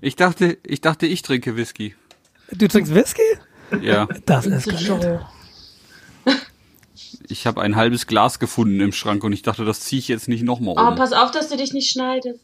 [0.00, 1.94] Ich dachte, ich dachte, ich trinke Whisky.
[2.52, 3.22] Du trinkst Whisky?
[3.82, 4.06] Ja.
[4.26, 5.26] Das ist geil.
[7.28, 10.28] Ich habe ein halbes Glas gefunden im Schrank und ich dachte, das ziehe ich jetzt
[10.28, 10.94] nicht nochmal Oh, um.
[10.94, 12.40] pass auf, dass du dich nicht schneidest.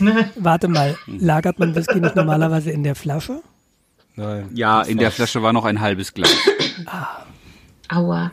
[0.36, 3.42] Warte mal, lagert man Whisky nicht normalerweise in der Flasche?
[4.16, 4.48] Nein.
[4.54, 6.34] Ja, in der Flasche war noch ein halbes Glas.
[7.88, 8.32] Aua.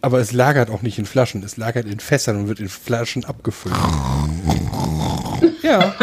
[0.00, 3.24] Aber es lagert auch nicht in Flaschen, es lagert in Fässern und wird in Flaschen
[3.24, 3.74] abgefüllt.
[5.62, 5.94] Ja.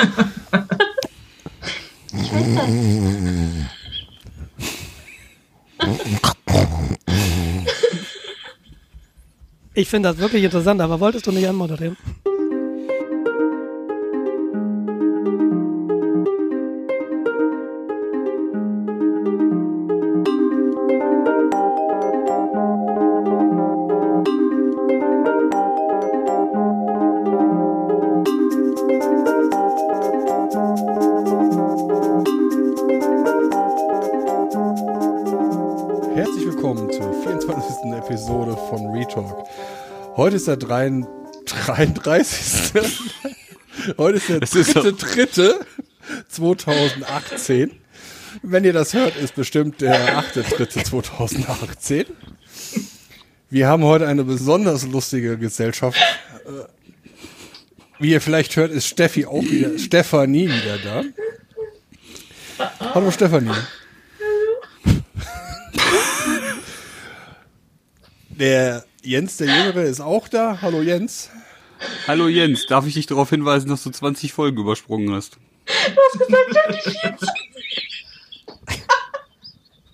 [9.76, 11.98] Ich finde das wirklich interessant, aber wolltest du nicht anmoderieren?
[40.34, 41.10] Heute ist der 33.
[41.46, 42.84] 33.
[44.00, 45.60] Heute ist der Das ist dritte, dritte
[46.28, 47.72] 2018.
[48.42, 52.06] Wenn ihr das hört, ist bestimmt der achte dritte 2018.
[53.52, 56.00] Wir haben heute eine besonders lustige Gesellschaft.
[58.00, 61.04] Wie ihr vielleicht hört, ist Steffi auch wieder, Stefanie wieder da.
[62.80, 63.52] Hallo Stefanie.
[68.32, 70.60] Der Jens, der Jüngere, ist auch da.
[70.62, 71.30] Hallo Jens.
[72.08, 75.38] Hallo Jens, darf ich dich darauf hinweisen, dass du 20 Folgen übersprungen hast?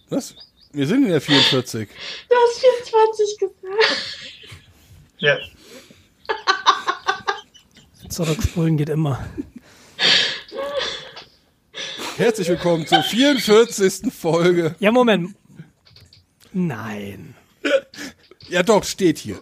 [0.10, 0.36] Was?
[0.74, 1.90] Wir sind in der 44.
[2.30, 3.64] Du hast 24 gesagt.
[5.18, 5.38] Ja.
[8.10, 9.28] Zurückspulen geht immer.
[12.18, 14.14] Herzlich willkommen zur 44.
[14.14, 14.76] Folge.
[14.80, 15.36] Ja, Moment.
[16.54, 17.36] Nein.
[18.50, 19.40] Ja doch, steht hier.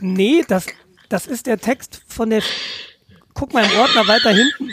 [0.00, 0.66] Nee, das,
[1.08, 2.42] das ist der Text von der.
[3.34, 4.70] Guck mal im Ordner weiter hinten.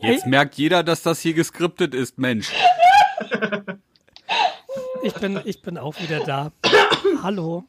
[0.00, 2.52] Jetzt merkt jeder, dass das hier geskriptet ist, Mensch.
[5.02, 6.52] Ich bin, ich bin auch wieder da.
[7.22, 7.64] Hallo.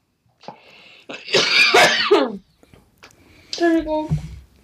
[3.48, 4.18] Entschuldigung.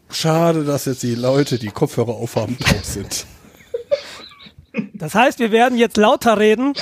[0.09, 3.25] Schade, dass jetzt die Leute, die Kopfhörer aufhaben, taub sind.
[4.93, 6.73] Das heißt, wir werden jetzt lauter reden.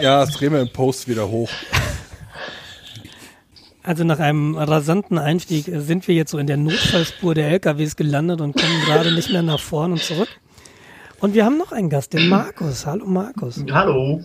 [0.00, 1.50] Ja, das drehen wir im Post wieder hoch.
[3.82, 8.40] Also nach einem rasanten Einstieg sind wir jetzt so in der Notfallspur der LKWs gelandet
[8.40, 10.28] und kommen gerade nicht mehr nach vorn und zurück.
[11.18, 12.86] Und wir haben noch einen Gast, den Markus.
[12.86, 13.64] Hallo Markus.
[13.70, 14.22] Hallo.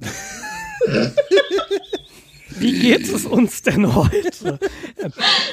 [2.58, 4.58] Wie geht es uns denn heute?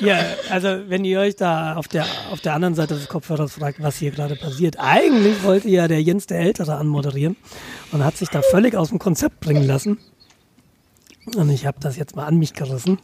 [0.02, 3.82] Ja, also wenn ihr euch da auf der, auf der anderen Seite des Kopfhörers fragt,
[3.82, 4.78] was hier gerade passiert.
[4.80, 7.36] Eigentlich wollte ja der Jens der Ältere anmoderieren
[7.92, 9.98] und hat sich da völlig aus dem Konzept bringen lassen.
[11.36, 13.00] Und ich habe das jetzt mal an mich gerissen.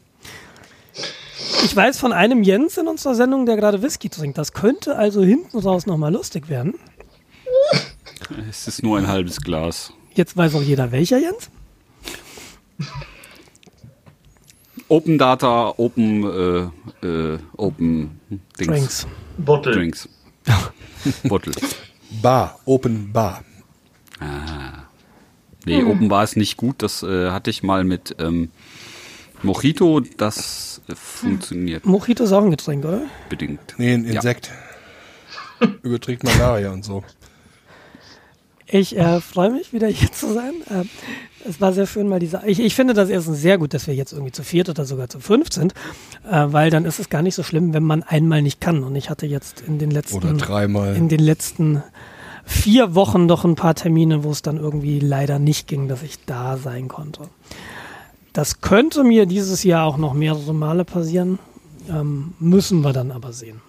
[1.64, 4.38] Ich weiß von einem Jens in unserer Sendung, der gerade Whisky trinkt.
[4.38, 6.76] Das könnte also hinten raus nochmal lustig werden.
[8.50, 9.94] Es ist nur ein halbes Glas.
[10.14, 11.50] Jetzt weiß auch jeder, welcher Jens.
[14.92, 16.24] Open Data, Open,
[17.02, 18.20] äh, äh, Open
[18.60, 18.68] Dings.
[18.68, 19.08] Drinks.
[19.38, 19.72] Bottle.
[19.74, 20.10] Drinks.
[21.24, 21.54] Bottle.
[22.22, 23.44] Bar, Open Bar.
[25.66, 26.76] Nee, Open war es nicht gut.
[26.84, 28.50] Das äh, hatte ich mal mit ähm,
[29.44, 30.02] Mojito.
[30.18, 33.04] Das äh, funktioniert Mojito ist auch ein Getränk, oder?
[33.30, 33.76] bedingt.
[33.78, 34.16] Nee, ein Ja.
[34.16, 34.52] Insekt.
[35.84, 37.04] Überträgt Malaria und so.
[38.68, 40.54] Ich äh, freue mich, wieder hier zu sein.
[40.70, 40.84] Äh,
[41.48, 42.42] es war sehr schön, mal diese.
[42.46, 45.10] Ich, ich finde das erstens sehr gut, dass wir jetzt irgendwie zu viert oder sogar
[45.10, 45.74] zu fünf sind,
[46.30, 48.84] äh, weil dann ist es gar nicht so schlimm, wenn man einmal nicht kann.
[48.84, 50.96] Und ich hatte jetzt in den letzten Oder dreimal.
[50.96, 51.84] in den letzten
[52.46, 56.26] vier Wochen doch ein paar Termine, wo es dann irgendwie leider nicht ging, dass ich
[56.26, 57.30] da sein konnte.
[58.34, 61.40] Das könnte mir dieses Jahr auch noch mehrere Male passieren.
[61.90, 63.62] Ähm, müssen wir dann aber sehen.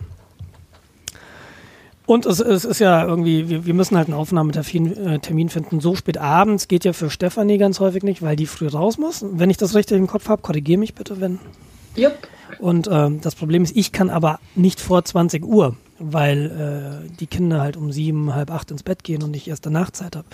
[2.06, 5.80] Und es, es ist ja irgendwie, wir, wir müssen halt einen Aufnahmetermin finden.
[5.80, 9.24] So spät abends geht ja für Stefanie ganz häufig nicht, weil die früh raus muss.
[9.28, 11.38] Wenn ich das richtig im Kopf habe, korrigiere mich bitte, wenn.
[11.94, 12.14] Jupp.
[12.58, 17.26] Und ähm, das Problem ist, ich kann aber nicht vor 20 Uhr, weil äh, die
[17.26, 20.26] Kinder halt um sieben, halb acht ins Bett gehen und ich erst danach Zeit habe.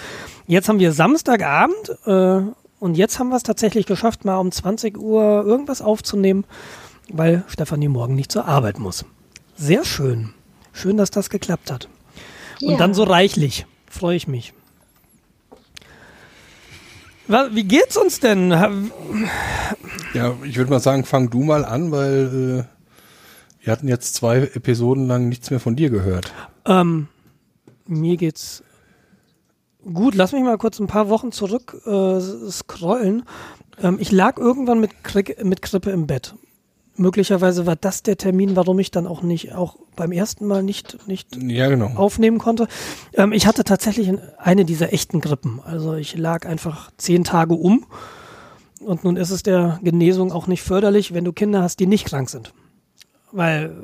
[0.47, 2.41] Jetzt haben wir Samstagabend äh,
[2.81, 6.45] und jetzt haben wir es tatsächlich geschafft, mal um 20 Uhr irgendwas aufzunehmen,
[7.13, 9.05] weil Stefanie morgen nicht zur Arbeit muss.
[9.57, 10.35] Sehr schön.
[10.79, 11.89] Schön, dass das geklappt hat.
[12.63, 12.77] Und Ja.
[12.77, 13.67] dann so reichlich.
[13.91, 14.53] Freue ich mich.
[17.27, 18.51] wie geht's uns denn?
[20.15, 24.39] Ja, ich würde mal sagen, fang du mal an, weil äh, wir hatten jetzt zwei
[24.39, 26.33] Episoden lang nichts mehr von dir gehört.
[26.65, 27.09] Ähm,
[27.87, 28.63] mir geht's
[29.93, 30.15] gut.
[30.15, 32.21] Lass mich mal kurz ein paar Wochen zurück äh,
[32.51, 33.25] scrollen.
[33.83, 36.35] Ähm, ich lag irgendwann mit, Krieg, mit Grippe im Bett.
[36.99, 41.07] Möglicherweise war das der Termin, warum ich dann auch nicht, auch beim ersten Mal nicht,
[41.07, 41.93] nicht Ja, genau.
[41.95, 42.67] aufnehmen konnte.
[43.15, 45.61] Ähm, ich hatte tatsächlich eine dieser echten Grippen.
[45.65, 47.87] Also ich lag einfach zehn Tage um.
[48.81, 52.07] Und nun ist es der Genesung auch nicht förderlich, wenn du Kinder hast, die nicht
[52.07, 52.53] krank sind.
[53.33, 53.75] Weil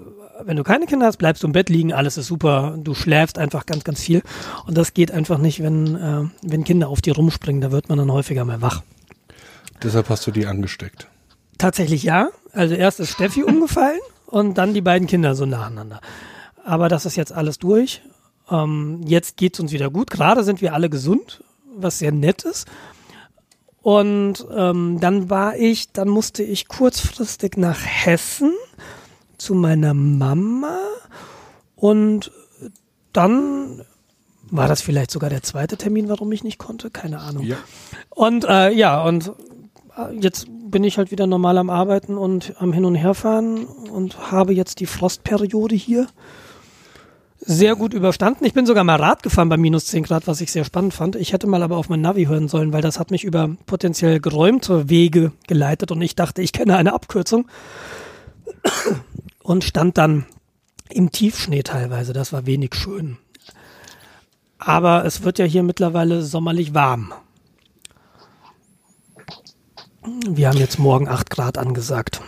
[0.43, 3.39] wenn du keine Kinder hast, bleibst du im Bett liegen, alles ist super, du schläfst
[3.39, 4.23] einfach ganz, ganz viel.
[4.67, 7.99] Und das geht einfach nicht, wenn, äh, wenn Kinder auf dir rumspringen, da wird man
[7.99, 8.83] dann häufiger mal wach.
[9.83, 11.09] Deshalb hast du die angesteckt.
[11.59, 12.29] Tatsächlich ja.
[12.53, 16.01] Also erst ist Steffi umgefallen und dann die beiden Kinder so nacheinander.
[16.65, 18.03] Aber das ist jetzt alles durch.
[18.51, 20.11] Ähm, jetzt geht's uns wieder gut.
[20.11, 21.43] Gerade sind wir alle gesund,
[21.77, 22.67] was sehr nett ist.
[23.83, 28.55] Und ähm, dann war ich, dann musste ich kurzfristig nach Hessen
[29.37, 30.79] zu meiner Mama
[31.77, 32.33] und
[33.13, 33.83] dann
[34.51, 37.45] war das vielleicht sogar der zweite Termin, warum ich nicht konnte, keine Ahnung.
[37.45, 37.57] Ja.
[38.09, 39.33] Und äh, ja, und
[39.99, 44.33] äh, jetzt bin ich halt wieder normal am Arbeiten und am Hin- und Herfahren und
[44.33, 46.09] habe jetzt die Frostperiode hier
[47.39, 48.45] sehr gut überstanden.
[48.45, 51.15] Ich bin sogar mal Rad gefahren bei minus 10 Grad, was ich sehr spannend fand.
[51.15, 54.19] Ich hätte mal aber auf mein Navi hören sollen, weil das hat mich über potenziell
[54.19, 57.47] geräumte Wege geleitet und ich dachte, ich kenne eine Abkürzung
[59.45, 60.27] und stand dann
[60.91, 62.13] im Tiefschnee teilweise.
[62.13, 63.17] Das war wenig schön.
[64.59, 67.15] Aber es wird ja hier mittlerweile sommerlich warm.
[70.07, 72.21] Wir haben jetzt morgen 8 Grad angesagt.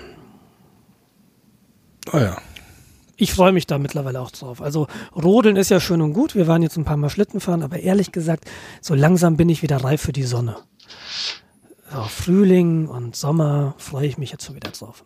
[2.11, 2.37] Ah ja.
[3.19, 4.61] Ich freue mich da mittlerweile auch drauf.
[4.61, 6.35] Also Rodeln ist ja schön und gut.
[6.35, 8.45] Wir waren jetzt ein paar Mal Schlitten fahren, aber ehrlich gesagt,
[8.81, 10.57] so langsam bin ich wieder reif für die Sonne.
[11.93, 15.05] So, Frühling und Sommer freue ich mich jetzt schon wieder drauf.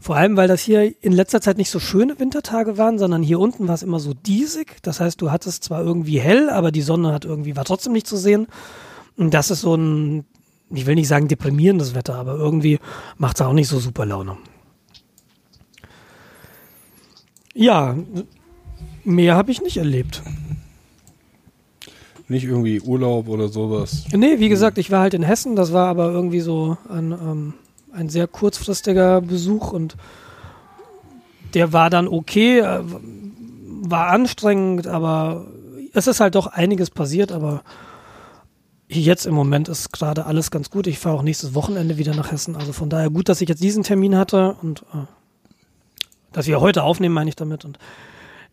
[0.00, 3.40] Vor allem, weil das hier in letzter Zeit nicht so schöne Wintertage waren, sondern hier
[3.40, 4.76] unten war es immer so diesig.
[4.82, 8.06] Das heißt, du hattest zwar irgendwie hell, aber die Sonne hat irgendwie war trotzdem nicht
[8.06, 8.46] zu sehen.
[9.16, 10.24] Und das ist so ein,
[10.70, 12.78] ich will nicht sagen deprimierendes Wetter, aber irgendwie
[13.16, 14.36] macht es auch nicht so super Laune.
[17.54, 17.96] Ja,
[19.04, 20.22] mehr habe ich nicht erlebt.
[22.28, 24.04] Nicht irgendwie Urlaub oder sowas.
[24.12, 27.54] Nee, wie gesagt, ich war halt in Hessen, das war aber irgendwie so ein, ähm,
[27.92, 29.96] ein sehr kurzfristiger Besuch und
[31.54, 32.80] der war dann okay, äh,
[33.80, 35.46] war anstrengend, aber
[35.94, 37.62] es ist halt doch einiges passiert, aber
[38.88, 40.86] jetzt im Moment ist gerade alles ganz gut.
[40.86, 43.62] Ich fahre auch nächstes Wochenende wieder nach Hessen, also von daher gut, dass ich jetzt
[43.62, 45.06] diesen Termin hatte und äh,
[46.32, 47.64] dass wir heute aufnehmen, meine ich damit.
[47.64, 47.78] Und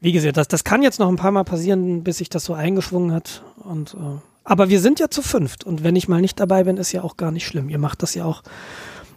[0.02, 2.54] wie gesagt, das, das kann jetzt noch ein paar Mal passieren, bis sich das so
[2.54, 3.44] eingeschwungen hat.
[3.64, 5.64] Und, äh, aber wir sind ja zu fünft.
[5.64, 7.70] Und wenn ich mal nicht dabei bin, ist ja auch gar nicht schlimm.
[7.70, 8.44] Ihr macht das ja auch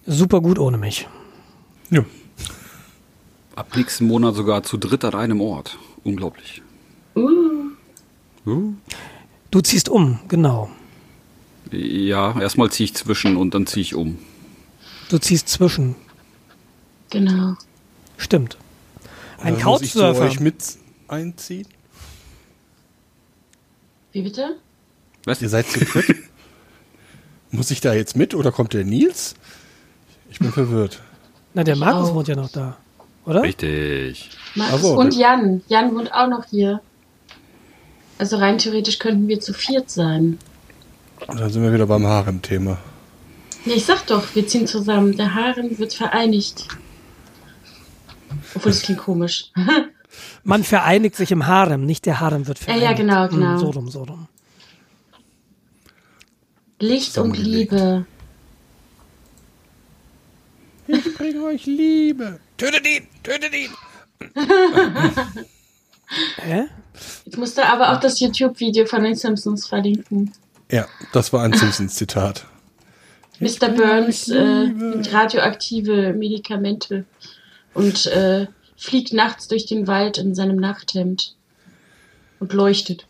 [0.06, 1.08] super gut ohne mich.
[1.90, 2.04] Ja.
[3.56, 5.78] Ab nächsten Monat sogar zu dritt an einem Ort.
[6.04, 6.62] Unglaublich.
[7.16, 7.48] Uh,
[8.48, 8.72] Uh.
[9.50, 10.70] Du ziehst um, genau.
[11.70, 14.18] Ja, erstmal ziehe ich zwischen und dann ziehe ich um.
[15.10, 15.94] Du ziehst zwischen.
[17.10, 17.54] genau.
[18.16, 18.56] Stimmt.
[19.40, 20.24] Ein Oder muss ich zu Couchsurfer.
[20.26, 20.56] euch mit
[21.06, 21.66] einziehen?
[24.12, 24.56] Wie bitte?
[25.24, 25.40] Was?
[25.42, 26.16] Ihr seid zu dritt?
[27.50, 29.34] muss ich da jetzt mit oder kommt der Nils?
[30.30, 31.00] Ich bin verwirrt.
[31.54, 32.14] Na, der Markus auch.
[32.14, 32.76] wohnt ja noch da,
[33.24, 33.42] oder?
[33.42, 34.30] Richtig.
[34.58, 35.62] Ach so, und das- Jan.
[35.68, 36.80] Jan wohnt auch noch hier.
[38.18, 40.38] Also rein theoretisch könnten wir zu viert sein.
[41.26, 42.78] Und dann sind wir wieder beim Harem-Thema.
[43.64, 45.16] Ja, ich sag doch, wir ziehen zusammen.
[45.16, 46.66] Der Harem wird vereinigt.
[48.54, 49.50] Obwohl, das klingt komisch.
[50.44, 52.84] Man vereinigt sich im Harem, nicht der Harem wird Ja, vereinigt.
[52.90, 53.52] ja, genau, genau.
[53.52, 54.28] Hm, so rum, so rum.
[56.80, 57.36] Licht und.
[57.36, 58.06] Liebe.
[60.86, 62.40] Ich bringe euch Liebe.
[62.56, 63.06] Tötet ihn!
[63.22, 63.70] Tötet ihn!
[66.38, 66.64] Hä?
[67.26, 70.32] Jetzt musst du aber auch das YouTube-Video von den Simpsons verlinken.
[70.70, 72.44] Ja, das war ein Simpsons-Zitat.
[73.40, 73.68] Mr.
[73.68, 77.04] Burns äh, nimmt radioaktive Medikamente
[77.74, 78.46] und äh,
[78.76, 81.34] fliegt nachts durch den Wald in seinem Nachthemd
[82.40, 83.06] und leuchtet.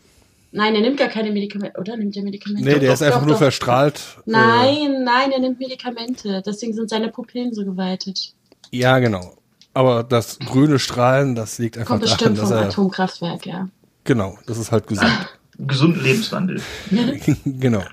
[0.51, 1.95] Nein, er nimmt gar keine Medikamente, oder?
[1.97, 2.63] Nimmt er Medikamente?
[2.63, 3.99] Nee, Doch, der doch, ist einfach doch, nur verstrahlt.
[4.17, 6.41] Äh, Nein, nein, er nimmt Medikamente.
[6.45, 8.33] Deswegen sind seine Pupillen so geweitet.
[8.71, 9.35] Ja, genau.
[9.73, 12.67] Aber das grüne Strahlen, das liegt einfach Kommt daran, bestimmt dass vom er.
[12.67, 13.69] Atomkraftwerk, ja.
[14.03, 15.11] Genau, das ist halt gesund.
[15.59, 16.61] Gesunden Lebenswandel.
[17.45, 17.83] genau.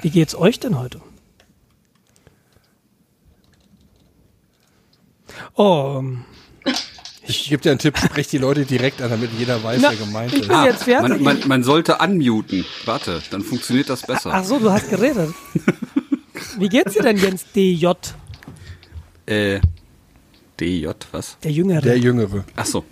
[0.00, 1.00] Wie geht's euch denn heute?
[5.54, 6.24] Oh, ähm,
[7.26, 9.96] Ich gebe dir einen Tipp, sprech die Leute direkt an, damit jeder weiß, Na, wer
[9.96, 10.48] gemeint ich ist.
[10.48, 11.20] bin jetzt fertig.
[11.20, 12.64] man, man, man sollte unmuten.
[12.84, 14.30] Warte, dann funktioniert das besser.
[14.32, 15.34] Ach so, du hast geredet.
[16.58, 17.86] Wie geht's dir denn, Jens DJ?
[19.26, 19.60] Äh,
[20.58, 21.36] DJ, was?
[21.42, 21.82] Der Jüngere.
[21.82, 22.44] Der Jüngere.
[22.56, 22.84] Ach so.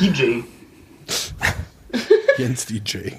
[0.00, 0.40] DJ.
[2.38, 2.98] Jens DJ.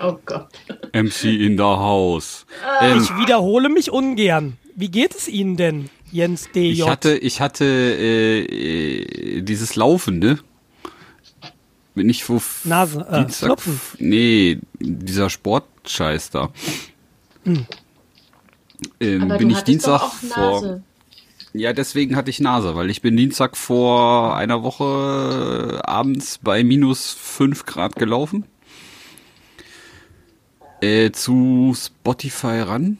[0.00, 0.46] Oh Gott.
[0.92, 2.46] MC in the house.
[2.80, 4.56] Ähm, ich wiederhole mich ungern.
[4.76, 6.70] Wie geht es Ihnen denn, Jens DJ?
[6.70, 10.38] ich hatte, ich hatte äh, äh, dieses Laufen, ne?
[11.96, 13.80] Bin ich wo Nase, äh, Dienstag, Schnupfen.
[13.98, 16.52] nee, dieser Sportscheiß da.
[17.44, 20.80] Ähm, Aber bin du ich Dienstag doch auch vor.
[21.58, 27.14] Ja, deswegen hatte ich Nase, weil ich bin Dienstag vor einer Woche abends bei minus
[27.14, 28.44] 5 Grad gelaufen.
[30.80, 32.98] Äh, zu Spotify ran.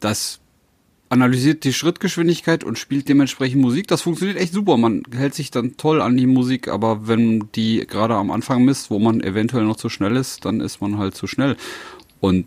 [0.00, 0.40] Das
[1.10, 3.86] analysiert die Schrittgeschwindigkeit und spielt dementsprechend Musik.
[3.86, 4.78] Das funktioniert echt super.
[4.78, 8.90] Man hält sich dann toll an die Musik, aber wenn die gerade am Anfang misst,
[8.90, 11.58] wo man eventuell noch zu schnell ist, dann ist man halt zu schnell.
[12.20, 12.46] Und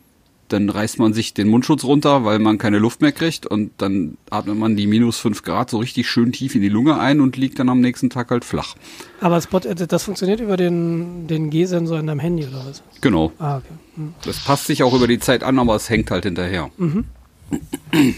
[0.51, 4.17] dann reißt man sich den Mundschutz runter, weil man keine Luft mehr kriegt und dann
[4.29, 7.37] atmet man die minus 5 Grad so richtig schön tief in die Lunge ein und
[7.37, 8.75] liegt dann am nächsten Tag halt flach.
[9.19, 12.83] Aber Spot, äh, das funktioniert über den, den G-Sensor in deinem Handy oder was?
[13.01, 13.31] Genau.
[13.39, 13.67] Ah, okay.
[13.95, 14.13] Hm.
[14.25, 16.69] Das passt sich auch über die Zeit an, aber es hängt halt hinterher.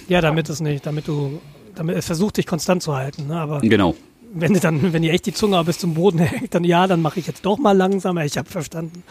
[0.07, 1.39] Ja, damit es nicht, damit du,
[1.75, 3.27] damit es versucht dich konstant zu halten.
[3.27, 3.39] Ne?
[3.39, 3.95] Aber Genau.
[4.33, 7.19] wenn dann, wenn dir echt die Zunge bis zum Boden hängt, dann ja, dann mache
[7.19, 8.25] ich jetzt doch mal langsamer.
[8.25, 9.03] Ich habe verstanden.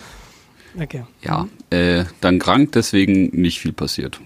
[0.81, 1.05] Okay.
[1.23, 4.21] Ja, äh, dann krank, deswegen nicht viel passiert.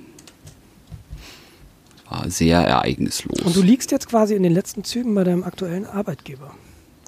[2.08, 3.40] War sehr ereignislos.
[3.40, 6.54] Und du liegst jetzt quasi in den letzten Zügen bei deinem aktuellen Arbeitgeber.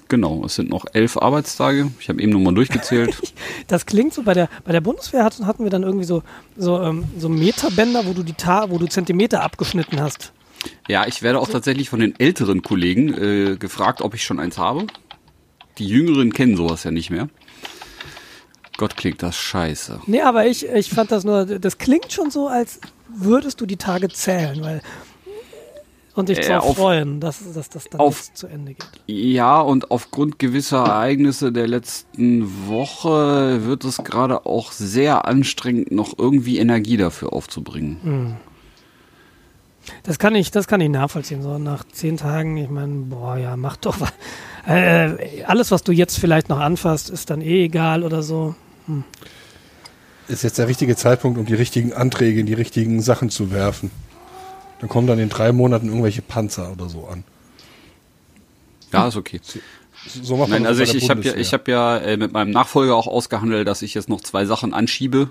[0.09, 1.91] genau, es sind noch elf Arbeitstage.
[1.99, 3.15] Ich habe eben nochmal durchgezählt.
[3.67, 6.23] Das klingt so, bei der, bei der Bundeswehr hatten, hatten wir dann irgendwie so,
[6.57, 10.33] so, ähm, so Meterbänder, wo du die Ta wo du Zentimeter abgeschnitten hast.
[10.87, 14.57] ja, ich werde auch tatsächlich von den älteren Kollegen äh, gefragt, ob ich schon eins
[14.57, 14.87] habe.
[15.77, 17.29] Die Jüngeren kennen sowas ja nicht mehr.
[18.79, 19.99] Gott, klingt das scheiße.
[20.07, 23.75] Nee, aber ich, ich fand das nur, das klingt schon so, als würdest du die
[23.77, 24.81] Tage zählen, weil
[26.15, 28.87] und dich Äh, darauf auf- freuen, dass, dass das dann auf- zu Ende geht.
[29.07, 36.17] Ja, und aufgrund gewisser Ereignisse der letzten Woche wird es gerade auch sehr anstrengend, noch
[36.17, 38.37] irgendwie Energie dafür aufzubringen.
[40.03, 41.41] Das kann ich, das kann ich nachvollziehen.
[41.41, 44.11] So nach zehn Tagen, ich meine, boah, ja, mach doch was.
[44.67, 48.55] Äh, alles, was du jetzt vielleicht noch anfasst, ist dann eh egal oder so.
[50.27, 53.91] Ist jetzt der richtige Zeitpunkt, um die richtigen Anträge in die richtigen Sachen zu werfen.
[54.79, 57.23] Dann kommen dann in drei Monaten irgendwelche Panzer oder so an.
[58.93, 59.41] Ja, ist okay.
[60.05, 62.51] So macht man Nein, also ich, ich habe ja, ich hab ja äh, mit meinem
[62.51, 65.29] Nachfolger auch ausgehandelt, dass ich jetzt noch zwei Sachen anschiebe,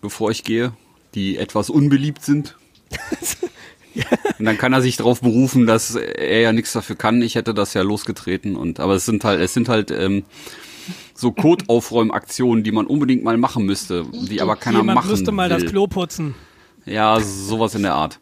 [0.00, 0.72] bevor ich gehe,
[1.14, 2.56] die etwas unbeliebt sind.
[4.38, 7.22] Und dann kann er sich darauf berufen, dass er ja nichts dafür kann.
[7.22, 10.24] Ich hätte das ja losgetreten und aber es sind halt, es sind halt ähm,
[11.16, 15.50] so Codeaufräumaktionen, die man unbedingt mal machen müsste, die aber keiner Jemand machen müsste mal
[15.50, 15.60] will.
[15.60, 16.34] das Klo putzen.
[16.84, 18.20] Ja, sowas in der Art.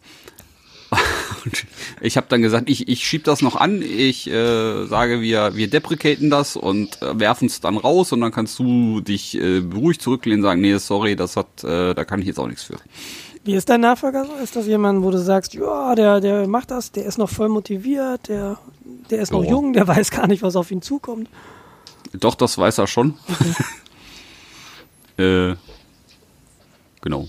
[1.43, 1.65] Und
[2.01, 5.69] ich habe dann gesagt, ich, ich schieb das noch an, ich äh, sage, wir, wir
[5.69, 10.01] deprecaten das und äh, werfen es dann raus und dann kannst du dich äh, beruhigt
[10.01, 12.77] zurücklehnen und sagen, nee, sorry, das hat, äh, da kann ich jetzt auch nichts für.
[13.43, 14.33] Wie ist dein Nachfolger so?
[14.41, 17.49] Ist das jemand, wo du sagst, ja, der, der macht das, der ist noch voll
[17.49, 18.57] motiviert, der,
[19.11, 19.51] der ist noch Ja.
[19.51, 21.29] jung, der weiß gar nicht, was auf ihn zukommt.
[22.13, 23.15] Doch, das weiß er schon.
[25.17, 25.55] äh,
[27.01, 27.27] genau.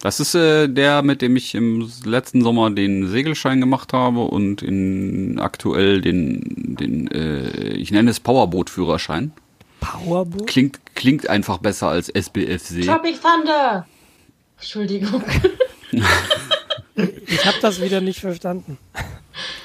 [0.00, 4.60] Das ist äh, der, mit dem ich im letzten Sommer den Segelschein gemacht habe und
[4.60, 9.32] in aktuell den, den äh, ich nenne es Powerboot-Führerschein.
[9.80, 10.46] Powerboot?
[10.48, 12.84] Klingt, klingt einfach besser als SBFC.
[12.84, 13.86] Tropic Thunder!
[14.58, 15.22] Entschuldigung.
[16.94, 18.78] Ich habe das wieder nicht verstanden.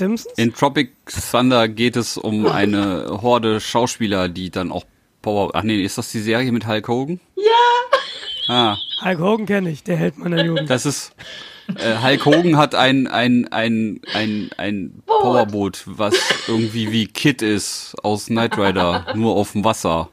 [0.00, 0.36] Simpsons?
[0.38, 0.92] In Tropic
[1.30, 4.84] Thunder geht es um eine Horde Schauspieler, die dann auch
[5.22, 5.50] Power.
[5.54, 7.20] Ach nee, ist das die Serie mit Hulk Hogan?
[7.36, 7.44] Ja.
[8.48, 10.68] Ah, Hulk Hogan kenne ich, der Held meiner Jugend.
[10.68, 11.12] das ist.
[11.76, 16.14] Äh, Hulk Hogan hat ein, ein, ein, ein, ein Powerboot, was
[16.48, 20.08] irgendwie wie Kid ist aus Knight Rider, nur auf dem Wasser.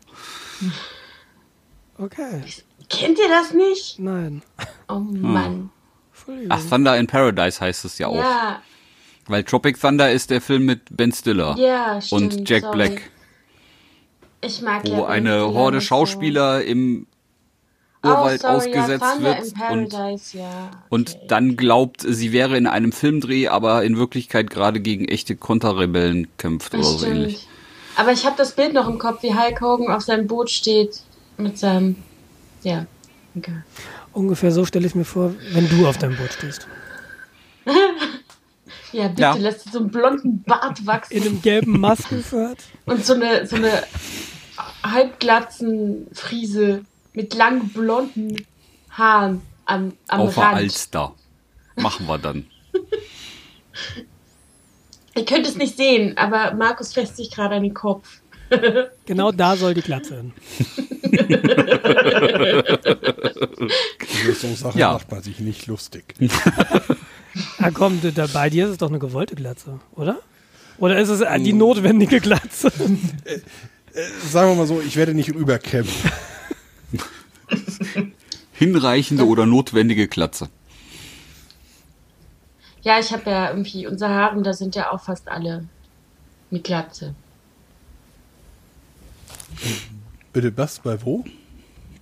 [1.97, 2.43] Okay,
[2.89, 3.99] Kennt ihr das nicht?
[3.99, 4.43] nein.
[4.87, 5.71] Oh Mann.
[6.13, 6.51] Entschuldigung.
[6.51, 8.15] Ach, Thunder in Paradise heißt es ja auch.
[8.15, 8.61] Ja,
[9.27, 12.33] Weil Tropic Thunder ist der Film mit Ben Stiller ja, stimmt.
[12.35, 12.75] und Jack sorry.
[12.75, 13.01] Black,
[14.41, 15.87] Ich mag wo ja Ben eine Stiller Horde nicht so.
[15.87, 17.07] Schauspieler im
[18.03, 20.69] Oh, Urwald sorry, ausgesetzt ja, wird in und Paradise, ja.
[20.89, 21.25] und okay.
[21.29, 26.73] dann glaubt, sie wäre in einem Filmdreh, aber in Wirklichkeit gerade gegen echte Konterrebellen kämpft
[26.75, 27.15] oder Das so stimmt.
[27.15, 27.47] ähnlich.
[27.95, 31.01] Aber ich habe das Bild noch im Kopf, wie Hulk Hogan auf seinem Boot steht
[31.37, 31.95] mit seinem.
[32.61, 32.85] Ja,
[33.35, 33.65] egal.
[34.13, 36.67] Ungefähr so stelle ich mir vor, wenn du auf deinem Boot stehst.
[38.93, 39.33] Ja, bitte, Ja.
[39.35, 41.17] lässt dir so einen blonden Bart wachsen.
[41.17, 42.59] In einem gelben Maskenshirt.
[42.85, 43.83] Und so eine, so eine
[44.83, 48.45] Halbglatzenfriese mit langen blonden
[48.91, 50.55] Haaren am, am Auf Rand.
[50.57, 51.13] Alster.
[51.75, 52.45] Machen wir dann.
[55.15, 58.21] Ihr könnt es nicht sehen, aber Markus fässt sich gerade an den Kopf.
[59.05, 60.33] Genau da soll die Glatze hin.
[64.39, 64.93] So Sachen Ja.
[64.93, 66.13] macht man sich nicht lustig.
[67.59, 70.17] Ah komm, du- da, bei dir ist es doch eine gewollte Glatze, oder?
[70.77, 72.71] Oder ist es äh, die notwendige Glatze?
[74.29, 75.91] Sagen wir mal so, ich werde nicht rüberkämmen.
[78.53, 80.49] Hinreichende oder notwendige Klatze.
[82.83, 85.65] Ja, ich habe ja irgendwie, unsere Haaren, da sind ja auch fast alle
[86.51, 87.13] mit Glatze.
[90.33, 91.23] Bitte was, bei wo?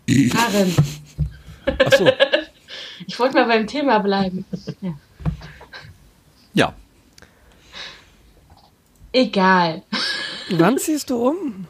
[0.09, 0.75] Haaren.
[1.79, 2.07] Achso,
[3.07, 4.45] Ich wollte mal beim Thema bleiben.
[4.81, 4.93] Ja.
[6.55, 6.73] Ja.
[9.11, 9.83] Egal.
[10.51, 11.67] Wann ziehst du um?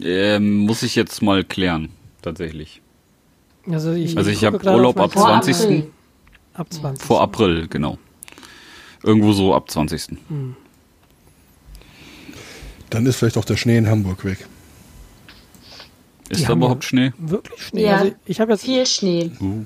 [0.00, 1.90] Ähm, muss ich jetzt mal klären,
[2.22, 2.80] tatsächlich.
[3.70, 5.56] Also ich, Also ich gucke hab gerade Urlaub ab mein- Vor 20.
[5.56, 5.90] April.
[6.54, 7.06] Ab 20.
[7.06, 7.98] Vor April, genau.
[9.02, 10.16] Irgendwo so ab 20.
[12.90, 14.46] dann ist vielleicht auch der Schnee in Hamburg weg.
[16.28, 17.12] Ist Die da überhaupt Schnee?
[17.18, 17.84] Wirklich Schnee?
[17.84, 17.96] Ja.
[17.98, 19.30] Also ich habe jetzt, Viel Schnee.
[19.40, 19.64] Uh.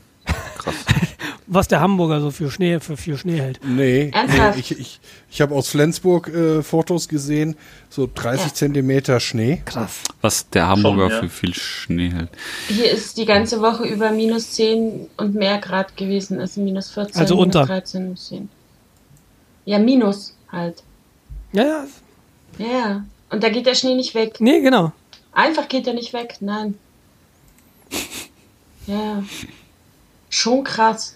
[1.46, 3.60] Was der Hamburger so für Schnee, für viel Schnee hält.
[3.64, 4.54] Nee, Ernsthaft?
[4.56, 5.00] nee ich, ich,
[5.30, 7.56] ich habe aus Flensburg äh, Fotos gesehen,
[7.88, 8.54] so 30 Ja.
[8.54, 9.62] Zentimeter Schnee.
[9.64, 10.00] Krass.
[10.20, 11.20] Was der Hamburger Schon, ja.
[11.22, 12.30] für viel Schnee hält.
[12.68, 16.40] Hier ist die ganze Woche über minus 10 und mehr Grad gewesen.
[16.40, 17.66] Also minus 14, Also minus unter.
[17.66, 18.48] 13, minus 10.
[19.64, 20.82] Ja, minus halt.
[21.52, 21.86] Ja, ja.
[22.58, 23.04] Ja, ja.
[23.30, 24.36] Und da geht der Schnee nicht weg.
[24.40, 24.92] Nee, genau.
[25.32, 26.36] Einfach geht er nicht weg.
[26.40, 26.74] Nein.
[28.86, 29.22] Ja.
[30.30, 31.15] Schon krass.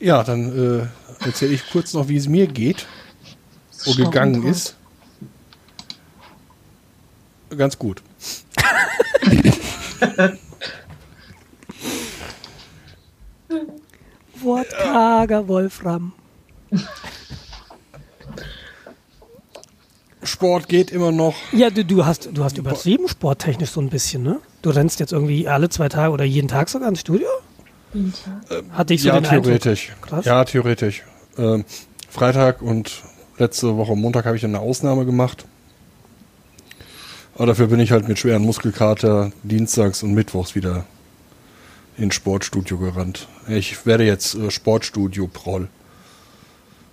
[0.00, 0.86] Ja, dann äh,
[1.24, 2.86] erzähle ich kurz noch, wie es mir geht,
[3.84, 4.76] wo gegangen ist.
[7.56, 8.02] Ganz gut.
[14.40, 16.12] Wortkarger Wolfram.
[20.22, 21.34] Sport geht immer noch.
[21.52, 24.40] Ja, du, du hast, du hast übertrieben sporttechnisch so ein bisschen, ne?
[24.62, 27.26] Du rennst jetzt irgendwie alle zwei Tage oder jeden Tag sogar ins Studio?
[28.72, 29.92] Hatte ich so ja, theoretisch.
[30.00, 30.24] Krass.
[30.24, 31.02] Ja, theoretisch.
[31.36, 31.64] Ähm,
[32.10, 33.02] Freitag und
[33.38, 35.44] letzte Woche Montag habe ich eine Ausnahme gemacht.
[37.34, 40.84] Aber dafür bin ich halt mit schweren Muskelkater dienstags und mittwochs wieder
[41.96, 43.28] ins Sportstudio gerannt.
[43.48, 45.68] Ich werde jetzt äh, Sportstudio-Proll.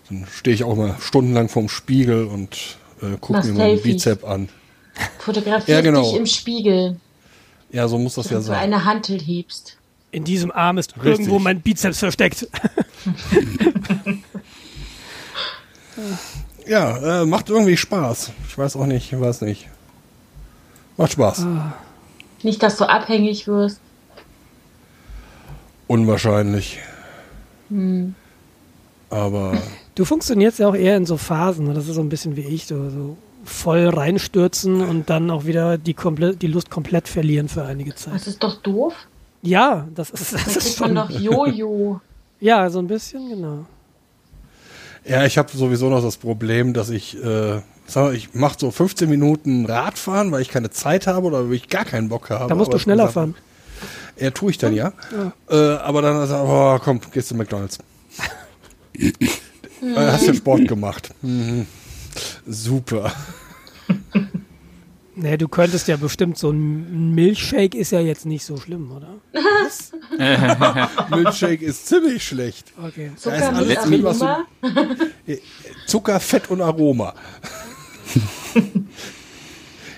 [0.10, 3.81] Dann stehe ich auch mal stundenlang vorm Spiegel und äh, gucke mir meinen.
[3.81, 4.49] Bizep an.
[5.19, 6.03] Fotografier Ja, genau.
[6.03, 6.97] dich im Spiegel,
[7.71, 8.58] Ja, so muss das ja wenn du sein.
[8.60, 9.77] eine Hantel hebst.
[10.15, 11.12] In diesem Arm ist Richtig.
[11.12, 12.47] irgendwo mein Bizeps versteckt.
[16.67, 18.32] Ja, äh, macht irgendwie Spaß.
[18.49, 19.69] Ich weiß auch nicht, ich weiß nicht.
[20.97, 21.45] Macht Spaß.
[22.43, 23.80] Nicht, dass du abhängig wirst.
[25.88, 26.80] Unwahrscheinlich.
[29.10, 29.62] Aber
[29.93, 31.73] Du funktionierst ja auch eher in so Phasen.
[31.73, 32.65] Das ist so ein bisschen wie ich.
[32.65, 37.63] So, so voll reinstürzen und dann auch wieder die, komple die Lust komplett verlieren für
[37.63, 38.15] einige Zeit.
[38.15, 38.93] Das ist doch doof.
[39.45, 40.95] Ja, das ist, Da das ist schon.
[40.95, 42.01] doch Jojo.
[42.41, 43.65] Ja, so ein bisschen, genau.
[45.08, 48.71] ja, ich habe sowieso noch das Problem, dass ich, äh, sag mal, ich mache so
[48.71, 52.49] 15 Minuten Radfahren, weil ich keine Zeit habe oder weil ich gar keinen Bock habe.
[52.49, 53.36] Da musst du Aber schneller gesagt, fahren.
[54.19, 54.91] Ja, tue ich dann ja.
[55.49, 57.79] Äh, aber dann sagt er, oh, komm, gehst zu McDonalds.
[58.99, 59.12] äh,
[59.95, 61.10] hast du Sport gemacht?
[61.21, 61.67] Mhm.
[62.45, 63.12] Super.
[65.17, 69.15] Nee, du könntest ja bestimmt so ein Milchshake ist ja jetzt nicht so schlimm, oder?
[71.10, 72.73] Milkshake ist ziemlich schlecht.
[72.82, 73.12] Okay.
[73.15, 74.45] Zucker Da ist mit alles drin, was du- Aroma.
[75.88, 77.13] Zucker, Fett und Aroma.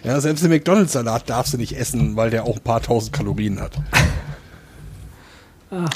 [0.03, 3.60] ja, selbst den McDonalds-Salat darfst du nicht essen, weil der auch ein paar tausend Kalorien
[3.60, 3.73] hat.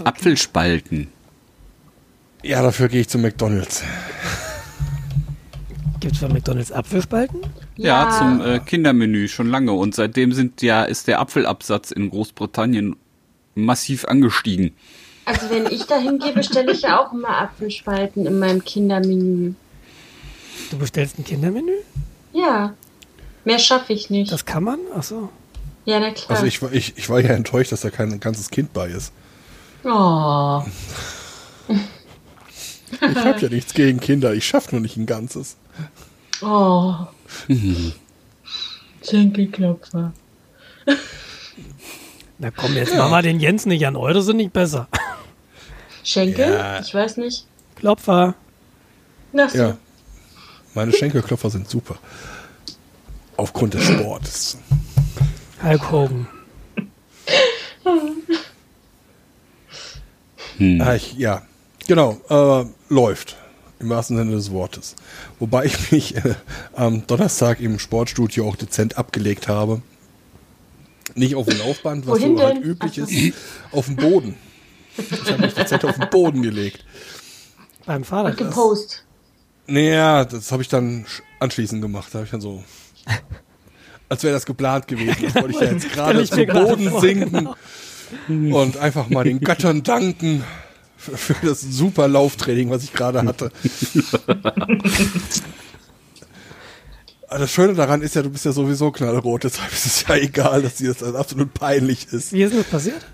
[0.04, 1.10] Apfelspalten.
[2.44, 3.84] Ja, dafür gehe ich zu McDonalds.
[6.00, 7.42] Gibt es bei McDonalds Apfelspalten?
[7.78, 9.72] Ja, zum äh, Kindermenü schon lange.
[9.74, 12.96] Und seitdem sind ja, ist der Apfelabsatz in Großbritannien
[13.56, 14.74] massiv angestiegen.
[15.26, 19.54] Also wenn ich dahin gehe, bestelle ich ja auch immer Apfelspalten in meinem Kindermenü.
[20.70, 21.72] Du bestellst ein Kindermenü?
[22.34, 22.74] Ja.
[23.46, 24.32] Mehr schaffe ich nicht.
[24.32, 24.80] Das kann man?
[24.96, 25.30] Ach so.
[25.86, 26.30] ja, na klar.
[26.32, 29.12] Also ich, war- ich, ich war ja enttäuscht, dass da kein ganzes Kind bei ist.
[29.84, 30.62] oh.
[33.02, 35.56] Ich habe ja nichts gegen Kinder, ich schaffe nur nicht ein ganzes.
[36.42, 36.94] Oh.
[39.08, 40.14] Schenkelklopfer.
[42.38, 43.96] Na komm, jetzt mach mal den Jens nicht an.
[43.96, 44.88] Eure sind nicht besser.
[46.04, 46.54] Schenkel?
[46.54, 46.80] Ja.
[46.80, 47.46] Ich weiß nicht.
[47.76, 48.36] Klopfer.
[49.32, 49.58] Na so.
[49.58, 49.78] Ja.
[50.74, 51.98] Meine Schenkelklopfer sind super.
[53.38, 54.58] Aufgrund des Sportes.
[55.64, 56.28] Hulk Hogan.
[60.80, 61.42] Ah, ich, ja,
[61.88, 63.36] genau, äh, läuft.
[63.82, 64.96] Im wahrsten Sinne des Wortes.
[65.40, 66.36] Wobei ich mich äh,
[66.74, 69.82] am Donnerstag im Sportstudio auch dezent abgelegt habe.
[71.16, 73.34] Nicht auf dem Laufband, was Wohin so halt üblich Ach ist,
[73.72, 74.36] auf dem Boden.
[74.98, 76.86] Ich habe mich dezent auf den Boden gelegt.
[77.86, 78.38] Beim Fahrrad.
[78.38, 79.04] Gepost.
[79.66, 82.10] Naja, das habe ich dann sch- anschließend gemacht.
[82.12, 82.64] Da habe ich dann so,
[84.10, 85.16] als wäre das geplant gewesen.
[85.24, 87.50] Das wollte ich ja jetzt gerade zu Boden vor, sinken
[88.30, 90.44] und einfach mal den Göttern danken
[91.02, 93.52] für, für das super Lauftraining, was ich gerade hatte.
[97.34, 100.64] Das Schöne daran ist ja, du bist ja sowieso knallrot, deshalb ist es ja egal,
[100.64, 102.34] dass dir das absolut peinlich ist.
[102.34, 103.06] Wie ist denn das passiert?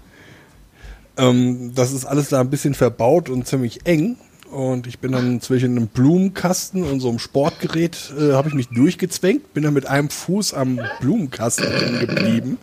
[1.18, 4.18] Ähm, das ist alles da ein bisschen verbaut und ziemlich eng.
[4.50, 8.70] Und ich bin dann zwischen einem Blumenkasten und so einem Sportgerät, äh, habe ich mich
[8.70, 12.58] durchgezwängt, bin dann mit einem Fuß am Blumenkasten hängen geblieben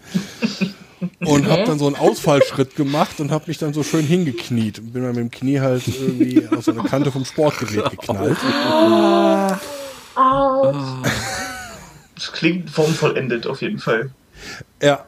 [1.21, 4.93] und habe dann so einen Ausfallschritt gemacht und habe mich dann so schön hingekniet und
[4.93, 8.39] bin dann mit dem Knie halt irgendwie auf so eine Kante vom Sportgerät geknallt.
[10.15, 10.77] Autsch.
[12.15, 14.11] Das klingt formvollendet auf jeden Fall.
[14.81, 15.07] Ja,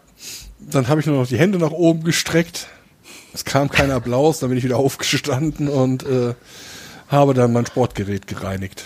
[0.59, 2.67] dann habe ich nur noch die Hände nach oben gestreckt.
[3.33, 6.35] Es kam kein Applaus, dann bin ich wieder aufgestanden und äh,
[7.09, 8.85] habe dann mein Sportgerät gereinigt.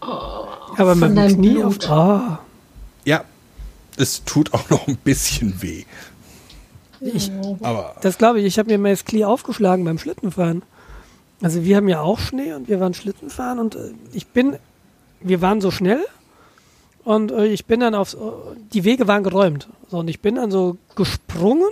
[0.00, 1.78] Aber mit dem Knie auf.
[1.88, 2.38] Ah,
[3.04, 3.24] Ja,
[3.96, 5.84] es tut auch noch ein bisschen weh.
[7.00, 7.30] ich,
[7.62, 8.46] Aber das glaube ich.
[8.46, 10.62] Ich habe mir mal das Knie aufgeschlagen beim Schlittenfahren.
[11.42, 14.56] Also wir haben ja auch Schnee und wir waren Schlittenfahren und äh, ich bin,
[15.20, 16.04] wir waren so schnell
[17.04, 18.18] und äh, ich bin dann aufs, äh,
[18.72, 19.68] die Wege waren geräumt.
[19.88, 21.68] So, und ich bin dann so gesprungen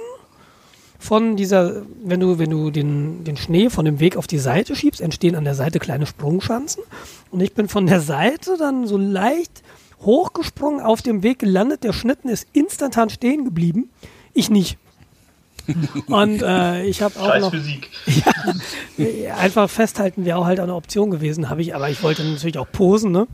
[0.99, 4.77] von dieser, wenn du, wenn du den, den Schnee von dem Weg auf die Seite
[4.77, 6.83] schiebst, entstehen an der Seite kleine Sprungschanzen.
[7.31, 9.63] Und ich bin von der Seite dann so leicht
[10.01, 11.85] hochgesprungen, auf dem Weg gelandet.
[11.85, 13.91] Der Schnitten ist instantan stehen geblieben.
[14.33, 14.79] Ich nicht.
[16.07, 17.91] Und äh, ich habe auch Scheiß noch Physik.
[18.97, 22.59] ja, einfach festhalten wäre auch halt eine Option gewesen, habe ich, aber ich wollte natürlich
[22.59, 23.27] auch posen, ne?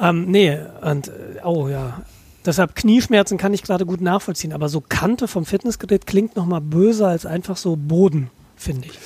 [0.00, 1.12] Ähm, nee, und äh,
[1.44, 2.02] oh ja.
[2.46, 6.60] Deshalb Knieschmerzen kann ich gerade gut nachvollziehen, aber so Kante vom Fitnessgerät klingt noch mal
[6.60, 8.98] böser als einfach so Boden, finde ich.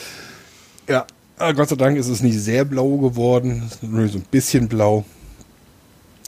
[0.88, 1.06] ja,
[1.38, 4.24] aber Gott sei Dank ist es nicht sehr blau geworden, es ist nur so ein
[4.30, 5.04] bisschen blau.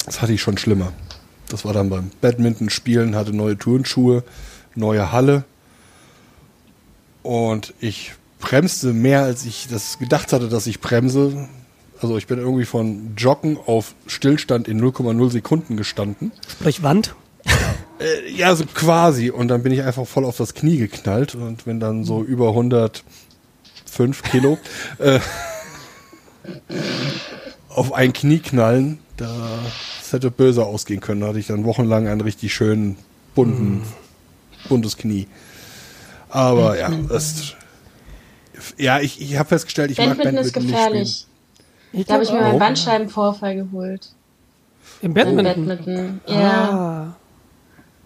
[0.04, 0.92] Das hatte ich schon schlimmer.
[1.48, 4.24] Das war dann beim Badminton-Spielen, hatte neue Turnschuhe,
[4.74, 5.44] neue Halle.
[7.22, 11.48] Und ich bremste mehr, als ich das gedacht hatte, dass ich bremse.
[12.00, 16.32] Also ich bin irgendwie von Joggen auf Stillstand in 0,0 Sekunden gestanden.
[16.48, 17.14] Sprich Wand.
[17.98, 19.30] Äh, ja, so quasi.
[19.30, 21.34] Und dann bin ich einfach voll auf das Knie geknallt.
[21.34, 24.58] Und wenn dann so über 105 Kilo
[24.98, 25.20] äh,
[27.68, 31.20] auf ein Knie knallen, das hätte böse ausgehen können.
[31.20, 32.96] Da hatte ich dann wochenlang einen richtig schönen,
[33.34, 33.82] bunten,
[34.68, 35.26] buntes Knie.
[36.28, 37.54] Aber ja, das.
[38.76, 40.92] Ja, ich, ich habe festgestellt, ich mag Badminton ist Badminton nicht spielen.
[40.92, 41.26] gefährlich.
[41.92, 42.58] Ich Da habe ich mir meinen.
[42.58, 44.08] Bandscheibenvorfall geholt.
[45.00, 45.66] Im Badminton.
[45.66, 46.20] Badminton.
[46.26, 47.16] Ja, Ah.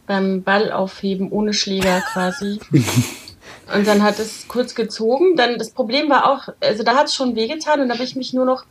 [0.06, 2.58] beim Ball aufheben ohne Schläger quasi.
[3.74, 5.36] Und dann hat es kurz gezogen.
[5.36, 8.16] Dann das Problem war auch, also da hat es schon wehgetan und da habe ich
[8.16, 8.64] mich nur noch.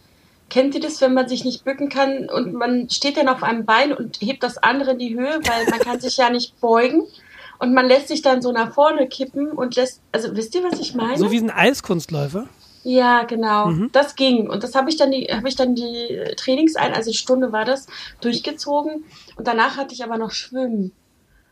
[0.50, 3.66] Kennt ihr das, wenn man sich nicht bücken kann und man steht dann auf einem
[3.66, 7.04] Bein und hebt das andere in die Höhe, weil man kann sich ja nicht beugen
[7.60, 10.80] und man lässt sich dann so nach vorne kippen und lässt, also wisst ihr, was
[10.80, 11.18] ich meine?
[11.18, 12.48] So wie ein Eiskunstläufer.
[12.84, 13.68] Ja, genau.
[13.68, 13.90] Mhm.
[13.92, 14.50] Das ging.
[14.50, 17.66] Und das habe ich dann die, habe ich dann die Trainingsein, also die Stunde war
[17.66, 17.88] das,
[18.22, 19.04] durchgezogen.
[19.36, 20.94] Und danach hatte ich aber noch Schwimmen.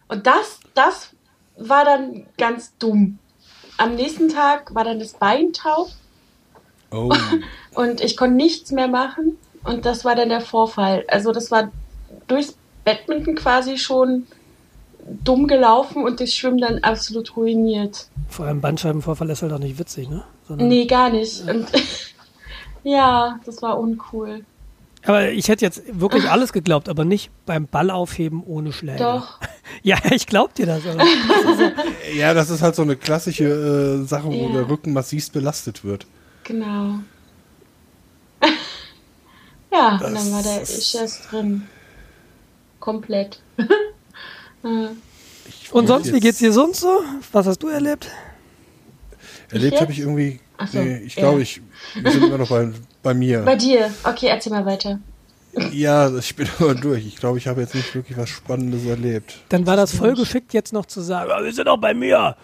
[0.08, 1.10] Und das, das
[1.58, 3.20] war dann ganz dumm.
[3.78, 5.90] Am nächsten Tag war dann das Bein taub
[6.96, 7.12] Oh.
[7.80, 9.38] und ich konnte nichts mehr machen.
[9.64, 11.04] Und das war dann der Vorfall.
[11.08, 11.72] Also das war
[12.28, 14.28] durchs Badminton quasi schon
[15.24, 18.08] dumm gelaufen und das Schwimmen dann absolut ruiniert.
[18.30, 20.24] Vor allem Bandscheibenvorfall ist halt auch nicht witzig, ne?
[20.48, 21.48] Sondern Nee, gar nicht.
[21.48, 21.68] Und
[22.84, 24.46] ja, das war uncool.
[25.06, 29.00] Aber ich hätte jetzt wirklich alles geglaubt, aber nicht beim Ball aufheben ohne Schläge.
[29.00, 29.40] Doch.
[29.82, 30.86] Ja, ich glaub dir das.
[30.86, 31.04] Aber.
[32.16, 33.44] Ja, das ist halt so eine klassische
[34.04, 34.50] äh, Sache, wo Ja.
[34.54, 36.06] der Rücken massivst belastet wird.
[36.46, 37.00] Genau.
[39.72, 41.68] ja, und Das dann war der ist- Ischias drin.
[42.80, 43.42] Komplett.
[45.48, 47.02] Ich Und sonst, wie geht's dir sonst so?
[47.32, 48.08] Was hast du erlebt?
[49.52, 50.40] Erlebt habe ich irgendwie.
[50.72, 51.22] So, nee, ich ja.
[51.22, 51.62] glaube, ich.
[51.94, 52.72] Wir sind immer noch bei,
[53.04, 53.42] bei mir.
[53.42, 53.94] Bei dir.
[54.04, 55.00] Okay, erzähl mal weiter.
[55.72, 57.06] Ja, ich bin aber durch.
[57.06, 59.36] Ich glaube, ich habe jetzt nicht wirklich was Spannendes erlebt.
[59.50, 62.36] Dann war das voll geschickt, jetzt noch zu sagen, "Ah, wir sind auch bei mir.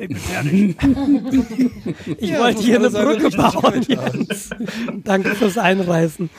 [0.00, 0.76] Ich bin fertig.
[2.18, 3.82] ich Ja, wollte hier eine sagen, Brücke bauen.
[3.86, 4.54] Jetzt.
[5.04, 6.30] Danke fürs Einreißen.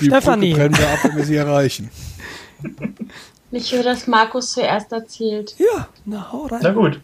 [0.00, 0.52] Die Stefanie.
[0.52, 1.90] Brücke brennen wir ab, wenn wir sie erreichen.
[3.54, 5.54] Ich höre, dass Markus zuerst erzählt.
[5.58, 6.60] Ja, na hau rein.
[6.62, 6.98] Na gut.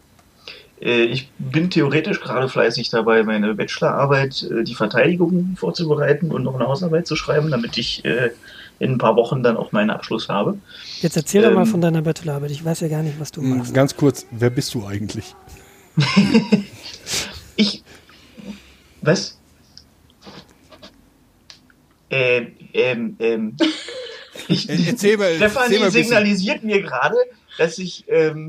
[0.81, 6.55] Äh, Ich bin theoretisch gerade fleißig dabei, meine Bachelorarbeit, äh, die Verteidigung vorzubereiten und noch
[6.55, 8.31] eine Hausarbeit zu schreiben, damit ich äh,
[8.81, 10.57] in ein paar Wochen dann auch meinen Abschluss habe.
[11.01, 12.53] Jetzt erzähl doch mal Ähm, von deiner Bachelorarbeit.
[12.53, 13.75] Ich weiß ja gar nicht, was du machst.
[13.75, 15.35] Ganz kurz, wer bist du eigentlich?
[17.57, 17.83] Ich.
[19.03, 19.37] Was?
[22.11, 23.57] Ähm, ähm, ähm.
[24.47, 26.05] Ich, Äh, Erzähl mal, erzähl mal Stefanie ein bisschen.
[26.05, 27.17] signalisiert mir gerade,
[27.59, 28.47] dass ich ähm,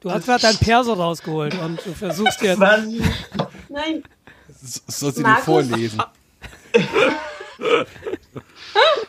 [0.00, 2.56] Du hast gerade dein Perso rausgeholt und du versuchst jetzt.
[2.58, 3.02] quasi.
[3.68, 4.04] Nein,
[4.48, 6.00] S- Soll sie dir vorlesen?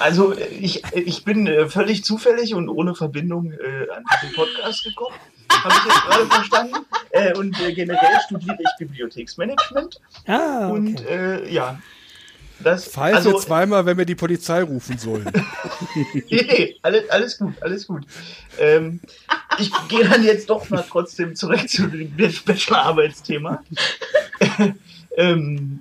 [0.00, 5.16] Also ich, ich bin äh, völlig zufällig und ohne Verbindung äh, an diesen Podcast gekommen.
[5.50, 6.74] Habe ich jetzt gerade verstanden.
[7.10, 10.00] Äh, und äh, generell studiere ich Bibliotheksmanagement.
[10.26, 11.44] Ah, Und okay.
[11.44, 11.78] äh, ja.
[12.58, 15.30] Das, Pfeife also, zweimal, wenn wir die Polizei rufen sollen.
[15.94, 18.06] nee, nee, alles, alles gut, alles gut.
[18.58, 19.00] Ähm,
[19.58, 23.62] ich gehe dann jetzt doch mal trotzdem zurück zu dem Bachelorarbeitsthema.
[25.18, 25.80] ähm,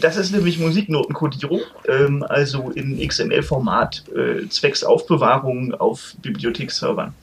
[0.00, 7.14] das ist nämlich Musiknotenkodierung, ähm, also in XML-Format, äh, zwecks Aufbewahrung auf Bibliotheksservern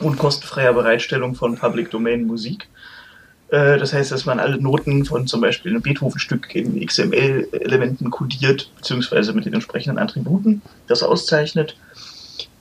[0.00, 2.68] und kostenfreier Bereitstellung von Public Domain Musik.
[3.48, 8.70] Äh, Das heißt, dass man alle Noten von zum Beispiel einem Beethoven-Stück in XML-Elementen kodiert,
[8.76, 11.76] beziehungsweise mit den entsprechenden Attributen, das auszeichnet,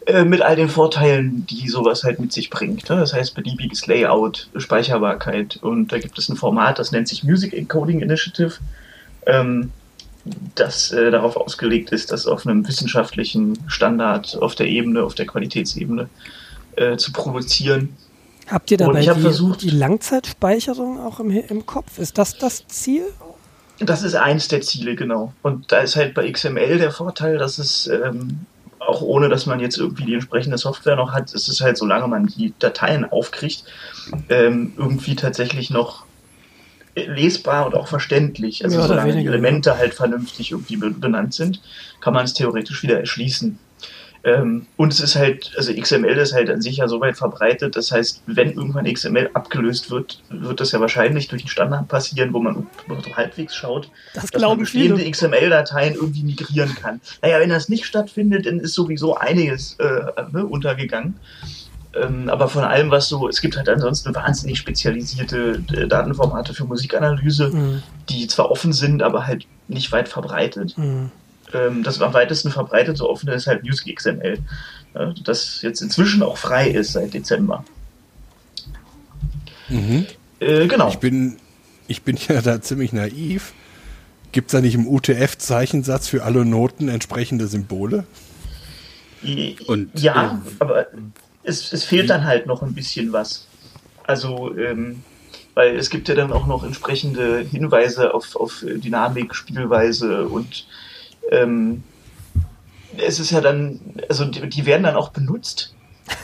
[0.06, 2.90] äh, mit all den Vorteilen, die sowas halt mit sich bringt.
[2.90, 2.98] ne?
[2.98, 7.54] Das heißt, beliebiges Layout, Speicherbarkeit und da gibt es ein Format, das nennt sich Music
[7.54, 8.56] Encoding Initiative,
[9.26, 9.72] ähm,
[10.56, 15.26] das äh, darauf ausgelegt ist, das auf einem wissenschaftlichen Standard, auf der Ebene, auf der
[15.26, 16.08] Qualitätsebene
[16.76, 17.96] äh, zu produzieren.
[18.48, 21.98] Habt ihr dabei ich hab die, versucht- die Langzeitspeicherung auch im, im Kopf?
[22.00, 23.04] Ist das das Ziel?
[23.80, 25.34] Das ist eins der Ziele, genau.
[25.42, 28.42] Und da ist halt bei XML der Vorteil, dass es ähm,
[28.80, 32.08] auch ohne, dass man jetzt irgendwie die entsprechende Software noch hat, ist es halt, solange
[32.08, 33.64] man die Dateien aufkriegt,
[34.30, 36.06] ähm, irgendwie tatsächlich noch
[36.96, 38.64] lesbar und auch verständlich.
[38.64, 41.62] Also oder solange die Elemente halt vernünftig irgendwie be- benannt sind,
[42.02, 43.58] kann man es theoretisch wieder erschließen.
[44.26, 47.76] Ähm, und es ist halt, also XML ist halt an sich ja so weit verbreitet,
[47.76, 52.32] das heißt, wenn irgendwann XML abgelöst wird, wird das ja wahrscheinlich durch einen Standard passieren,
[52.32, 52.68] wo man
[53.18, 55.04] halbwegs schaut, Das dass man bestehende.
[55.12, 57.02] XML-Dateien irgendwie migrieren kann.
[57.22, 61.16] Naja, wenn das nicht stattfindet, dann ist sowieso einiges äh, ne, untergegangen.
[61.96, 66.66] Ähm, aber von allem, was so, es gibt halt ansonsten wahnsinnig spezialisierte äh, Datenformate für
[66.66, 67.84] Musikanalyse, Mhm.
[68.10, 70.76] die zwar offen sind, aber halt nicht weit verbreitet.
[70.78, 71.12] Mhm.
[71.54, 74.40] Ähm, das am weitesten verbreitete offene ist halt Music XML,
[74.96, 77.64] äh, das jetzt inzwischen auch frei ist seit Dezember.
[79.70, 80.06] Mhm.
[80.40, 80.90] Äh, genau.
[80.90, 81.38] Ich bin,
[81.88, 83.54] ich bin ja da ziemlich naiv.
[84.32, 88.04] Gibt es da nicht im UTF-Zeichensatz für alle Noten entsprechende Symbole?
[89.68, 90.88] Und, ja, äh, aber
[91.44, 93.48] es, es fehlt dann halt noch ein bisschen was.
[94.06, 95.04] Also, ähm,
[95.54, 100.66] weil es gibt ja dann auch noch entsprechende Hinweise auf, auf Dynamik, Spielweise und
[101.32, 101.84] ähm,
[102.98, 103.80] es ist ja dann,
[104.10, 105.74] also die, die werden dann auch benutzt.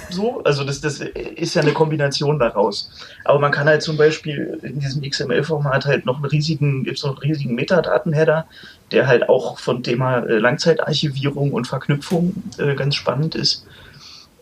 [0.10, 2.92] So, also das, das ist ja eine Kombination daraus.
[3.24, 7.04] Aber man kann halt zum Beispiel in diesem XML-Format halt noch einen riesigen, gibt es
[7.04, 8.46] noch einen riesigen Metadaten-Header,
[8.92, 13.66] der halt auch von Thema äh, Langzeitarchivierung und Verknüpfung äh, ganz spannend ist,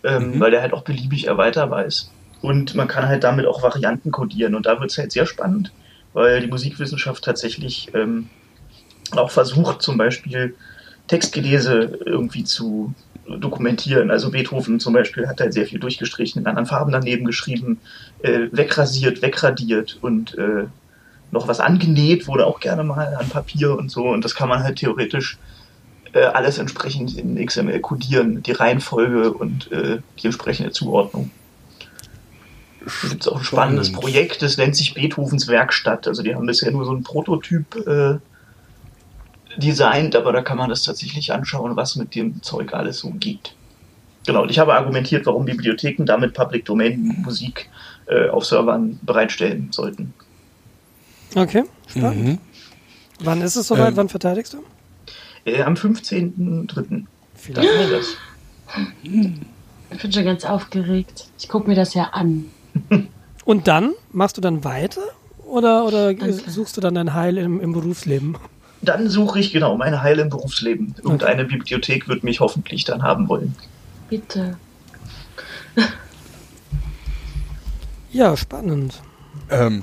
[0.04, 0.40] ähm, Mhm.
[0.40, 2.12] weil der halt auch beliebig erweiterbar ist.
[2.42, 5.72] Und man kann halt damit auch Varianten codieren und da wird es halt sehr spannend,
[6.14, 8.30] weil die Musikwissenschaft tatsächlich ähm,
[9.16, 10.56] auch versucht, zum Beispiel
[11.08, 12.94] Textgelese irgendwie zu
[13.28, 14.12] dokumentieren.
[14.12, 17.80] Also Beethoven zum Beispiel hat halt sehr viel durchgestrichen, in anderen Farben daneben geschrieben,
[18.22, 20.66] äh, wegrasiert, wegradiert und äh,
[21.32, 24.08] noch was angenäht wurde auch gerne mal an Papier und so.
[24.08, 25.38] Und das kann man halt theoretisch
[26.18, 31.32] äh, alles entsprechend in XML codieren, die Reihenfolge und äh, die entsprechende Zuordnung.
[32.80, 34.02] Da gibt es auch ein spannendes Spannend.
[34.02, 36.08] Projekt, das nennt sich Beethovens Werkstatt.
[36.08, 38.18] Also die haben bisher nur so einen Prototyp äh,
[39.58, 43.54] designt, aber da kann man das tatsächlich anschauen, was mit dem Zeug alles so geht.
[44.26, 47.70] Genau, und ich habe argumentiert, warum Bibliotheken damit Public Domain Musik
[48.08, 50.14] äh, auf Servern bereitstellen sollten.
[51.36, 52.26] Okay, spannend.
[52.26, 52.38] Mhm.
[53.20, 53.90] Wann ist es soweit?
[53.90, 54.64] Ähm, Wann verteidigst du?
[55.48, 57.06] Äh, am 15.03.
[57.54, 57.70] Da Vielleicht.
[57.74, 58.18] ist das.
[59.90, 61.30] Ich bin schon ganz aufgeregt.
[61.40, 62.46] Ich gucke mir das ja an.
[63.46, 65.02] Und dann machst du dann weiter
[65.46, 66.34] oder, oder Danke.
[66.34, 68.38] suchst du dann dein Heil im, im Berufsleben?
[68.82, 70.96] Dann suche ich genau meine Heile im Berufsleben.
[71.04, 73.56] Und eine Bibliothek wird mich hoffentlich dann haben wollen.
[74.10, 74.58] Bitte.
[78.12, 79.02] Ja, spannend.
[79.50, 79.82] Ähm,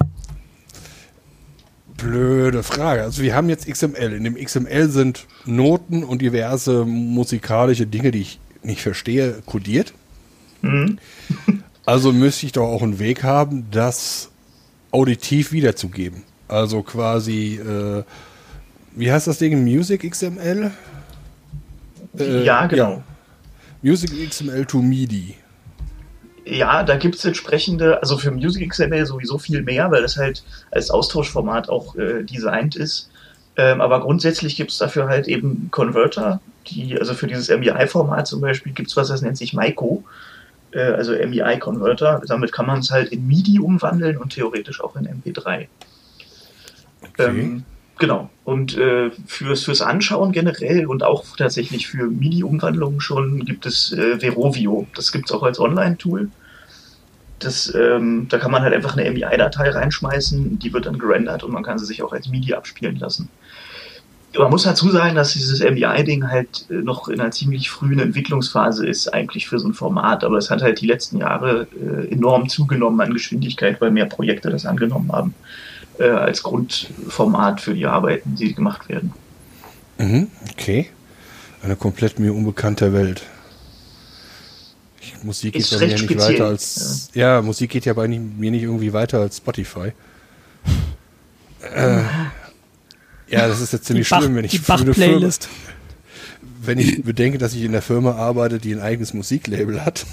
[1.97, 3.03] blöde Frage.
[3.03, 4.13] Also wir haben jetzt XML.
[4.13, 9.95] In dem XML sind Noten und diverse musikalische Dinge, die ich nicht verstehe, kodiert.
[10.63, 10.99] Mhm.
[11.87, 14.31] Also müsste ich doch auch einen Weg haben, das
[14.91, 16.23] auditiv wiederzugeben.
[16.49, 18.05] Also quasi, äh,
[18.97, 19.63] wie heißt das Ding?
[19.65, 20.71] Music XML?
[22.19, 23.03] Äh, ja, genau.
[23.83, 25.35] Music XML to MIDI.
[26.45, 30.45] Ja, da gibt es entsprechende, also für Music XML sowieso viel mehr, weil das halt
[30.71, 33.11] als Austauschformat auch äh, designt ist.
[33.57, 38.41] Ähm, aber grundsätzlich gibt es dafür halt eben Converter, die, also für dieses MEI-Format zum
[38.41, 40.05] Beispiel gibt es was, das nennt sich Maiko,
[40.73, 42.23] äh, also MEI-Converter.
[42.27, 45.69] Damit kann man es halt in MIDI umwandeln und theoretisch auch in MP3.
[47.19, 47.65] Ähm,
[47.99, 48.31] genau.
[48.45, 54.19] Und äh, fürs, fürs Anschauen generell und auch tatsächlich für MIDI-Umwandlungen schon gibt es äh,
[54.19, 54.87] Verovio.
[54.95, 56.31] Das gibt es auch als Online-Tool.
[57.39, 61.53] Das, ähm, da kann man halt einfach eine MEI-Datei reinschmeißen, die wird dann gerendert und
[61.53, 63.29] man kann sie sich auch als MIDI abspielen lassen.
[64.37, 68.87] Man muss dazu sagen, dass dieses MEI-Ding halt äh, noch in einer ziemlich frühen Entwicklungsphase
[68.87, 72.49] ist, eigentlich für so ein Format, aber es hat halt die letzten Jahre äh, enorm
[72.49, 75.35] zugenommen an Geschwindigkeit, weil mehr Projekte das angenommen haben
[75.99, 79.13] äh, als Grundformat für die Arbeiten, die gemacht werden.
[79.99, 80.91] Mhm, okay.
[81.63, 83.23] Eine komplett mir unbekannte Welt.
[85.01, 87.11] Ich, Musik Ist geht bei mir recht nicht speziell, weiter als.
[87.15, 87.43] Ja.
[87.43, 89.93] Musik geht ja bei mir nicht irgendwie weiter als Spotify.
[91.75, 92.03] Äh,
[93.29, 95.49] ja, das ist jetzt ziemlich schlimm, wenn ich die für eine Firma, Bach-Playlist.
[96.63, 100.05] wenn ich bedenke, dass ich in der Firma arbeite, die ein eigenes Musiklabel hat.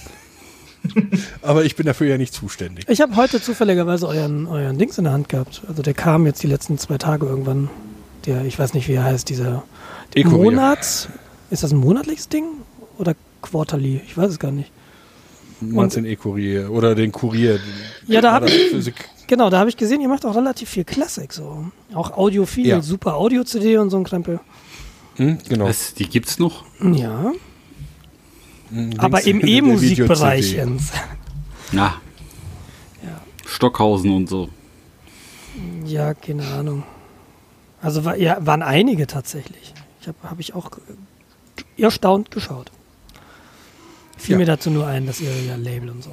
[1.41, 2.86] Aber ich bin dafür ja nicht zuständig.
[2.89, 5.62] Ich habe heute zufälligerweise euren, euren Dings in der Hand gehabt.
[5.67, 7.70] Also der kam jetzt die letzten zwei Tage irgendwann.
[8.26, 9.63] Der, ich weiß nicht, wie er heißt, dieser.
[10.26, 11.08] Monats.
[11.50, 12.46] Ist das ein monatliches Ding?
[12.98, 14.02] Oder quarterly?
[14.06, 14.72] Ich weiß es gar nicht.
[15.60, 17.60] Meinst den E-Kurier oder den Kurier?
[18.08, 20.67] Ja, da hab Oder ich- Physik- Genau, da habe ich gesehen, ihr macht auch relativ
[20.70, 21.65] viel Klassik so.
[21.94, 22.82] Auch audiophil, Ja.
[22.82, 24.39] super Audio-CD und so ein Krempel.
[25.15, 25.65] Hm, genau.
[25.67, 26.65] Was, die gibt's noch?
[26.82, 27.32] Ja,
[28.98, 30.54] Aber im E-Musikbereich.
[30.54, 30.92] Jens.
[31.72, 31.96] Ja.
[33.04, 33.22] Ja.
[33.46, 34.50] Stockhausen und so.
[35.86, 36.84] Ja, keine Ahnung.
[37.82, 39.74] Also ja, waren einige tatsächlich.
[40.02, 40.72] Ich habe hab ich auch
[41.78, 42.72] erstaunt geschaut.
[44.18, 44.38] Fiel Ja.
[44.40, 46.12] mir dazu nur ein, dass ihr ja Label und so.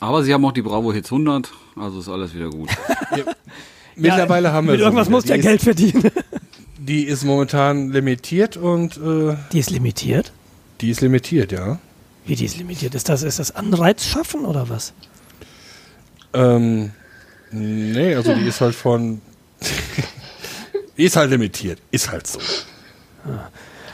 [0.00, 2.70] Aber sie haben auch die Bravo Hits 100, also ist alles wieder gut.
[3.96, 6.10] Mittlerweile haben wir Mit irgendwas muss der Geld verdienen.
[6.78, 10.32] Die ist momentan limitiert und äh, Die ist limitiert?
[10.80, 11.78] Die ist limitiert, ja.
[12.26, 12.94] Wie die ist limitiert?
[12.94, 14.92] Ist das, ist das Anreiz schaffen oder was?
[16.34, 16.92] Ähm,
[17.50, 19.20] nee, also die ist halt von.
[20.96, 21.80] die ist halt limitiert.
[21.90, 22.38] Ist halt so.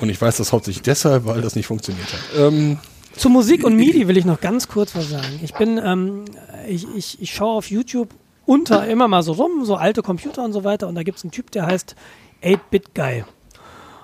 [0.01, 2.20] Und ich weiß das hauptsächlich deshalb, weil das nicht funktioniert hat.
[2.37, 2.79] Ähm,
[3.16, 5.40] Zu Musik und MIDI will ich noch ganz kurz was sagen.
[5.42, 6.25] Ich bin, ähm,
[6.68, 8.11] ich, ich, ich schaue auf YouTube
[8.47, 10.88] unter immer mal so rum, so alte Computer und so weiter.
[10.88, 11.94] Und da gibt es einen Typ, der heißt
[12.42, 13.25] 8-Bit-Guy.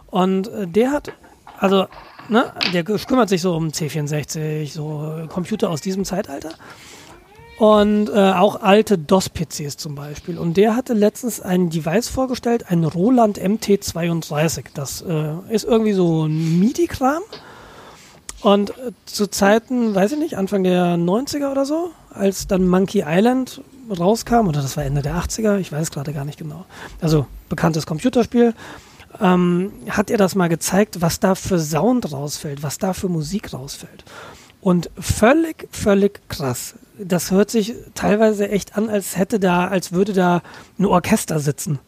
[0.07, 1.13] Und äh, der hat,
[1.59, 1.87] also,
[2.31, 6.51] ne, der kümmert sich so um C64, so äh, Computer aus diesem Zeitalter.
[7.59, 10.39] Und äh, auch alte DOS-PCs zum Beispiel.
[10.39, 14.65] Und der hatte letztens ein Device vorgestellt, ein Roland MT32.
[14.73, 17.23] Das äh, ist irgendwie so ein MIDI-Kram.
[18.41, 23.05] Und äh, zu Zeiten, weiß ich nicht, Anfang der 90er oder so, als dann Monkey
[23.07, 26.65] Island rauskam, oder das war Ende der 80er, ich weiß gerade gar nicht genau.
[27.03, 28.55] Also bekanntes Computerspiel,
[29.21, 33.53] ähm, hat er das mal gezeigt, was da für Sound rausfällt, was da für Musik
[33.53, 34.05] rausfällt.
[34.61, 36.75] Und völlig, völlig krass.
[36.99, 40.43] Das hört sich teilweise echt an, als hätte da, als würde da
[40.79, 41.79] ein Orchester sitzen.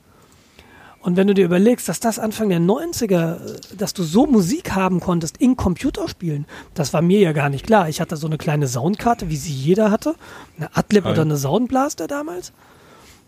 [1.03, 4.73] Und wenn du dir überlegst, dass das Anfang der 90er, äh, dass du so Musik
[4.73, 7.89] haben konntest in Computerspielen, das war mir ja gar nicht klar.
[7.89, 10.15] Ich hatte so eine kleine Soundkarte, wie sie jeder hatte.
[10.57, 12.53] Eine Adlib oder eine Soundblaster damals.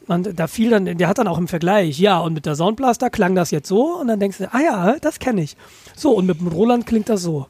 [0.06, 3.08] Und da fiel dann, der hat dann auch im Vergleich, ja, und mit der Soundblaster
[3.10, 3.96] klang das jetzt so.
[4.00, 5.56] Und dann denkst du, ah ja, das kenne ich.
[5.96, 7.46] So, und mit dem Roland klingt das so.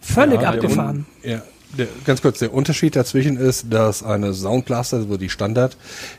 [0.00, 1.06] Völlig ja, der abgefahren.
[1.24, 1.42] Un- Ja,
[1.78, 5.76] der, ganz kurz, der Unterschied dazwischen ist, dass eine Soundblaster, also die Standard,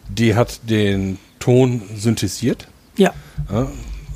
[0.10, 2.68] die hat den Ton synthetisiert.
[2.98, 3.14] Ja.
[3.52, 3.68] Ja,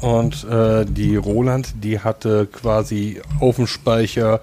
[0.01, 4.39] und äh, die Roland, die hatte quasi auf dem Speicher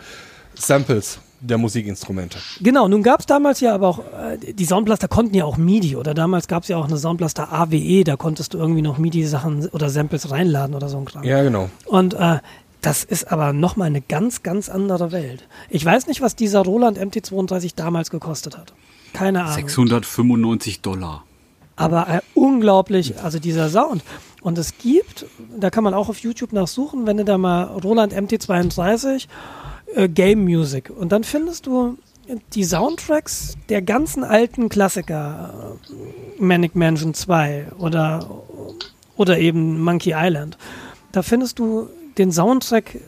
[0.54, 2.38] Samples der Musikinstrumente.
[2.60, 5.96] Genau, nun gab es damals ja aber auch, äh, die Soundblaster konnten ja auch MIDI
[5.96, 9.68] oder damals gab es ja auch eine Soundblaster AWE, da konntest du irgendwie noch MIDI-Sachen
[9.68, 11.24] oder Samples reinladen oder so ein Kram.
[11.24, 11.68] Ja, genau.
[11.86, 12.38] Und äh,
[12.80, 15.46] das ist aber nochmal eine ganz, ganz andere Welt.
[15.68, 18.72] Ich weiß nicht, was dieser Roland MT32 damals gekostet hat.
[19.12, 19.54] Keine Ahnung.
[19.54, 21.24] 695 Dollar.
[21.76, 24.02] Aber äh, unglaublich, also dieser Sound.
[24.42, 25.26] Und es gibt,
[25.56, 29.26] da kann man auch auf YouTube nachsuchen, wenn du da mal Roland MT32
[29.94, 31.98] äh, Game Music und dann findest du
[32.54, 38.42] die Soundtracks der ganzen alten Klassiker, äh, Manic Mansion 2 oder,
[39.16, 40.56] oder eben Monkey Island.
[41.12, 41.88] Da findest du
[42.18, 42.98] den Soundtrack,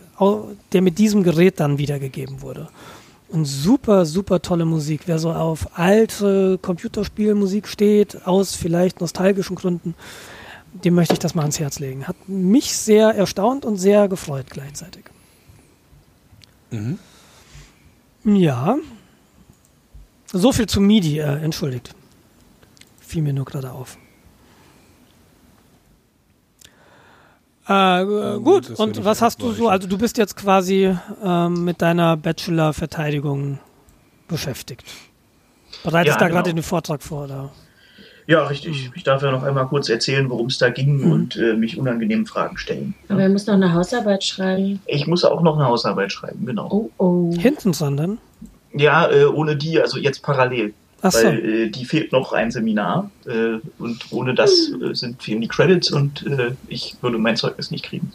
[0.72, 2.68] der mit diesem Gerät dann wiedergegeben wurde.
[3.28, 5.02] Und super, super tolle Musik.
[5.06, 9.94] Wer so auf alte Computerspielmusik steht, aus vielleicht nostalgischen Gründen,
[10.72, 12.06] dem möchte ich das mal ans Herz legen.
[12.06, 15.04] Hat mich sehr erstaunt und sehr gefreut gleichzeitig.
[18.24, 18.76] Ja.
[20.32, 21.94] So viel zu MIDI, äh, entschuldigt.
[23.00, 23.98] Fiel mir nur gerade auf.
[27.68, 29.68] Äh, äh, gut, das und was hast du so?
[29.68, 33.58] Also du bist jetzt quasi ähm, mit deiner Bachelor-Verteidigung
[34.28, 34.84] beschäftigt.
[35.82, 36.42] Bereitest Ja, da genau.
[36.42, 37.50] gerade den Vortrag vor, oder?
[38.26, 38.90] Ja, richtig.
[38.94, 42.26] Ich darf ja noch einmal kurz erzählen, worum es da ging und äh, mich unangenehmen
[42.26, 42.94] Fragen stellen.
[43.08, 44.80] Aber er muss noch eine Hausarbeit schreiben.
[44.86, 46.68] Ich muss auch noch eine Hausarbeit schreiben, genau.
[46.70, 47.34] Oh, oh.
[47.36, 48.18] Hinten, sondern?
[48.72, 50.72] Ja, äh, ohne die, also jetzt parallel.
[51.02, 51.26] Ach so.
[51.26, 55.48] Weil äh, die fehlt noch ein Seminar äh, und ohne das äh, sind fehlen die
[55.48, 58.10] Credits und äh, ich würde mein Zeugnis nicht kriegen.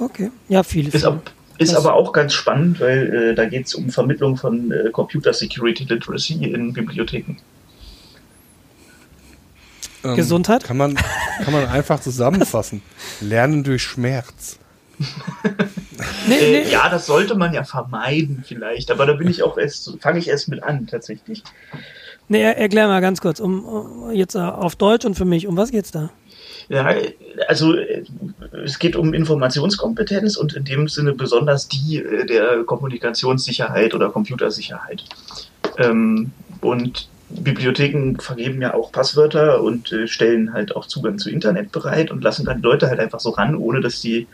[0.00, 0.32] Okay.
[0.48, 0.90] Ja, viele.
[0.90, 4.72] Ist, ab, ist aber auch ganz spannend, weil äh, da geht es um Vermittlung von
[4.72, 7.36] äh, Computer Security Literacy in Bibliotheken.
[10.04, 10.64] Ähm, Gesundheit?
[10.64, 10.94] Kann man,
[11.42, 12.82] kann man einfach zusammenfassen.
[13.20, 14.58] Lernen durch Schmerz.
[16.28, 16.70] Nee, Äh, nee.
[16.70, 20.28] ja, das sollte man ja vermeiden vielleicht, aber da bin ich auch erst, fange ich
[20.28, 21.42] erst mit an tatsächlich.
[22.28, 25.46] nee, er- erklär mal ganz kurz, um, um jetzt äh, auf Deutsch und für mich,
[25.46, 26.10] um was geht's da?
[26.68, 26.90] Ja,
[27.48, 28.04] also äh,
[28.64, 35.04] es geht um Informationskompetenz und in dem Sinne besonders die der Kommunikationssicherheit oder Computersicherheit.
[35.78, 36.32] Ähm,
[36.62, 42.10] und Bibliotheken vergeben ja auch Passwörter und äh, stellen halt auch Zugang zu Internet bereit
[42.10, 44.26] und lassen dann die Leute halt einfach so ran, ohne dass sie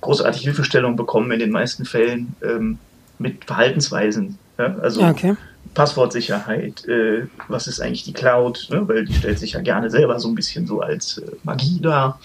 [0.00, 2.78] großartig Hilfestellung bekommen in den meisten Fällen ähm,
[3.18, 4.38] mit Verhaltensweisen.
[4.58, 4.76] Ja?
[4.80, 5.34] Also okay.
[5.74, 8.86] Passwortsicherheit, äh, was ist eigentlich die Cloud, ne?
[8.88, 12.20] weil die stellt sich ja gerne selber so ein bisschen so als äh, Magie dar.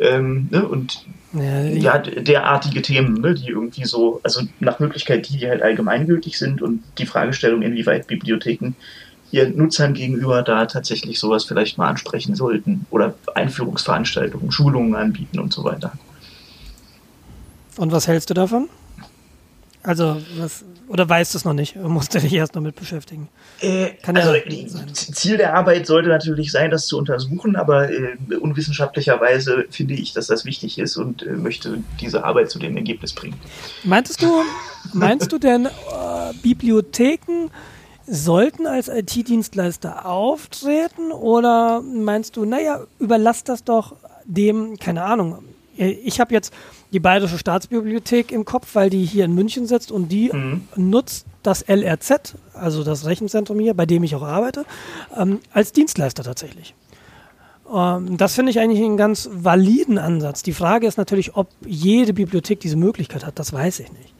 [0.00, 0.66] Ähm, ne?
[0.68, 3.34] Und Ja, die- ja, derartige Themen, ne?
[3.34, 8.06] die irgendwie so, also nach Möglichkeit die, die halt allgemeingültig sind und die Fragestellung, inwieweit
[8.06, 8.72] Bibliotheken
[9.32, 15.52] ihren Nutzern gegenüber da tatsächlich sowas vielleicht mal ansprechen sollten oder Einführungsveranstaltungen, Schulungen anbieten und
[15.52, 15.92] so weiter.
[17.78, 18.68] Und was hältst du davon?
[19.84, 21.74] Also, was, oder weißt du es noch nicht?
[21.74, 23.28] Musst du dich erst noch mit beschäftigen.
[23.60, 27.90] Äh, Kann ja also die- Ziel der Arbeit sollte natürlich sein, das zu untersuchen, aber
[27.90, 32.76] äh, unwissenschaftlicherweise finde ich, dass das wichtig ist und äh, möchte diese Arbeit zu dem
[32.76, 33.34] Ergebnis bringen.
[33.82, 34.42] Meintest du,
[34.92, 35.70] meinst du denn, äh,
[36.42, 37.48] Bibliotheken
[38.06, 43.94] sollten als IT-Dienstleister auftreten oder meinst du, naja, überlass das doch
[44.24, 45.38] dem, keine Ahnung,
[45.76, 46.52] ich habe jetzt
[46.92, 50.68] die Bayerische Staatsbibliothek im Kopf, weil die hier in München sitzt und die Mhm.
[50.76, 54.64] nutzt das LRZ, also das Rechenzentrum hier, bei dem ich auch arbeite,
[55.16, 56.74] ähm, als Dienstleister tatsächlich.
[57.72, 60.42] Ähm, das finde ich eigentlich einen ganz validen Ansatz.
[60.42, 64.14] Die Frage ist natürlich, ob jede Bibliothek diese Möglichkeit hat, das weiß ich nicht.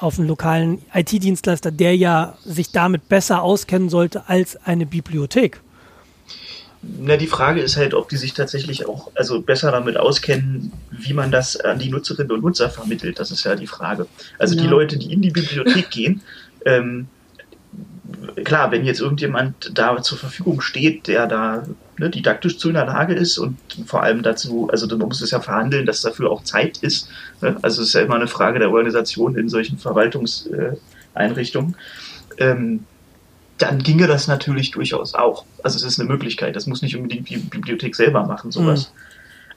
[0.00, 5.60] Auf einen lokalen IT-Dienstleister, der ja sich damit besser auskennen sollte als eine Bibliothek.
[6.82, 11.12] Na, die Frage ist halt, ob die sich tatsächlich auch also besser damit auskennen, wie
[11.12, 13.18] man das an die Nutzerinnen und Nutzer vermittelt.
[13.18, 14.06] Das ist ja die Frage.
[14.38, 14.70] Also die Ja.
[14.70, 16.22] Leute, die in die Bibliothek gehen,
[16.64, 17.08] ähm,
[18.44, 21.64] klar, wenn jetzt irgendjemand da zur Verfügung steht, der da
[21.98, 25.30] ne, didaktisch zu in der Lage ist und vor allem dazu, also man muss es
[25.30, 27.08] ja verhandeln, dass dafür auch Zeit ist.
[27.40, 27.56] Ne?
[27.62, 31.76] Also es ist ja immer eine Frage der Organisation in solchen Verwaltungseinrichtungen.
[32.38, 32.84] Ähm,
[33.58, 35.44] dann ginge das natürlich durchaus auch.
[35.62, 36.54] Also es ist eine Möglichkeit.
[36.54, 38.92] Das muss nicht unbedingt die Bibliothek selber machen, sowas.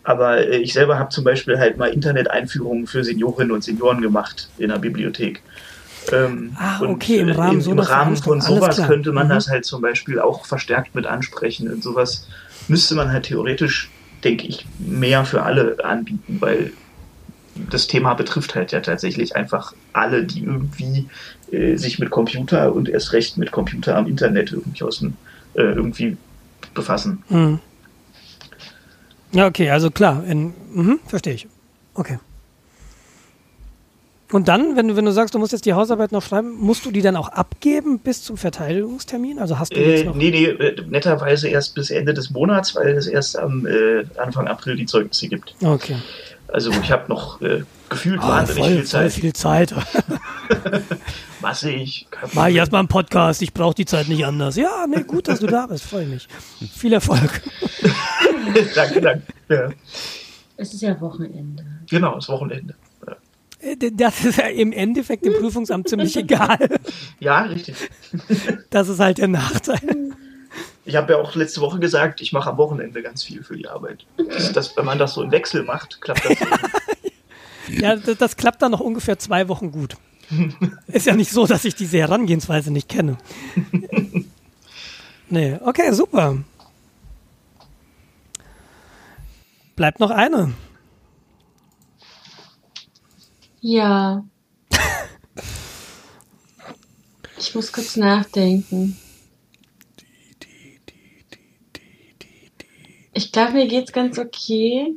[0.03, 4.49] Aber äh, ich selber habe zum Beispiel halt mal Internet-Einführungen für Seniorinnen und Senioren gemacht
[4.57, 5.41] in der Bibliothek.
[6.12, 9.32] Ähm, Ah, okay, im äh, Rahmen Im einer Rahmen von sowas könnte man Mhm.
[9.32, 11.72] das halt zum Beispiel auch verstärkt mit ansprechen.
[11.72, 12.28] Und sowas
[12.68, 13.89] müsste man halt theoretisch,
[14.24, 16.74] denke ich, mehr für alle anbieten, weil
[17.70, 21.08] das Thema betrifft halt ja tatsächlich einfach alle, die irgendwie
[21.52, 25.14] äh, sich mit Computer und erst recht mit Computer am Internet irgendwie, aus dem,
[25.56, 26.18] äh, irgendwie
[26.74, 27.24] befassen.
[27.30, 27.60] Mhm.
[29.34, 31.47] Ja, okay, also klar, in, mhm, verstehe ich.
[31.93, 32.20] Okay.
[34.32, 36.86] Und dann, wenn du, wenn du sagst, du musst jetzt die Hausarbeit noch schreiben, musst
[36.86, 39.39] du die dann auch abgeben bis zum Verteidigungstermin?
[39.39, 40.15] Also hast du jetzt Äh, noch.
[40.15, 44.47] nee, nee, äh, netterweise erst bis Ende des Monats, weil es erst am äh, Anfang
[44.47, 45.53] April die Zeugnisse gibt.
[45.63, 45.97] Okay.
[46.47, 49.11] Also ich habe noch äh, gefühlt Ah, wahnsinnig voll, viel voll Zeit.
[49.13, 49.75] viel Zeit.
[51.41, 52.07] Was ich?
[52.11, 54.55] Kein Mach ich erstmal einen Podcast, ich brauche die Zeit nicht anders.
[54.55, 56.27] Ja, nee, gut, dass du da bist, freue mich.
[56.75, 57.41] Viel Erfolg.
[58.75, 59.23] danke, danke.
[59.49, 59.69] Ja,
[60.57, 61.63] Es ist ja Wochenende.
[61.89, 62.75] genau, das Wochenende.
[63.62, 66.80] Äh, Das ist ja im Endeffekt dem Prüfungsamt ziemlich egal.
[67.20, 67.76] Ja, richtig.
[68.70, 70.12] Das ist halt der Nachteil.
[70.86, 73.68] Ich habe ja auch letzte Woche gesagt, ich mache am Wochenende ganz viel für die
[73.68, 74.05] Arbeit.
[74.30, 76.38] Das, das, wenn man das so im Wechsel macht, klappt das.
[77.70, 79.95] Ja, das, das klappt dann noch ungefähr zwei Wochen gut.
[80.88, 83.18] Ist ja nicht so, dass ich diese Herangehensweise nicht kenne.
[85.34, 86.39] Nee, okay, super.
[89.78, 90.51] Bleibt noch eine.
[93.62, 94.26] Ja.
[97.38, 98.97] Ich muss kurz nachdenken.
[103.14, 104.95] Ich glaube, mir geht's ganz okay.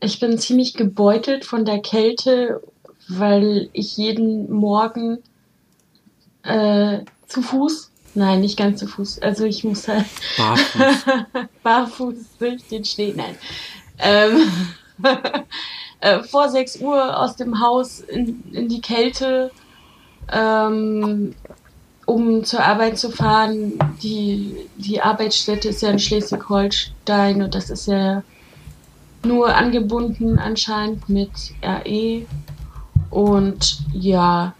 [0.00, 2.62] Ich bin ziemlich gebeutelt von der Kälte,
[3.08, 5.18] weil ich jeden Morgen
[6.42, 11.04] äh, zu Fuß, nein, nicht ganz zu Fuß, also ich muss halt Barfuß.
[11.62, 13.36] barfuß durch den Schnee, nein.
[13.98, 14.50] Ähm,
[16.00, 19.50] äh, vor 6 Uhr aus dem Haus in, in die Kälte,
[20.32, 21.34] ähm,
[22.06, 23.78] um zur Arbeit zu fahren.
[24.02, 28.22] Die, die Arbeitsstätte ist ja in Schleswig-Holstein und das ist ja
[29.24, 31.30] nur angebunden anscheinend mit
[31.62, 32.22] RE.
[33.10, 34.54] Und ja,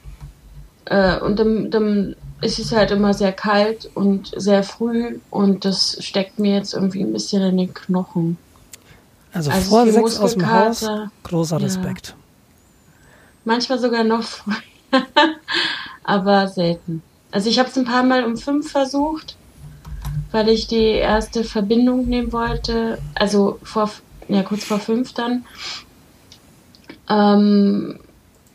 [0.87, 5.99] äh, und dann, dann ist es halt immer sehr kalt und sehr früh und das
[6.01, 8.39] steckt mir jetzt irgendwie ein bisschen in den Knochen.
[9.33, 10.87] Also, Also vor sechs aus dem Haus,
[11.23, 11.65] großer Ja.
[11.65, 12.15] Respekt.
[13.45, 14.57] Manchmal sogar noch früher,
[16.05, 17.03] aber selten.
[17.31, 19.37] Also ich habe es ein paar Mal um fünf versucht,
[20.31, 22.99] weil ich die erste Verbindung nehmen wollte.
[23.15, 23.91] Also vor,
[24.29, 25.45] ja kurz vor fünf dann.
[27.09, 27.99] Ähm,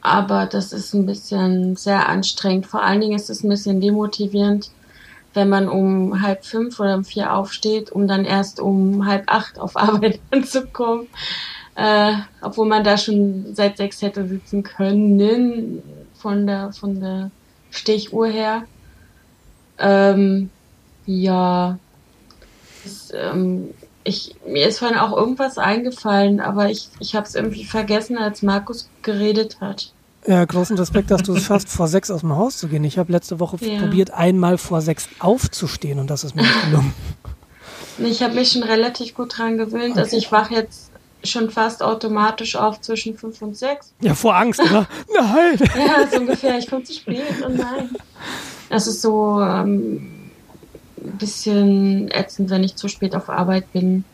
[0.01, 2.67] aber das ist ein bisschen sehr anstrengend.
[2.67, 4.69] Vor allen Dingen ist es ein bisschen demotivierend,
[5.33, 9.59] wenn man um halb fünf oder um vier aufsteht, um dann erst um halb acht
[9.59, 11.07] auf Arbeit anzukommen.
[11.75, 15.81] Äh, obwohl man da schon seit sechs hätte sitzen können
[16.13, 17.31] von der von der
[17.71, 18.65] Stechuhr her.
[19.79, 20.51] Ähm,
[21.07, 21.79] ja,
[22.83, 23.73] das, ähm,
[24.03, 28.41] ich, mir ist vorhin auch irgendwas eingefallen, aber ich, ich habe es irgendwie vergessen, als
[28.41, 29.91] Markus geredet hat.
[30.25, 32.83] Ja, großen Respekt, dass du es schaffst, vor sechs aus dem Haus zu gehen.
[32.85, 33.79] Ich habe letzte Woche Ja.
[33.79, 36.93] probiert, einmal vor sechs aufzustehen und das ist mir nicht gelungen.
[37.99, 39.99] Ich habe mich schon relativ gut dran gewöhnt.
[39.99, 40.89] Also ich wache jetzt
[41.23, 43.93] schon fast automatisch auf zwischen fünf und sechs.
[44.01, 44.87] Ja, vor Angst, oder?
[45.15, 45.59] Nein!
[45.77, 46.57] Ja, so ungefähr.
[46.57, 47.91] Ich komme zu spät und nein.
[48.69, 50.31] Das ist so ähm,
[50.97, 54.05] ein bisschen ätzend, wenn ich zu spät auf Arbeit bin.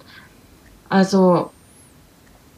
[0.90, 1.50] Also,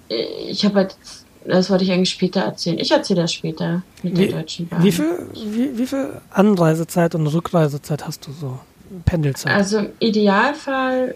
[0.09, 0.97] ich habe halt,
[1.45, 2.79] das wollte ich eigentlich später erzählen.
[2.79, 4.83] Ich erzähle das später mit der Wie, Deutschen Bahn.
[4.83, 8.59] wie, viel, wie, wie viel Anreisezeit und Rückreisezeit hast du so?
[9.05, 9.53] Pendelzeit?
[9.53, 11.15] Also im Idealfall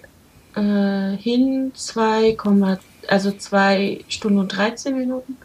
[0.55, 2.37] äh, hin 2,
[3.07, 5.37] also 2 Stunden und 13 Minuten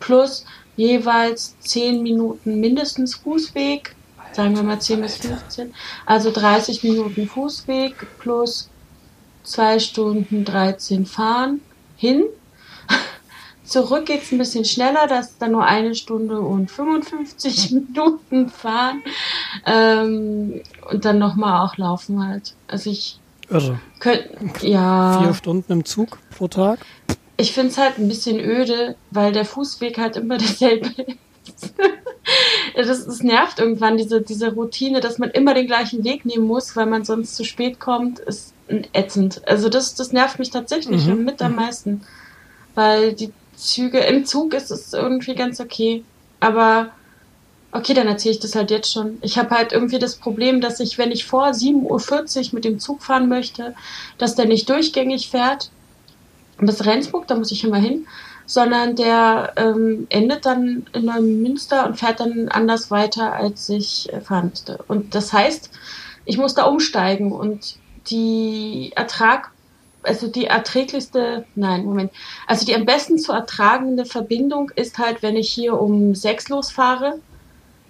[0.00, 0.44] plus
[0.76, 3.94] jeweils 10 Minuten mindestens Fußweg,
[4.32, 5.72] sagen wir mal 10 bis 15,
[6.04, 8.68] also 30 Minuten Fußweg plus
[9.44, 11.60] 2 Stunden 13 fahren
[11.96, 12.24] hin.
[13.66, 19.02] Zurück geht's ein bisschen schneller, das ist dann nur eine Stunde und 55 Minuten fahren.
[19.66, 22.54] Ähm, und dann nochmal auch laufen halt.
[22.68, 23.18] Also ich
[23.50, 23.80] Irre.
[23.98, 24.28] könnte,
[24.66, 26.80] ja, Vier Stunden im Zug pro Tag?
[27.38, 30.88] ich finde es halt ein bisschen öde, weil der Fußweg halt immer derselbe
[31.46, 31.74] ist.
[32.76, 36.74] das, das nervt irgendwann, diese, diese Routine, dass man immer den gleichen Weg nehmen muss,
[36.76, 38.54] weil man sonst zu spät kommt, ist
[38.94, 39.42] ätzend.
[39.46, 41.24] Also das, das nervt mich tatsächlich Mhm.
[41.24, 42.02] mit am meisten.
[42.74, 46.04] Weil die Züge, im Zug ist es irgendwie ganz okay.
[46.40, 46.90] Aber
[47.72, 49.18] okay, dann erzähle ich das halt jetzt schon.
[49.22, 52.78] Ich habe halt irgendwie das Problem, dass ich, wenn ich vor 7.40 Uhr mit dem
[52.78, 53.74] Zug fahren möchte,
[54.18, 55.70] dass der nicht durchgängig fährt
[56.58, 58.06] bis Rendsburg, da muss ich immer hin,
[58.46, 64.20] sondern der ähm, endet dann in Neumünster und fährt dann anders weiter, als ich äh,
[64.20, 64.78] fahren müsste.
[64.88, 65.70] Und das heißt,
[66.24, 67.76] ich muss da umsteigen und
[68.08, 69.50] die Ertrag,
[70.06, 72.12] also die erträglichste, nein, Moment,
[72.46, 77.18] also die am besten zu ertragende Verbindung ist halt, wenn ich hier um sechs losfahre,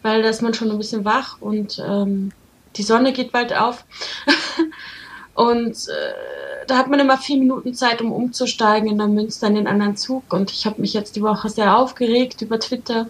[0.02, 2.32] weil da ist man schon ein bisschen wach und ähm,
[2.76, 3.84] die Sonne geht bald auf.
[5.34, 9.54] und äh, da hat man immer vier Minuten Zeit, um umzusteigen in der Münster in
[9.54, 10.32] den anderen Zug.
[10.32, 13.06] Und ich habe mich jetzt die Woche sehr aufgeregt über Twitter.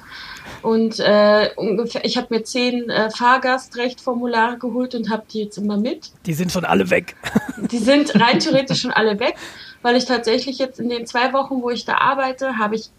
[0.63, 5.77] Und äh, ungefähr, ich habe mir zehn äh, Fahrgastrechtformulare geholt und habe die jetzt immer
[5.77, 6.13] mit.
[6.27, 7.17] Die sind schon alle weg.
[7.71, 9.35] Die sind rein theoretisch schon alle weg,
[9.83, 12.91] weil ich tatsächlich jetzt in den zwei Wochen, wo ich da arbeite, habe ich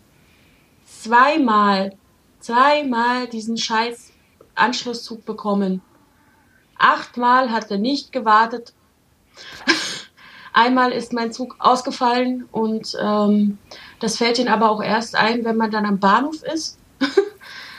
[0.85, 1.91] zweimal
[2.39, 4.13] zweimal diesen scheiß
[4.55, 5.81] Anschlusszug bekommen.
[6.77, 8.73] Achtmal hat er nicht gewartet.
[10.53, 13.57] Einmal ist mein Zug ausgefallen und ähm,
[13.99, 16.79] das fällt ihnen aber auch erst ein, wenn man dann am Bahnhof ist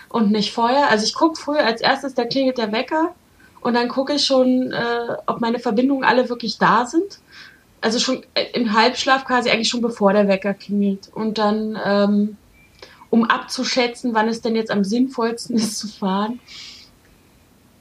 [0.08, 0.90] und nicht vorher.
[0.90, 3.14] Also ich gucke früher als erstes, da klingelt der Wecker
[3.60, 7.20] und dann gucke ich schon, äh, ob meine Verbindungen alle wirklich da sind.
[7.80, 11.10] Also schon äh, im Halbschlaf quasi eigentlich schon bevor der Wecker klingelt.
[11.12, 12.36] Und dann, ähm,
[13.10, 16.40] um abzuschätzen, wann es denn jetzt am sinnvollsten ist zu fahren.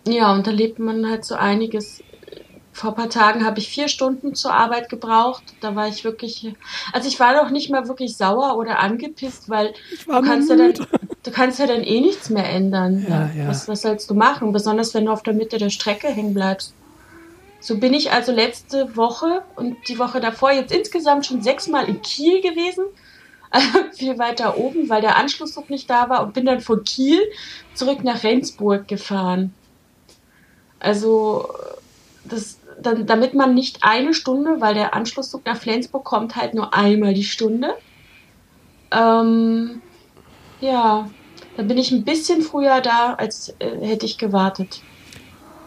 [0.07, 2.03] Ja, und da lebt man halt so einiges.
[2.77, 5.41] Vor ein paar Tagen habe ich vier Stunden zur Arbeit gebraucht.
[5.61, 6.53] Da war ich wirklich,
[6.93, 9.73] also ich war doch nicht mal wirklich sauer oder angepisst, weil
[10.05, 10.73] du kannst, ja dann,
[11.23, 13.03] du kannst ja dann eh nichts mehr ändern.
[13.09, 13.47] Ja, ja.
[13.47, 14.51] Was, was sollst du machen?
[14.51, 16.75] Besonders wenn du auf der Mitte der Strecke hängen bleibst.
[17.59, 22.03] So bin ich also letzte Woche und die Woche davor jetzt insgesamt schon sechsmal in
[22.03, 22.85] Kiel gewesen.
[23.49, 27.23] Also viel weiter oben, weil der Anschlusszug nicht da war und bin dann von Kiel
[27.73, 29.51] zurück nach Rendsburg gefahren.
[30.79, 31.49] Also
[32.29, 36.73] das, dann, damit man nicht eine Stunde, weil der Anschlusszug nach Flensburg kommt halt nur
[36.73, 37.75] einmal die Stunde.
[38.91, 39.81] Ähm,
[40.61, 41.09] ja,
[41.55, 44.81] dann bin ich ein bisschen früher da, als äh, hätte ich gewartet.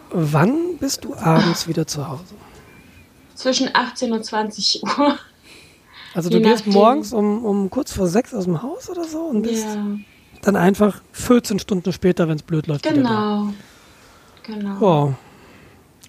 [0.09, 2.35] Wann bist du abends wieder zu Hause?
[3.35, 5.17] Zwischen 18 und 20 Uhr.
[6.13, 9.43] Also du gehst morgens um, um kurz vor sechs aus dem Haus oder so und
[9.43, 9.85] bist Ja,
[10.41, 13.53] dann einfach 14 Stunden später, wenn es blöd läuft, genau.
[14.43, 15.07] Genau.
[15.07, 15.17] Ja.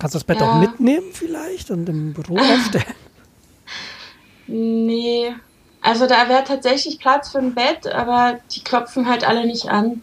[0.03, 0.51] Kannst du das Bett Ja.
[0.51, 2.85] auch mitnehmen vielleicht und im Büro aufstellen?
[4.49, 5.33] Nee,
[5.81, 10.03] also da wäre tatsächlich Platz für ein Bett, aber die klopfen halt alle nicht an.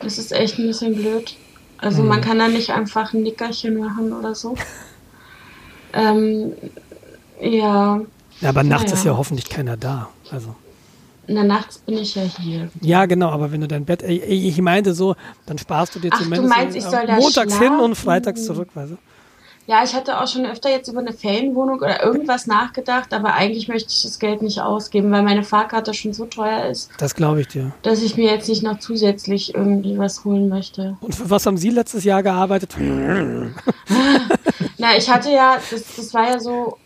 [0.00, 1.36] Das ist echt ein bisschen blöd.
[1.78, 4.56] Also man kann da nicht einfach ein Nickerchen machen oder so.
[5.92, 6.52] Ähm,
[7.40, 8.00] ja,
[8.40, 8.96] Ja, aber nachts ja.
[8.96, 10.08] ist ja hoffentlich keiner da.
[10.32, 10.56] Also.
[11.28, 12.68] Na nachts bin ich ja hier.
[12.80, 14.02] Ja, genau, aber wenn du dein Bett.
[14.02, 15.14] Ich, ich meinte so,
[15.46, 17.78] dann sparst du dir Ach, du zumindest meinst, ich äh, soll da montags hin und
[17.78, 17.94] schlafen?
[17.94, 18.98] freitags zurück, weißt du?
[19.68, 23.68] Ja, ich hatte auch schon öfter jetzt über eine Ferienwohnung oder irgendwas nachgedacht, aber eigentlich
[23.68, 27.42] möchte ich das Geld nicht ausgeben, weil meine Fahrkarte schon so teuer ist, Das glaube
[27.42, 27.70] ich dir.
[27.82, 30.96] dass ich mir jetzt nicht noch zusätzlich irgendwie was holen möchte.
[31.00, 32.74] Und für was haben Sie letztes Jahr gearbeitet?
[34.78, 36.76] Na, ich hatte ja, das, das war ja so,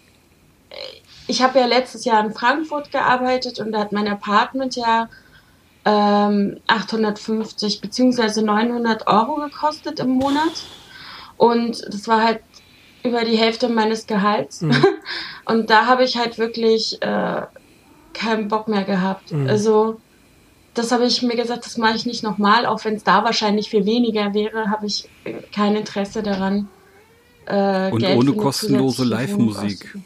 [1.26, 5.08] ich habe ja letztes Jahr in Frankfurt gearbeitet und da hat mein Apartment ja
[5.84, 10.64] ähm, 850 beziehungsweise 900 Euro gekostet im Monat.
[11.36, 12.40] Und das war halt
[13.02, 14.64] über die Hälfte meines Gehalts.
[15.44, 17.42] Und da habe ich halt wirklich äh,
[18.12, 19.32] keinen Bock mehr gehabt.
[19.32, 19.48] Mhm.
[19.48, 20.00] Also
[20.74, 23.70] das habe ich mir gesagt, das mache ich nicht nochmal, auch wenn es da wahrscheinlich
[23.70, 25.08] viel weniger wäre, habe ich
[25.52, 26.68] kein Interesse daran.
[27.46, 29.96] Äh, Und Geld ohne kostenlose Live-Musik.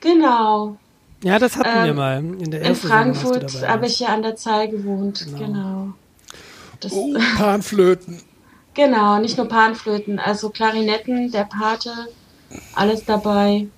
[0.00, 0.76] Genau.
[1.22, 2.18] Ja, das hatten wir Ähm, mal.
[2.18, 5.24] In der In Frankfurt habe ich ja an der Zahl gewohnt.
[5.26, 5.38] Genau.
[5.38, 5.92] Genau.
[6.80, 8.20] Das, Oh, Panflöten.
[8.74, 11.90] Genau, nicht nur Panflöten, also Klarinetten, der Pate,
[12.74, 13.68] alles dabei.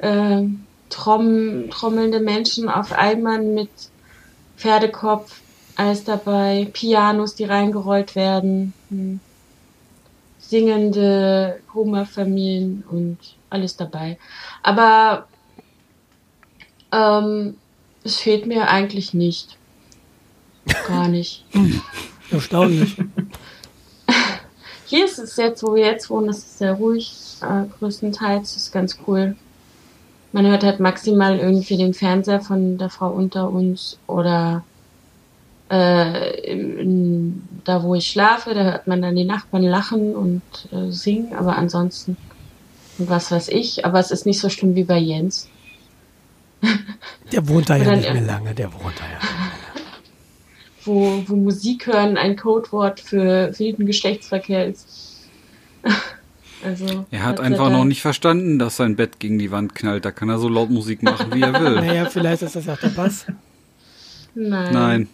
[0.00, 3.68] Ähm, Tromm, trommelnde Menschen auf Eimern mit
[4.56, 5.40] Pferdekopf,
[5.76, 6.66] alles dabei.
[6.72, 8.72] Pianos, die reingerollt werden.
[8.88, 9.20] Hm.
[10.38, 13.18] Singende Homerfamilien und
[13.50, 14.16] alles dabei.
[14.62, 15.26] Aber
[16.92, 17.56] ähm,
[18.04, 19.56] es fehlt mir eigentlich nicht.
[20.86, 21.44] Gar nicht.
[22.30, 22.96] Erstaunlich.
[24.86, 28.54] Hier ist es jetzt, wo wir jetzt wohnen, das ist sehr ruhig, äh, größtenteils.
[28.54, 29.36] Das ist ganz cool.
[30.32, 34.62] Man hört halt maximal irgendwie den Fernseher von der Frau unter uns oder
[35.70, 40.90] äh, in, da, wo ich schlafe, da hört man dann die Nachbarn lachen und äh,
[40.90, 42.16] singen, aber ansonsten
[42.98, 43.84] was weiß ich.
[43.84, 45.48] Aber es ist nicht so schlimm wie bei Jens.
[47.32, 49.18] Der wohnt da ja nicht mehr lange, der wohnt da ja.
[50.84, 55.28] wo, wo Musik hören ein Codewort für wilden Geschlechtsverkehr ist.
[56.64, 57.76] also, Er hat sei einfach Dank.
[57.76, 60.04] noch nicht verstanden, dass sein Bett gegen die Wand knallt.
[60.04, 61.74] Da kann er so laut Musik machen, wie er will.
[61.86, 63.26] Naja, vielleicht ist das auch der Bass.
[64.34, 64.72] Nein.
[64.72, 65.08] Nein.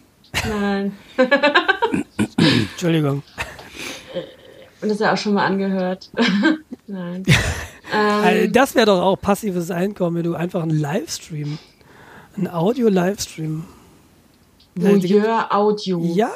[0.49, 0.91] Nein.
[2.37, 3.23] Entschuldigung.
[4.81, 6.09] Und das ist ja auch schon mal angehört.
[6.87, 7.23] Nein.
[7.95, 11.57] Also Ähm, das wäre doch auch passives Einkommen, wenn du einfach einen Livestream,
[12.37, 13.63] einen Audio-Livestream.
[14.75, 16.01] Voyeur Audio.
[16.03, 16.31] Ja,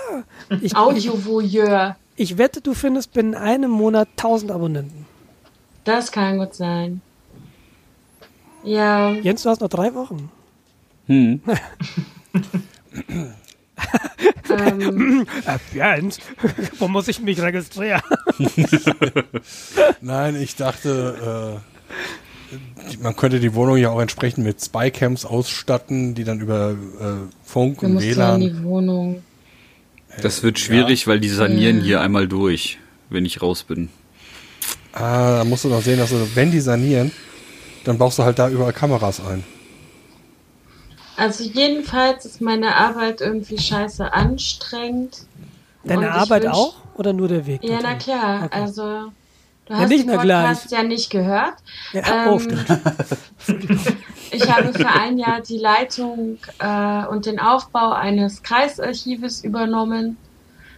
[0.62, 1.98] ich, Audio Voyeur.
[2.16, 5.06] ich wette, du findest binnen einem Monat 1000 Abonnenten.
[5.84, 7.02] Das kann gut sein.
[8.64, 10.30] Ja, Jens, du hast noch drei Wochen.
[11.08, 11.42] Hm.
[14.50, 16.20] ähm, Äh, Jens,
[16.80, 18.02] wo muss ich mich registrieren?
[20.02, 21.60] Nein, ich dachte,
[22.52, 22.56] äh,
[23.02, 27.06] man könnte die Wohnung ja auch entsprechend mit Spycams ausstatten, die dann über äh,
[27.44, 28.42] Funk und ja WLAN.
[28.42, 29.24] die Wohnung.
[30.22, 32.80] Das wird schwierig, weil die sanieren hier einmal durch,
[33.10, 33.90] wenn ich raus bin.
[34.92, 37.12] Ah, da musst du doch sehen, dass du, wenn die sanieren,
[37.84, 39.44] dann baust du halt da überall Kameras ein.
[41.20, 45.18] Also jedenfalls ist meine Arbeit irgendwie scheiße anstrengend.
[45.84, 47.64] Deine Arbeit wünsch- auch oder nur der Weg?
[47.64, 47.98] Ja, na dorthin?
[48.00, 48.44] klar.
[48.46, 48.62] Okay.
[48.62, 48.82] Also
[49.66, 51.54] du Ja, hast nicht, den na Podcast ja nicht gehört.
[51.94, 52.48] Ja, Ähm.
[54.32, 60.18] Ich habe für ein Jahr die Leitung äh, und den Aufbau eines Kreisarchives übernommen.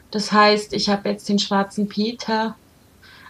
[0.10, 2.56] Das heißt, ich habe jetzt den schwarzen Peter.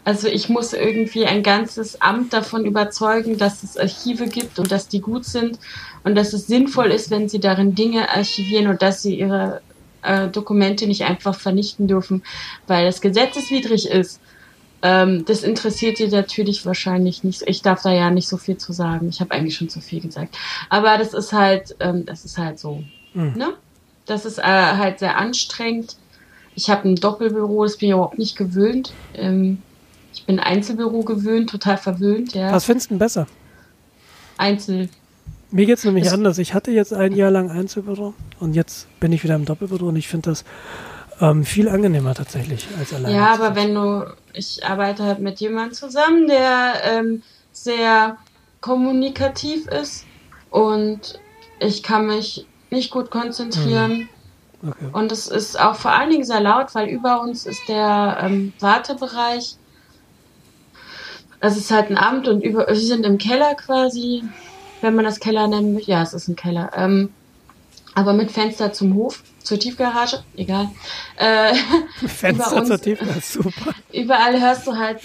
[0.03, 4.87] Also ich muss irgendwie ein ganzes Amt davon überzeugen, dass es Archive gibt und dass
[4.87, 5.59] die gut sind
[6.03, 9.61] und dass es sinnvoll ist, wenn sie darin Dinge archivieren und dass sie ihre
[10.01, 12.23] äh, Dokumente nicht einfach vernichten dürfen,
[12.65, 14.19] weil das gesetzeswidrig ist.
[14.81, 17.43] Ähm, das interessiert die natürlich wahrscheinlich nicht.
[17.45, 19.09] Ich darf da ja nicht so viel zu sagen.
[19.09, 20.35] Ich habe eigentlich schon zu viel gesagt.
[20.69, 22.83] Aber das ist halt, ähm, das ist halt so.
[23.13, 23.33] Mhm.
[23.37, 23.53] Ne?
[24.07, 25.97] Das ist äh, halt sehr anstrengend.
[26.55, 28.91] Ich habe ein Doppelbüro, das bin ich überhaupt nicht gewöhnt.
[29.13, 29.61] Ähm,
[30.13, 32.51] ich bin Einzelbüro gewöhnt, total verwöhnt, ja.
[32.51, 33.27] Was findest du denn besser?
[34.37, 34.89] Einzel.
[35.51, 36.37] Mir geht's nämlich Es- anders.
[36.37, 39.95] Ich hatte jetzt ein Jahr lang Einzelbüro und jetzt bin ich wieder im Doppelbüro und
[39.97, 40.45] ich finde das
[41.19, 43.15] ähm, viel angenehmer tatsächlich als alleine.
[43.15, 48.17] Ja, aber wenn du, ich arbeite halt mit jemandem zusammen, der ähm, sehr
[48.61, 50.05] kommunikativ ist
[50.49, 51.19] und
[51.59, 54.07] ich kann mich nicht gut konzentrieren.
[54.65, 54.85] Okay.
[54.93, 58.53] Und es ist auch vor allen Dingen sehr laut, weil über uns ist der ähm,
[58.59, 59.57] Wartebereich.
[61.41, 64.23] Also es ist halt ein Amt und über, wir sind im Keller quasi,
[64.81, 65.91] wenn man das Keller nennen möchte.
[65.91, 66.71] Ja, es ist ein Keller.
[66.75, 67.09] Ähm,
[67.95, 70.69] aber mit Fenster zum Hof, zur Tiefgarage, egal.
[71.17, 71.53] Äh,
[72.07, 72.87] Fenster uns- zur
[73.17, 73.73] ist super.
[73.91, 74.99] überall hörst du halt,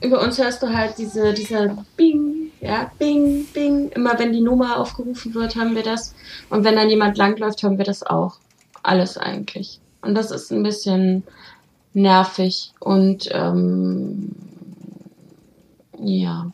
[0.00, 3.90] über uns hörst du halt diese, diese Bing, ja, Bing, Bing.
[3.90, 6.14] Immer wenn die Nummer aufgerufen wird, hören wir das.
[6.48, 8.36] Und wenn dann jemand langläuft, hören wir das auch.
[8.82, 9.80] Alles eigentlich.
[10.02, 11.24] Und das ist ein bisschen
[11.92, 14.30] nervig und ähm,
[16.02, 16.50] ja,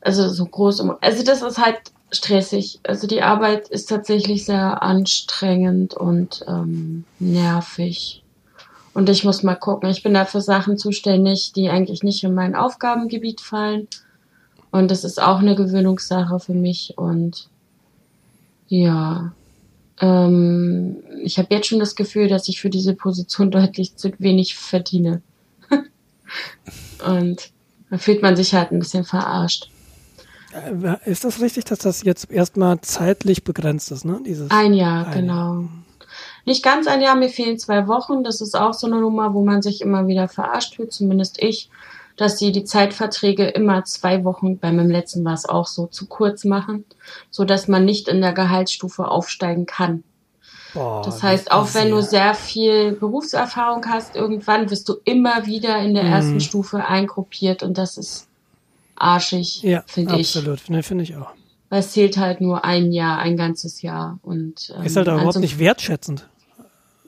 [0.00, 0.84] also so groß.
[1.00, 1.78] Also das ist halt
[2.10, 2.80] stressig.
[2.84, 8.22] Also die Arbeit ist tatsächlich sehr anstrengend und ähm, nervig.
[8.94, 9.90] Und ich muss mal gucken.
[9.90, 13.86] Ich bin da für Sachen zuständig, die eigentlich nicht in mein Aufgabengebiet fallen.
[14.70, 16.94] Und das ist auch eine Gewöhnungssache für mich.
[16.96, 17.48] Und
[18.68, 19.32] ja,
[20.00, 24.56] ähm, ich habe jetzt schon das Gefühl, dass ich für diese Position deutlich zu wenig
[24.56, 25.22] verdiene.
[27.06, 27.50] Und
[27.90, 29.70] da fühlt man sich halt ein bisschen verarscht.
[30.52, 34.20] Äh, Ist das richtig, dass das jetzt erstmal zeitlich begrenzt ist, ne?
[34.24, 35.64] Dieses Ein Jahr, Ein genau.
[36.44, 38.24] Nicht ganz ein Jahr, mir fehlen zwei Wochen.
[38.24, 41.68] Das ist auch so eine Nummer, wo man sich immer wieder verarscht fühlt, zumindest ich,
[42.16, 46.06] dass sie die Zeitverträge immer zwei Wochen, bei meinem letzten war es auch so, zu
[46.06, 46.84] kurz machen,
[47.30, 50.02] so dass man nicht in der Gehaltsstufe aufsteigen kann.
[50.74, 55.78] Boah, Das heißt, auch wenn du sehr viel Berufserfahrung hast, irgendwann wirst du immer wieder
[55.78, 56.12] in der Mhm.
[56.12, 58.28] ersten Stufe eingruppiert und das ist
[58.96, 60.36] arschig, ja, finde ich.
[60.36, 61.30] absolut, ne, finde ich auch.
[61.70, 64.18] Weil es zählt halt nur ein Jahr, ein ganzes Jahr.
[64.22, 66.26] Und, ähm, Ist halt auch überhaupt ansonsten- nicht wertschätzend.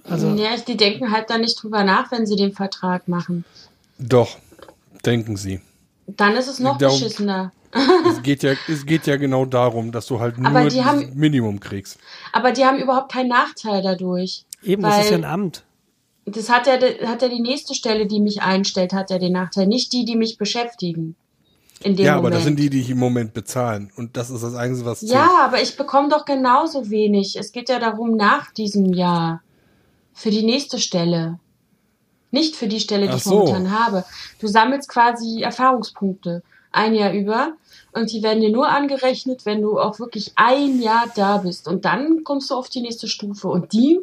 [0.05, 3.45] Also, ja, die denken halt da nicht drüber nach, wenn sie den Vertrag machen.
[3.99, 4.37] Doch,
[5.05, 5.61] denken sie.
[6.17, 7.53] Dann ist es noch Darum- beschissener.
[7.73, 11.13] es, geht ja, es geht ja genau darum, dass du halt nur die das haben-
[11.15, 11.99] Minimum kriegst.
[12.33, 14.45] Aber die haben überhaupt keinen Nachteil dadurch.
[14.63, 15.65] eben, das ist ja ein Amt.
[16.27, 16.75] Das hat ja,
[17.09, 19.67] hat ja die nächste Stelle, die mich einstellt, hat ja den Nachteil.
[19.67, 21.17] Nicht die, die mich beschäftigen.
[21.83, 22.27] In dem Ja, Moment.
[22.27, 23.91] aber das sind die, die ich im Moment bezahlen.
[23.97, 25.13] Und das ist das Einzige, was zählt.
[25.13, 27.37] Ja, aber ich bekomme doch genauso wenig.
[27.37, 29.43] Es geht ja darum, nach diesem Jahr.
[30.13, 31.39] Für die nächste Stelle.
[32.31, 33.39] Nicht für die Stelle, die Ach ich so.
[33.41, 34.05] momentan habe.
[34.41, 37.55] Du sammelst quasi Erfahrungspunkte ein Jahr über
[37.93, 41.67] und die werden dir nur angerechnet, wenn du auch wirklich ein Jahr da bist.
[41.67, 43.49] Und dann kommst du auf die nächste Stufe.
[43.49, 43.99] Und die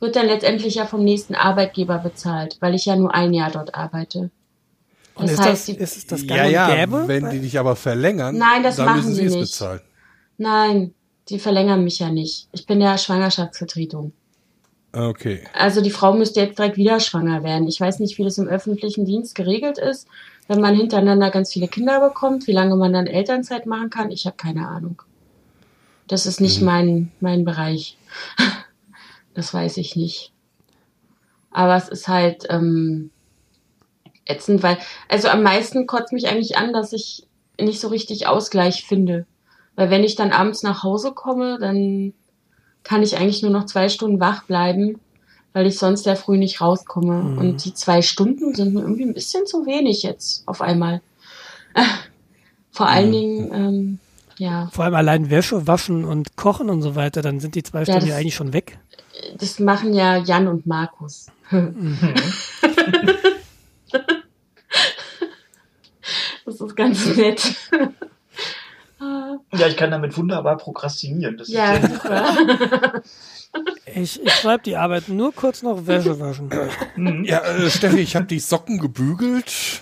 [0.00, 3.74] wird dann letztendlich ja vom nächsten Arbeitgeber bezahlt, weil ich ja nur ein Jahr dort
[3.74, 4.30] arbeite.
[5.14, 7.04] Und Das ist, heißt, das, die- ist das gang ja, und ja, gäbe?
[7.08, 9.40] wenn die dich aber verlängern, Nein, das dann machen müssen sie es nicht.
[9.42, 9.80] bezahlen.
[10.38, 10.94] Nein,
[11.28, 12.48] die verlängern mich ja nicht.
[12.52, 14.12] Ich bin ja Schwangerschaftsvertretung.
[14.92, 15.44] Okay.
[15.52, 17.68] Also die Frau müsste jetzt direkt wieder schwanger werden.
[17.68, 20.08] Ich weiß nicht, wie das im öffentlichen Dienst geregelt ist,
[20.46, 24.10] wenn man hintereinander ganz viele Kinder bekommt, wie lange man dann Elternzeit machen kann.
[24.10, 25.02] Ich habe keine Ahnung.
[26.06, 27.96] Das ist nicht mein, mein Bereich.
[29.34, 30.32] Das weiß ich nicht.
[31.52, 33.12] Aber es ist halt ähm,
[34.24, 34.78] ätzend, weil,
[35.08, 37.28] also am meisten kotzt mich eigentlich an, dass ich
[37.60, 39.26] nicht so richtig Ausgleich finde.
[39.76, 42.14] Weil wenn ich dann abends nach Hause komme, dann
[42.84, 44.98] kann ich eigentlich nur noch zwei Stunden wach bleiben,
[45.52, 47.14] weil ich sonst sehr früh nicht rauskomme.
[47.22, 47.38] Mhm.
[47.38, 51.00] Und die zwei Stunden sind mir irgendwie ein bisschen zu wenig jetzt auf einmal.
[52.70, 53.12] Vor allen Mhm.
[53.12, 53.98] Dingen, ähm,
[54.38, 57.82] Ja, Vor allem allein Wäsche waschen und kochen und so weiter, dann sind die zwei
[57.84, 58.78] Stunden das- ja eigentlich schon weg.
[59.36, 61.26] das machen ja Jan und Markus.
[66.44, 67.54] das ist ganz nett.
[69.00, 71.36] Ja, ich kann damit wunderbar prokrastinieren.
[71.36, 73.02] Das Ja, ist super.
[73.86, 76.50] Ich, ich schreibe die Arbeit nur kurz noch Wäsche waschen.
[77.24, 79.80] Ja, äh, Steffi, ich habe die Socken gebügelt.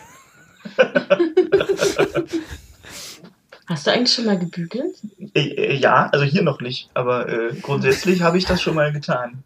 [3.66, 4.94] Hast du eigentlich schon mal gebügelt?
[5.34, 8.92] äh, äh, ja, also hier noch nicht, aber äh, grundsätzlich habe ich das schon mal
[8.92, 9.42] getan.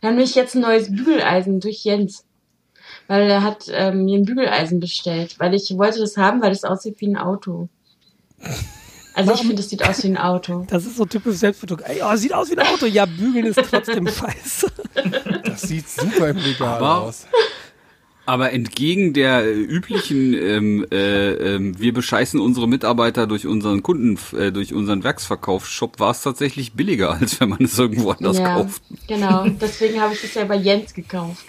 [0.00, 2.24] Wir haben nämlich jetzt ein neues Bügeleisen durch Jens.
[3.08, 5.40] Weil er hat ähm, mir ein Bügeleisen bestellt.
[5.40, 7.68] Weil ich wollte das haben, weil es aussieht wie ein Auto.
[9.14, 10.66] Also ich finde, es sieht aus wie ein Auto.
[10.70, 11.82] Das ist so typisch Selbstbetrug.
[11.84, 12.86] Ey, oh, sieht aus wie ein Auto.
[12.86, 14.72] Ja, bügeln ist trotzdem scheiße.
[15.44, 17.26] Das sieht super im Regal Aber- aus.
[18.26, 24.18] Aber entgegen der äh, üblichen, ähm, äh, ähm, wir bescheißen unsere Mitarbeiter durch unseren Kunden,
[24.34, 28.54] äh, durch unseren Werksverkaufsshop, war es tatsächlich billiger, als wenn man es irgendwo anders ja,
[28.54, 28.82] kauft.
[29.06, 29.44] genau.
[29.60, 31.44] Deswegen habe ich es ja bei Jens gekauft.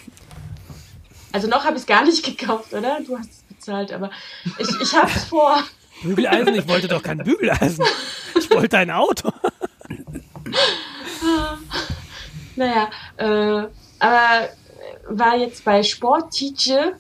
[1.32, 3.00] Also noch habe ich es gar nicht gekauft, oder?
[3.08, 4.12] Du hast es bezahlt, aber
[4.60, 5.64] ich, ich habe es vor.
[6.06, 6.56] Bügeleisen?
[6.56, 7.86] Ich wollte doch kein Bügeleisen.
[8.38, 9.32] Ich wollte ein Auto.
[12.56, 13.68] Naja, äh,
[14.00, 14.50] aber
[15.10, 16.94] war jetzt bei Sport Tietje,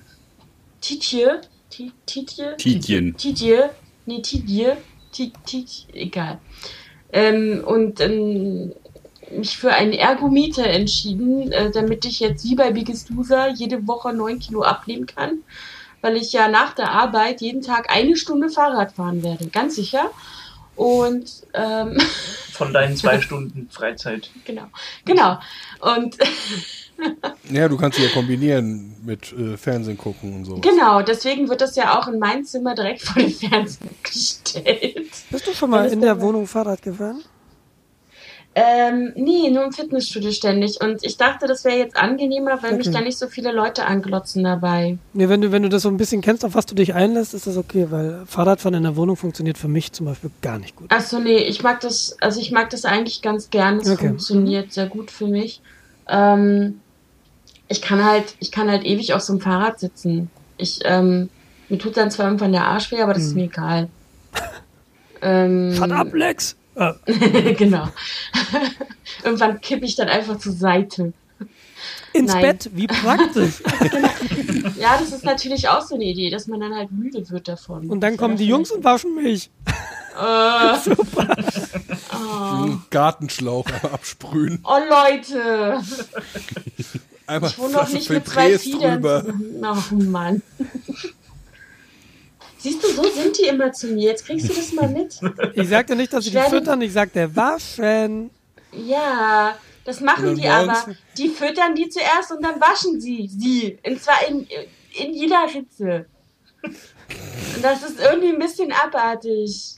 [0.82, 3.16] Tietje, Ti- Tietje, Tietjen.
[3.16, 3.70] Tietje,
[4.06, 4.78] nee, Tietje,
[5.12, 6.40] Ti- Ti- egal.
[7.14, 8.74] Ähm, und ähm,
[9.32, 14.12] mich für einen Ergometer entschieden, äh, damit ich jetzt wie bei Biggest Loser jede Woche
[14.14, 15.40] neun Kilo abnehmen kann,
[16.06, 20.12] weil ich ja nach der Arbeit jeden Tag eine Stunde Fahrrad fahren werde, ganz sicher.
[20.76, 21.98] Und ähm,
[22.52, 24.30] Von deinen zwei Stunden Freizeit.
[24.46, 24.68] genau,
[25.04, 25.40] genau.
[25.80, 26.16] Und
[27.52, 30.56] Ja, du kannst sie ja kombinieren mit äh, Fernsehen gucken und so.
[30.60, 35.12] Genau, deswegen wird das ja auch in mein Zimmer direkt vor den Fernseher gestellt.
[35.32, 37.24] Bist du schon mal in der Wohnung Fahrrad gefahren?
[38.58, 40.80] Ähm, nee, nur im Fitnessstudio ständig.
[40.82, 42.98] Und ich dachte, das wäre jetzt angenehmer, weil mich Okay.
[42.98, 44.98] da nicht so viele Leute anglotzen dabei.
[45.12, 47.34] Nee, wenn du, wenn du das so ein bisschen kennst, auf was du dich einlässt,
[47.34, 50.78] ist das okay, weil Fahrradfahren in der Wohnung funktioniert für mich zum Beispiel gar nicht
[50.78, 50.90] gut.
[50.90, 53.80] Achso, nee, ich mag das, also ich mag das eigentlich ganz gern.
[53.80, 54.08] Es Okay.
[54.08, 55.60] funktioniert sehr gut für mich.
[56.08, 56.80] Ähm,
[57.68, 60.30] ich kann halt, ich kann halt ewig auf so einem Fahrrad sitzen.
[60.58, 61.30] Ich, ähm,
[61.68, 63.90] mir tut dann zwar irgendwann der Arsch weh, aber das ist mir egal.
[65.22, 66.56] Ähm, Shut up, Lex!
[66.76, 67.88] Äh, genau.
[69.24, 71.14] Irgendwann kippe ich dann einfach zur Seite.
[72.14, 72.42] ins Nein.
[72.42, 73.62] Bett, wie praktisch.
[74.78, 77.90] Ja, das ist natürlich auch so eine Idee, dass man dann halt müde wird davon.
[77.90, 79.50] Und dann kommen die Jungs und waschen mich.
[80.20, 80.78] Äh,
[82.14, 84.60] Einen Gartenschlauch einmal absprühen.
[84.64, 85.82] oh Leute,
[87.26, 89.04] Einmal ich wohne noch Flasche nicht mit zwei Fiedern.
[89.64, 90.42] Oh Mann.
[92.66, 94.10] Siehst du, so sind die immer zu mir.
[94.10, 95.20] Jetzt kriegst du das mal mit.
[95.54, 98.32] Ich sagte nicht, dass sie Ich die füttern, ich sagte waschen.
[98.72, 100.96] Ja, das machen die aber.
[101.16, 103.78] Die füttern die zuerst und dann waschen sie sie.
[103.86, 104.48] Und zwar in,
[105.00, 106.08] in jeder Ritze.
[106.64, 109.76] Und das ist irgendwie ein bisschen abartig.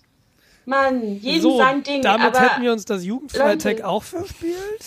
[0.64, 2.02] Mann, jedem So, sein Ding.
[2.02, 4.86] damit aber hätten wir uns das Jugendfreitag auch verspielt.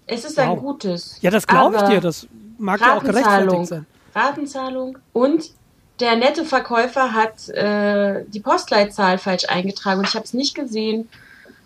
[0.08, 0.60] Es ist ein Wow.
[0.60, 1.18] gutes.
[1.22, 2.02] Ja, das glaube ich dir.
[2.02, 3.86] Das mag ja auch gerechtfertigt sein.
[4.16, 4.98] Ratenzahlung.
[5.14, 5.52] Und
[6.00, 11.10] der nette Verkäufer hat äh, die Postleitzahl falsch eingetragen und ich habe es nicht gesehen.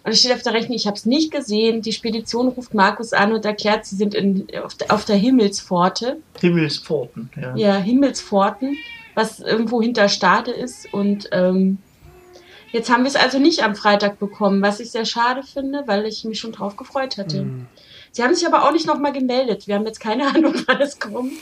[0.03, 1.81] Und es steht auf der Rechnung, ich habe es nicht gesehen.
[1.81, 6.17] Die Spedition ruft Markus an und erklärt, sie sind in, auf, der, auf der Himmelspforte.
[6.39, 7.29] Himmelspforten.
[7.39, 7.55] Ja.
[7.55, 8.77] Ja, Himmelspforten,
[9.13, 10.91] was irgendwo hinter Stade ist.
[10.91, 11.77] Und ähm,
[12.71, 16.05] jetzt haben wir es also nicht am Freitag bekommen, was ich sehr schade finde, weil
[16.05, 17.43] ich mich schon drauf gefreut hatte.
[17.43, 17.67] Mhm.
[18.11, 19.67] Sie haben sich aber auch nicht nochmal gemeldet.
[19.67, 21.33] Wir haben jetzt keine Ahnung, wann es kommt.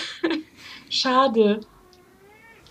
[0.90, 1.60] Schade.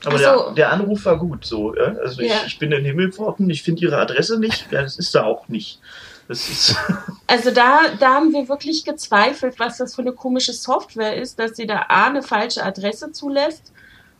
[0.05, 0.51] Aber Ach der, so.
[0.51, 1.45] der Anruf war gut.
[1.45, 1.95] So, ja?
[2.03, 2.35] Also Ja.
[2.41, 4.71] ich, ich bin in Himmelpforten, ich finde ihre Adresse nicht.
[4.71, 5.79] Ja, das ist da auch nicht.
[6.27, 6.75] Das ist.
[7.29, 11.57] Also da, da haben wir wirklich gezweifelt, was das für eine komische Software ist, dass
[11.57, 13.73] sie da A eine falsche Adresse zulässt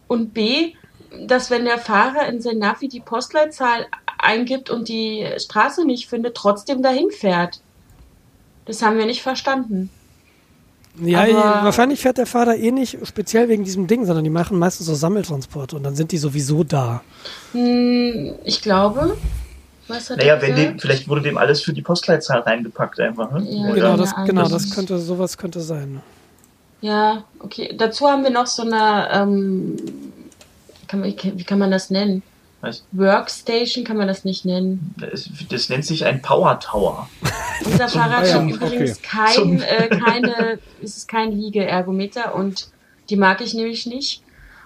[0.10, 0.74] und B,
[1.26, 6.36] dass wenn der Fahrer in sein Navi die Postleitzahl eingibt und die Straße nicht findet,
[6.36, 7.62] trotzdem dahin fährt.
[8.66, 9.90] Das haben wir nicht verstanden.
[11.00, 14.58] Ja, Aber- wahrscheinlich fährt der Fahrer eh nicht speziell wegen diesem Ding, sondern die machen
[14.58, 17.02] meistens so Sammeltransporte und dann sind die sowieso da.
[17.52, 19.18] Hm, ich glaube.
[19.88, 23.32] Was hat Naja, wenn dem, vielleicht wurde dem alles für die Postleitzahl reingepackt einfach.
[23.32, 23.46] Ne?
[23.50, 23.74] Ja?
[23.74, 26.02] Genau, das, genau, das könnte, sowas könnte sein.
[26.82, 27.74] Ja, okay.
[27.78, 29.78] Dazu haben wir noch so eine ähm,
[30.88, 32.24] kann man, wie kann man das nennen?
[32.62, 32.84] Was?
[32.92, 34.96] Workstation kann man das nicht nennen.
[35.00, 37.08] Das, das nennt sich ein Power Tower.
[37.64, 42.70] Unser Fahrrad Ah ja, hat übrigens kein, Zum- äh, keine, es ist kein Liegeergometer und
[43.10, 44.24] die mag ich nämlich nicht.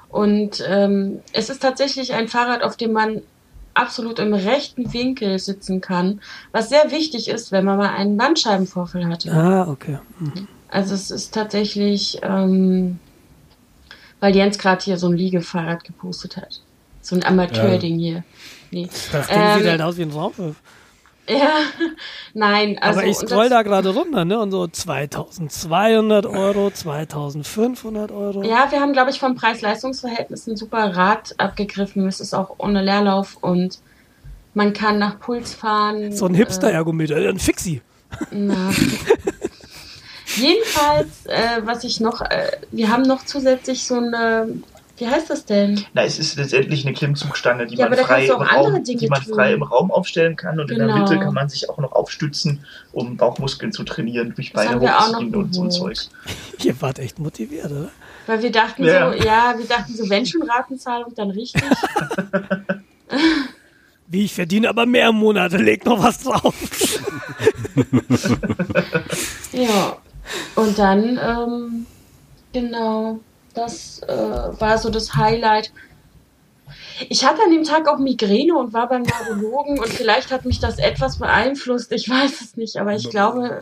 [0.09, 3.21] Und ähm, es ist tatsächlich ein Fahrrad, auf dem man
[3.73, 6.21] absolut im rechten Winkel sitzen kann,
[6.51, 9.31] was sehr wichtig ist, wenn man mal einen Bandscheibenvorfall hatte.
[9.31, 9.99] Ah, okay.
[10.19, 10.47] Mhm.
[10.69, 12.99] Also es ist tatsächlich, ähm,
[14.19, 16.61] weil Jens gerade hier so ein Liegefahrrad gepostet hat.
[17.01, 18.23] So ein Amateurding hier.
[18.71, 18.87] Nee.
[19.11, 20.55] Das Ding Ähm, sieht halt aus wie ein Raumschiff.
[21.29, 21.59] Ja,
[22.33, 22.99] nein, also.
[22.99, 24.39] Aber ich scroll da gerade runter, ne?
[24.39, 28.43] Und so 2200 Euro, 2500 Euro.
[28.43, 32.07] Ja, wir haben, glaube ich, vom Preis-Leistungs-Verhältnis ein super Rad abgegriffen.
[32.07, 33.79] Es ist auch ohne Leerlauf und
[34.55, 36.11] man kann nach Puls fahren.
[36.11, 37.81] So ein Hipster-Ergometer, ein Fixie.
[38.11, 38.71] Äh, na.
[40.35, 44.47] Jedenfalls, äh, was ich noch, äh, wir haben noch zusätzlich so eine,
[45.01, 45.83] wie heißt das denn?
[45.93, 49.33] Na, es ist letztendlich eine Klimmzugstange, die Ja, man, frei im, Raum, die man tun.
[49.33, 50.99] frei im Raum aufstellen kann und in der Genau.
[50.99, 55.53] Mitte kann man sich auch noch aufstützen, um Bauchmuskeln zu trainieren, durch Beine hochziehen und
[55.53, 55.71] so ein.
[55.71, 55.97] Zeug.
[56.63, 57.89] Ihr wart echt motiviert, oder?
[58.27, 59.11] Weil wir dachten Ja.
[59.11, 61.63] so, ja, wir dachten so, wenn schon Ratenzahlung, dann richtig.
[64.07, 66.53] Wie, ich verdiene aber mehr im Monat, leg noch was drauf.
[69.53, 69.97] Ja,
[70.55, 71.85] und dann, ähm,
[72.53, 73.19] genau,
[73.53, 74.11] das äh,
[74.59, 75.71] war so das Highlight.
[77.09, 80.59] Ich hatte an dem Tag auch Migräne und war beim Neurologen und vielleicht hat mich
[80.59, 81.91] das etwas beeinflusst.
[81.91, 83.61] Ich weiß es nicht, aber ich glaube,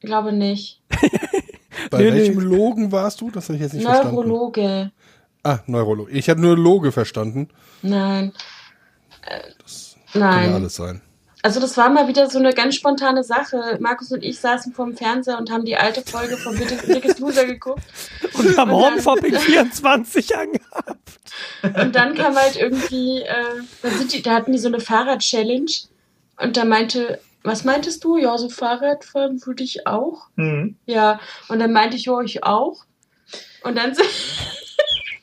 [0.00, 0.80] glaube nicht.
[1.90, 2.16] Bei Nee, nee.
[2.16, 3.30] welchem Logen warst du?
[3.30, 4.14] Das habe ich jetzt nicht verstanden.
[4.16, 4.90] Neurologe.
[5.42, 6.10] Ah, Neurologe.
[6.12, 7.48] Ich habe nur Loge verstanden.
[7.82, 8.32] Nein.
[9.22, 9.40] Äh,
[10.12, 10.52] Kann ja nein.
[10.54, 11.00] alles sein.
[11.42, 13.78] Also das war mal wieder so eine ganz spontane Sache.
[13.80, 17.44] Markus und ich saßen vorm Fernseher und haben die alte Folge von Bitte- Biggest Loser
[17.46, 17.82] geguckt.
[18.34, 21.20] Und haben Hornfopping 24 angehabt.
[21.62, 23.34] Und dann kam halt irgendwie, äh,
[23.82, 25.70] da, sind die, da hatten die so eine Fahrrad-Challenge
[26.38, 28.16] und da meinte, was meintest du?
[28.16, 30.28] Ja, so Fahrradfahren würde ich auch.
[30.36, 30.76] Hm.
[30.86, 32.84] Ja, und dann meinte ich, ja, ich auch.
[33.62, 34.06] Und dann sind,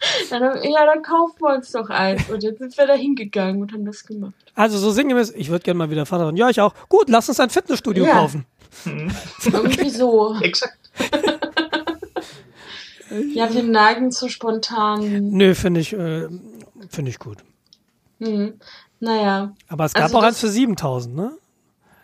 [0.29, 2.29] dann haben, ja, dann kaufen wir uns doch eins.
[2.29, 4.33] Und jetzt sind wir da hingegangen und haben das gemacht.
[4.55, 6.37] Also so sinngemäß, ich würde gerne mal wieder Fahrrad fahren.
[6.37, 6.73] Ja, ich auch.
[6.89, 8.13] Gut, lass uns ein Fitnessstudio Ja.
[8.13, 8.45] kaufen.
[9.45, 10.35] Irgendwie so.
[10.41, 10.77] Exakt.
[13.33, 15.29] Ja, wir neigen zu spontan.
[15.29, 16.27] Nö, finde ich, äh,
[16.89, 17.37] finde ich gut.
[18.19, 18.59] Hm.
[18.99, 21.31] Naja, Aber es gab Also auch eins für 7000, ne?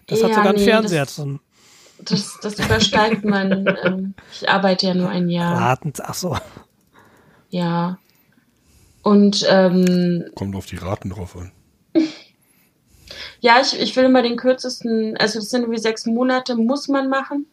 [0.08, 1.40] Das hat Ja, sogar einen nee, Fernseher das- drin.
[2.00, 3.66] das, das übersteigt man.
[3.84, 5.60] Ähm, ich arbeite ja nur ein Jahr.
[5.60, 6.38] Raten, ach so.
[7.54, 8.00] Ja.
[9.04, 11.52] Und ähm, Kommt auf die Raten drauf an.
[13.42, 17.10] ja, ich, ich will immer den kürzesten, also das sind irgendwie sechs Monate, muss man
[17.10, 17.46] machen.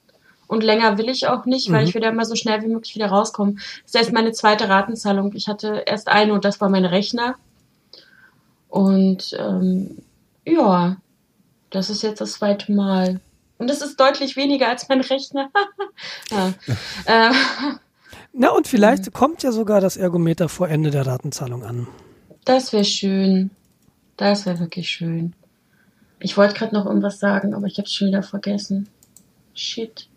[0.46, 1.88] Und länger will ich auch nicht, weil Mhm.
[1.88, 3.56] ich will da immer so schnell wie möglich wieder rauskommen.
[3.82, 5.32] Das ist erst meine zweite Ratenzahlung.
[5.34, 7.34] Ich hatte erst eine und das war mein Rechner.
[8.68, 9.98] Und ähm,
[10.46, 10.96] ja,
[11.68, 13.20] das ist jetzt das zweite Mal.
[13.58, 15.50] Und das ist deutlich weniger als mein Rechner.
[16.30, 16.54] ja.
[17.04, 17.34] äh,
[18.32, 19.12] Na und vielleicht Mhm.
[19.12, 21.86] kommt ja sogar das Ergometer vor Ende der Ratenzahlung an.
[22.44, 23.50] Das wäre schön.
[24.16, 25.34] Das wäre wirklich schön.
[26.20, 28.88] Ich wollte gerade noch irgendwas sagen, aber ich habe es schon wieder vergessen.
[29.54, 30.08] Shit.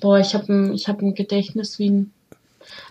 [0.00, 2.12] Boah, ich habe ein, ich hab ein Gedächtnis wie ein.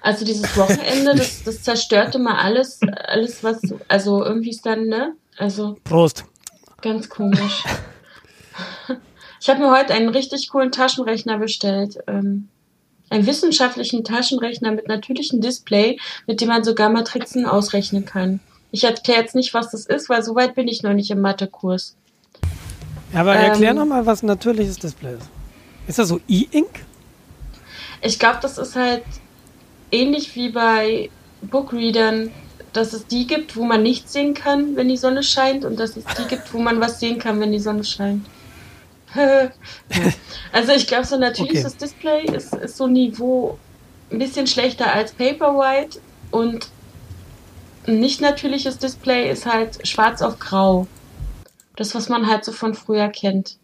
[0.01, 3.59] Also dieses Wochenende, das, das zerstörte mal alles, alles was,
[3.89, 5.13] also irgendwie ist dann, ne?
[5.37, 6.25] Also Prost.
[6.81, 7.63] ganz komisch.
[9.41, 11.99] Ich habe mir heute einen richtig coolen Taschenrechner bestellt.
[12.07, 12.47] Ähm,
[13.15, 15.97] einen wissenschaftlichen Taschenrechner mit natürlichem Display,
[16.27, 18.39] mit dem man sogar Matrizen ausrechnen kann.
[18.71, 21.21] Ich erkläre jetzt nicht, was das ist, weil so weit bin ich noch nicht im
[21.21, 21.95] Mathekurs.
[23.13, 25.29] Aber erklär Ähm, noch mal, was ein natürliches Display ist.
[25.87, 26.81] Ist das so E-Ink?
[28.01, 29.03] Ich glaube, das ist halt
[29.91, 31.09] ähnlich wie bei
[31.41, 32.31] Bookreadern,
[32.73, 35.95] dass es die gibt, wo man nichts sehen kann, wenn die Sonne scheint, und dass
[35.95, 38.25] es die gibt, wo man was sehen kann, wenn die Sonne scheint.
[40.51, 41.77] also ich glaube, so ein natürliches Okay.
[41.81, 43.57] Display ist, ist so Niveau
[44.11, 45.99] ein bisschen schlechter als Paperwhite
[46.31, 46.67] und
[47.87, 50.87] ein nicht natürliches Display ist halt schwarz auf grau.
[51.75, 53.57] Das, was man halt so von früher kennt.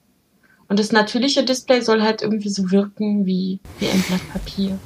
[0.68, 4.80] Und das natürliche Display soll halt irgendwie so wirken wie, wie ein Blatt Papier,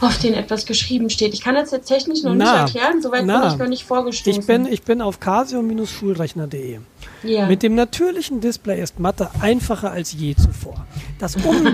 [0.00, 1.34] auf dem etwas geschrieben steht.
[1.34, 3.40] Ich kann das jetzt technisch noch Na, nicht erklären, soweit na.
[3.40, 4.40] bin ich noch nicht vorgestoßen.
[4.40, 6.78] Ich bin, ich bin auf casio-schulrechner.de.
[7.22, 7.46] ja.
[7.46, 10.86] Mit dem natürlichen Display ist Mathe einfacher als je zuvor.
[11.18, 11.70] Das, um ja,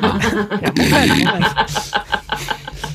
[0.76, 1.46] Moment, Moment.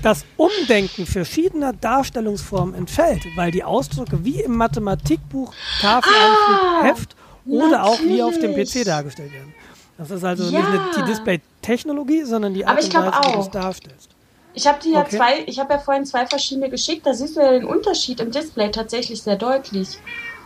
[0.04, 7.84] das Umdenken verschiedener Darstellungsformen entfällt, weil die Ausdrücke wie im Mathematikbuch, Tafeleinflug, Ah, Heft oder
[7.84, 8.74] auch wie auf dem natürlich.
[8.74, 9.54] PC dargestellt werden.
[9.98, 10.60] Das ist also Ja.
[10.70, 14.10] nicht die Display-Technologie, sondern die Art und Weise, wie du es darstellst.
[14.54, 15.18] Ich habe dir ja Okay.
[15.18, 18.32] zwei, ich habe ja vorhin zwei verschiedene geschickt, da siehst du ja den Unterschied im
[18.32, 19.98] Display tatsächlich sehr deutlich.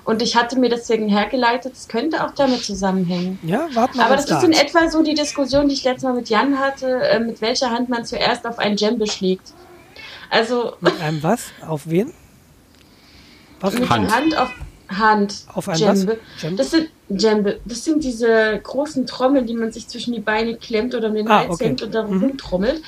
[0.03, 3.39] Und ich hatte mir deswegen hergeleitet, es könnte auch damit zusammenhängen.
[3.41, 6.03] Ja, warten wir Aber das ist da in etwa so die Diskussion, die ich letztes
[6.03, 9.53] Mal mit Jan hatte, äh, mit welcher Hand man zuerst auf ein Djembe schlägt.
[10.29, 11.45] Also Mit einem was?
[11.67, 12.13] Auf wen?
[13.61, 13.73] Was?
[13.73, 14.09] mit Hand.
[14.11, 14.51] der Hand auf
[14.89, 15.35] Hand.
[15.53, 16.19] Auf ein Djembe.
[16.19, 16.39] was?
[16.41, 16.57] Djembe?
[16.57, 17.59] Das sind Djembe.
[17.65, 21.27] Das sind diese großen Trommeln, die man sich zwischen die Beine klemmt oder um den
[21.27, 21.65] Ah, Hals okay.
[21.65, 22.23] hängt und darum Mhm.
[22.25, 22.83] rumtrommelt.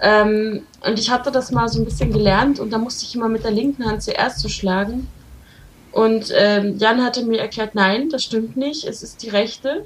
[0.00, 3.28] Ähm, und ich hatte das mal so ein bisschen gelernt und da musste ich immer
[3.28, 5.08] mit der linken Hand zuerst zu schlagen.
[5.92, 9.84] Und ähm, Jan hatte mir erklärt, nein, das stimmt nicht, es ist die rechte.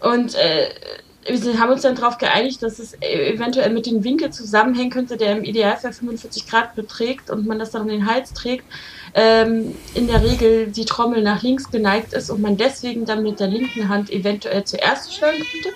[0.00, 0.68] Und äh,
[1.26, 5.32] wir haben uns dann darauf geeinigt, dass es eventuell mit dem Winkel zusammenhängen könnte, der
[5.32, 8.64] im Idealfall 45 Grad beträgt und man das dann um den Hals trägt.
[9.14, 13.40] Ähm, in der Regel die Trommel nach links geneigt ist und man deswegen dann mit
[13.40, 15.70] der linken Hand eventuell zuerst schlagen könnte.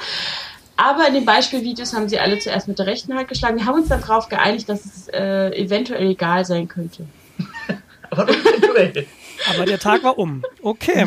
[0.78, 3.56] Aber in den Beispielvideos haben sie alle zuerst mit der rechten Hand geschlagen.
[3.58, 7.04] Wir haben uns dann darauf geeinigt, dass es äh, eventuell egal sein könnte.
[8.10, 9.06] Aber nur eventuell.
[9.52, 10.44] Aber der Tag war um.
[10.62, 11.04] Okay.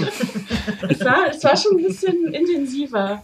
[0.90, 3.24] Es war, es war schon ein bisschen intensiver.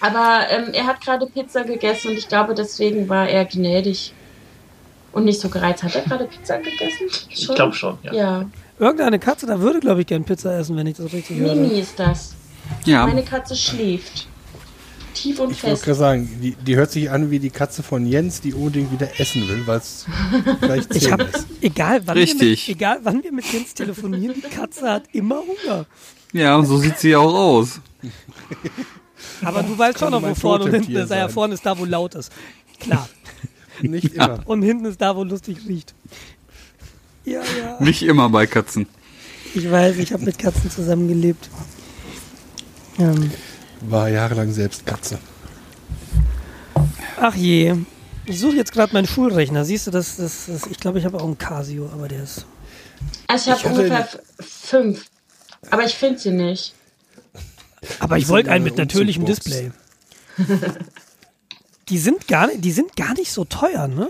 [0.00, 4.12] Aber ähm, er hat gerade Pizza gegessen und ich glaube, deswegen war er gnädig
[5.12, 5.82] und nicht so gereizt.
[5.84, 7.08] Hat er gerade Pizza gegessen?
[7.30, 8.12] Ich glaube schon, ja.
[8.12, 8.50] Ja.
[8.78, 11.54] Irgendeine Katze da würde, glaube ich, gern Pizza essen, wenn ich das richtig höre.
[11.54, 12.34] Mimi ist das.
[12.84, 14.28] Ja, Meine Katze schläft.
[15.22, 15.84] Tief und Ich wollte fest.
[15.84, 19.08] gerade sagen, die, die hört sich an wie die Katze von Jens, die unbedingt wieder
[19.20, 20.06] essen will, weil es
[20.60, 21.46] vielleicht Ich habe, ist.
[21.60, 22.40] egal wann, Richtig.
[22.40, 25.86] Wir mit, egal wann wir mit Jens telefonieren, die Katze hat immer Hunger.
[26.32, 27.80] ja, und so sieht sie ja auch aus.
[29.42, 31.10] Aber du weißt schon noch, wo vorne und hinten ist.
[31.10, 32.32] Ja, vorne ist da, wo laut ist.
[32.80, 33.08] Klar.
[33.82, 34.40] Nicht immer.
[34.46, 35.94] Und hinten ist da, wo lustig riecht.
[37.24, 37.76] Ja, ja.
[37.80, 38.86] Nicht immer bei Katzen.
[39.54, 41.48] Ich weiß, ich habe mit Katzen zusammengelebt.
[42.98, 43.30] Ähm,
[43.82, 45.18] War jahrelang selbst Katze.
[47.20, 47.74] ach je.
[48.24, 49.64] Ich suche jetzt gerade meinen Schulrechner.
[49.64, 52.44] Siehst du, das, das, das ich glaube, ich habe auch einen Casio, aber der ist.
[53.26, 54.08] Also ich habe ungefähr
[54.40, 55.06] fünf.
[55.70, 56.74] Aber ich finde sie nicht.
[58.00, 59.24] Aber ich wollte einen eine mit natürlichem.
[59.24, 59.70] Display.
[61.88, 64.08] die sind gar nicht, die sind gar nicht so teuer, ne?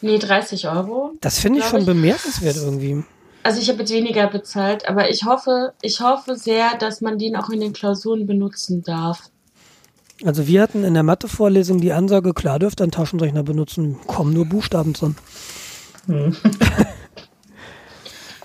[0.00, 1.14] Nee, 30 Euro.
[1.20, 1.86] Das finde ich schon ich.
[1.86, 3.02] bemerkenswert irgendwie.
[3.46, 7.36] Also ich habe jetzt weniger bezahlt, aber ich hoffe, ich hoffe sehr, dass man den
[7.36, 9.30] auch in den Klausuren benutzen darf.
[10.24, 14.34] Also wir hatten in der Mathe-Vorlesung die Ansage, klar dürft ihr einen Taschenrechner benutzen, kommen
[14.34, 15.14] nur Buchstaben drin.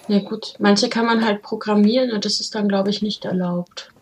[0.07, 3.93] Ja gut, manche kann man halt programmieren und das ist dann, glaube ich, nicht erlaubt.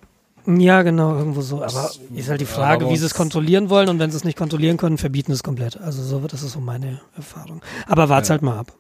[0.48, 1.62] Ja, genau, irgendwo so.
[1.62, 4.24] Aber ist halt die Frage, aber wie sie es kontrollieren wollen und wenn sie es
[4.24, 5.80] nicht kontrollieren können, verbieten es komplett.
[5.80, 7.62] Also so, das ist so meine Erfahrung.
[7.86, 8.74] Aber wart's halt mal ab.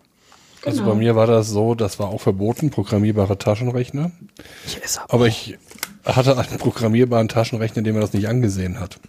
[0.65, 0.93] Also Genau.
[0.93, 4.11] bei mir war das so, das war auch verboten, programmierbare Taschenrechner.
[4.65, 5.13] Ich esse ab.
[5.13, 5.57] Aber ich
[6.05, 8.99] hatte einen programmierbaren Taschenrechner, dem er das nicht angesehen hat.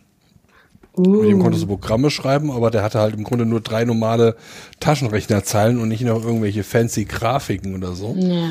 [0.97, 1.23] Uh.
[1.23, 4.37] Mit dem konntest du Programme schreiben, aber der hatte halt im Grunde nur drei normale
[4.81, 8.15] Taschenrechnerzeilen und nicht noch irgendwelche fancy Grafiken oder so.
[8.19, 8.51] Ja.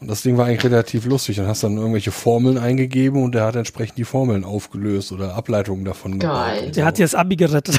[0.00, 1.36] Und das Ding war eigentlich relativ lustig.
[1.36, 5.34] Dann hast du dann irgendwelche Formeln eingegeben und der hat entsprechend die Formeln aufgelöst oder
[5.34, 6.66] Ableitungen davon Geil.
[6.66, 6.86] und Der so.
[6.86, 7.78] hat dir das Abi gerettet.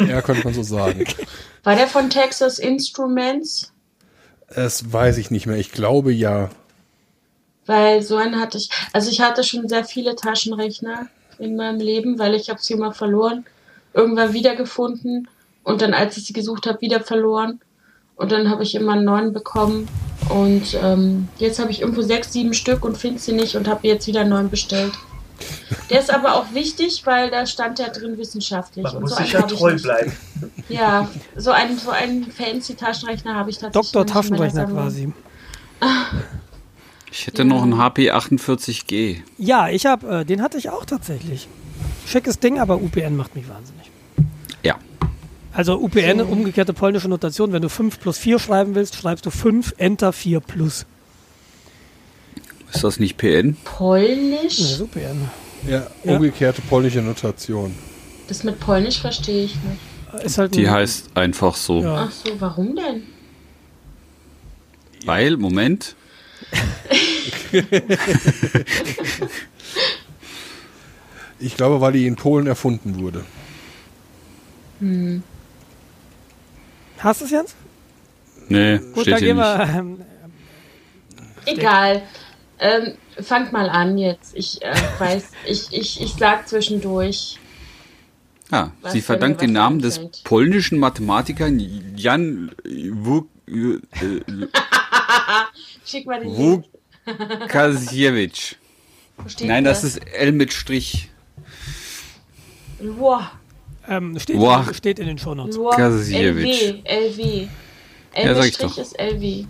[0.00, 1.04] Ja, könnte man so sagen.
[1.64, 3.72] War der von Texas Instruments?
[4.48, 5.58] Es weiß ich nicht mehr.
[5.58, 6.50] Ich glaube ja.
[7.66, 8.70] Weil so einen hatte ich.
[8.92, 12.92] Also ich hatte schon sehr viele Taschenrechner in meinem Leben, weil ich habe sie immer
[12.92, 13.44] verloren,
[13.92, 15.28] irgendwann wiedergefunden
[15.62, 17.60] und dann, als ich sie gesucht habe, wieder verloren.
[18.16, 19.86] Und dann habe ich immer einen neuen bekommen.
[20.28, 23.86] Und ähm, jetzt habe ich irgendwo sechs, sieben Stück und finde sie nicht und habe
[23.86, 24.92] jetzt wieder einen neuen bestellt.
[25.90, 28.84] Der ist aber auch wichtig, weil da stand ja drin wissenschaftlich.
[28.84, 30.12] Man und muss so ja treu bleiben.
[30.68, 33.92] Ja, so einen, so einen fancy Taschenrechner habe ich tatsächlich.
[33.92, 35.12] Doktor meiner Taschenrechner quasi.
[37.10, 39.22] Ich hätte noch einen HP 48G.
[39.38, 41.48] Ja, ich habe, äh, den hatte ich auch tatsächlich.
[42.06, 43.90] Schickes Ding, aber UPN macht mich wahnsinnig.
[44.62, 44.76] Ja.
[45.52, 49.74] Also UPN, umgekehrte polnische Notation, wenn du 5 plus 4 schreiben willst, schreibst du 5,
[49.78, 50.86] Enter 4 plus.
[52.72, 53.56] Ist das nicht PN?
[53.64, 54.56] Polnisch?
[54.58, 55.30] Das ist UPN.
[55.66, 56.14] Ja, Ja.
[56.16, 57.74] umgekehrte polnische Notation.
[58.28, 60.24] Das mit Polnisch verstehe ich nicht.
[60.24, 61.80] Ist halt Die ein- heißt einfach so.
[61.82, 62.06] Ja.
[62.08, 63.02] Ach so, warum denn?
[65.04, 65.94] Weil, Moment.
[71.38, 73.24] Ich glaube, weil die in Polen erfunden wurde.
[76.98, 77.54] Hast du es, Jens?
[78.48, 79.46] Nee, Gut, steht dann hier gehen nicht.
[79.46, 79.74] wir.
[79.78, 80.00] Ähm,
[81.46, 82.02] Egal.
[82.60, 84.34] Ähm, fangt mal an jetzt.
[84.36, 87.38] Ich äh, weiß, ich, ich, ich sag zwischendurch.
[88.50, 90.24] Ja, Was sie verdankt den Namen des einfällt.
[90.24, 91.50] polnischen Mathematikers
[91.96, 93.78] Jan Wuk- äh,
[95.84, 96.64] Schick mal den Link.
[97.06, 98.56] Łukasiewicz.
[99.18, 101.10] Wo steht Nein, das ist L mit Strich.
[102.80, 103.22] Wow.
[103.88, 104.66] Ähm, steht, Boah.
[104.74, 105.58] steht in den Shownotes.
[105.76, 106.62] Kasiewicz.
[106.62, 106.82] LW.
[106.84, 107.48] LW.
[108.16, 108.78] Ja, sag ich LW' doch.
[108.78, 109.44] ist LW.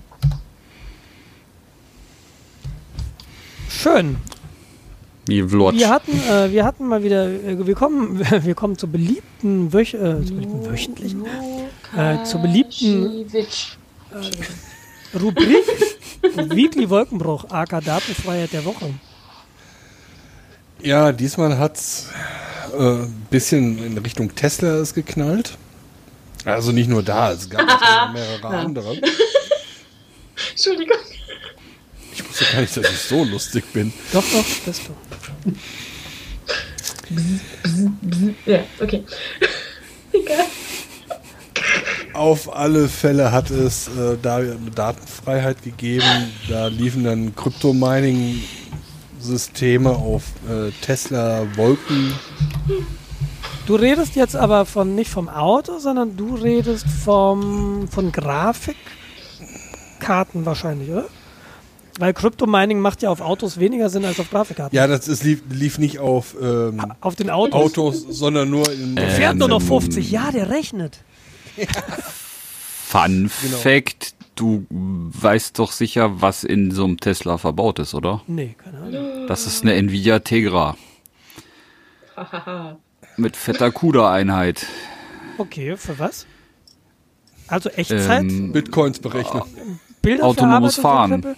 [3.69, 4.17] Schön.
[5.27, 9.93] Wir hatten, äh, wir hatten mal wieder, äh, wir kommen, wir kommen zur beliebten wöch
[9.95, 11.25] äh, zur beliebten wöchentlichen
[11.97, 13.77] Äh, zur beliebten- Lukaschewitsch.
[15.21, 15.65] Rubrik
[16.55, 18.91] Weekly Wolkenbruch, AK Datenfreiheit der Woche.
[20.83, 22.09] Ja, diesmal hat's
[22.77, 25.59] äh, ein bisschen in Richtung Tesla es geknallt.
[26.45, 27.67] Also nicht nur da, es gab
[28.15, 28.97] mehrere andere.
[30.53, 30.97] Entschuldigung.
[32.19, 33.93] Ich wusste gar nicht, dass ich so lustig bin.
[34.13, 34.95] Doch, doch, bist du.
[38.45, 39.05] Ja, okay.
[40.13, 40.47] Egal.
[42.15, 46.33] Auf alle Fälle hat es äh, da eine Datenfreiheit gegeben.
[46.49, 52.15] Da liefen dann Kryptomining-Systeme auf äh, Tesla-Wolken.
[53.67, 60.91] Du redest jetzt aber von nicht vom Auto, sondern du redest vom von Grafikkarten wahrscheinlich,
[60.91, 61.07] oder?
[61.99, 64.75] Weil Crypto-Mining macht ja auf Autos weniger Sinn als auf Grafikkarten.
[64.77, 67.55] Ja, das ist, lief, lief nicht auf ähm, Auf den Autos.
[67.55, 68.95] Autos, sondern nur in.
[68.97, 70.11] Der fährt nur noch Ähm, 50.
[70.11, 70.99] Ja, der rechnet.
[72.87, 73.57] Fun Genau.
[73.57, 78.23] Fact, du weißt doch sicher, was in so einem Tesla verbaut ist, oder?
[78.29, 79.27] Nee, keine Ahnung.
[79.27, 80.77] Das ist eine Nvidia Tegra
[83.17, 84.67] mit fetter CUDA-Einheit.
[85.39, 86.27] Okay, für was?
[87.49, 88.23] Also Echtzeit?
[88.23, 89.43] Ähm, Bitcoins berechnen.
[90.03, 91.11] Bilder autonomes Fahren.
[91.11, 91.37] Krempel?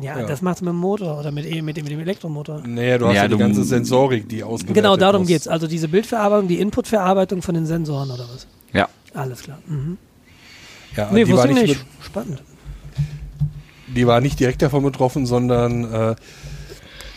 [0.00, 0.26] Ja, Ja.
[0.26, 2.62] das macht's mit dem Motor oder mit, mit, dem- mit dem Elektromotor.
[2.66, 5.28] Naja, du hast Ja, ja, die ganze Sensorik, die ausgewertet Genau, darum muss.
[5.28, 5.46] geht's.
[5.48, 8.46] Also diese Bildverarbeitung, die Inputverarbeitung von den Sensoren oder was?
[8.72, 8.88] Ja.
[9.14, 9.58] Alles klar.
[9.66, 9.98] Mhm.
[10.96, 11.86] Ja, Nee, die, war wusste ich nicht, nicht.
[12.04, 12.42] Spannend.
[13.94, 16.14] die war nicht direkt davon betroffen, sondern äh,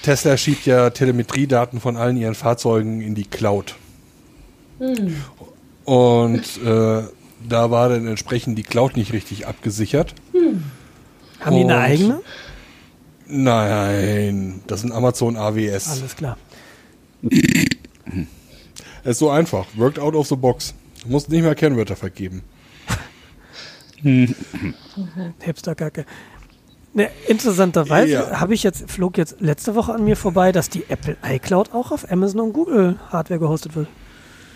[0.03, 3.75] Tesla schiebt ja Telemetriedaten von allen ihren Fahrzeugen in die Cloud.
[5.85, 7.03] Und äh,
[7.47, 10.13] da war dann entsprechend die Cloud nicht richtig abgesichert.
[11.39, 12.21] Haben die eine eigene?
[13.27, 15.89] Nein, das sind Amazon AWS.
[16.01, 16.37] Alles klar.
[19.03, 19.65] Es ist so einfach.
[19.75, 20.73] Worked out of the box.
[21.03, 22.43] Du musst nicht mehr Kennwörter vergeben.
[25.41, 26.05] Hipsterkacke.
[26.93, 28.39] Ne, interessanterweise Ja.
[28.39, 31.91] habe ich jetzt, flog jetzt letzte Woche an mir vorbei, dass die Apple iCloud auch
[31.91, 33.87] auf Amazon und Google Hardware gehostet wird.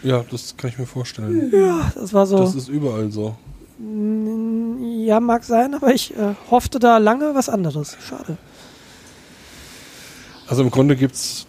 [0.04, 1.52] Ja, das kann ich mir vorstellen.
[1.52, 2.38] Ja, das war so.
[2.38, 3.36] Das ist überall so.
[3.80, 7.98] ja, mag sein, aber ich äh, hoffte da lange was anderes.
[8.08, 8.38] Schade.
[10.48, 11.46] Also im Grunde gibt's,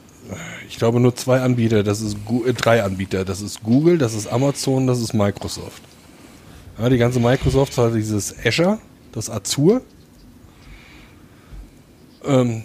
[0.68, 1.82] ich glaube, nur zwei Anbieter.
[1.82, 3.24] Das ist äh, drei Anbieter.
[3.24, 5.82] Das ist Google, das ist Amazon, das ist Microsoft.
[6.78, 8.78] Ja, die ganze Microsoft hat dieses Azure,
[9.12, 9.82] das Azure.
[12.24, 12.62] Ähm,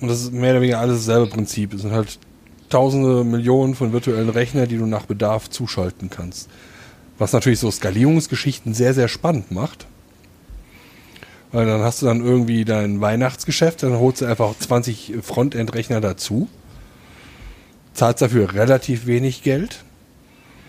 [0.00, 1.74] und das ist mehr oder weniger alles dasselbe Prinzip.
[1.74, 2.18] Es sind halt
[2.68, 6.48] tausende Millionen von virtuellen Rechnern, die du nach Bedarf zuschalten kannst.
[7.18, 9.86] Was natürlich so Skalierungsgeschichten sehr, sehr spannend macht.
[11.50, 16.48] Weil dann hast du dann irgendwie dein Weihnachtsgeschäft, dann holst du einfach 20 Frontend-Rechner dazu,
[17.94, 19.84] zahlst dafür relativ wenig Geld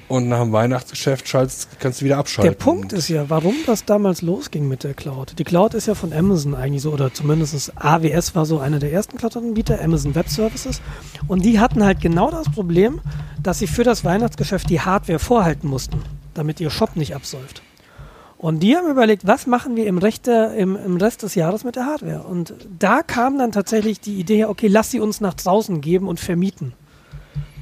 [0.09, 2.51] und nach dem Weihnachtsgeschäft schaltest, kannst du wieder abschalten.
[2.51, 5.35] Der Punkt ist ja, warum das damals losging mit der Cloud.
[5.37, 8.91] Die Cloud ist ja von Amazon eigentlich so, oder zumindest AWS war so einer der
[8.91, 10.81] ersten Cloud-Anbieter, Amazon Web Services.
[11.27, 13.01] Und die hatten halt genau das Problem,
[13.43, 16.01] dass sie für das Weihnachtsgeschäft die Hardware vorhalten mussten,
[16.33, 17.61] damit ihr Shop nicht absäuft.
[18.39, 21.75] Und die haben überlegt, was machen wir im, Rechte, im, im Rest des Jahres mit
[21.75, 22.23] der Hardware?
[22.23, 26.21] Und da kam dann tatsächlich die Idee, okay, lass sie uns nach draußen geben und
[26.21, 26.71] vermieten.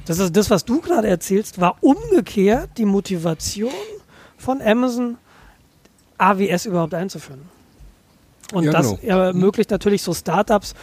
[0.06, 3.72] Das ist das, was du gerade erzählst, war umgekehrt die Motivation
[4.36, 5.18] von Amazon,
[6.16, 7.42] AWS überhaupt einzuführen.
[8.52, 9.18] Und Ja, das genau.
[9.18, 10.76] ermöglicht natürlich so Startups,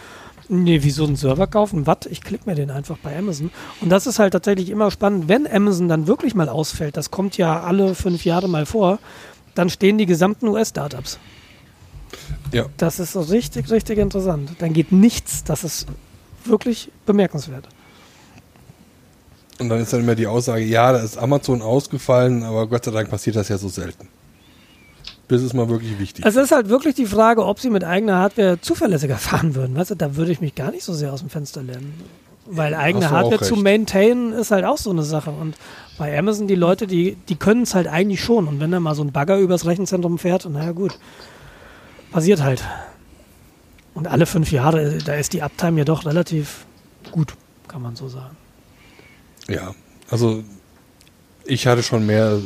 [0.50, 2.00] nee, wie so einen Server kaufen, was?
[2.10, 3.50] Ich klicke mir den einfach bei Amazon.
[3.80, 7.38] Und das ist halt tatsächlich immer spannend, wenn Amazon dann wirklich mal ausfällt, das kommt
[7.38, 8.98] ja alle fünf Jahre mal vor,
[9.56, 11.18] dann stehen die gesamten US-Startups.
[12.52, 12.66] Ja.
[12.76, 14.50] Das ist so richtig, richtig interessant.
[14.60, 15.42] Dann geht nichts.
[15.42, 15.86] Das ist
[16.44, 17.68] wirklich bemerkenswert.
[19.58, 22.90] Und dann ist dann immer die Aussage, ja, da ist Amazon ausgefallen, aber Gott sei
[22.90, 24.08] Dank passiert das ja so selten.
[25.28, 28.16] Bis es mal wirklich wichtig Es ist halt wirklich die Frage, ob sie mit eigener
[28.18, 29.74] Hardware zuverlässiger fahren würden.
[29.74, 31.94] Weißt du, da würde ich mich gar nicht so sehr aus dem Fenster lernen.
[32.48, 35.30] Weil eigene Hardware zu maintainen ist halt auch so eine Sache.
[35.30, 35.56] Und
[35.98, 38.46] bei Amazon, die Leute, die, die können es halt eigentlich schon.
[38.46, 40.98] Und wenn da mal so ein Bagger übers Rechenzentrum fährt, naja gut,
[42.12, 42.62] passiert halt.
[43.94, 46.66] Und alle fünf Jahre, da ist die Uptime ja doch relativ
[47.10, 47.34] gut,
[47.66, 48.36] kann man so sagen.
[49.48, 49.74] Ja,
[50.10, 50.42] also
[51.44, 52.38] ich hatte schon mehr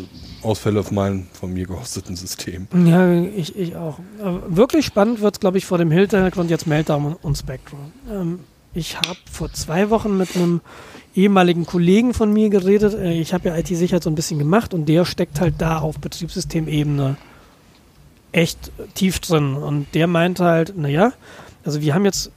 [0.42, 2.68] Ausfälle auf meinem von mir gehosteten System.
[2.86, 3.98] Ja, ich, ich auch.
[4.22, 7.92] Aber wirklich spannend wird es, glaube ich, vor dem Hintergrund jetzt Meltdown und Spectrum.
[8.10, 8.40] Ähm,
[8.72, 10.60] Ich habe vor zwei Wochen mit einem
[11.14, 12.94] ehemaligen Kollegen von mir geredet.
[12.94, 15.98] Äh, Ich habe ja IT-Sicherheit so ein bisschen gemacht und der steckt halt da auf
[15.98, 17.16] Betriebssystemebene
[18.32, 19.54] echt tief drin.
[19.54, 21.12] Und der meinte halt, naja,
[21.64, 22.30] also wir haben jetzt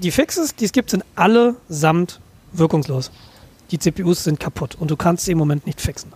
[0.00, 2.20] die Fixes, die es gibt, sind allesamt
[2.52, 3.10] wirkungslos.
[3.70, 6.12] Die CPUs sind kaputt und du kannst sie im Moment nicht fixen.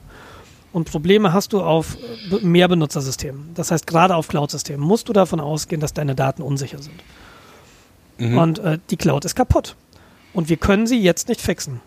[0.73, 1.97] Und Probleme hast du auf
[2.32, 3.51] äh, Mehrbenutzersystemen.
[3.55, 7.01] Das heißt, gerade auf Cloud-Systemen musst du davon ausgehen, dass deine Daten unsicher sind.
[8.18, 9.76] Und äh, die Cloud ist kaputt.
[10.32, 11.80] Und wir können sie jetzt nicht fixen.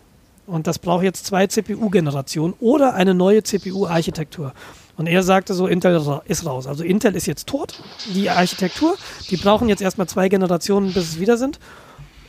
[0.46, 4.52] Und das braucht jetzt zwei CPU-Generationen oder eine neue CPU-Architektur.
[4.96, 6.66] Und er sagte so, Intel ist raus.
[6.66, 7.80] Also Intel ist jetzt tot,
[8.14, 8.96] die Architektur.
[9.30, 11.58] Die brauchen jetzt erstmal zwei Generationen, bis es wieder sind.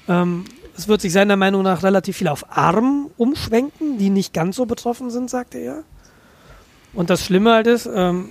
[0.08, 0.46] Ähm,
[0.78, 4.66] es wird sich seiner Meinung nach relativ viel auf ARM umschwenken, die nicht ganz so
[4.66, 5.84] betroffen sind, sagte er.
[6.94, 8.30] Und das Schlimme halt ist, ähm,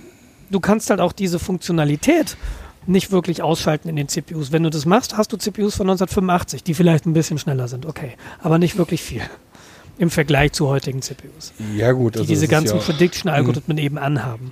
[0.49, 2.37] du kannst halt auch diese Funktionalität
[2.87, 4.51] nicht wirklich ausschalten in den CPUs.
[4.51, 7.85] Wenn du das machst, hast du CPUs von 1985, die vielleicht ein bisschen schneller sind,
[7.85, 9.21] okay, aber nicht wirklich viel
[9.97, 12.15] im Vergleich zu heutigen CPUs, Ja, gut.
[12.15, 14.51] die also diese das ganzen ja, Prediction-Algorithmen eben anhaben.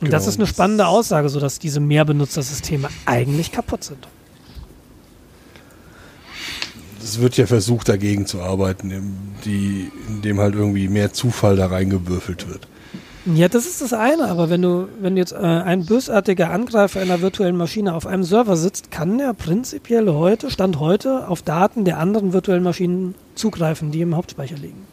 [0.00, 4.06] Und das Genau, ist eine das- spannende Aussage, so dass diese Mehrbenutzersysteme eigentlich kaputt sind.
[7.02, 8.90] Es wird ja versucht, dagegen zu arbeiten,
[9.44, 12.68] indem halt irgendwie mehr Zufall da reingewürfelt wird.
[13.24, 17.20] Ja, das ist das eine, aber wenn du, wenn jetzt äh, ein bösartiger Angreifer einer
[17.20, 21.98] virtuellen Maschine auf einem Server sitzt, kann er prinzipiell heute, Stand heute, auf Daten der
[21.98, 24.86] anderen virtuellen Maschinen zugreifen, die im Hauptspeicher liegen.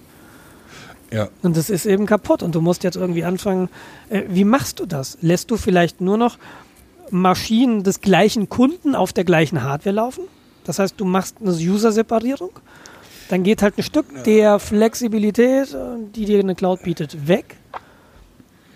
[1.12, 1.30] Ja.
[1.42, 3.68] Und das ist eben kaputt und du musst jetzt irgendwie anfangen,
[4.10, 5.18] äh, wie machst du das?
[5.22, 6.38] Lässt du vielleicht nur noch
[7.10, 10.26] Maschinen des gleichen Kunden auf der gleichen Hardware laufen?
[10.66, 12.52] Das heißt, du machst eine User-Separierung?
[13.30, 15.78] Dann geht halt ein Stück der Flexibilität, äh,
[16.14, 17.56] die dir eine Cloud bietet, weg.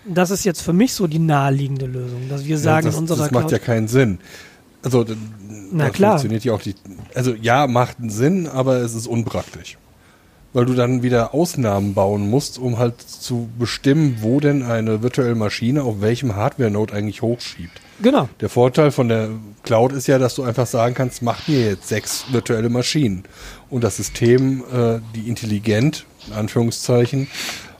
[0.06, 3.00] Das ist jetzt für mich so die naheliegende Lösung, dass wir sagen, ja, das, in
[3.02, 3.52] unserer das macht Cloud.
[3.52, 4.18] ja keinen Sinn.
[4.82, 5.04] Also,
[5.72, 6.12] Na klar.
[6.12, 6.74] funktioniert ja auch die.
[7.14, 9.78] Also, ja, macht einen Sinn, aber es ist unpraktisch.
[10.52, 15.34] Weil du dann wieder Ausnahmen bauen musst, um halt zu bestimmen, wo denn eine virtuelle
[15.34, 17.80] Maschine auf welchem Hardware-Node eigentlich hochschiebt.
[18.00, 18.28] genau.
[18.40, 19.30] Der Vorteil von der
[19.64, 23.24] Cloud ist ja, dass du einfach sagen kannst, mach mir jetzt sechs virtuelle Maschinen.
[23.68, 27.26] Und das System, äh, die intelligent, in Anführungszeichen,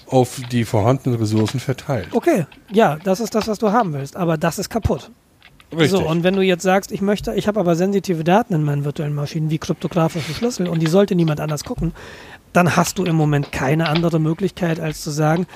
[0.09, 2.09] auf die vorhandenen Ressourcen verteilt.
[2.13, 5.11] Okay, ja, das ist das, was du haben willst, aber das ist kaputt.
[5.77, 8.85] So, und wenn du jetzt sagst, ich möchte, ich habe aber sensitive Daten in meinen
[8.85, 11.93] virtuellen Maschinen wie kryptografische Schlüssel und die sollte niemand anders gucken,
[12.53, 15.47] dann hast du im Moment keine andere Möglichkeit, als zu sagen,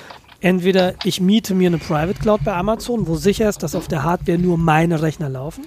[0.41, 4.03] entweder ich miete mir eine Private Cloud bei Amazon, wo sicher ist, dass auf der
[4.03, 5.65] Hardware nur meine Rechner laufen,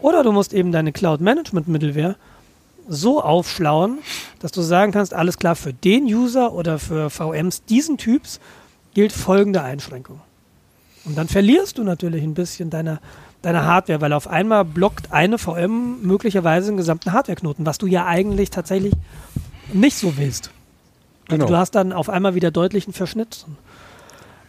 [0.00, 2.16] oder du musst eben deine Cloud-Management-Mittelware
[2.88, 3.98] so aufschlauen,
[4.40, 8.40] dass du sagen kannst, alles klar, für den User oder für VMs diesen Typs
[8.94, 10.20] gilt folgende Einschränkung.
[11.04, 13.00] Und dann verlierst du natürlich ein bisschen deine,
[13.42, 18.06] deine Hardware, weil auf einmal blockt eine VM möglicherweise den gesamten Hardwareknoten, was du ja
[18.06, 18.94] eigentlich tatsächlich
[19.72, 20.50] nicht so willst.
[21.28, 21.46] Also Genau.
[21.46, 23.46] Du hast dann auf einmal wieder deutlichen Verschnitt.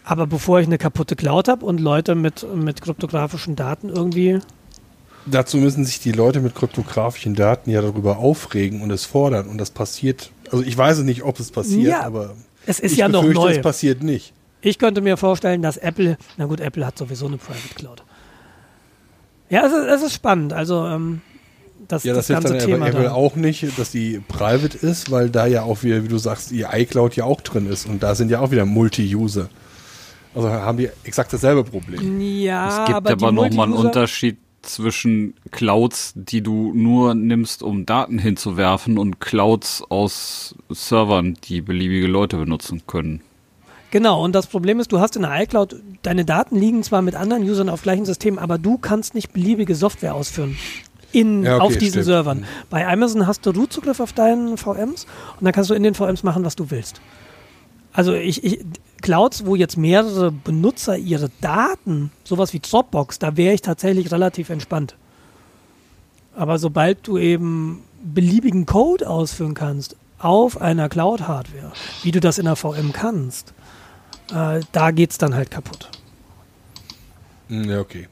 [0.03, 4.39] Aber bevor ich eine kaputte Cloud habe und Leute mit, mit kryptografischen Daten irgendwie
[5.25, 9.47] Dazu müssen sich die Leute mit kryptografischen Daten ja darüber aufregen und es fordern.
[9.47, 10.31] Und das passiert.
[10.51, 12.35] Also ich weiß nicht, ob es passiert, Ja, aber
[12.65, 13.51] es ist ich ja noch neu.
[13.51, 14.33] es passiert nicht.
[14.61, 18.03] Ich könnte mir vorstellen, dass Apple, na gut, Apple hat sowieso eine Private Cloud.
[19.49, 20.53] Ja, es ist, es ist spannend.
[20.53, 21.21] Also ähm,
[21.87, 23.11] das, Ja, das, das ganze dann Thema Apple da.
[23.13, 26.69] auch nicht, dass die private ist, weil da ja auch wieder, wie du sagst, ihr
[26.73, 29.49] iCloud ja auch drin ist und da sind ja auch wieder Multi-User.
[30.35, 32.19] Also haben die exakt dasselbe Problem.
[32.19, 37.13] Ja, es gibt aber, aber, die noch mal einen Unterschied zwischen Clouds, die du nur
[37.15, 43.21] nimmst, um Daten hinzuwerfen und Clouds aus Servern, die beliebige Leute benutzen können.
[43.91, 47.13] Genau, und das Problem ist, du hast in der iCloud, deine Daten liegen zwar mit
[47.13, 50.57] anderen Usern auf gleichen Systemen, aber du kannst nicht beliebige Software ausführen.
[51.11, 52.05] In, Ja, okay, auf diesen stimmt.
[52.05, 52.45] Servern.
[52.71, 55.05] Bei Amazon hast du Root-Zugriff auf deinen VMs
[55.39, 57.01] und dann kannst du in den VMs machen, was du willst.
[57.91, 58.65] Also ich, ich
[59.03, 64.49] Clouds, wo jetzt mehrere Benutzer ihre Daten, sowas wie Dropbox, da wäre ich tatsächlich relativ
[64.49, 64.95] entspannt.
[66.35, 72.45] Aber sobald du eben beliebigen Code ausführen kannst auf einer Cloud-Hardware, wie du das in
[72.45, 73.53] der VM kannst,
[74.33, 75.89] äh, da geht's dann halt kaputt.
[77.49, 78.07] Hm, Ja, okay.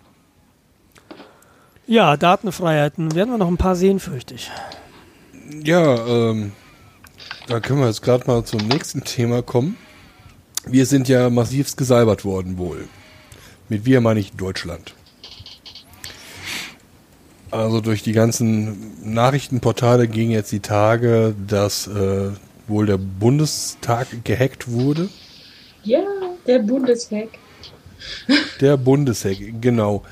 [1.87, 4.51] Ja, Datenfreiheiten werden wir noch ein paar sehen, fürchte ich.
[5.63, 6.51] Ja, ähm,
[7.47, 9.77] da können wir jetzt gerade mal zum nächsten Thema kommen.
[10.65, 12.87] Wir sind ja massivst gesalbert worden wohl.
[13.69, 14.93] Mit wir meine ich Deutschland.
[17.51, 22.29] Also durch die ganzen Nachrichtenportale gingen jetzt die Tage, dass äh,
[22.67, 25.09] wohl der Bundestag gehackt wurde.
[25.83, 26.03] Ja,
[26.47, 27.29] der Bundeshack.
[28.61, 30.03] Der Bundeshack, genau.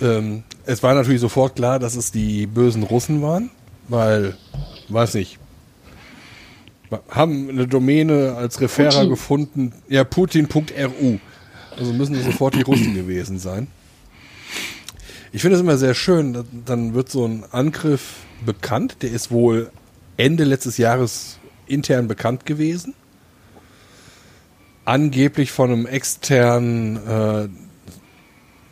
[0.00, 3.50] Ähm, es war natürlich sofort klar, dass es die bösen Russen waren.
[3.88, 4.36] Weil,
[4.88, 5.38] weiß nicht,
[7.10, 9.08] haben eine Domäne als Referrer Putin.
[9.10, 9.72] gefunden.
[9.88, 11.18] Ja, Putin.ru.
[11.76, 13.66] Also müssen es sofort die Russen gewesen sein.
[15.32, 19.30] Ich finde es immer sehr schön, da- dann wird so ein Angriff bekannt, der ist
[19.30, 19.70] wohl
[20.18, 22.94] Ende letztes Jahres intern bekannt gewesen.
[24.84, 27.48] Angeblich von einem externen äh,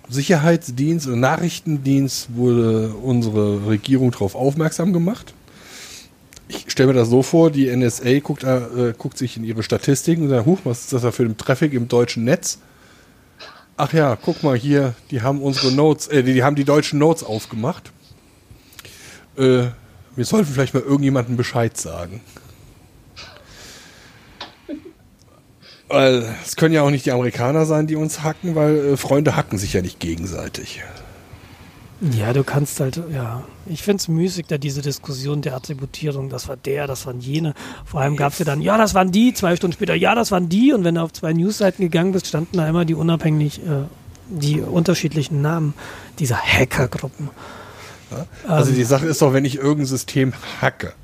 [0.08, 5.34] Sicherheitsdienst oder Nachrichtendienst wurde unsere Regierung darauf aufmerksam gemacht.
[6.50, 10.24] Ich stelle mir das so vor, die NSA guckt, äh, guckt sich in ihre Statistiken
[10.24, 12.58] und sagt, huch, was ist das da für ein Traffic im deutschen Netz?
[13.76, 16.98] Ach ja, guck mal hier, die haben unsere Notes, äh, die, die haben die deutschen
[16.98, 17.92] Notes aufgemacht.
[19.36, 19.68] Äh,
[20.16, 22.20] wir sollten vielleicht mal irgendjemandem Bescheid sagen.
[25.86, 29.36] Weil es können ja auch nicht die Amerikaner sein, die uns hacken, weil äh, Freunde
[29.36, 30.82] hacken sich ja nicht gegenseitig.
[32.00, 33.42] Ja, du kannst halt, ja.
[33.66, 37.54] Ich finde es müßig, da diese Diskussion der Attributierung, das war der, das waren jene.
[37.84, 40.30] Vor allem gab es ja dann, ja, das waren die, zwei Stunden später, ja, das
[40.30, 40.72] waren die.
[40.72, 43.84] Und wenn du auf zwei Newsseiten gegangen bist, standen da immer die unabhängig, äh,
[44.30, 45.74] die unterschiedlichen Namen
[46.18, 47.28] dieser Hackergruppen.
[48.48, 50.94] Also die Sache ist doch, wenn ich irgendein System hacke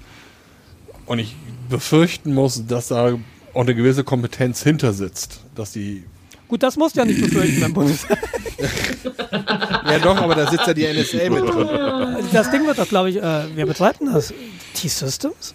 [1.05, 1.37] und ich
[1.69, 3.17] befürchten muss, dass da
[3.55, 6.05] auch eine gewisse Kompetenz hinter sitzt, dass die
[6.49, 8.07] Gut, das musst du ja nicht befürchten beim Bundes.
[8.09, 12.27] ja doch, aber da sitzt ja die NSA mit drin.
[12.33, 14.33] Das Ding wird doch, glaube ich, äh, wer betreibt denn das?
[14.75, 15.55] T-Systems?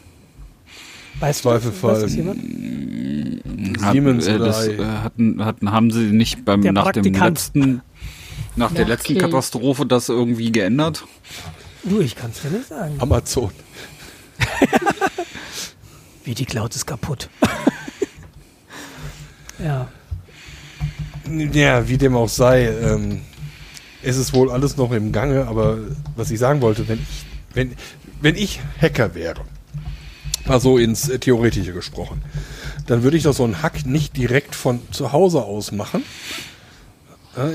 [1.20, 1.94] Weißt du, Zweifelfall.
[1.94, 2.40] weiß das jemand?
[3.82, 7.14] Hat, Siemens äh, oder das, äh, hatten, hatten, haben sie nicht beim, Der nach dem
[7.14, 7.82] letzten,
[8.56, 9.22] nach der Ja, letzten okay.
[9.26, 11.04] Katastrophe das irgendwie geändert?
[11.84, 12.96] Du, ich kann es dir nicht sagen.
[13.00, 13.52] Amazon.
[16.24, 17.30] Wie die Cloud ist kaputt.
[19.64, 19.88] ja.
[21.54, 23.22] Ja, wie dem auch sei, ähm,
[24.04, 25.78] es ist wohl alles noch im Gange, aber
[26.16, 27.74] was ich sagen wollte, wenn ich, wenn,
[28.22, 29.42] wenn ich Hacker wäre,
[30.46, 32.22] mal so ins äh, Theoretische gesprochen,
[32.88, 36.04] dann würde ich doch so einen Hack nicht direkt von zu Hause aus machen.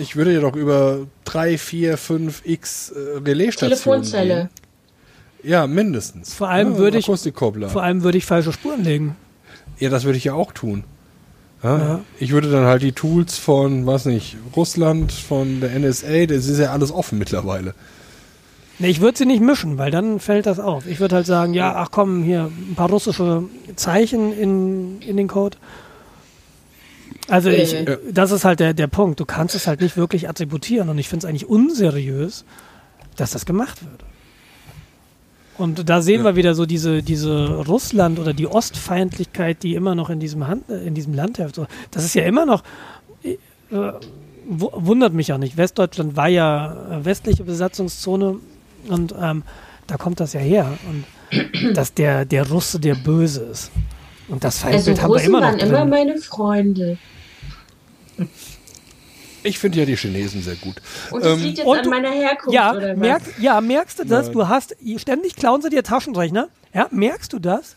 [0.00, 4.48] Ich würde ja doch über 3, 4, 5 x äh, Relaisstationen Telefonzelle.
[5.42, 5.50] gehen.
[5.50, 6.32] Ja, mindestens.
[6.32, 7.06] Vor allem ja, würde ich-.
[7.06, 9.16] Vor allem würde ich falsche Spuren legen.
[9.78, 10.84] Ja, das würde ich ja auch tun.
[11.66, 12.00] Ja, Ja.
[12.20, 16.58] Ich würde dann halt die Tools von, was nicht, Russland, von der NSA, das ist
[16.58, 17.74] ja alles offen mittlerweile.
[18.78, 20.86] Nee, ich würde sie nicht mischen, weil dann fällt das auf.
[20.86, 23.44] Ich würde halt sagen, ja, ach komm, hier ein paar russische
[23.74, 25.56] Zeichen in, in den Code.
[27.28, 27.96] Also ich, Äh.
[28.12, 29.18] das ist halt der, der Punkt.
[29.18, 32.44] Du kannst es halt nicht wirklich attributieren und ich finde es eigentlich unseriös,
[33.16, 34.04] dass das gemacht wird.
[35.58, 36.24] Und da sehen Ja.
[36.24, 40.68] wir wieder so diese, diese Russland- oder die Ostfeindlichkeit, die immer noch in diesem, Hand,
[40.68, 41.58] in diesem Land herrscht.
[41.90, 42.62] Das ist ja immer noch,
[43.22, 43.36] äh,
[44.48, 45.56] wu- wundert mich ja nicht.
[45.56, 48.36] Westdeutschland war ja westliche Besatzungszone
[48.88, 49.42] und ähm,
[49.86, 50.72] da kommt das ja her.
[50.90, 51.04] Und
[51.74, 53.70] dass der, der Russe der Böse ist.
[54.28, 55.88] Und das Also Feindbild haben wir immer noch waren immer drin.
[55.90, 56.98] meine Freunde.
[59.46, 60.76] Ich finde ja die Chinesen sehr gut.
[61.10, 62.96] Und das Ähm, liegt jetzt und an du- meiner Herkunft, Ja, oder was?
[62.98, 64.26] merk, ja, merkst du das?
[64.26, 64.32] Nein.
[64.34, 66.48] Du hast, ständig klauen sie dir Taschenrechner.
[66.74, 67.76] Ja, merkst du das?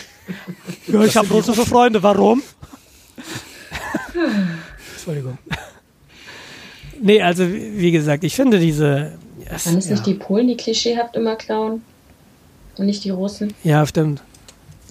[0.86, 2.02] ja, ich habe russische Freunde.
[2.02, 2.42] Warum?
[4.94, 5.38] Entschuldigung.
[7.00, 9.12] Nee, also wie gesagt, ich finde diese.
[9.48, 9.92] es- Waren es ja.
[9.92, 11.82] nicht die Polen, die klischeehaft immer klauen?
[12.76, 13.54] Und nicht die Russen?
[13.64, 14.22] ja, stimmt.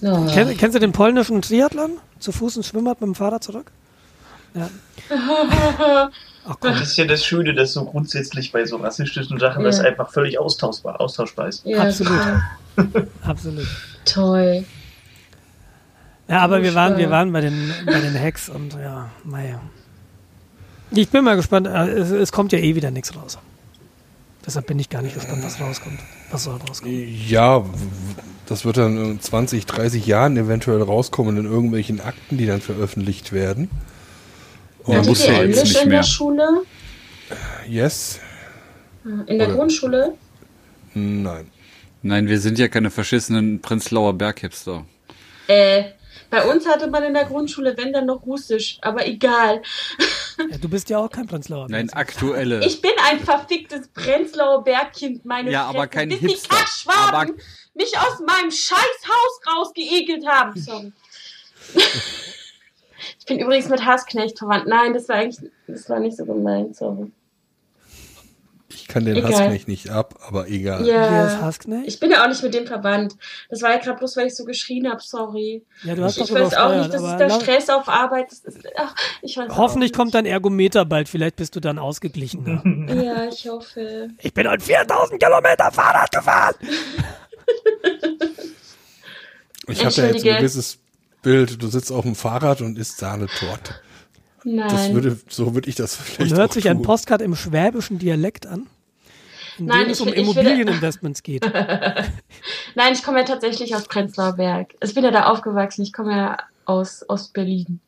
[0.02, 0.26] Oh.
[0.32, 1.92] Kenn, kennst du den polnischen Triathlon?
[2.20, 3.72] Zu Fuß ins Schwimmbad mit dem Fahrrad zurück?
[4.54, 4.68] Ja.
[6.50, 6.70] Ach komm.
[6.72, 9.66] Das ist ja das Schöne, dass so grundsätzlich bei so rassistischen Sachen Ja.
[9.68, 11.64] das einfach völlig austauschbar, austauschbar ist.
[11.66, 12.20] Ja, Absolut.
[13.22, 13.66] Absolut.
[14.04, 14.64] Toll.
[16.28, 19.60] Ja, aber wir waren, wir waren bei den, bei den Hacks und ja, naja.
[20.90, 21.66] Ich bin mal gespannt.
[21.66, 23.38] äh, Es, es kommt ja eh wieder nichts raus.
[24.46, 26.00] Deshalb bin ich gar nicht gespannt, was rauskommt.
[26.30, 27.08] Was soll rauskommen?
[27.28, 27.64] Ja,
[28.46, 33.32] das wird dann in 20, 30 Jahren eventuell rauskommen in irgendwelchen Akten, die dann veröffentlicht
[33.32, 33.68] werden.
[34.86, 35.98] Ja, Hattet muss ihr ja jetzt Englisch nicht in mehr.
[36.00, 36.48] der Schule?
[37.68, 38.20] Yes?
[39.04, 40.14] In der Oder- Grundschule?
[40.94, 41.50] Nein.
[42.02, 44.84] Nein, wir sind ja keine verschissenen Prenzlauer Berghipster.
[45.48, 45.84] Äh,
[46.30, 49.62] bei uns hatte man in der Grundschule, wenn dann noch Russisch, aber egal.
[50.50, 51.66] Ja, du bist ja auch kein Prenzlauer.
[51.68, 51.98] Nein, Berg.
[51.98, 52.64] aktuelle.
[52.64, 56.48] Ich bin ein verficktes Prenzlauer Bergkind, meine Ja, aber Fresse, kein bis Hipster.
[56.50, 57.32] die Kackschwaben Aber-
[57.74, 58.78] mich aus meinem scheiß
[59.08, 60.60] Haus rausgeekelt haben.
[60.60, 60.92] Sorry.
[63.18, 64.66] ich bin übrigens mit Hassknecht verwandt.
[64.66, 67.10] Nein, das war eigentlich, das war nicht so gemeint, sorry.
[68.70, 69.32] Ich kann den Egal.
[69.32, 70.86] Hassknecht nicht ab, aber egal.
[70.86, 71.40] Ja.
[71.40, 71.88] Hassknecht?
[71.88, 73.16] Ich bin ja auch nicht mit dem verwandt.
[73.48, 75.64] Das war ja gerade bloß, weil ich so geschrien habe, sorry.
[75.84, 78.30] Ja, du hast Ich doch weiß auch nicht, das ist der Stress auf Arbeit.
[78.30, 81.08] Das ist, ach, ich weiß Hoffentlich kommt dein Ergometer bald.
[81.08, 82.86] Vielleicht bist du dann ausgeglichen.
[82.86, 82.94] nicht.
[83.04, 84.08] Ja, ich hoffe.
[84.20, 86.54] ich bin heute 4000 Kilometer Fahrrad gefahren.
[89.70, 90.78] Ich habe da jetzt ein gewisses
[91.22, 91.62] Bild.
[91.62, 93.74] Du sitzt auf dem Fahrrad und isst Sahnetorte.
[94.44, 94.94] Das Nein.
[94.94, 96.84] würde, so würde ich das vielleicht Und hört auch sich ein tun.
[96.86, 98.66] Postcard im schwäbischen Dialekt an,
[99.58, 101.44] in Nein, dem es ich um ich will- Immobilieninvestments geht.
[102.74, 104.74] Nein, ich komme ja tatsächlich aus Prenzlauer Berg.
[104.82, 105.82] Ich bin ja da aufgewachsen.
[105.82, 107.80] Ich komme ja aus Ostberlin.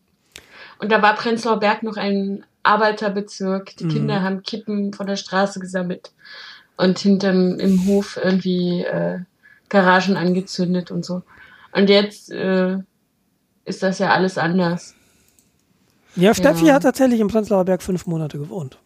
[0.79, 3.77] Und da war Prenzlauer Berg noch ein Arbeiterbezirk.
[3.77, 3.91] Die Mhm.
[3.91, 6.11] Kinder haben Kippen von der Straße gesammelt
[6.77, 9.21] und hinterm im Hof irgendwie äh,
[9.69, 11.23] Garagen angezündet und so.
[11.73, 12.79] Und jetzt äh,
[13.71, 14.95] ist das ja alles anders.
[16.17, 16.75] Ja, Steffi Ja.
[16.75, 18.79] hat tatsächlich im Prenzlauer Berg fünf Monate gewohnt.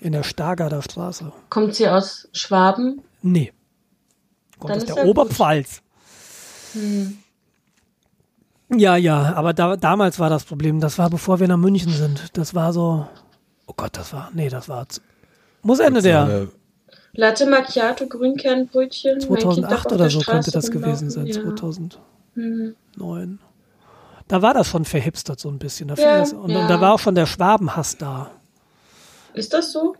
[0.00, 1.32] In der Stargarder Straße.
[1.50, 3.02] Kommt sie aus Schwaben?
[3.20, 3.52] Nee.
[4.58, 5.04] Kommt Dann aus der.
[5.06, 5.82] Oberpfalz.
[6.72, 7.18] Hm.
[8.76, 10.78] Ja, ja, aber da, damals war das Problem.
[10.80, 12.36] Das war bevor wir nach München sind.
[12.36, 13.08] Das war so.
[13.66, 14.30] Oh Gott, das war.
[14.34, 14.86] Nee, das war.
[15.62, 16.48] Muss Ende der.
[17.12, 19.18] Latte Macchiato, Grünkernbrötchen.
[19.28, 21.26] mein Kind darf 2008 auf oder der so könnte das gewesen sein.
[21.26, 21.34] Ja.
[21.42, 23.38] 2009.
[24.28, 25.88] Da war das schon verhipstert so ein bisschen.
[25.88, 26.60] Da Ja, das, und, ja.
[26.60, 28.30] und da war auch schon der Schwabenhass da.
[29.34, 29.94] Ist das so?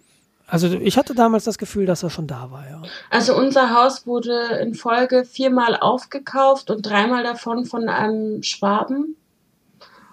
[0.46, 2.82] Also ich hatte damals das Gefühl, dass er schon da war, ja.
[3.10, 9.16] Also unser Haus wurde in Folge viermal aufgekauft und dreimal davon von einem Schwaben.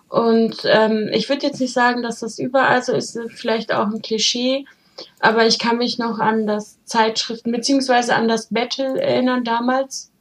[0.10, 4.02] Und ähm, ich würde jetzt nicht sagen, dass das überall so ist, vielleicht auch ein
[4.02, 4.66] Klischee,
[5.20, 10.12] aber ich kann mich noch an das Zeitschriften beziehungsweise an das Battle erinnern damals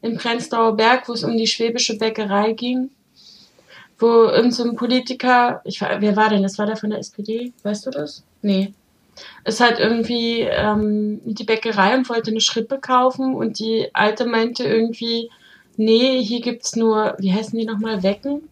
[0.00, 2.90] im Prenzlauer Berg, wo es um die schwäbische Bäckerei ging,
[3.98, 6.42] wo irgendein so Politiker, ich, war- wer war denn?
[6.42, 8.22] Das war der von der SPD, weißt du das?
[8.42, 8.72] Nee
[9.44, 14.64] ist halt irgendwie ähm, die Bäckerei und wollte eine Schrippe kaufen und die Alte meinte
[14.64, 15.30] irgendwie,
[15.76, 18.48] nee, hier gibt's nur, wie heißen die nochmal, Wecken?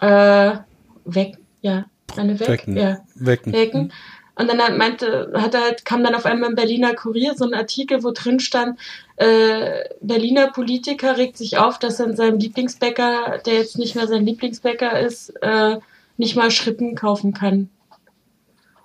[0.00, 0.56] Äh,
[1.04, 1.84] Weck, ja,
[2.16, 2.76] eine Weck, Wecken.
[2.76, 3.52] ja, Wecken.
[3.52, 3.92] Wecken.
[4.34, 8.02] Und dann meinte, hat halt, kam dann auf einmal im Berliner Kurier so ein Artikel,
[8.02, 8.78] wo drin stand,
[9.16, 14.06] äh, Berliner Politiker regt sich auf, dass er in seinem Lieblingsbäcker, der jetzt nicht mehr
[14.06, 15.78] sein Lieblingsbäcker ist, äh,
[16.16, 17.68] nicht mal Schrippen kaufen kann.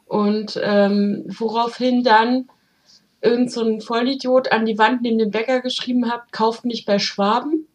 [0.06, 2.50] Und ähm, woraufhin dann
[3.22, 7.00] irgend so ein Vollidiot an die Wand neben dem Bäcker geschrieben hat, kauft nicht bei
[7.00, 7.68] Schwaben.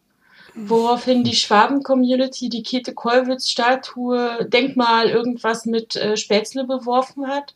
[0.55, 7.55] Woraufhin die Schwaben-Community die Käthe Kollwitz-Statue, Denkmal, irgendwas mit äh, Spätzle beworfen hat.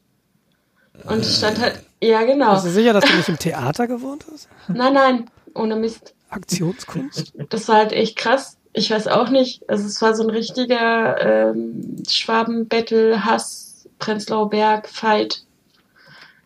[1.06, 2.54] Und es stand halt, ja genau.
[2.54, 4.48] Bist du sicher, dass du nicht im Theater gewohnt hast?
[4.68, 6.14] Nein, nein, ohne Mist.
[6.30, 7.34] Aktionskunst?
[7.50, 8.58] Das war halt echt krass.
[8.74, 9.68] Ich weiß auch nicht.
[9.70, 15.44] Also es war so ein richtiger ähm, Schwaben-Battle, Hass, Prenzlauer Berg, Fight.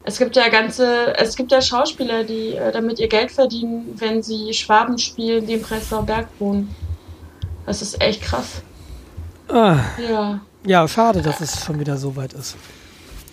[0.03, 4.23] Es gibt ja ganze, es gibt ja Schauspieler, die äh, damit ihr Geld verdienen, wenn
[4.23, 6.73] sie Schwaben spielen, die im Prenzlauer Berg wohnen.
[7.65, 8.61] Das ist echt krass.
[9.47, 9.77] Ah,
[10.09, 10.39] Ja.
[10.65, 12.55] ja, schade, dass es schon wieder so weit ist.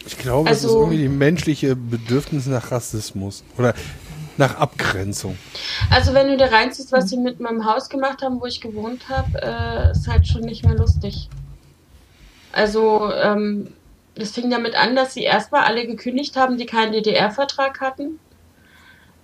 [0.08, 3.74] Ich glaube, es ist Also- irgendwie die menschliche Bedürfnis nach Rassismus oder
[4.38, 5.36] nach Abgrenzung.
[5.90, 9.10] Also wenn du da reinziehst, was sie mit meinem Haus gemacht haben, wo ich gewohnt
[9.10, 11.28] habe, äh, ist halt schon nicht mehr lustig.
[12.52, 13.74] Also ähm,
[14.14, 18.18] das fing damit an, dass sie erstmal alle gekündigt haben, die keinen DDR-Vertrag hatten,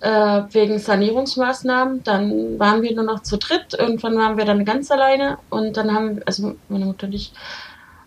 [0.01, 2.03] äh, wegen Sanierungsmaßnahmen.
[2.03, 3.73] Dann waren wir nur noch zu dritt.
[3.73, 7.33] Irgendwann waren wir dann ganz alleine und dann haben, also meine Mutter nicht.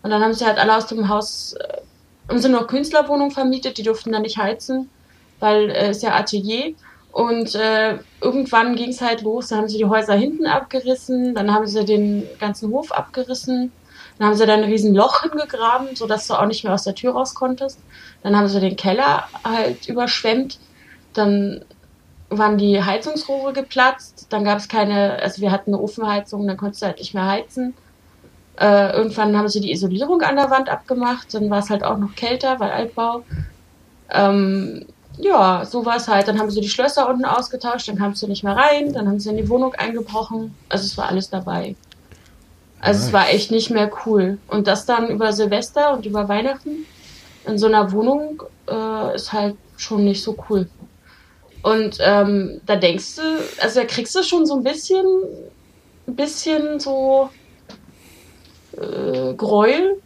[0.02, 1.56] Und dann haben sie halt alle aus dem Haus,
[2.28, 4.90] äh, haben sie noch Künstlerwohnungen vermietet, die durften dann nicht heizen,
[5.40, 6.74] weil äh, ist ja Atelier.
[7.10, 11.52] Und äh, irgendwann ging es halt los, dann haben sie die Häuser hinten abgerissen, dann
[11.52, 13.72] haben sie den ganzen Hof abgerissen,
[14.18, 16.94] dann haben sie da ein riesen Loch hingegraben, sodass du auch nicht mehr aus der
[16.94, 17.80] Tür raus konntest.
[18.22, 20.59] Dann haben sie den Keller halt überschwemmt,
[21.14, 21.64] dann
[22.30, 26.82] waren die Heizungsrohre geplatzt, dann gab es keine, also wir hatten eine Ofenheizung, dann konntest
[26.82, 27.74] du halt nicht mehr heizen.
[28.59, 31.98] Äh, irgendwann haben sie die Isolierung an der Wand abgemacht, dann war es halt auch
[31.98, 33.22] noch kälter, weil Altbau.
[34.10, 34.86] Ähm,
[35.18, 36.28] ja, so war es halt.
[36.28, 39.20] Dann haben sie die Schlösser unten ausgetauscht, dann kamst du nicht mehr rein, dann haben
[39.20, 40.55] sie in die Wohnung eingebrochen.
[40.68, 41.76] Also es war alles dabei.
[42.80, 44.39] Also es war echt nicht mehr cool.
[44.48, 46.86] Und das dann über Silvester und über Weihnachten
[47.47, 50.68] in so einer Wohnung äh, ist halt schon nicht so cool.
[51.62, 53.22] Und ähm, da denkst du,
[53.60, 55.06] also da kriegst du schon so ein bisschen,
[56.06, 57.30] ein bisschen so
[58.80, 60.00] äh, Gräuel.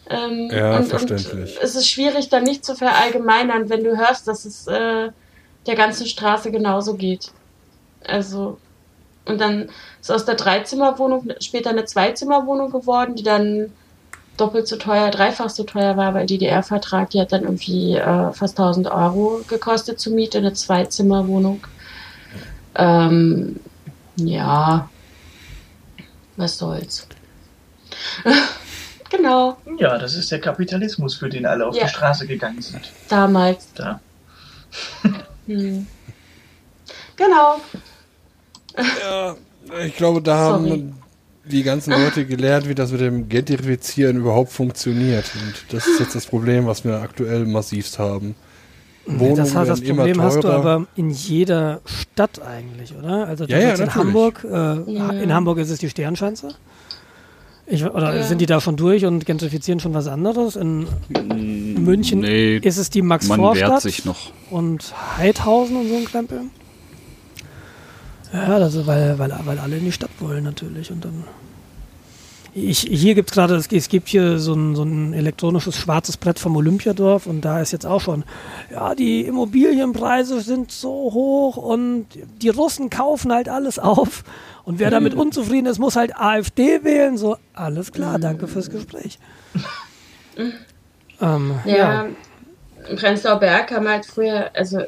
[0.10, 1.56] ähm, Ja, und, verständlich.
[1.56, 5.10] Und es ist schwierig, dann nicht zu verallgemeinern, wenn du hörst, dass es äh,
[5.66, 7.30] der ganzen Straße genauso geht.
[8.04, 8.58] Also,
[9.24, 9.68] und dann
[10.00, 13.72] ist aus der Dreizimmerwohnung später eine Zweizimmerwohnung geworden, die dann
[14.38, 18.58] doppelt so teuer, dreifach so teuer war, weil DDR-Vertrag, die hat dann irgendwie äh, fast
[18.58, 21.66] 1000 Euro gekostet zur Miete, eine Zweizimmerwohnung.
[22.74, 23.58] Ähm,
[24.16, 24.88] ja,
[26.38, 27.06] was soll's.
[29.10, 31.84] genau, Ja, das ist der Kapitalismus, für den alle auf Ja.
[31.84, 32.90] die Straße gegangen sind.
[33.08, 33.68] damals.
[33.74, 34.00] Da.
[35.46, 35.86] Hm.
[37.16, 37.58] Genau.
[38.76, 39.34] Ja,
[39.84, 40.70] ich glaube, da Sorry.
[40.70, 41.02] haben
[41.46, 45.24] die ganzen Leute gelernt, wie das mit dem Gentrifizieren überhaupt funktioniert.
[45.34, 48.34] Und das ist jetzt das Problem, was wir aktuell massivst haben.
[49.08, 50.54] Wohnungen das, das Problem hast du teurer.
[50.56, 53.26] aber in jeder Stadt eigentlich, oder?
[53.26, 54.06] Also du Ja, ja, hast in natürlich.
[54.06, 55.10] Hamburg, äh, Ja.
[55.10, 56.48] in Hamburg ist es die Sternschanze.
[57.66, 58.22] Ich, oder Ja.
[58.22, 60.56] sind die da schon durch und gentrifizieren schon was anderes?
[60.56, 60.86] In
[61.84, 64.32] München Nee, ist es die man wehrt Max-Vorstadt sich noch.
[64.50, 66.40] und Heidhausen und so ein Krempel.
[68.32, 71.24] Ja, das ist, weil, weil, weil alle in die Stadt wollen natürlich und dann.
[72.66, 76.38] Ich, hier gibt es gerade, es, gibt hier so ein, so ein elektronisches schwarzes Brett
[76.38, 78.24] vom Olympiadorf und da ist jetzt auch schon,
[78.70, 82.06] ja, die Immobilienpreise sind so hoch und
[82.42, 84.24] die Russen kaufen halt alles auf
[84.64, 87.16] und wer damit unzufrieden ist, muss halt AfD wählen.
[87.16, 89.18] So, alles klar, danke fürs Gespräch.
[91.20, 92.06] ähm, Ja, ja.
[92.96, 94.80] Prenzlauer Berg haben halt früher, also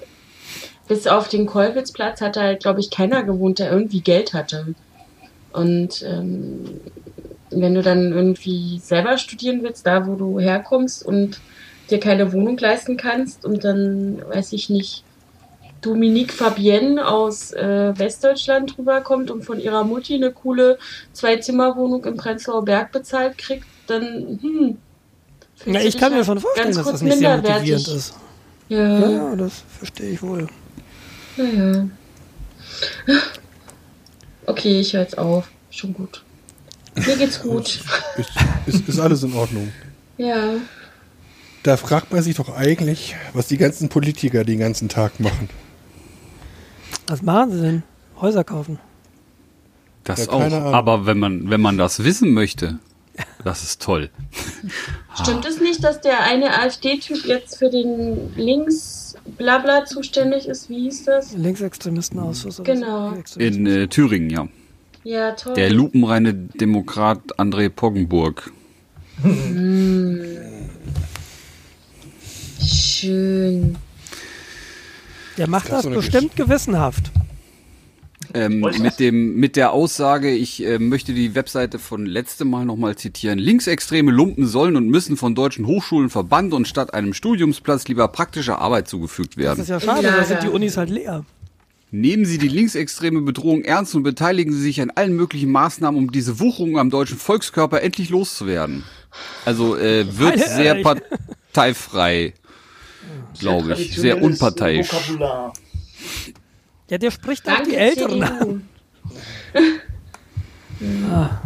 [0.86, 4.74] bis auf den Kolwitzplatz hatte halt, glaube ich, keiner gewohnt, der irgendwie Geld hatte.
[5.52, 6.80] Und ähm,
[7.50, 11.40] wenn du dann irgendwie selber studieren willst, da wo du herkommst und
[11.90, 15.04] dir keine Wohnung leisten kannst und dann, weiß ich nicht,
[15.80, 20.78] Dominique Fabienne aus äh, Westdeutschland rüberkommt und von ihrer Mutti eine coole
[21.12, 24.78] Zwei-Zimmer-Wohnung im Prenzlauer Berg bezahlt kriegt, dann, hm.
[25.64, 28.14] du ich kann mir schon vorstellen, dass das nicht sehr motivierend ist.
[28.68, 30.46] Ja, Ja, das verstehe ich wohl.
[31.36, 31.88] naja.
[34.46, 35.48] Okay, ich höre jetzt auf.
[35.70, 36.22] Schon gut.
[37.06, 37.80] Mir geht's gut.
[38.16, 38.30] Ist,
[38.66, 39.72] ist, ist alles in Ordnung.
[40.18, 40.54] Ja.
[41.62, 45.50] Da fragt man sich doch eigentlich, was die ganzen Politiker den ganzen Tag machen.
[47.06, 47.82] Was machen sie denn?
[48.20, 48.78] Häuser kaufen.
[50.04, 50.72] Das Ja, auch.
[50.72, 52.78] Aber wenn man, wenn man das wissen möchte,
[53.44, 54.10] das ist toll.
[55.22, 60.70] Stimmt es nicht, dass der eine AfD-Typ jetzt für den Links-Blabla zuständig ist?
[60.70, 61.32] Wie hieß das?
[61.34, 62.62] Linksextremistenausschuss.
[62.64, 63.14] Genau.
[63.24, 63.40] so.
[63.40, 64.48] In äh, Thüringen, ja.
[65.04, 65.54] Ja, toll.
[65.54, 68.52] Der lupenreine Demokrat André Poggenburg.
[72.62, 73.76] Schön.
[75.38, 77.10] Der macht Das das bestimmt gewissenhaft.
[78.32, 82.94] Ähm, mit, dem, mit der Aussage, ich äh, möchte die Webseite von letztem Mal nochmal
[82.94, 83.40] zitieren.
[83.40, 88.60] Linksextreme Lumpen sollen und müssen von deutschen Hochschulen verbannt und statt einem Studiumsplatz lieber praktischer
[88.60, 89.60] Arbeit zugefügt Das werden.
[89.62, 90.18] ist ja schade, Lager.
[90.18, 91.24] da sind die Unis halt leer.
[91.92, 96.12] Nehmen Sie die linksextreme Bedrohung ernst und beteiligen Sie sich an allen möglichen Maßnahmen, um
[96.12, 98.84] diese Wucherung am deutschen Volkskörper endlich loszuwerden.
[99.44, 102.32] Also äh, wird Alter, sehr parteifrei,
[103.38, 103.96] glaube ich.
[103.96, 104.92] Sehr unparteiisch.
[104.92, 105.52] Vokabular.
[106.88, 108.68] Ja, der spricht auch Danke, die Älteren an.
[110.80, 111.40] Ja.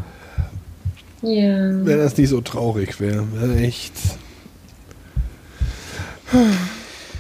[1.22, 3.26] Wenn das nicht so traurig wäre.
[3.32, 3.94] Wäre echt.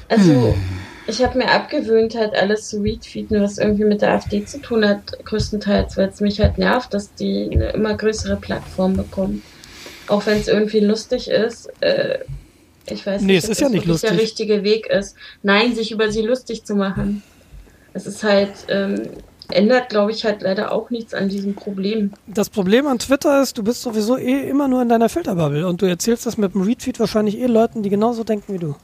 [0.08, 0.54] Also,
[1.06, 4.86] ich habe mir abgewöhnt, halt alles zu retweeten, was irgendwie mit der AfD zu tun
[4.88, 9.42] hat, größtenteils, weil es mich halt nervt, dass die eine immer größere Plattform bekommen.
[10.08, 11.70] Auch wenn es irgendwie lustig ist.
[11.80, 12.18] Äh,
[12.90, 14.26] ich weiß Nee, nicht, es ob ist ja das nicht wirklich der lustig.
[14.28, 15.16] richtige Weg ist.
[15.42, 17.22] Nein, sich über sie lustig zu machen.
[17.94, 19.02] Es ist halt, ähm,
[19.50, 22.12] ändert, glaube ich, halt leider auch nichts an diesem Problem.
[22.26, 25.82] Das Problem an Twitter ist, du bist sowieso eh immer nur in deiner Filterbubble und
[25.82, 28.74] du erzählst das mit dem Retweet wahrscheinlich eh Leuten, die genauso denken wie du.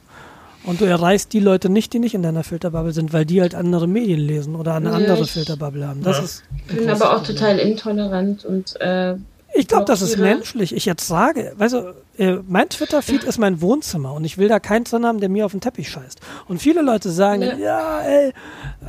[0.63, 3.55] Und du erreichst die Leute nicht, die nicht in deiner Filterbubble sind, weil die halt
[3.55, 6.03] andere Medien lesen oder eine Ja, andere ich- Filterbubble haben.
[6.03, 6.23] Das Ja.
[6.23, 9.15] ist Ich bin aber auch total intolerant und äh,
[9.53, 10.73] Ich glaube, das ist menschlich.
[10.73, 14.59] Ich jetzt sage, weißt du, äh, mein Twitter-Feed ist mein Wohnzimmer und ich will da
[14.61, 16.21] keinen drin haben, der mir auf den Teppich scheißt.
[16.47, 17.57] Und viele Leute sagen, Ja.
[17.57, 18.33] ja, ey,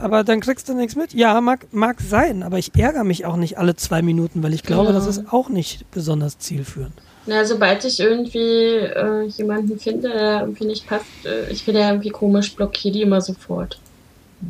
[0.00, 1.14] aber dann kriegst du nichts mit.
[1.14, 4.62] Ja, mag, mag sein, aber ich ärgere mich auch nicht alle zwei Minuten, weil ich
[4.62, 4.98] glaube, Genau.
[5.00, 6.92] das ist auch nicht besonders zielführend.
[7.26, 8.38] Na, sobald ich irgendwie
[8.78, 13.02] äh, jemanden finde, der irgendwie nicht passt, äh, ich finde ja irgendwie komisch, blockiere die
[13.02, 13.78] immer sofort.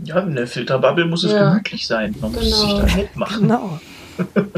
[0.05, 1.51] Ja, in der Filterbubble muss es Ja.
[1.51, 2.15] gemütlich sein.
[2.21, 2.57] Man muss Genau.
[2.57, 3.43] sich da nett machen.
[3.43, 3.79] Genau.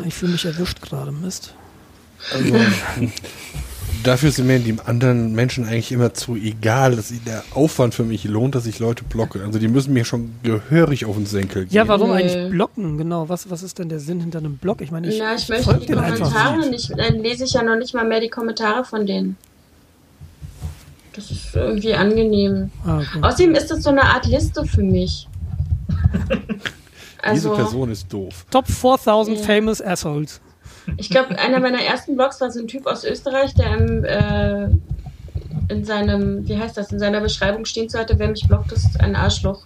[0.06, 1.54] Ich fühle mich erwischt gerade, Mist.
[2.32, 2.54] Also,
[4.06, 8.24] dafür sind mir die anderen Menschen eigentlich immer zu egal, dass der Aufwand für mich
[8.24, 9.42] lohnt, dass ich Leute blocke.
[9.44, 11.74] Also die müssen mir schon gehörig auf den Senkel gehen.
[11.74, 12.16] Ja, warum Nee.
[12.22, 12.98] eigentlich blocken?
[12.98, 14.80] Genau, was, was ist denn der Sinn hinter einem Block?
[14.80, 16.90] Ich meine, ich, Na, ich ich möchte folge die den einfach Kommentare nicht.
[16.96, 19.36] dann lese ich ja noch nicht mal mehr die Kommentare von denen.
[21.14, 22.70] Das ist irgendwie angenehm.
[22.84, 23.18] Ah, okay.
[23.22, 25.28] Außerdem ist das so eine Art Liste für mich.
[27.32, 28.44] Diese Also, Person ist doof.
[28.50, 29.44] Top 4000 Ja.
[29.44, 30.40] famous assholes.
[30.96, 34.64] Ich glaube, einer meiner ersten Blogs war so ein Typ aus Österreich, der im, äh,
[35.72, 39.00] in seinem, wie heißt das, in seiner Beschreibung stehen zu hatte, wer mich blockt, ist
[39.00, 39.64] ein Arschloch.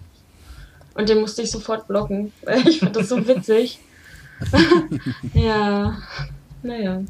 [0.94, 3.78] Und den musste ich sofort blocken, weil ich fand das so witzig.
[5.34, 5.96] ja,
[6.62, 7.00] naja.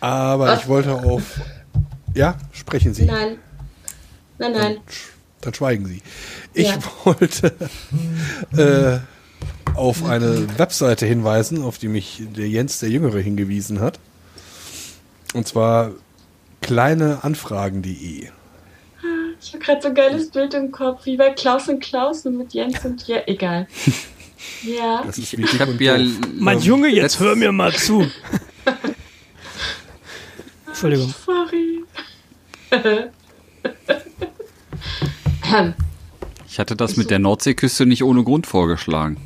[0.00, 0.60] Aber Was?
[0.60, 1.40] ich wollte auf.
[2.14, 3.04] Ja, sprechen Sie.
[3.04, 3.38] Nein.
[4.38, 4.60] Nein, nein.
[4.74, 5.08] Dann, sch-
[5.40, 6.02] dann schweigen Sie.
[6.54, 6.78] Ich Ja.
[7.04, 7.52] wollte
[8.56, 8.98] äh,
[9.78, 13.98] auf eine Webseite hinweisen, auf die mich der Jens der Jüngere hingewiesen hat.
[15.34, 15.92] Und zwar
[16.60, 18.28] kleineanfragen.de.
[19.40, 22.36] Ich habe gerade so ein geiles Bild im Kopf, wie bei Klaus und Klaus und
[22.36, 23.66] mit Jens und ja, egal.
[24.62, 25.02] Ja.
[25.04, 25.98] Das ist Ich, und ja.
[26.38, 28.06] Mein Junge, jetzt hör mir mal zu.
[30.66, 31.12] Entschuldigung.
[31.26, 31.84] Sorry.
[36.48, 39.16] Ich hatte das mit der Nordseeküste nicht ohne Grund vorgeschlagen.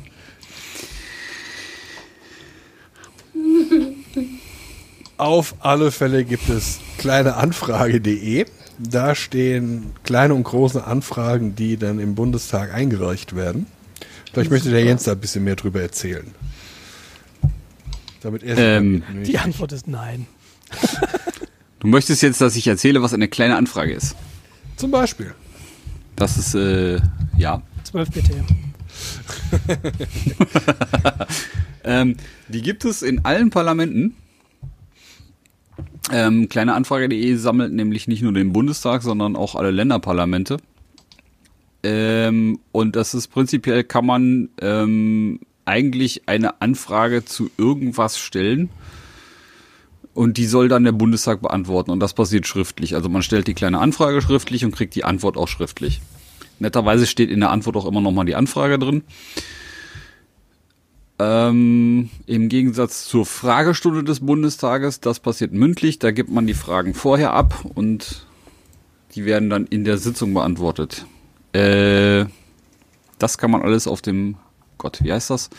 [5.23, 8.45] Auf alle Fälle gibt es kleineanfrage.de.
[8.77, 13.65] Da stehen kleine und große Anfragen, die dann im Bundestag eingereicht werden.
[14.33, 16.29] Vielleicht möchte der Jens da ein bisschen mehr drüber erzählen.
[18.19, 20.27] Damit er Ähm, Die Antwort ist nein.
[21.79, 24.17] Du möchtest jetzt, dass ich erzähle, was eine kleine Anfrage ist.
[24.75, 25.33] Zum Beispiel.
[26.17, 26.99] Das ist, äh,
[27.37, 27.61] ja.
[27.85, 28.33] 12 bitte.
[31.85, 32.15] Ähm,
[32.47, 34.15] die gibt es in allen Parlamenten.
[36.11, 40.57] Ähm, Kleineanfrage.de sammelt nämlich nicht nur den Bundestag, sondern auch alle Länderparlamente.
[41.83, 48.69] Ähm, und das ist prinzipiell kann man ähm, eigentlich eine Anfrage zu irgendwas stellen.
[50.13, 51.89] Und die soll dann der Bundestag beantworten.
[51.89, 52.95] Und das passiert schriftlich.
[52.95, 56.01] Also man stellt die kleine Anfrage schriftlich und kriegt die Antwort auch schriftlich.
[56.59, 59.03] Netterweise steht in der Antwort auch immer nochmal die Anfrage drin.
[61.23, 66.93] Ähm, Im Gegensatz zur Fragestunde des Bundestages, das passiert mündlich, da gibt man die Fragen
[66.93, 68.25] vorher ab und
[69.15, 71.05] die werden dann in der Sitzung beantwortet.
[71.53, 72.25] Äh,
[73.19, 74.35] das kann man alles auf dem,
[74.77, 75.49] Gott, wie heißt das?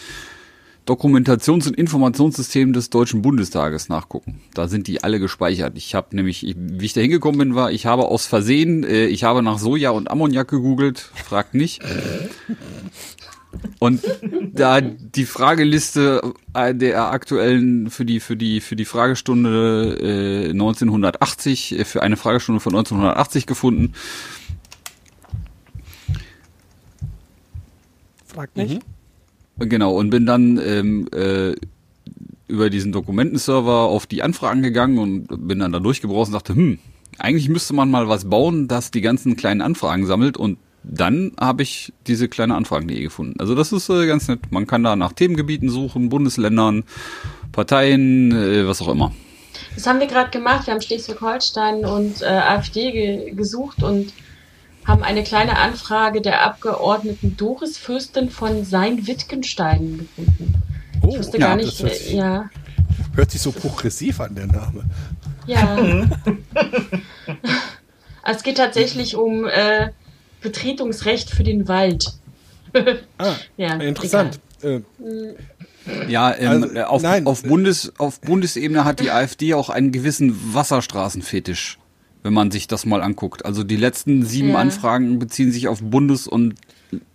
[0.87, 4.43] Dokumentations- und Informationssystem des Deutschen Bundestages nachgucken.
[4.53, 5.79] Da sind die alle gespeichert.
[5.79, 9.07] Ich habe nämlich, ich, wie ich da hingekommen bin, war, ich habe aus Versehen, äh,
[9.07, 11.81] ich habe nach Soja und Ammoniak gegoogelt, fragt nicht.
[13.79, 14.03] Und
[14.53, 21.79] da die Frageliste äh, der aktuellen für die für die für die Fragestunde äh, 1980
[21.79, 23.93] äh, für eine Fragestunde von 1980 gefunden.
[28.27, 28.81] Fragt nicht.
[29.59, 31.55] Genau und bin dann ähm, äh,
[32.49, 36.79] über diesen Dokumentenserver auf die Anfragen gegangen und bin dann da durchgebraucht und dachte, hm,
[37.19, 41.63] eigentlich müsste man mal was bauen, das die ganzen kleinen Anfragen sammelt und dann habe
[41.63, 43.41] ich diese kleine Anfragen.de gefunden.
[43.41, 44.41] Also das ist äh, ganz nett.
[44.51, 46.85] Man kann da nach Themengebieten suchen, Bundesländern,
[47.53, 49.13] Parteien, äh, was auch immer.
[49.75, 50.67] Das haben wir gerade gemacht.
[50.67, 54.13] Wir haben Schleswig-Holstein und äh, AfD ge gesucht und
[54.85, 60.55] haben eine kleine Anfrage der Abgeordneten Doris Fürstin von Sein-Wittgenstein gefunden.
[61.03, 62.51] Oh, Ich wusste ja, gar das nicht, hört sich- äh, ja.
[63.15, 64.85] Hört sich so progressiv an, der Name.
[65.47, 65.77] Ja.
[68.27, 69.91] Also es geht tatsächlich um äh,
[70.45, 72.13] Betretungsrecht für den Wald.
[73.19, 74.41] Ah, Ja, interessant.
[74.63, 74.81] Äh,
[76.09, 77.27] Ja, ähm, Also, äh, auf, nein.
[77.27, 81.79] auf, Bundes, auf Bundesebene hat die AfD auch einen gewissen Wasserstraßenfetisch,
[82.25, 83.45] wenn man sich das mal anguckt.
[83.45, 84.57] Also die letzten sieben Ja.
[84.57, 86.55] Anfragen beziehen sich auf Bundes- und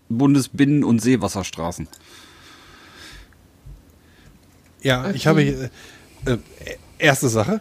[0.10, 1.88] Bundesbinnen- und Seewasserstraßen.
[4.82, 5.70] ja, ich habe hier,
[6.26, 6.38] äh, äh,
[7.00, 7.60] erste Sache.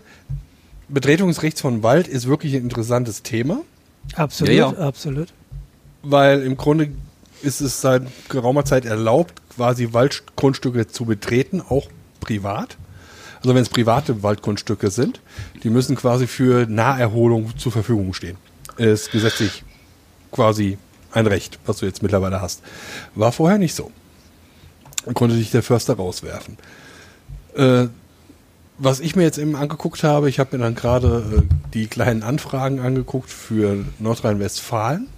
[0.89, 3.62] Betretungsrecht von Wald ist wirklich ein interessantes Thema,
[4.15, 4.78] Absolut, Ja, ja.
[4.78, 5.28] absolut.
[6.10, 6.90] Weil im Grunde
[7.43, 11.89] ist es seit geraumer Zeit erlaubt, quasi Waldgrundstücke zu betreten, auch
[12.20, 12.76] privat.
[13.40, 15.20] Also wenn es private Waldgrundstücke sind,
[15.62, 18.36] die müssen quasi für Naherholung zur Verfügung stehen.
[18.76, 19.64] Ist gesetzlich
[20.32, 20.78] quasi
[21.12, 22.62] ein Recht, was du jetzt mittlerweile hast.
[23.14, 23.90] War vorher nicht so.
[25.05, 26.59] Dann konnte dich der Förster rauswerfen.
[27.55, 27.86] Äh,
[28.78, 32.22] was ich mir jetzt eben angeguckt habe, ich habe mir dann gerade äh, die kleinen
[32.22, 35.09] Anfragen angeguckt für Nordrhein-Westfalen.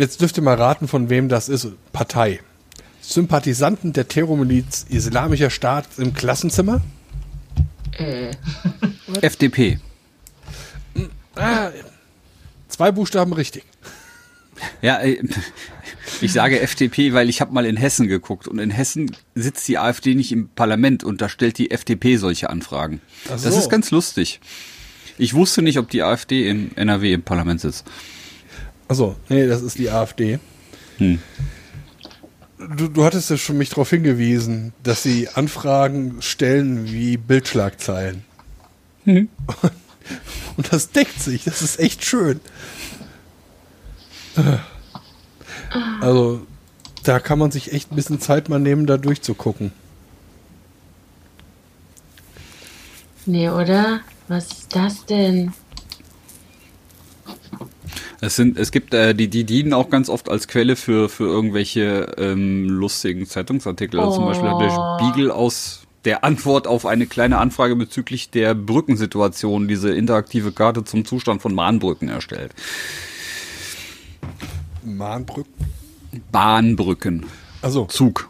[0.00, 1.68] Jetzt dürft ihr mal raten, von wem das ist.
[1.92, 2.40] Partei.
[3.02, 6.80] Sympathisanten der Terrormiliz Islamischer Staat im Klassenzimmer?
[7.98, 8.30] Äh,
[9.20, 9.78] FDP.
[11.34, 11.68] Ah,
[12.68, 13.64] zwei Buchstaben richtig.
[14.80, 15.22] Ja, äh,
[16.22, 19.76] ich sage FDP, weil ich habe mal in Hessen geguckt und in Hessen sitzt die
[19.76, 23.02] AfD nicht im Parlament und da stellt die FDP solche Anfragen.
[23.26, 23.50] Ach Das so.
[23.58, 24.40] ist ganz lustig.
[25.18, 27.84] Ich wusste nicht, ob die AfD in NRW im Parlament sitzt.
[28.90, 30.40] Achso, nee, das ist die AfD.
[30.98, 31.20] Hm.
[32.76, 38.24] Du, du hattest ja schon mich darauf hingewiesen, dass sie Anfragen stellen wie Bildschlagzeilen.
[39.04, 39.28] Mhm.
[40.56, 42.40] Und das deckt sich, das ist echt schön.
[46.00, 46.44] Also,
[47.04, 49.70] da kann man sich echt ein bisschen Zeit mal nehmen, da durchzugucken.
[53.24, 54.00] nee, oder?
[54.26, 55.52] Was ist das denn?
[58.22, 61.24] Es sind, es gibt, äh, die, die dienen auch ganz oft als Quelle für, für
[61.24, 63.98] irgendwelche ähm, lustigen Zeitungsartikel.
[63.98, 68.54] Also zum Beispiel hat der Spiegel aus der Antwort auf eine kleine Anfrage bezüglich der
[68.54, 72.54] Brückensituation diese interaktive Karte zum Zustand von Mahnbrücken erstellt.
[74.82, 75.66] Mahnbrücken?
[76.32, 77.26] Bahnbrücken.
[77.62, 78.28] Also Zug.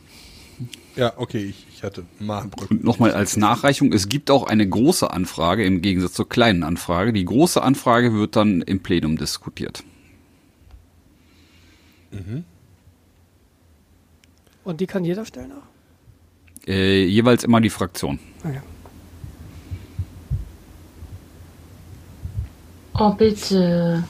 [0.96, 2.76] ja, okay, ich, ich hatte Mahnbrücken.
[2.76, 7.14] Und nochmal als Nachreichung, es gibt auch eine große Anfrage im Gegensatz zur kleinen Anfrage.
[7.14, 9.82] Die große Anfrage wird dann im Plenum diskutiert.
[14.64, 16.68] Und die kann jeder stellen auch?
[16.68, 18.18] Äh, jeweils immer die Fraktion.
[18.44, 18.60] Okay.
[22.98, 24.04] Oh, bitte.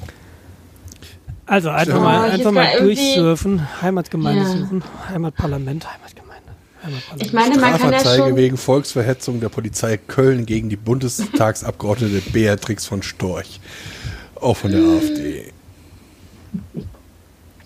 [1.46, 2.00] Also einfach Ja.
[2.00, 3.80] mal, Oh, einfach mal durchsurfen.
[3.80, 4.56] Heimatgemeinde Ja.
[4.58, 4.82] suchen.
[5.08, 6.29] Heimatparlament, Heimatgemeinde.
[7.18, 8.36] Ich meine, man kann ja schon.
[8.36, 13.60] wegen Volksverhetzung der Polizei Köln gegen die Bundestagsabgeordnete Beatrix von Storch.
[14.36, 15.52] Auch von der AfD.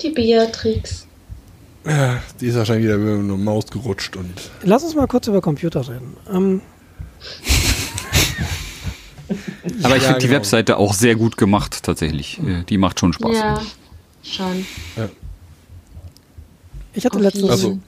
[0.02, 1.06] Die Beatrix.
[1.86, 5.40] Ja, die ist wahrscheinlich wieder über eine Maus gerutscht und Lass uns mal kurz über
[5.40, 6.16] Computer reden.
[6.32, 6.60] Ähm,
[9.82, 10.38] Aber ich Ja, finde die genau.
[10.38, 12.40] Webseite auch sehr gut gemacht, tatsächlich.
[12.40, 13.36] Äh, Die macht schon Spaß.
[13.36, 13.60] Ja,
[14.22, 14.66] schon.
[16.94, 17.78] ich hatte letztens, also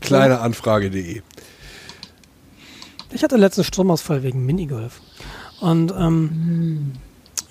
[0.00, 1.22] kleineanfrage.de.
[3.12, 5.00] ich hatte letztens Stromausfall wegen Minigolf.
[5.60, 6.92] Und ähm,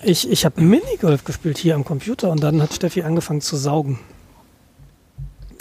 [0.02, 3.98] ich, ich habe Minigolf gespielt hier am Computer und dann hat Steffi angefangen zu saugen.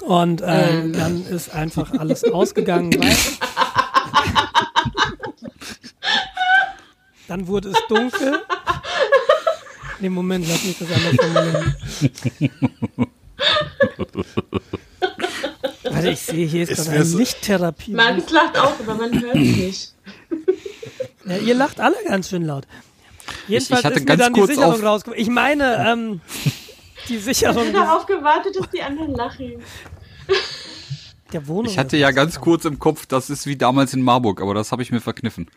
[0.05, 0.93] Und äh, Ähm.
[0.93, 2.91] dann ist einfach alles ausgegangen.
[7.27, 8.41] Dann wurde es dunkel.
[10.01, 11.75] Nee, Moment, lass mich das anders formulieren.
[16.03, 17.91] Warte, ich sehe, hier ist Es gerade eine Markus Lichttherapie.
[17.93, 19.93] lacht auch, aber man hört es nicht.
[21.23, 22.65] Ja, ihr lacht alle ganz schön laut.
[23.47, 25.21] Jedenfalls ich hatte ist mir ganz dann die Sicherung rausgekommen.
[25.21, 26.19] Ich meine, ähm,
[27.09, 29.61] die Sicherung Ich habe darauf gewartet, dass die anderen lachen.
[31.31, 31.71] der Wohnung.
[31.71, 34.71] Ich hatte ja ganz kurz im Kopf, das ist wie damals in Marburg, aber das
[34.71, 35.47] habe ich mir verkniffen.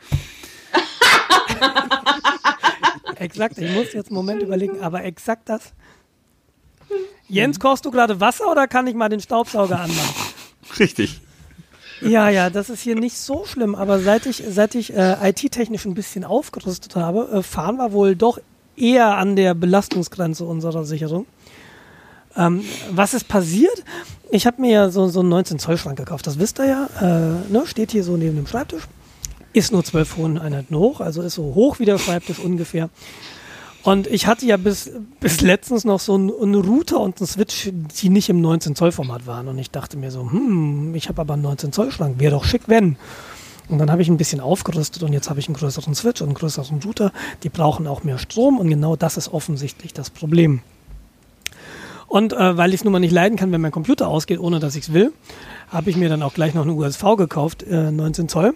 [3.16, 5.72] Exakt, ich muss jetzt einen Moment überlegen, aber exakt das.
[7.26, 10.14] Jens, kochst du gerade Wasser oder kann ich mal den Staubsauger anmachen?
[10.78, 11.20] Richtig.
[12.00, 15.86] Ja, ja, das ist hier nicht so schlimm, aber seit ich, seit ich äh, IT-technisch
[15.86, 18.38] ein bisschen aufgerüstet habe, äh, fahren wir wohl doch
[18.76, 21.26] eher an der Belastungsgrenze unserer Sicherung.
[22.36, 23.84] Ähm, was ist passiert?
[24.30, 27.62] Ich habe mir ja so, so einen 19-Zoll-Schrank gekauft, das wisst ihr ja, äh, ne,
[27.66, 28.82] steht hier so neben dem Schreibtisch.
[29.52, 32.90] Ist nur 12 Einheiten hoch, also ist so hoch wie der Schreibtisch ungefähr.
[33.84, 34.90] Und ich hatte ja bis,
[35.20, 37.70] bis letztens noch so einen, einen Router und einen Switch,
[38.00, 39.46] die nicht im 19-Zoll-Format waren.
[39.46, 42.96] Und ich dachte mir so, hm, ich habe aber einen 19-Zoll-Schrank, wäre doch schick, wenn.
[43.68, 46.28] Und dann habe ich ein bisschen aufgerüstet und jetzt habe ich einen größeren Switch und
[46.28, 47.12] einen größeren Router.
[47.42, 50.60] Die brauchen auch mehr Strom und genau das ist offensichtlich das Problem.
[52.06, 54.60] Und äh, weil ich es nun mal nicht leiden kann, wenn mein Computer ausgeht, ohne
[54.60, 55.12] dass ich es will,
[55.68, 58.54] habe ich mir dann auch gleich noch eine USV gekauft, äh, 19 Zoll.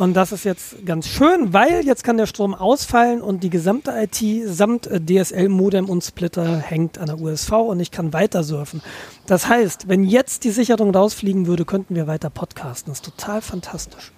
[0.00, 3.92] Und das ist jetzt ganz schön, weil jetzt kann der Strom ausfallen und die gesamte
[3.94, 8.80] IT samt äh, DSL-Modem und Splitter hängt an der USV und ich kann weiter surfen.
[9.26, 12.90] Das heißt, wenn jetzt die Sicherung rausfliegen würde, könnten wir weiter podcasten.
[12.90, 14.12] Das ist total fantastisch.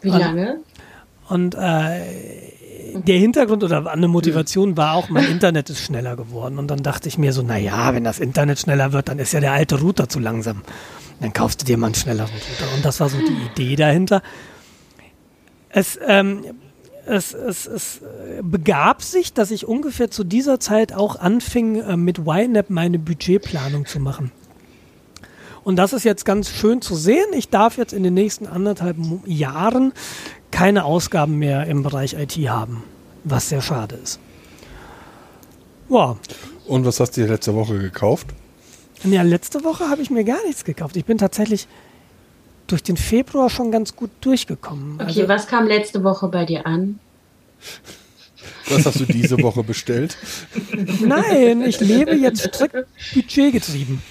[0.00, 0.60] Wie Und- lange?
[1.28, 2.00] Und äh,
[2.94, 6.58] der Hintergrund oder eine Motivation war auch, mein Internet ist schneller geworden.
[6.58, 9.32] Und dann dachte ich mir so, na ja, wenn das Internet schneller wird, dann ist
[9.34, 10.62] ja der alte Router zu langsam.
[11.20, 12.74] Dann kaufst du dir mal einen schnelleren Router.
[12.74, 14.22] Und das war so die Idee dahinter.
[15.76, 16.42] Es, ähm,
[17.04, 18.00] es, es, es
[18.40, 23.84] begab sich, dass ich ungefähr zu dieser Zeit auch anfing, äh, mit YNAB meine Budgetplanung
[23.84, 24.32] zu machen.
[25.64, 27.26] Und das ist jetzt ganz schön zu sehen.
[27.34, 28.96] Ich darf jetzt in den nächsten anderthalb
[29.26, 29.92] Jahren
[30.50, 32.82] keine Ausgaben mehr im Bereich IT haben,
[33.24, 34.18] was sehr schade ist.
[35.90, 36.16] Ja,
[36.66, 38.28] Und was hast du dir letzte Woche gekauft?
[39.04, 40.96] ja letzte Woche habe ich mir gar nichts gekauft.
[40.96, 41.68] Ich bin tatsächlich
[42.66, 44.94] durch den Februar schon ganz gut durchgekommen.
[44.94, 46.98] Okay, Also, was kam letzte Woche bei dir an?
[48.68, 50.16] Was hast du diese Woche bestellt?
[51.00, 54.02] nein, ich lebe jetzt strikt budgetgetrieben.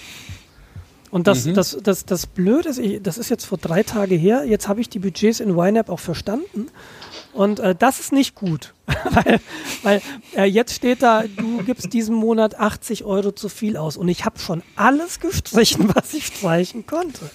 [1.10, 4.44] Und das, das, das, das Blöde ist, ich, das ist jetzt vor drei Tage her,
[4.44, 6.68] jetzt habe ich die Budgets in YNAB auch verstanden.
[7.32, 8.74] Und äh, das ist nicht gut,
[9.10, 9.40] weil,
[9.82, 10.02] weil
[10.36, 13.96] äh, jetzt steht da, du gibst diesen Monat 80 Euro zu viel aus.
[13.96, 17.30] Und ich habe schon alles gestrichen, was ich streichen konnte.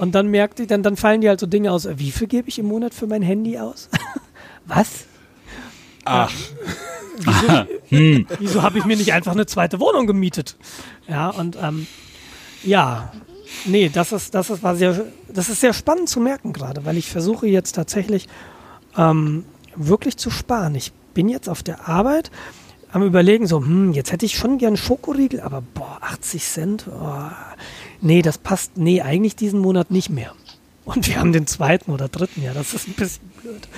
[0.00, 2.26] Und dann merkte ich, dann, dann fallen die halt so Dinge aus, äh, wie viel
[2.26, 3.90] gebe ich im Monat für mein Handy aus?
[4.66, 5.04] was?
[6.06, 6.32] Ach,
[7.18, 7.66] wieso,
[8.38, 10.56] wieso habe ich mir nicht einfach eine zweite Wohnung gemietet?
[11.06, 11.86] Ja, und ähm,
[12.62, 13.12] ja,
[13.66, 16.96] nee, das ist, das ist, war sehr, das ist sehr spannend zu merken gerade, weil
[16.96, 18.26] ich versuche jetzt tatsächlich
[18.96, 19.44] ähm,
[19.76, 20.74] wirklich zu sparen.
[20.76, 22.30] Ich bin jetzt auf der Arbeit
[22.90, 27.30] am überlegen, so, hm, jetzt hätte ich schon gern Schokoriegel, aber boah, 80 Cent, oh,
[28.00, 30.32] nee, das passt, nee, eigentlich diesen Monat nicht mehr.
[30.84, 33.68] Und wir haben den zweiten oder dritten, ja, das ist ein bisschen blöd.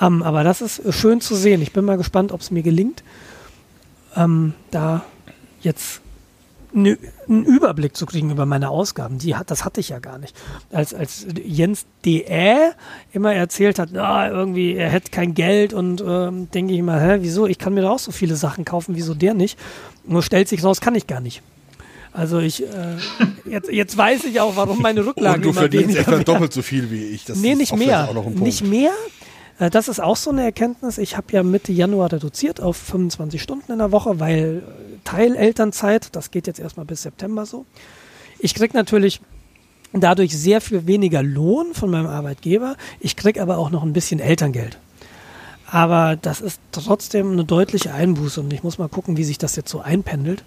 [0.00, 1.62] Ähm, aber das ist schön zu sehen.
[1.62, 3.02] Ich bin mal gespannt, ob es mir gelingt,
[4.14, 5.04] ähm, da
[5.60, 6.00] jetzt
[6.72, 6.98] ne,
[7.28, 9.18] einen Überblick zu kriegen über meine Ausgaben.
[9.18, 10.36] Die hat, das hatte ich ja gar nicht.
[10.70, 12.72] Als, als Jens D.Ä.
[13.12, 17.18] immer erzählt hat, ah, irgendwie, er hätte kein Geld und ähm, denke ich immer, hä,
[17.20, 17.46] wieso?
[17.46, 19.58] Ich kann mir da auch so viele Sachen kaufen, wieso der nicht?
[20.06, 21.42] Nur stellt sich raus, kann ich gar nicht.
[22.16, 22.96] Also ich, äh,
[23.44, 26.62] jetzt, jetzt weiß ich auch, warum meine Rücklagen Und du immer verdienst etwa doppelt so
[26.62, 27.26] viel wie ich.
[27.26, 28.08] Das nee, nicht mehr.
[28.30, 28.92] Nicht mehr.
[29.58, 30.96] Äh, Das ist auch so eine Erkenntnis.
[30.96, 34.62] Ich habe ja Mitte Januar reduziert auf 25 Stunden in der Woche, weil
[35.04, 37.66] Teilelternzeit, das geht jetzt erstmal bis September so.
[38.38, 39.20] Ich krieg natürlich
[39.92, 42.76] dadurch sehr viel weniger Lohn von meinem Arbeitgeber.
[42.98, 44.78] Ich krieg aber auch noch ein bisschen Elterngeld.
[45.68, 49.56] Aber das ist trotzdem eine deutliche Einbuße und ich muss mal gucken, wie sich das
[49.56, 50.44] jetzt so einpendelt.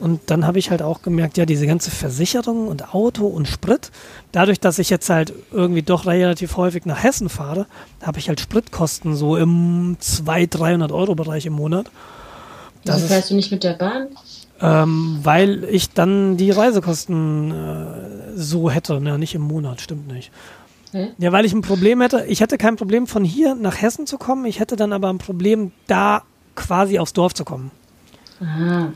[0.00, 3.90] Und dann habe ich halt auch gemerkt, ja, diese ganze Versicherung und Auto und Sprit,
[4.32, 7.66] dadurch, dass ich jetzt halt irgendwie doch relativ häufig nach Hessen fahre,
[8.02, 11.90] habe ich halt Spritkosten so im 200, 300 Euro Bereich im Monat.
[12.84, 14.08] Das ist, fährst du nicht mit der Bahn?
[14.60, 20.30] ähm, weil ich dann die Reisekosten äh, so hätte, ne, nicht im Monat, stimmt nicht.
[20.92, 21.08] Hä?
[21.18, 22.24] Ja, weil ich ein Problem hätte.
[22.26, 24.44] Ich hätte kein Problem, von hier nach Hessen zu kommen.
[24.44, 26.22] Ich hätte dann aber ein Problem, da
[26.56, 27.70] quasi aufs Dorf zu kommen.
[28.40, 28.92] Aha.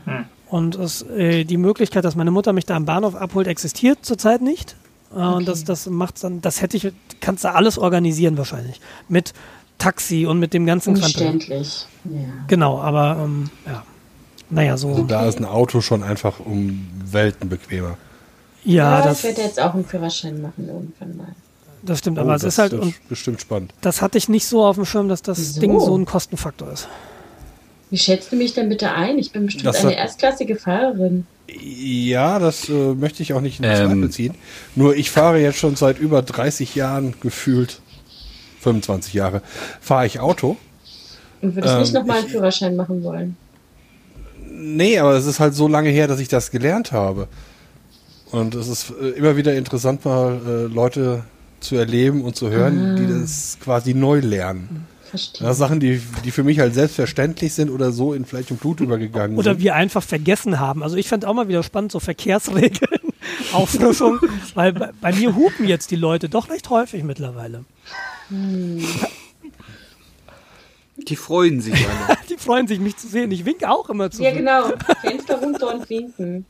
[0.49, 4.41] Und es, äh, die Möglichkeit, dass meine Mutter mich da am Bahnhof abholt, existiert zurzeit
[4.41, 4.75] nicht.
[5.11, 8.79] Äh, Und das, das macht dann, das hätte ich, kannst du alles organisieren wahrscheinlich.
[9.09, 9.33] Mit
[9.77, 10.95] Taxi und mit dem ganzen.
[10.95, 11.85] Umständlich.
[12.05, 12.19] Ja.
[12.47, 13.83] Genau, aber ähm, ja.
[14.49, 14.89] Naja, so.
[14.89, 17.97] Also da ist ein Auto schon einfach um Welten bequemer.
[18.63, 21.35] ja, ich das, werde jetzt auch einen Führerschein machen irgendwann mal.
[21.81, 22.19] das stimmt.
[22.19, 23.73] Oh, Aber es das ist halt, wird und bestimmt spannend.
[23.81, 25.59] das hatte ich nicht so auf dem Schirm, dass das Wieso?
[25.61, 26.87] Ding so ein Kostenfaktor ist.
[27.91, 29.17] Wie schätzt du mich denn bitte ein?
[29.19, 31.25] Ich bin bestimmt Das eine hat- erstklassige Fahrerin.
[31.61, 33.75] Ja, das äh, möchte ich auch nicht in Ähm.
[33.75, 34.33] Zweifel ziehen.
[34.75, 37.79] Nur ich fahre jetzt schon seit über 30 Jahren gefühlt,
[38.61, 39.41] 25 Jahre,
[39.79, 40.57] fahre ich Auto.
[41.41, 43.37] Und würdest Ähm, nicht nochmal einen Führerschein machen wollen?
[44.49, 47.27] Nee, aber es ist halt so lange her, dass ich das gelernt habe.
[48.31, 51.23] Und es ist äh, immer wieder interessant, mal äh, Leute
[51.59, 54.87] zu erleben und zu hören, die das quasi neu lernen.
[55.17, 55.47] Verstehe.
[55.47, 58.79] Das Sachen, die, die für mich halt selbstverständlich sind oder so in Fleisch und Blut
[58.81, 59.63] übergegangen Oder sind.
[59.63, 60.83] wir einfach vergessen haben.
[60.83, 62.99] Also ich fand auch mal wieder spannend, so Verkehrsregeln,
[63.53, 64.19] Auffrischung,
[64.53, 67.63] weil bei, bei mir hupen jetzt die Leute doch recht häufig mittlerweile.
[70.97, 72.17] Die freuen sich alle.
[72.29, 73.31] Die freuen sich, mich zu sehen.
[73.31, 74.23] Ich winke auch immer zu.
[74.23, 74.71] Ja, genau.
[75.01, 76.45] Fenster runter und winken.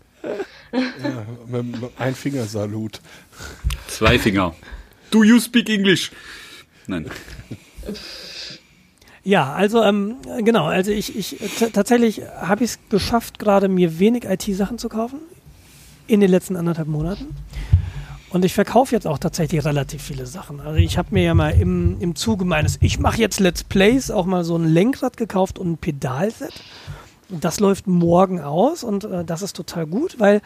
[0.72, 3.02] Ja, mit, mit ein Fingersalut.
[3.88, 4.56] Zwei Finger.
[5.12, 6.12] Do you speak English?
[6.88, 7.10] Nein.
[9.26, 11.38] Ja, also ähm, genau, also ich, ich
[11.74, 15.20] tatsächlich habe ich es geschafft, gerade mir wenig IT-Sachen zu kaufen
[16.06, 17.36] in den letzten anderthalb Monaten.
[18.30, 20.60] Und ich verkaufe jetzt auch tatsächlich relativ viele Sachen.
[20.60, 24.12] Also ich habe mir ja mal im, im Zuge meines, ich mache jetzt Let's Plays
[24.12, 26.54] auch mal so ein Lenkrad gekauft und ein Pedalset.
[27.30, 30.42] Das läuft morgen aus und äh, das ist total gut, weil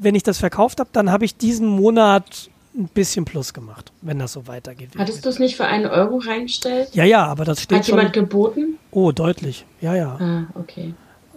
[0.00, 4.18] wenn ich das verkauft habe, dann habe ich diesen Monat ein bisschen Plus gemacht, wenn
[4.18, 4.90] das so weitergeht.
[4.98, 6.88] Hattest du es nicht für einen Euro reingestellt?
[6.92, 7.96] ja, ja, aber das steht Hat schon.
[7.98, 8.78] jemand geboten?
[8.90, 9.64] Oh, deutlich.
[9.80, 10.94] Ja, ja, Ah, okay.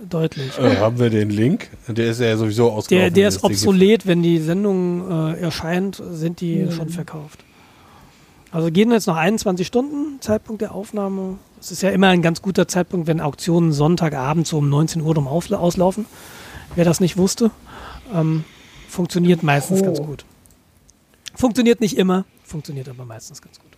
[0.10, 0.58] deutlich.
[0.58, 1.70] Äh, haben wir den Link?
[1.88, 3.14] Der ist ja sowieso ausgelaufen.
[3.14, 6.72] Der, der ist obsolet, wenn die Sendung äh, erscheint, sind die Mhm.
[6.72, 7.44] schon verkauft.
[8.52, 11.38] Also gehen jetzt noch 21 Stunden, Zeitpunkt der Aufnahme.
[11.60, 15.14] Es ist ja immer ein ganz guter Zeitpunkt, wenn Auktionen Sonntagabend so um 19 Uhr
[15.16, 16.06] rum aufla- auslaufen.
[16.76, 17.52] Wer das nicht wusste,
[18.14, 18.44] ähm,
[18.88, 19.86] funktioniert meistens Oh.
[19.86, 20.26] ganz gut.
[21.38, 23.70] Funktioniert nicht immer, funktioniert aber meistens ganz gut.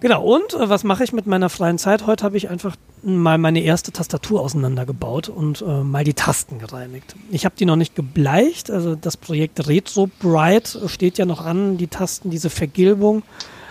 [0.00, 2.06] Genau, und äh, was mache ich mit meiner freien Zeit?
[2.06, 7.14] Heute habe ich einfach mal meine erste Tastatur auseinandergebaut und äh, mal die Tasten gereinigt.
[7.30, 11.76] Ich habe die noch nicht gebleicht, also das Projekt Retro Bright steht ja noch an,
[11.76, 13.22] die Tasten, diese Vergilbung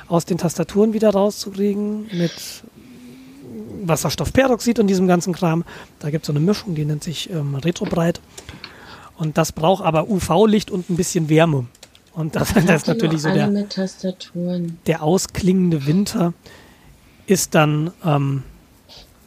[0.08, 2.64] aus den Tastaturen wieder rauszukriegen mit
[3.84, 5.64] Wasserstoffperoxid und diesem ganzen Kram.
[5.98, 8.22] Da gibt es so eine Mischung, die nennt sich ähm, Retro Bright.
[9.18, 11.66] Und das braucht aber UV-Licht und ein bisschen Wärme.
[12.16, 13.50] Und das, das ist natürlich so der,
[14.88, 16.34] der ausklingende Winter
[17.28, 18.44] ist dann ähm,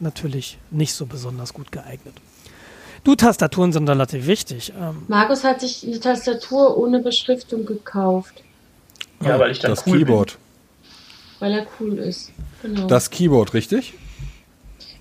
[0.01, 2.15] natürlich nicht so besonders gut geeignet.
[3.05, 4.73] Du, Tastaturen sind relativ wichtig.
[4.79, 8.43] Ähm, Markus hat sich eine Tastatur ohne Beschriftung gekauft,
[9.23, 10.39] Ja, weil ich dann das cool Keyboard.
[11.39, 12.33] weil er cool ist.
[12.63, 12.87] Genau.
[12.87, 13.93] Das Keyboard, richtig?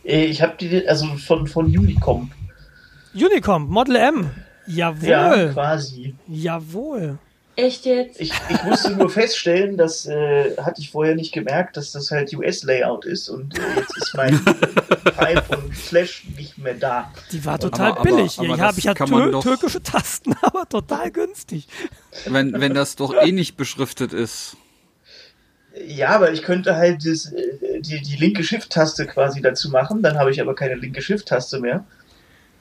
[0.04, 0.14] bin.
[0.30, 2.32] Ich habe die, also von, von Unicom.
[3.14, 4.32] Unicom, Model M.
[4.68, 5.54] Ja, Jawohl.
[5.54, 6.16] quasi.
[6.28, 7.18] Jawohl.
[7.58, 8.22] Echt jetzt?
[8.22, 12.32] Ich, ich musste nur feststellen, das äh, hatte ich vorher nicht gemerkt, dass das halt
[12.34, 14.40] US-Layout ist und äh, jetzt ist mein
[15.18, 17.12] Pipe und Flash nicht mehr da.
[17.32, 18.38] Die war total aber- billig.
[18.38, 21.68] aber ich habe ich hab kann man tür doch- türkische Tasten, aber total günstig.
[22.28, 24.56] Wenn, wenn das doch eh nicht beschriftet ist.
[25.88, 30.20] Ja, aber ich könnte halt das, äh, die, die linke Shift-Taste quasi dazu machen, dann
[30.20, 31.84] habe ich aber keine linke Shift-Taste mehr.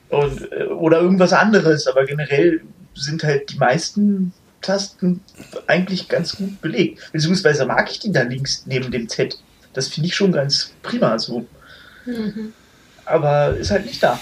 [0.09, 2.63] Und, äh, oder irgendwas anderes, aber generell
[2.95, 4.33] sind halt die meisten
[4.67, 5.21] Tasten
[5.67, 7.11] eigentlich ganz gut belegt.
[7.13, 9.39] Beziehungsweise mag ich die da links neben dem Z.
[9.73, 11.47] Das finde ich schon ganz prima so.
[12.05, 12.53] Mhm.
[13.05, 14.19] Aber ist halt nicht da.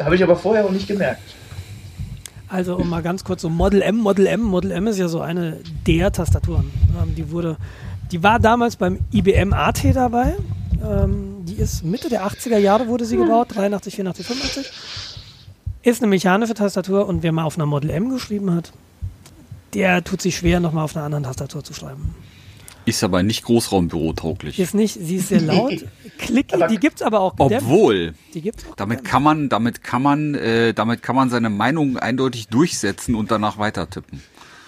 [0.00, 1.22] Habe ich aber vorher auch nicht gemerkt.
[2.48, 5.20] Also um mal ganz kurz so Model M, Model M, Model M ist ja so
[5.20, 6.70] eine der Tastaturen.
[7.00, 7.56] Ähm, die wurde,
[8.10, 10.34] die war damals beim IBM AT dabei.
[10.82, 14.72] Ähm, die ist Mitte der 80er Jahre wurde sie gebaut, 83, 84, 85.
[15.82, 18.72] Ist eine mechanische Tastatur und wer mal auf einer Model M geschrieben hat,
[19.74, 22.14] der tut sich schwer, nochmal auf einer anderen Tastatur zu schreiben.
[22.84, 24.58] Ist aber nicht Großraumbüro tauglich.
[24.58, 25.84] Ist nicht, sie ist sehr laut.
[26.18, 27.66] Clicky, Aber- die gibt's aber auch gedämpft.
[27.66, 29.10] Obwohl, Die gibt's auch damit gedämpft.
[29.12, 33.58] kann man, damit kann man, äh, damit kann man seine Meinung eindeutig durchsetzen und danach
[33.58, 34.22] weiter tippen.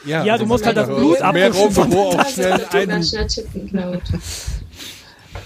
[0.04, 2.30] Ja, du musst halt das mehr Blut abwischen Raumbüro Das auch
[2.70, 4.00] schnell ganz schnell tippen, Cloud.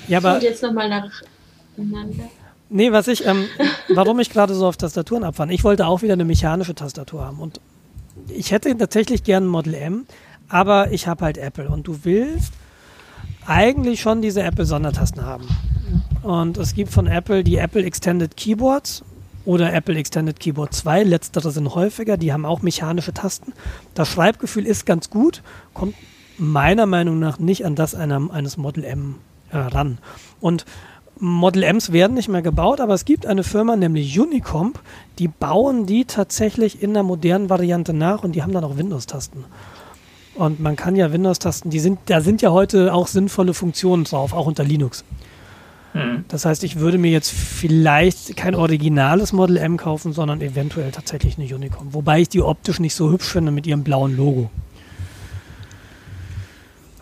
[0.09, 2.25] Ja, aber Und jetzt nochmal nacheinander.
[2.71, 3.47] Nee, was ich, ähm,
[3.95, 7.39] warum ich gerade so auf Tastaturen abfahre, ich wollte auch wieder eine mechanische Tastatur haben
[7.39, 7.61] und
[8.29, 10.07] ich hätte tatsächlich gern Model M,
[10.49, 12.53] aber ich habe halt Apple und du willst
[13.47, 15.47] eigentlich schon diese Apple-Sondertasten haben.
[16.23, 19.05] Und es gibt von Apple die Apple Extended Keyboards
[19.45, 21.05] oder Apple Extended Keyboard 2.
[21.05, 23.53] Letztere sind häufiger, die haben auch mechanische Tasten.
[23.95, 25.43] Das Schreibgefühl ist ganz gut,
[25.75, 25.95] kommt
[26.39, 29.17] meiner Meinung nach nicht an das einer, eines Model M
[29.51, 29.99] äh, ran.
[30.41, 30.65] Und
[31.19, 34.81] Model Ms werden nicht mehr gebaut, aber es gibt eine Firma, nämlich Unicomp,
[35.19, 39.45] die bauen die tatsächlich in der modernen Variante nach und die haben dann auch Windows-Tasten.
[40.35, 44.33] Und man kann ja Windows-Tasten, die sind, da sind ja heute auch sinnvolle Funktionen drauf,
[44.33, 45.05] auch unter Linux.
[45.93, 46.25] Hm.
[46.27, 51.39] Das heißt, ich würde mir jetzt vielleicht kein originales Model M kaufen, sondern eventuell tatsächlich
[51.39, 51.95] eine Unicom.
[51.95, 54.51] Wobei ich die optisch nicht so hübsch finde mit ihrem blauen Logo.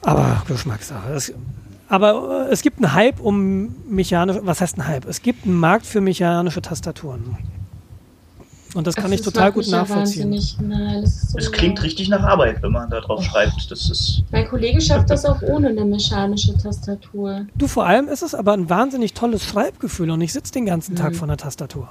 [0.03, 1.13] Aber Geschmackssache.
[1.13, 1.33] Es,
[1.93, 5.05] aber äh, es gibt einen Hype um mechanische, was heißt ein Hype?
[5.07, 7.37] Es gibt einen Markt für mechanische Tastaturen.
[8.75, 10.31] Und das kann Also, ich das total gut nachvollziehen.
[10.31, 13.71] Nein, das ist so Es klingt richtig nach Arbeit, wenn man da drauf schreibt.
[13.71, 14.23] Das ist.
[14.31, 17.45] Mein Kollege schafft das auch ohne eine mechanische Tastatur.
[17.55, 20.97] Du, vor allem ist es aber ein wahnsinnig tolles Schreibgefühl und ich sitze den ganzen
[20.97, 21.17] Tag Mhm.
[21.17, 21.87] vor der Tastatur.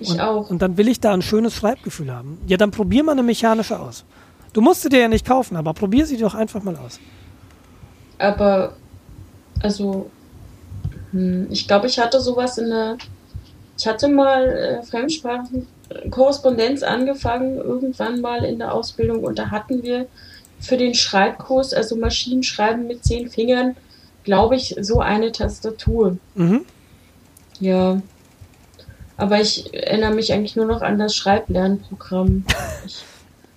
[0.00, 0.50] Ich und, auch.
[0.50, 2.38] Und dann will ich da ein schönes Schreibgefühl haben.
[2.48, 4.04] Ja, dann probier mal eine mechanische aus.
[4.52, 6.98] Du musst sie dir ja nicht kaufen, aber probier sie doch einfach mal aus.
[8.18, 8.74] Aber,
[9.62, 10.10] also,
[11.12, 12.96] hm, ich glaube, ich hatte sowas in der.
[13.76, 19.50] Ich hatte mal äh, Fremdsprachen, äh, Korrespondenz angefangen, irgendwann mal in der Ausbildung und da
[19.50, 20.06] hatten wir
[20.60, 23.76] für den Schreibkurs, also Maschinenschreiben mit zehn Fingern,
[24.22, 26.16] glaube ich, so eine Tastatur.
[26.36, 26.64] Mhm.
[27.58, 28.00] Ja.
[29.16, 32.44] Aber ich erinnere mich eigentlich nur noch an das Schreiblernprogramm.
[32.86, 33.04] Ich,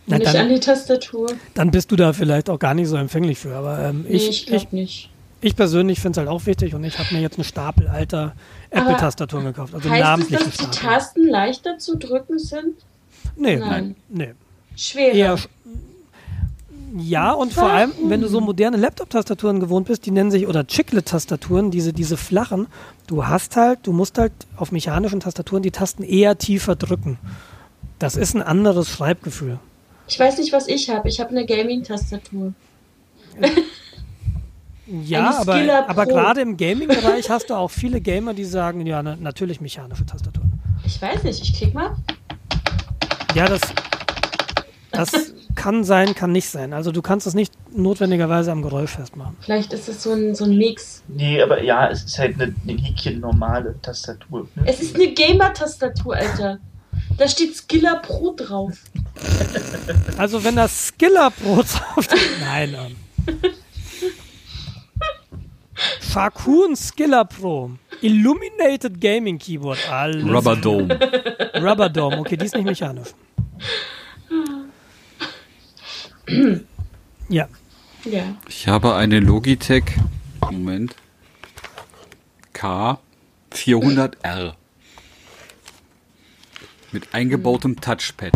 [0.07, 1.27] Na nicht dann- an die Tastatur.
[1.53, 3.53] Dann bist du da vielleicht auch gar nicht so empfänglich für.
[3.55, 5.09] Aber ähm, Nee, ich, ich ich, glaube nicht.
[5.41, 8.33] Ich persönlich finde es halt auch wichtig und ich habe mir jetzt einen Stapel alter
[8.69, 9.73] Apple-Tastaturen gekauft.
[9.73, 10.77] Also heißt es, dass die.
[10.77, 12.75] Tasten leichter zu drücken sind?
[13.35, 13.95] Nee, Nein.
[14.09, 14.33] nee.
[14.75, 15.15] Schwerer.
[15.15, 15.37] Eher
[16.95, 20.65] ja, und vor allem, wenn du so moderne Laptop-Tastaturen gewohnt bist, die nennen sich, oder
[20.65, 22.67] Chiclet-Tastaturen, diese, diese flachen,
[23.07, 27.19] du hast halt, du musst halt auf mechanischen Tastaturen die Tasten eher tiefer drücken.
[27.99, 29.59] Das ist ein anderes Schreibgefühl.
[30.07, 31.09] Ich weiß nicht, was ich habe.
[31.09, 32.53] Ich habe eine Gaming-Tastatur.
[34.87, 39.17] Ja, aber, aber gerade im Gaming-Bereich hast du auch viele Gamer, die sagen, ja, na,
[39.17, 40.59] natürlich mechanische Tastaturen.
[40.85, 41.41] Ich weiß nicht.
[41.41, 41.95] Ich klick mal.
[43.35, 43.61] Ja, das,
[44.91, 46.73] das kann sein, kann nicht sein.
[46.73, 49.35] Also du kannst es nicht notwendigerweise am Geräusch festmachen.
[49.41, 51.03] Vielleicht ist es so ein, so ein Mix.
[51.07, 54.47] Nee, aber ja, es ist halt eine, eine Häkchen normale Tastatur.
[54.55, 54.63] Ne?
[54.65, 56.59] Es ist eine Gamer-Tastatur, Alter.
[57.17, 58.77] Da steht Skiller Pro drauf.
[60.17, 62.07] Also wenn das Skiller Pro drauf
[62.41, 63.35] Nein, ähm.
[66.01, 67.71] Shakun Skiller Pro.
[68.01, 69.77] Illuminated Gaming Keyboard.
[69.89, 70.23] Alles.
[70.23, 70.89] Rubber Dome.
[71.55, 72.19] Rubber Dome.
[72.19, 73.09] Okay, die ist nicht mechanisch.
[77.29, 77.47] Ja.
[78.05, 78.23] Ja.
[78.47, 79.83] Ich habe eine Logitech,
[80.51, 80.95] Moment,
[82.53, 84.53] K400R
[86.91, 88.33] mit eingebautem Touchpad.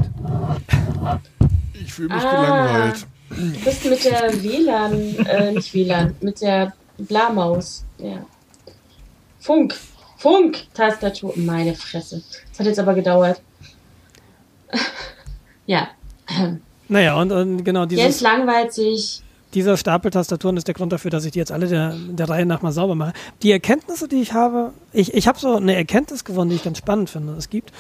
[1.73, 2.41] Ich fühle mich Ah.
[2.41, 3.07] gelangweilt.
[3.29, 6.73] Du bist mit der WLAN, äh, nicht WLAN, mit der
[7.05, 7.83] Blamaus.
[7.97, 8.25] Ja.
[9.39, 9.75] Funk.
[10.17, 11.33] Funk-Tastatur.
[11.35, 12.21] Meine Fresse.
[12.49, 13.41] Das hat jetzt aber gedauert.
[15.65, 15.87] ja.
[16.87, 19.23] Naja, und, und genau dieses, langweilt sich.
[19.53, 22.45] dieser Stapel Tastaturen ist der Grund dafür, dass ich die jetzt alle der, der Reihe
[22.45, 23.13] nach mal sauber mache.
[23.41, 26.77] Die Erkenntnisse, die ich habe, ich, ich habe so eine Erkenntnis gewonnen, die ich ganz
[26.77, 27.33] spannend finde.
[27.33, 27.71] Es gibt,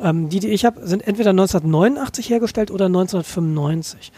[0.00, 4.12] ähm, die, die ich habe, sind entweder 1989 hergestellt oder 1995.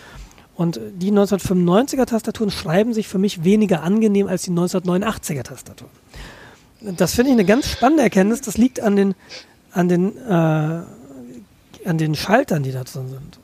[0.54, 5.90] Und die 1995er Tastaturen schreiben sich für mich weniger angenehm als die 1989er Tastaturen.
[6.82, 8.40] Das finde ich eine ganz spannende Erkenntnis.
[8.40, 9.14] Das liegt an den,
[9.72, 13.38] an den, äh, an den Schaltern, die da drin sind.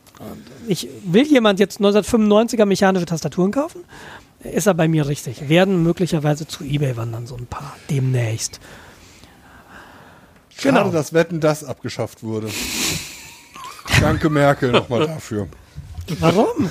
[0.67, 3.85] Ich will jemand jetzt 1995er mechanische Tastaturen kaufen?
[4.41, 5.49] Ist er bei mir richtig.
[5.49, 8.61] Werden möglicherweise zu eBay wandern, so ein paar demnächst.
[10.57, 10.91] Schade, Genau.
[10.91, 12.49] dass Wetten das abgeschafft wurde.
[14.01, 15.49] Danke Merkel nochmal dafür.
[16.21, 16.71] Warum?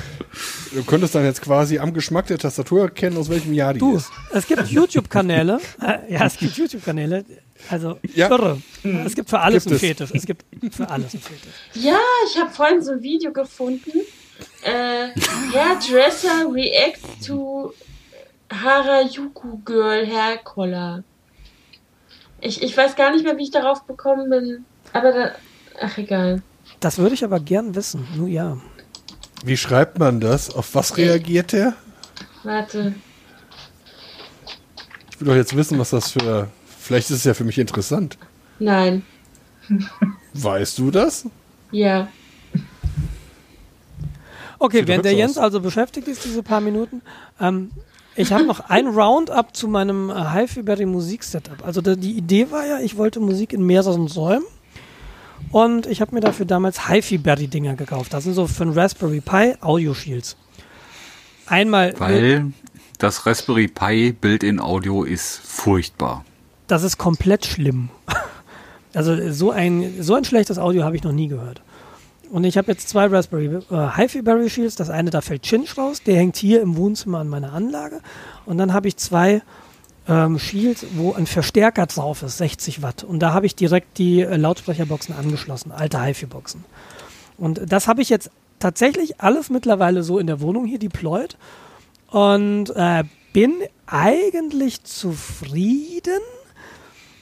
[0.73, 3.95] Du könntest dann jetzt quasi am Geschmack der Tastatur erkennen, aus welchem Jahr die Du,
[3.95, 4.09] ist.
[4.33, 5.59] es gibt YouTube-Kanäle.
[5.81, 7.23] Äh, ja, es gibt YouTube-Kanäle.
[7.69, 8.29] Also, Ja.
[8.29, 8.61] irre.
[9.05, 9.97] Es gibt für alles Gibt einen es.
[9.99, 10.11] Fetisch.
[10.13, 10.43] Es gibt
[10.75, 11.53] für alles einen Fetisch.
[11.73, 11.97] Ja,
[12.27, 13.91] ich habe vorhin so ein Video gefunden.
[14.63, 15.07] Äh,
[15.53, 17.73] Hairdresser reacts to
[18.51, 21.03] Harajuku Girl Hair Collar.
[22.41, 24.65] Ich, ich weiß gar nicht mehr, wie ich darauf gekommen bin.
[24.93, 25.31] Aber da.
[25.81, 26.41] Ach, egal.
[26.79, 28.07] Das würde ich aber gern wissen.
[28.15, 28.57] Nun ja.
[29.45, 30.49] Wie schreibt man das?
[30.49, 31.73] Auf was reagiert er?
[32.43, 32.95] Warte.
[35.11, 36.49] Ich will doch jetzt wissen, was das für.
[36.79, 38.17] Vielleicht ist es ja für mich interessant.
[38.57, 39.03] Nein.
[40.33, 41.25] Weißt du das?
[41.71, 42.07] Ja.
[44.57, 45.43] Okay, Sieht während der Jens aus.
[45.43, 47.01] also beschäftigt ist, diese paar Minuten,
[47.39, 47.69] ähm,
[48.15, 51.65] ich habe noch ein Roundup zu meinem äh, HiFi-Berry Musik-Setup.
[51.65, 54.45] Also die Idee war ja, ich wollte Musik in mehreren Räumen
[55.51, 58.13] und ich habe mir dafür damals HiFi-Berry-Dinger gekauft.
[58.13, 60.35] Das sind so für einen Raspberry Pi Audio-Shields.
[61.47, 62.51] Einmal, Weil
[62.97, 66.25] das Raspberry Pi Built-in Audio ist furchtbar.
[66.67, 67.89] das ist komplett schlimm.
[68.93, 71.61] Also so ein, so ein schlechtes Audio habe ich noch nie gehört.
[72.31, 74.77] Und ich habe jetzt zwei Raspberry äh, HiFi Berry Shields.
[74.77, 76.01] Das eine, da fällt Chinch raus.
[76.01, 77.99] Der hängt hier im Wohnzimmer an meiner Anlage.
[78.45, 79.41] Und dann habe ich zwei
[80.07, 83.03] ähm, Shields, wo ein Verstärker drauf ist, 60 Watt.
[83.03, 86.63] Und da habe ich direkt die äh, Lautsprecherboxen angeschlossen, alte HiFi-Boxen.
[87.37, 88.29] Und das habe ich jetzt
[88.59, 91.37] tatsächlich alles mittlerweile so in der Wohnung hier deployed.
[92.11, 93.03] Und äh,
[93.33, 93.53] bin
[93.87, 96.21] eigentlich zufrieden.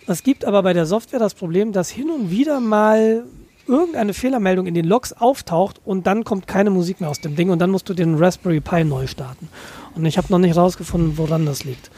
[0.05, 3.23] Es gibt aber bei der Software das Problem, dass hin und wieder mal
[3.67, 7.49] irgendeine Fehlermeldung in den Logs auftaucht und dann kommt keine Musik mehr aus dem Ding
[7.49, 9.47] und dann musst du den Raspberry Pi neu starten.
[9.95, 11.89] Und ich habe noch nicht rausgefunden, woran das liegt.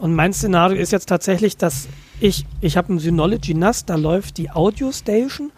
[0.00, 1.86] Und mein Szenario ist jetzt tatsächlich, dass
[2.20, 5.52] ich, ich habe ein Synology NAS, da läuft die Audio Station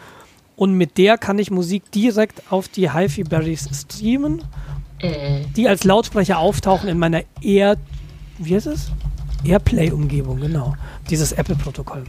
[0.56, 4.42] und mit der kann ich Musik direkt auf die HiFi Berries streamen,
[4.98, 5.44] Äh.
[5.56, 7.76] die als Lautsprecher auftauchen in meiner Air,
[8.38, 8.90] wie heißt es?
[9.44, 10.74] Airplay-Umgebung, genau.
[11.08, 12.04] Dieses Apple-Protokoll.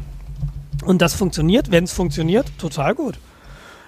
[0.84, 3.20] Und das funktioniert, wenn es funktioniert, total gut.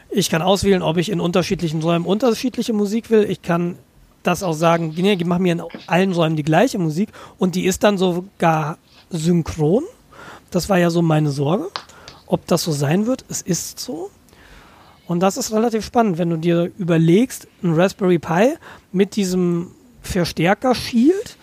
[0.09, 3.23] Ich kann auswählen, ob ich in unterschiedlichen Räumen unterschiedliche Musik will.
[3.23, 3.77] Ich kann
[4.27, 7.83] das auch sagen, nee, mach mir in allen Räumen die gleiche Musik und die ist
[7.83, 8.77] dann sogar
[9.09, 9.83] synchron.
[10.51, 11.67] Das war ja so meine Sorge,
[12.27, 13.25] ob das so sein wird.
[13.29, 14.09] Es ist so.
[15.07, 18.55] Und das ist relativ spannend, wenn du dir überlegst, ein Raspberry Pi
[18.91, 19.71] mit diesem
[20.01, 21.37] Verstärker-Shield.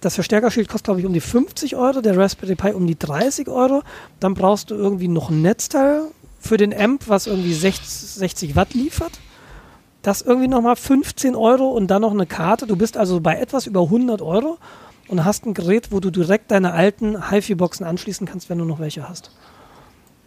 [0.00, 3.48] Das Verstärker-Shield kostet, glaube ich, um die 50 Euro, der Raspberry Pi um die 30
[3.48, 3.82] Euro.
[4.20, 6.02] Dann brauchst du irgendwie noch ein Netzteil
[6.38, 9.12] für den Amp, was irgendwie 60, 60 Watt liefert.
[10.02, 12.66] Das irgendwie nochmal 15 Euro und dann noch eine Karte.
[12.66, 14.58] Du bist also bei etwas über 100 Euro
[15.08, 18.78] und hast ein Gerät, wo du direkt deine alten HiFi-Boxen anschließen kannst, wenn du noch
[18.78, 19.32] welche hast.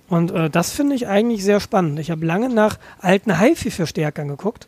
[0.09, 1.99] Und äh, das finde ich eigentlich sehr spannend.
[1.99, 4.67] Ich habe lange nach alten HiFi-Verstärkern geguckt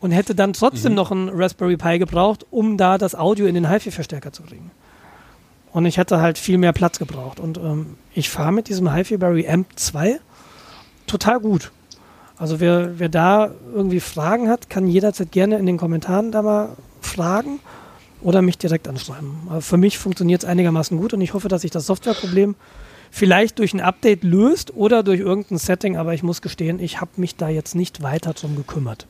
[0.00, 3.70] und hätte dann trotzdem noch einen Raspberry Pi gebraucht, um da das Audio in den
[3.70, 4.70] HiFi-Verstärker zu kriegen.
[5.72, 7.40] Und ich hätte halt viel mehr Platz gebraucht.
[7.40, 10.20] Und ähm, ich fahre mit diesem HiFi Berry Amp 2
[11.06, 11.72] total gut.
[12.38, 16.70] Also wer, wer da irgendwie Fragen hat, kann jederzeit gerne in den Kommentaren da mal
[17.00, 17.60] fragen
[18.20, 19.36] oder mich direkt anschreiben.
[19.48, 22.54] Aber für mich funktioniert es einigermaßen gut und ich hoffe, dass sich das Softwareproblem
[23.10, 27.12] vielleicht durch ein Update löst oder durch irgendein Setting, aber ich muss gestehen, ich habe
[27.16, 29.06] mich da jetzt nicht weiter drum gekümmert.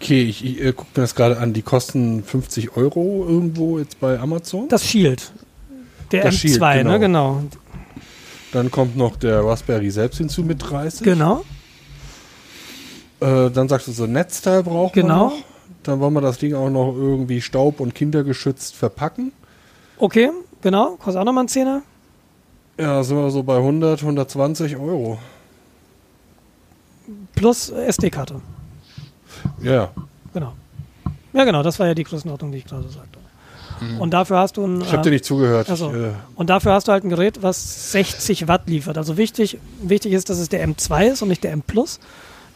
[0.00, 1.52] Okay, ich, ich äh, gucke mir das gerade an.
[1.52, 4.66] Die kosten 50 Euro irgendwo jetzt bei Amazon.
[4.68, 5.30] Das Shield.
[6.10, 6.98] Der Das M2, Shield, ne?
[6.98, 7.42] Genau.
[8.52, 11.02] Dann kommt noch der Raspberry selbst hinzu mit 30.
[11.02, 11.44] Genau.
[13.20, 15.30] Äh, dann sagst du so, Netzteil brauchen Genau.
[15.30, 15.44] wir noch.
[15.82, 19.32] Dann wollen wir das Ding auch noch irgendwie staub- und kindergeschützt verpacken.
[19.98, 20.30] Okay,
[20.62, 20.96] genau.
[20.96, 21.82] Kostet auch nochmal ein Zehner.
[22.78, 25.18] Ja, sind wir so bei 100, 120 Euro.
[27.34, 28.40] Plus SD-Karte.
[29.62, 29.90] Ja,
[30.32, 30.52] Genau.
[31.32, 31.62] Ja, genau.
[31.62, 33.18] Das war ja die Größenordnung, die ich gerade sagte.
[33.98, 34.74] Und dafür hast du ein.
[34.76, 34.80] Mhm.
[34.82, 35.68] ich habe äh, dir nicht zugehört.
[35.70, 35.90] Ach so.
[35.90, 38.98] Ich, äh, Und dafür hast du halt ein Gerät, was 60 Watt liefert.
[38.98, 41.98] Also wichtig, wichtig ist, dass es der M2 ist und nicht der M Plus.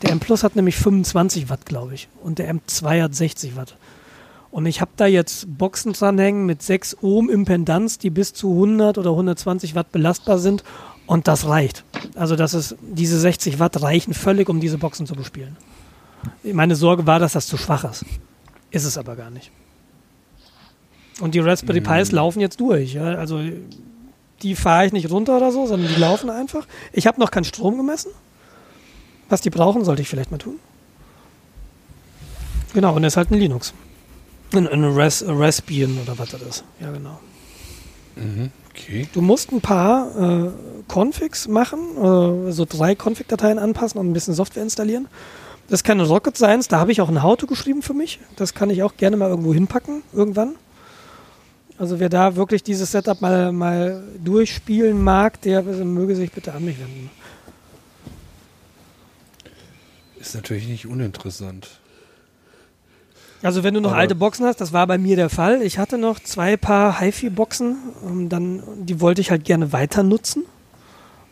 [0.04, 2.08] Der M Plus hat nämlich 25 Watt, glaube ich.
[2.22, 3.74] Und der M2 hat 60 Watt.
[4.50, 8.98] Und ich habe da jetzt Boxen dranhängen mit 6 Ohm Impedanz, die bis zu 100
[8.98, 10.62] oder 120 Watt belastbar sind.
[11.06, 11.84] Und das reicht.
[12.16, 15.56] Also das ist, diese 60 Watt reichen völlig, um diese Boxen zu bespielen.
[16.42, 18.04] Meine Sorge war, dass das zu schwach ist.
[18.70, 19.50] Ist es aber gar nicht.
[21.20, 23.00] Und die Raspberry Pis laufen jetzt durch.
[23.00, 23.40] Also
[24.42, 26.66] die fahre ich nicht runter oder so, sondern die laufen einfach.
[26.92, 28.10] Ich habe noch keinen Strom gemessen.
[29.28, 30.58] Was die brauchen, sollte ich vielleicht mal tun.
[32.74, 33.72] Genau, und es ist halt ein Linux.
[34.52, 36.64] Ein, ein Ras Raspbian oder was das ist.
[36.80, 37.18] Ja, genau.
[38.70, 39.08] Okay.
[39.12, 40.50] Du musst ein paar äh,
[40.88, 45.08] Configs machen, äh, so drei Config-Dateien anpassen und ein bisschen Software installieren.
[45.68, 48.20] Das ist keine Rocket Science, da habe ich auch ein How-To geschrieben für mich.
[48.36, 50.56] Das kann ich auch gerne mal irgendwo hinpacken, irgendwann.
[51.78, 56.64] Also wer da wirklich dieses Setup mal, mal durchspielen mag, der möge sich bitte an
[56.64, 57.10] mich wenden.
[60.24, 61.68] Ist natürlich nicht uninteressant.
[63.42, 65.60] Also wenn du noch Aber- alte Boxen hast, das war bei mir der Fall.
[65.60, 67.76] Ich hatte noch zwei Paar HiFi-Boxen,
[68.06, 70.44] ähm, dann die wollte ich halt gerne weiter nutzen.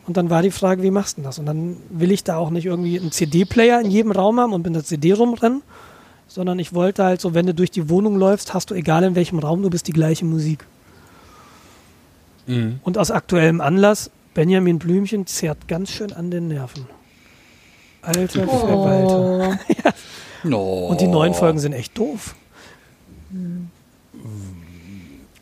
[0.05, 1.39] Und dann war die Frage, wie machst du denn das?
[1.39, 4.61] Und dann will ich da auch nicht irgendwie einen CD-Player in jedem Raum haben und
[4.63, 5.63] mit einer CD rumrennen,
[6.27, 9.15] sondern ich wollte halt so, wenn du durch die Wohnung läufst, hast du egal in
[9.15, 10.65] welchem Raum du bist, die gleiche Musik.
[12.45, 12.79] Mhm.
[12.83, 16.85] Und aus aktuellem Anlass, Benjamin Blümchen zerrt ganz schön an den Nerven.
[18.03, 19.57] Alter Verwalter.
[20.43, 20.47] Oh.
[20.47, 20.87] No.
[20.89, 22.35] Und die neuen Folgen sind echt doof.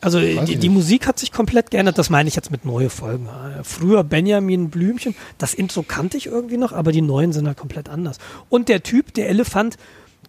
[0.00, 0.68] Also die, die.
[0.68, 3.28] Musik hat sich komplett geändert, das meine ich jetzt mit neue Folgen.
[3.62, 7.88] Früher Benjamin Blümchen, das Intro kannte ich irgendwie noch, aber die neuen sind halt komplett
[7.88, 8.18] anders.
[8.48, 9.76] Und der Typ, der Elefant,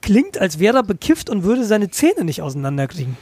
[0.01, 3.17] klingt, als wäre er bekifft und würde seine Zähne nicht auseinanderkriegen.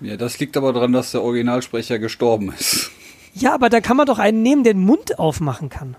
[0.00, 2.90] Ja, das liegt aber daran, dass der Originalsprecher gestorben ist.
[3.34, 5.96] Ja, aber da kann man doch einen nehmen, der den Mund aufmachen kann.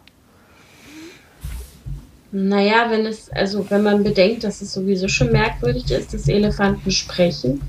[2.31, 6.89] Naja, wenn es, also wenn man bedenkt, dass es sowieso schon merkwürdig ist, dass Elefanten
[6.91, 7.61] sprechen.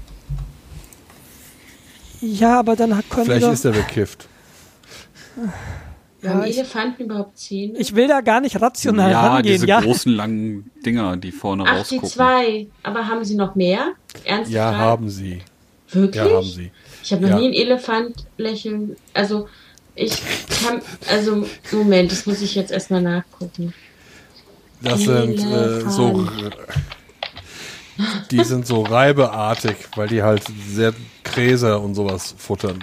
[2.21, 4.29] Ja, aber dann hat- können Vielleicht ist er bekifft.
[6.23, 7.77] Ja, Haben ich- Elefanten überhaupt Zähne?
[7.79, 9.55] Ich will da gar nicht rational ja, rangehen.
[9.55, 12.09] diese Ja, großen langen Dinger, die vorne Ach, die rausgucken.
[12.09, 12.67] zwei.
[12.85, 13.95] Aber haben sie noch mehr?
[14.25, 15.41] Ernst Ja, haben sie.
[15.91, 16.25] Wirklich?
[16.25, 16.71] Ja, haben sie.
[17.03, 17.39] Ich habe noch Ja.
[17.39, 18.95] nie einen Elefant lächeln.
[19.15, 19.49] Also,
[19.97, 20.23] ich
[20.65, 20.81] kann.
[21.11, 23.75] Also, Moment, das muss ich jetzt erstmal nachgucken.
[24.83, 26.27] Das sind äh, so.
[28.31, 30.93] Die sind so reibeartig, weil die halt sehr
[31.25, 32.83] Gräser und sowas futtern.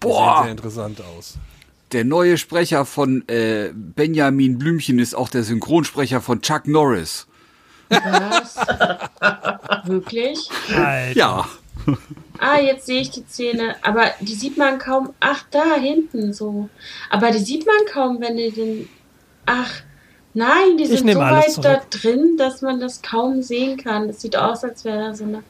[0.00, 1.38] Boah, sehr interessant aus.
[1.92, 7.26] der neue Sprecher von äh, Benjamin Blümchen ist auch der Synchronsprecher von Chuck Norris.
[7.88, 8.56] Was?
[9.84, 10.38] Wirklich?
[10.74, 11.18] Alter.
[11.18, 11.48] Ja.
[12.38, 13.76] Ah, jetzt sehe ich die Zähne.
[13.82, 15.12] Aber die sieht man kaum.
[15.20, 16.68] Ach, da hinten so.
[17.10, 18.88] Aber die sieht man kaum, wenn die den.
[19.46, 19.70] Ach,
[20.32, 24.08] nein, die sind so weit da drin, dass man das kaum sehen kann.
[24.08, 25.42] Das sieht aus, als wäre da so eine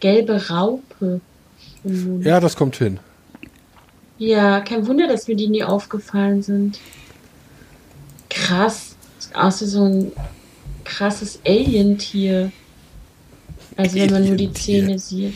[0.00, 1.20] gelbe Raupe.
[2.20, 2.98] Ja, das kommt hin.
[4.18, 6.78] Ja, kein Wunder, dass mir die nie aufgefallen sind.
[8.30, 8.96] Krass.
[9.32, 10.12] Aus wie so ein
[10.84, 12.52] krasses Alien-Tier.
[13.76, 14.52] Also wenn man nur die.
[14.52, 15.34] Zähne sieht.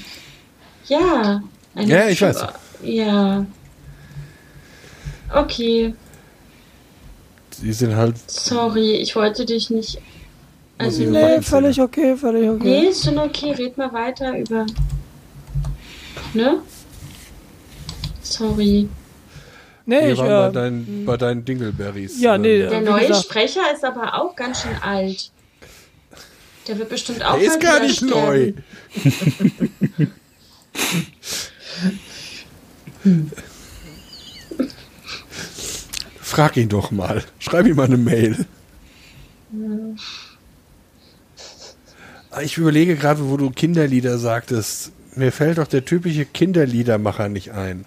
[0.86, 1.42] Ja.
[1.74, 2.46] eine Ja, ich weiß.
[2.82, 3.44] Ja.
[5.34, 5.94] Okay,
[7.62, 8.16] Die sind halt.
[8.30, 9.98] sorry, ich wollte dich nicht.
[10.78, 12.62] Also, Nee, völlig okay, völlig okay.
[12.82, 14.64] nee, ist schon okay, red mal weiter über.
[16.34, 16.62] Ne?
[18.22, 18.88] Sorry.
[19.86, 22.20] Nee, Wir ich, waren äh, bei, deinen, bei deinen Dingleberries.
[22.20, 25.30] Ja, nee, Ähm, Der neue gesagt- Sprecher ist aber auch ganz schön alt.
[26.68, 28.52] Der wird bestimmt auch Der ist gar nicht neu.
[36.28, 37.24] Frag ihn doch mal.
[37.38, 38.44] Schreib ihm mal eine Mail.
[42.42, 44.92] Ich überlege gerade, wo du Kinderlieder sagtest.
[45.16, 47.86] Mir fällt doch der typische Kinderliedermacher nicht ein.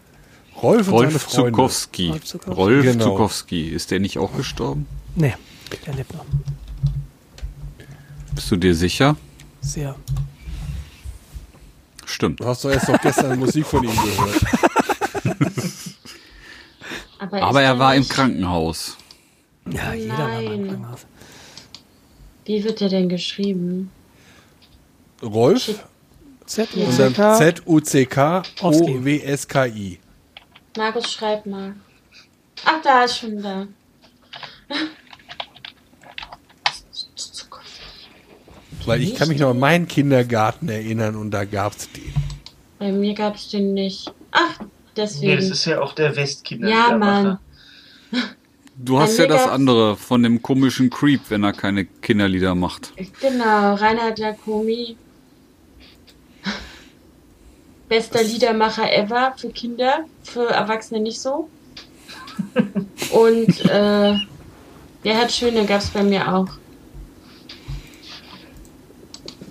[0.59, 1.51] Rolf und seine Rolf Freunde.
[1.51, 2.09] Zukowski.
[2.09, 2.51] Rolf Zukowski.
[2.61, 3.05] Rolf Genau.
[3.05, 3.67] Zukowski.
[3.67, 4.87] Ist der nicht auch gestorben?
[5.15, 5.35] nee,
[5.85, 6.25] der lebt noch.
[8.33, 9.17] Bist du dir sicher?
[9.61, 9.95] Sehr.
[12.05, 12.39] Stimmt.
[12.39, 15.51] Du hast doch erst doch gestern Musik von ihm gehört.
[17.21, 18.97] Aber, Aber er war im nicht- Krankenhaus.
[19.69, 20.67] Ja, jeder war mal im Nein.
[20.69, 21.05] Krankenhaus.
[22.45, 23.91] Wie wird der denn geschrieben?
[25.21, 25.83] Rolf.
[28.63, 29.99] Z-U-C-K-O-W-S-K-I.
[30.75, 31.75] Markus, schreib mal.
[32.65, 33.67] Ach, da ist schon da.
[38.85, 42.11] Weil ich kann mich noch an meinen Kindergarten erinnern und da gab's den.
[42.79, 44.11] Bei mir gab es den nicht.
[44.31, 44.59] Ach,
[44.95, 45.51] Nee, das deswegen.
[45.51, 46.69] ist ja auch der Westkinder.
[46.69, 47.39] Ja, Mann.
[48.75, 52.91] Du hast ja das andere von dem komischen Creep, wenn er keine Kinderlieder macht.
[53.21, 54.97] Genau, Reinhard Jacomi.
[57.87, 61.49] Bester Liedermacher ever für Kinder, für Erwachsene nicht so.
[63.11, 64.15] Und äh,
[65.03, 66.47] der hat schöne, gab's bei mir auch.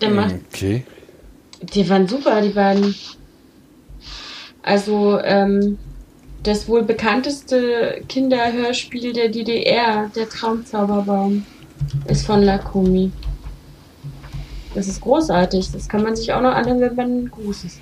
[0.00, 0.84] Der macht, Okay.
[1.60, 2.94] die waren super, die waren.
[4.70, 5.78] Also, ähm,
[6.44, 11.44] das wohl bekannteste Kinderhörspiel der DDR, der Traumzauberbaum,
[12.06, 13.10] ist von Lakomi.
[14.76, 15.72] Das ist großartig.
[15.72, 17.80] Das kann man sich auch noch anhören, wenn man groß ist.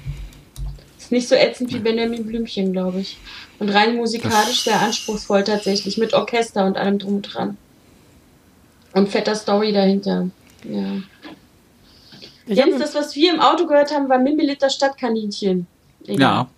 [0.98, 3.18] Ist nicht so ätzend wie Benjamin Blümchen, glaube ich.
[3.58, 7.58] Und rein musikalisch sehr anspruchsvoll tatsächlich, mit Orchester und allem drum und dran.
[8.94, 10.30] Und fetter Story dahinter.
[10.64, 11.02] Ja.
[12.46, 15.66] Ich Jens, das, was wir im Auto gehört haben, war Mimmeliter Stadtkaninchen.
[16.06, 16.20] Egal.
[16.20, 16.48] Ja,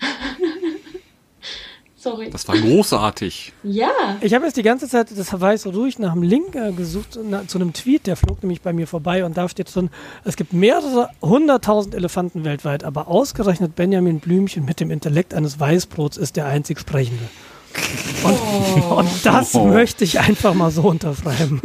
[1.96, 2.30] Sorry.
[2.30, 3.52] das war großartig.
[3.62, 3.90] Ja.
[4.22, 7.46] ich habe jetzt die ganze Zeit, das so ruhig, nach einem Link äh, gesucht, na,
[7.46, 9.90] zu einem Tweet, der flog nämlich bei mir vorbei und da steht drin,
[10.24, 16.16] es gibt mehrere hunderttausend Elefanten weltweit, aber ausgerechnet Benjamin Blümchen mit dem Intellekt eines Weißbrots
[16.16, 17.24] ist der einzig Sprechende.
[18.24, 19.66] Und, und das Oh.
[19.66, 21.60] möchte ich einfach mal so unterschreiben.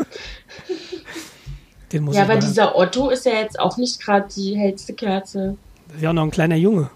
[1.93, 4.57] Den muss Ja, ich aber mal, dieser Otto ist ja jetzt auch nicht gerade die
[4.57, 5.55] hellste Kerze.
[5.87, 6.89] das ist ja auch noch ein kleiner Junge.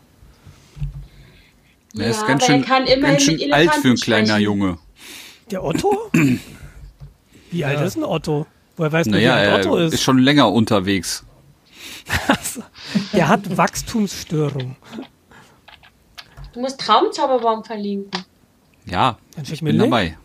[1.97, 4.27] Er ist ja, ganz schön, kann immerhin ganz mit schön alt für einen Elefanten kleiner
[4.27, 4.43] sprechen.
[4.43, 4.77] Junge.
[5.51, 6.11] Der Otto?
[7.51, 8.45] Wie alt ist ein Otto?
[8.77, 9.93] Woher weiß man, Naja, wie alt Otto er ist?
[9.95, 11.23] ist schon länger unterwegs.
[13.13, 14.75] Der hat Wachstumsstörung.
[16.53, 18.23] Du musst Traumzauberbaum verlinken.
[18.85, 19.91] Ja, Dann ich mir bin Link.
[19.91, 20.17] dabei.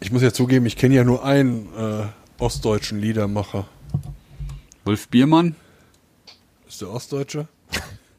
[0.00, 2.06] Ich muss ja zugeben, ich kenne ja nur einen äh,
[2.38, 3.66] ostdeutschen Liedermacher.
[4.84, 5.56] Wolf Biermann?
[6.68, 7.48] Ist der Ostdeutsche?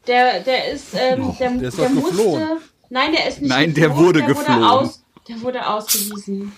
[0.06, 2.10] Der, der ist, ähm, der, der ist der musste.
[2.10, 2.48] geflohen.
[2.90, 4.60] Nein, der ist nicht Nein, der geflohen, wurde der geflohen.
[4.60, 6.52] Wurde aus, der wurde ausgewiesen.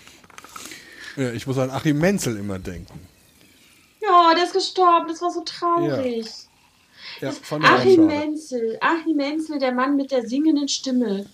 [1.15, 3.07] Ja, ich muss an Achim Menzel immer denken.
[4.01, 5.07] Ja, der ist gestorben.
[5.07, 6.25] Das war so traurig.
[7.19, 8.01] Ja, auch Achim schade.
[8.01, 11.25] Menzel, Achim Menzel, der Mann mit der singenden Stimme.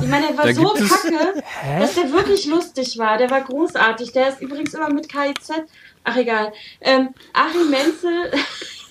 [0.00, 1.42] Ich meine, er war Da so kacke,
[1.78, 3.18] dass der wirklich lustig war.
[3.18, 4.12] Der war großartig.
[4.12, 5.52] Der ist übrigens immer mit KIZ.
[6.04, 6.52] Ach, egal.
[6.80, 8.30] Ähm, Achim Menzel,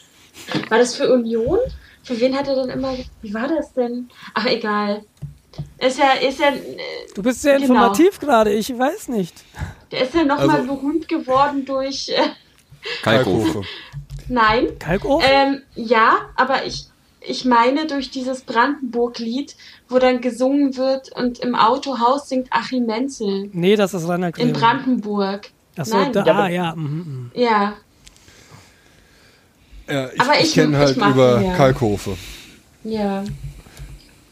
[0.69, 1.59] war das für Union?
[2.09, 2.95] Für wen hat er denn immer.
[3.21, 4.09] Wie war das denn?
[4.33, 5.03] Ach, egal.
[5.77, 6.77] Ist ja, ist ja, äh,
[7.13, 7.67] Du bist sehr Genau.
[7.73, 9.43] informativ gerade, ich weiß nicht.
[9.91, 12.09] der ist ja nochmal Also- berühmt geworden durch.
[12.09, 12.29] Äh,
[13.03, 13.43] Kalkofe.
[13.45, 13.67] Kalkofe.
[14.27, 15.27] nein, Kalkofen?
[15.29, 16.87] Ähm, ja, aber ich,
[17.21, 19.55] ich meine durch dieses Brandenburg-Lied,
[19.87, 24.33] wo dann gesungen wird und im Autohaus singt Achim Menzel nee, das ist Rainer in
[24.33, 24.53] Grebe.
[24.59, 25.51] Brandenburg.
[25.77, 26.11] Achso, Nein.
[26.13, 26.75] da, Ja, ah, ja.
[26.75, 27.31] mhm, mhm.
[27.35, 27.73] Ja,
[29.89, 31.55] Ja, ich, ich ich- kenne ich halt mag über ja.
[31.55, 32.17] Kalkofe.
[32.83, 33.23] ja.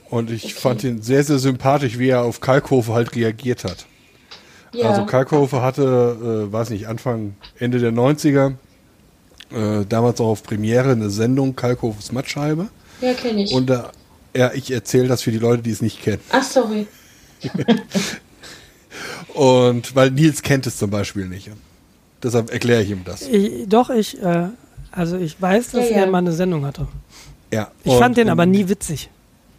[0.10, 0.54] Und ich Okay.
[0.54, 3.86] fand ihn sehr, sehr sympathisch, wie er auf Kalkofe halt reagiert hat.
[4.72, 4.90] ja.
[4.90, 8.54] Also Kalkofe hatte, äh, weiß nicht, Anfang, Ende der 90er,
[9.52, 12.70] äh, damals auch auf Premiere eine Sendung Kalkofes Mattscheibe.
[13.02, 13.52] ja, kenne ich.
[13.52, 13.92] Und da,
[14.34, 16.22] ja, ich erzähle das für die Leute, die es nicht kennen.
[16.32, 16.88] Ach, sorry.
[19.34, 21.50] Und weil Nils kennt es zum Beispiel nicht.
[22.24, 23.22] Deshalb erkläre ich ihm das.
[23.24, 24.48] Ich, doch, ich, äh,
[24.98, 26.02] also ich weiß, dass Ja, ja.
[26.04, 26.88] er mal eine Sendung hatte.
[27.54, 27.72] Ja.
[27.84, 29.10] Ich und, fand den aber nie witzig.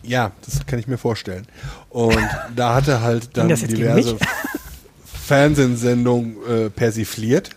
[0.03, 1.47] Ja, das kann ich mir vorstellen.
[1.91, 2.19] Und
[2.55, 4.17] da hat er halt dann diverse?
[5.05, 7.51] Fernsehsendungen äh, persifliert.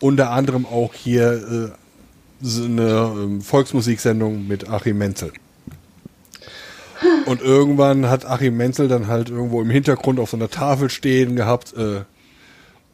[0.00, 1.76] Unter anderem auch hier äh,
[2.40, 5.32] so eine ähm, Volksmusiksendung mit Achim Menzel.
[7.26, 11.36] Und irgendwann hat Achim Menzel dann halt irgendwo im Hintergrund auf so einer Tafel stehen
[11.36, 12.02] gehabt, äh,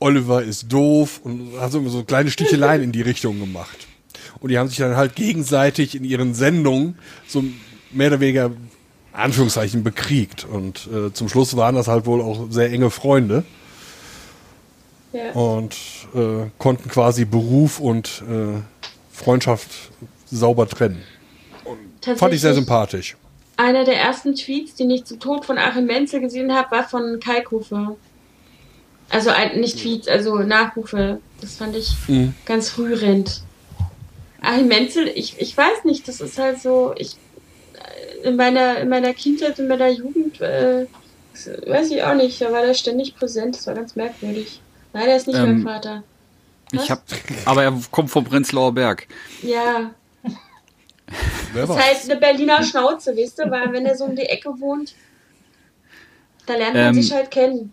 [0.01, 3.87] Oliver ist doof und hat so, so kleine Sticheleien in die Richtung gemacht.
[4.43, 6.99] Und die haben sich dann halt gegenseitig in ihren Sendungen
[7.29, 7.45] so
[7.93, 8.51] mehr oder weniger
[9.13, 10.45] Anführungszeichen bekriegt.
[10.45, 13.45] Und äh, zum Schluss waren das halt wohl auch sehr enge Freunde
[15.13, 15.31] Ja.
[15.33, 15.75] und
[16.15, 18.61] äh, konnten quasi Beruf und äh,
[19.13, 19.71] Freundschaft
[20.31, 21.03] sauber trennen.
[22.17, 23.17] Fand ich sehr sympathisch.
[23.57, 27.21] Einer der ersten Tweets, den ich zum Tod von Achim Menzel gesehen habe, war von
[27.21, 27.97] Kalkofe.
[29.11, 31.21] Also ein, nicht Tweets, also Nachrufe.
[31.41, 32.35] Das fand ich Mhm.
[32.47, 33.43] ganz rührend.
[34.43, 37.17] Achim Menzel, ich, ich weiß nicht, das ist halt so, ich
[38.23, 40.87] äh, in meiner, in meiner Kindheit, in meiner Jugend, äh,
[41.67, 44.61] weiß ich auch nicht, da war der ständig präsent, das war ganz merkwürdig.
[44.93, 46.03] Leider ist nicht Ähm, mein Vater.
[46.73, 46.85] Was?
[46.85, 47.03] Ich hab,
[47.45, 49.07] aber er kommt vom Prenzlauer Berg.
[49.43, 49.91] Ja,
[51.53, 51.85] Wer das weiß.
[51.85, 54.95] heißt eine Berliner Schnauze, wisst ihr, weil wenn er so um die Ecke wohnt,
[56.47, 57.73] da lernt man Ähm, sich halt kennen.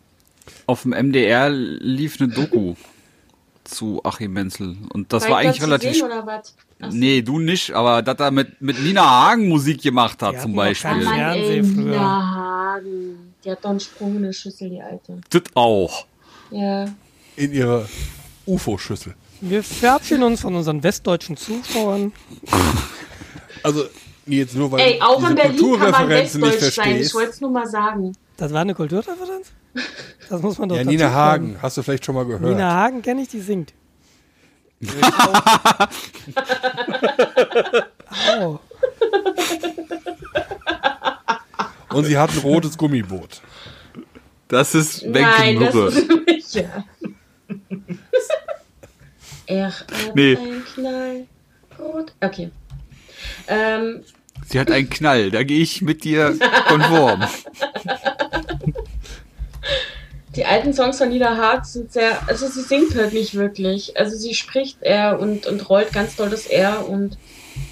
[0.65, 2.75] Auf dem MDR lief eine Doku
[3.69, 4.77] zu Achim Menzel.
[4.93, 5.95] Und das war eigentlich relativ.
[5.95, 6.09] sehen.
[6.91, 10.55] Nee, du nicht, aber dass er mit, mit Nina Hagen Musik gemacht hat, Die zum
[10.55, 11.03] Beispiel.
[11.03, 11.83] Mann, ey, früher.
[11.83, 13.33] Nina Hagen.
[13.43, 15.19] Die hat doch einen Sprung in der Schüssel, die Alte.
[15.29, 16.05] Das auch.
[16.51, 16.85] Ja.
[17.35, 17.85] In ihrer
[18.45, 19.13] UFO-Schüssel.
[19.41, 22.11] Wir verabschieden uns von unseren westdeutschen Zuschauern.
[23.61, 23.83] Also,
[24.25, 26.95] jetzt nur weil Ey, auch du in Berlin kann man westdeutsch sein.
[26.95, 28.13] Ich wollte es nur mal sagen.
[28.37, 29.51] Das war eine Kulturreferenz?
[30.29, 31.11] Das muss man doch Ja, Nina.
[31.11, 32.41] Hagen, hast du vielleicht schon mal gehört.
[32.41, 33.73] Nina Hagen kenne ich, die singt.
[38.39, 38.59] Au.
[41.89, 43.41] Und sie hat ein rotes Gummiboot.
[44.47, 45.87] Das ist Nein, das Beckenmürre.
[45.89, 46.55] ist nicht.
[46.55, 46.83] Ja.
[49.47, 49.85] er hat
[50.15, 50.35] Nee.
[50.37, 52.13] ein Knallrot.
[52.21, 52.51] Okay.
[53.47, 54.03] Ähm,
[54.47, 56.35] Sie hat einen Knall, da gehe ich mit dir
[56.67, 57.23] konform.
[60.39, 63.97] die alten Songs von Nina Haag sind sehr, also sie singt halt nicht wirklich.
[63.97, 67.17] Also sie spricht eher und, und rollt ganz doll das R und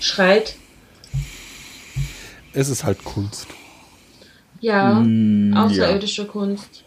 [0.01, 0.55] schreit.
[2.51, 3.47] Es ist halt Kunst.
[4.59, 6.83] Ja, Mm, außerirdische Kunst.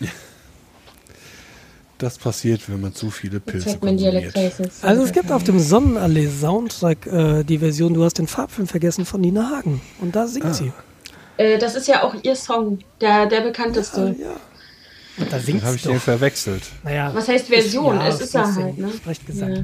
[1.98, 4.32] Das passiert, wenn man zu viele Pilze konsumiert.
[4.82, 9.04] Also es gibt auf dem Sonnenallee Soundtrack äh, die Version Du hast den Farbfilm vergessen
[9.04, 9.80] von Nina Hagen.
[10.00, 10.72] Und da singt sie.
[11.38, 14.14] Äh, das ist ja auch ihr Song, der, der bekannteste.
[14.16, 14.36] Ja.
[15.20, 16.00] Und da singt habe ich den doch.
[16.02, 16.62] verwechselt.
[16.84, 17.96] Naja, Was heißt Version?
[17.96, 18.90] Ja, es ist er Sprechen- halt, ne?
[18.92, 19.54] Sprechgesang.
[19.56, 19.62] Ja.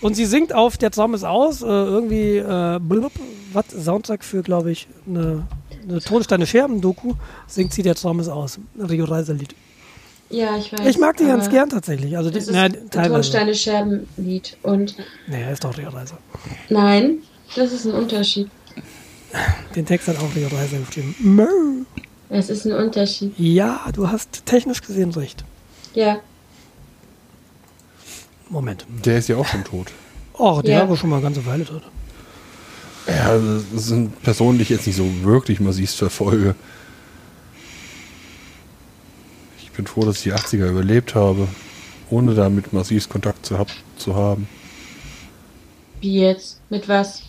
[0.00, 3.12] Und sie singt auf Der Traum ist aus, äh, irgendwie, äh, blub,
[3.52, 5.46] was, Soundtrack für, glaube ich, eine,
[5.88, 7.14] eine Tonsteine Scherben-Doku,
[7.46, 8.58] singt sie Der Traum ist aus.
[8.78, 9.54] Ein Rio Reiser-Lied.
[10.30, 10.86] ja, ich weiß.
[10.86, 12.16] Ich mag die ganz gern tatsächlich.
[12.16, 12.90] Also die, Das ist na, ein.
[12.90, 14.56] Tonsteine Scherben Lied.
[14.62, 14.96] Und
[15.28, 16.18] Naja, ist doch Rio Reiser.
[16.68, 17.18] nein,
[17.54, 18.50] das ist ein Unterschied.
[19.76, 21.14] Den Text hat auch Rio Reiser geschrieben.
[21.20, 21.46] Mö.
[22.34, 23.34] Es ist ein Unterschied.
[23.38, 25.44] Ja, du hast technisch gesehen recht.
[25.92, 26.18] Ja.
[28.48, 28.86] Moment.
[29.04, 29.88] Der ist ja auch schon tot.
[30.32, 30.88] Oh, der Ja.
[30.88, 31.82] war schon mal eine ganze Weile tot.
[33.06, 36.54] Ja, das sind Personen, die ich jetzt nicht so wirklich massiv verfolge.
[39.62, 41.48] Ich bin froh, dass ich die 80er überlebt habe,
[42.08, 43.68] ohne damit massiv Kontakt zu, hab,
[43.98, 44.48] zu haben.
[46.00, 46.60] Wie jetzt?
[46.70, 47.22] Mit was?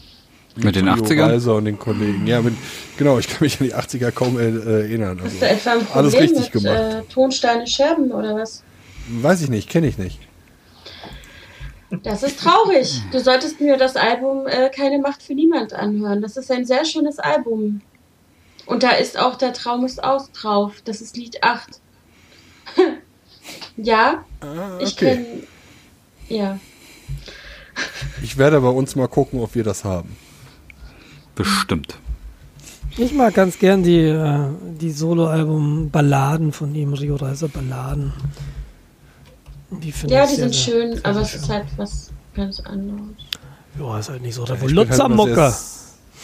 [0.56, 1.30] Mit den Theo 80ern?
[1.30, 2.28] Reiser und den Kollegen.
[2.28, 2.54] Ja, mit,
[2.98, 4.44] genau, ich kann mich an die 80er kaum äh,
[4.82, 5.20] erinnern.
[5.24, 6.78] Hast du Also, etwa ein Problem alles richtig mit gemacht.
[6.78, 8.64] äh, Tonsteine Scherben oder was?
[9.10, 10.20] weiß ich nicht, kenne ich nicht.
[12.04, 13.02] Das ist traurig.
[13.12, 16.22] Du solltest mir das Album äh, Keine Macht für Niemand anhören.
[16.22, 17.82] Das ist ein sehr schönes Album.
[18.66, 20.82] Und da ist auch Der Traum ist aus drauf.
[20.86, 21.70] Das ist Lied 8.
[23.78, 24.24] ja,
[24.80, 25.16] ich okay.
[25.16, 25.26] kenne.
[26.30, 26.60] Ja.
[28.24, 30.16] Ich werde bei uns mal gucken, ob wir das haben.
[31.36, 31.98] Bestimmt.
[32.98, 34.48] Ich mag ganz gern die, äh,
[34.80, 38.14] die Soloalbum Balladen von ihm, Rio Reiser Balladen.
[39.72, 43.02] Die Ja, ich die sind sehr- schön, aber es ist halt was ganz anderes.
[43.80, 45.34] Ja, ist halt nicht so Ich bin halt immer Revoluzzermucke.
[45.36, 45.58] sehr-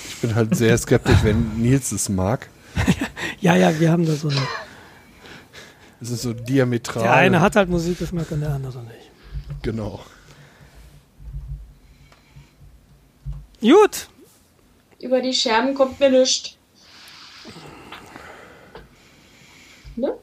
[0.09, 2.47] Ich bin halt sehr skeptisch, wenn Nils es mag.
[3.41, 4.41] Ja, ja, wir haben da so eine.
[6.01, 7.03] Es ist so diametral.
[7.03, 9.61] Der eine hat halt Musikgeschmack und der andere nicht.
[9.61, 10.01] Genau.
[13.61, 14.08] Gut,
[14.99, 16.55] Über die Scherben kommt mir nichts.
[19.95, 20.13] Ne?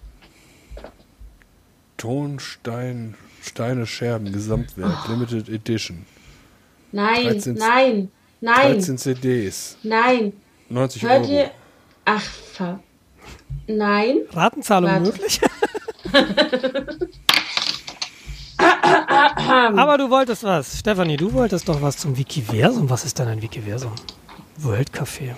[1.97, 6.05] Tonstein, Steine, Scherben, Gesamtwerk, Limited Edition.
[6.93, 10.33] Nein, 13 nein, nein, 13 CDs, nein.
[10.69, 11.33] 90 Hört Euro.
[11.33, 11.51] ihr?
[12.05, 12.81] Ach, ver.
[13.67, 14.19] Nein.
[14.33, 15.05] Ratenzahlung Warte.
[15.05, 15.41] möglich.
[19.77, 20.79] Aber du wolltest was.
[20.79, 22.89] Stefanie, du wolltest doch was zum Wikiversum.
[22.89, 23.93] Was ist denn ein Wikiversum?
[24.59, 25.35] World Café.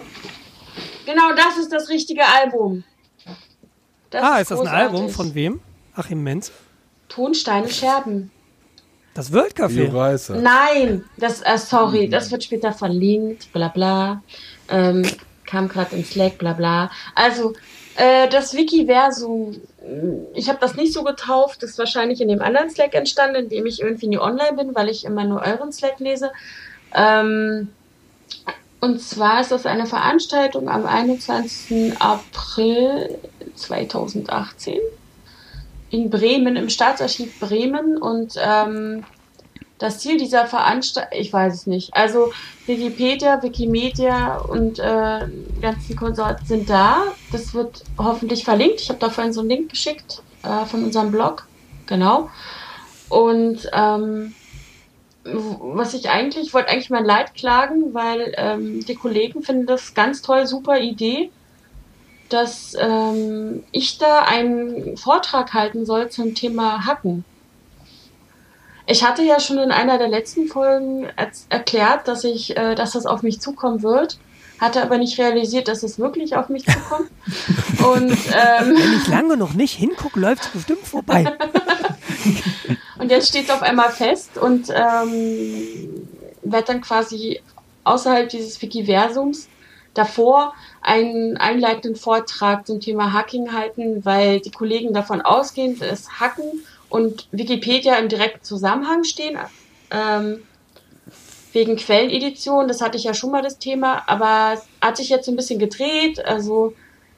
[1.07, 2.85] Genau, das ist das richtige Album.
[4.11, 4.69] Das ah, ist das ein.
[4.69, 5.61] Album von wem?
[5.95, 6.53] Achim Menz?
[7.09, 8.31] Tonsteine Scherben?
[9.15, 9.91] Das World Café.
[10.41, 14.23] Nein, das, äh, sorry, das wird später verlinkt, bla bla.
[14.69, 15.03] Ähm,
[15.45, 16.91] kam gerade im Slack, bla bla.
[17.15, 17.55] Also,
[17.97, 19.61] äh, das Wikiversum,
[20.35, 23.49] ich habe das nicht so getauft, das ist wahrscheinlich in dem anderen Slack entstanden, in
[23.49, 26.31] dem ich irgendwie nie online bin, weil ich immer nur euren Slack lese.
[26.95, 27.69] Ähm,
[28.81, 32.01] und zwar ist das eine Veranstaltung am 21.
[32.01, 33.19] April
[33.57, 34.79] 2018
[35.91, 37.97] in Bremen, im Staatsarchiv Bremen.
[37.99, 39.05] Und ähm,
[39.79, 41.95] das Ziel dieser Veranstaltung, ich weiß es nicht.
[41.95, 42.33] Also
[42.67, 45.27] Wikipedia, Wikimedia und äh,
[45.61, 47.03] ganzen Konsorten sind da.
[47.33, 48.81] Das wird hoffentlich verlinkt.
[48.81, 51.49] Ich habe da vorhin so einen Link geschickt äh, von unserem Blog.
[51.87, 52.31] Genau.
[53.09, 54.35] Und ähm,
[55.33, 59.95] was ich eigentlich, ich wollte eigentlich mein Leid klagen, weil ähm, die Kollegen finden das
[59.95, 61.31] ganz toll, super Idee,
[62.29, 67.25] dass ähm, ich da einen Vortrag halten soll zum Thema Hacken.
[68.87, 72.93] Ich hatte ja schon in einer der letzten Folgen er erklärt, dass ich, äh, dass
[72.93, 74.19] das auf mich zukommen wird
[74.59, 77.11] hatte aber nicht realisiert, dass es wirklich auf mich zukommt.
[77.85, 81.33] Und, ähm, Wenn ich lange noch nicht hingucke, läuft es bestimmt vorbei.
[82.99, 86.07] und jetzt steht es auf einmal fest und ähm,
[86.43, 87.41] wird dann quasi
[87.85, 89.49] außerhalb dieses Wikiversums
[89.95, 96.65] davor einen einleitenden Vortrag zum Thema Hacking halten, weil die Kollegen davon ausgehen, dass Hacken
[96.89, 99.39] und Wikipedia im direkten Zusammenhang stehen.
[99.91, 100.43] Ähm,
[101.53, 105.27] wegen Quellenedition, das hatte ich ja schon mal das Thema, aber es hat sich jetzt
[105.27, 106.25] so ein bisschen gedreht.
[106.25, 106.75] Also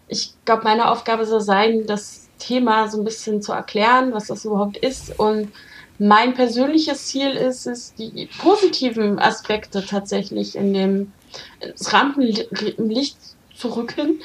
[0.09, 4.45] ich glaube, meine Aufgabe soll sein, das Thema so ein bisschen zu erklären, was das
[4.45, 5.19] überhaupt ist.
[5.19, 5.53] Und
[5.99, 11.13] mein persönliches Ziel ist es, die positiven Aspekte tatsächlich in dem
[11.61, 13.17] ins Rampenlicht
[13.55, 14.21] zu rücken.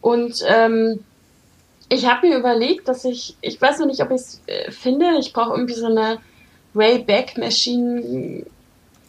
[0.00, 1.00] Und ähm,
[1.88, 5.18] ich habe mir überlegt, dass ich, ich weiß noch nicht, ob ich es äh, finde,
[5.18, 6.18] ich brauche irgendwie so eine
[6.74, 8.44] Wayback Machine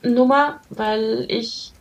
[0.03, 1.71] Nummer, weil ich,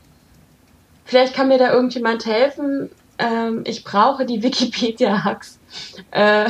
[1.04, 2.90] vielleicht kann mir da irgendjemand helfen.
[3.18, 5.58] Ähm, ich brauche die Wikipedia-Hacks,
[6.10, 6.48] äh,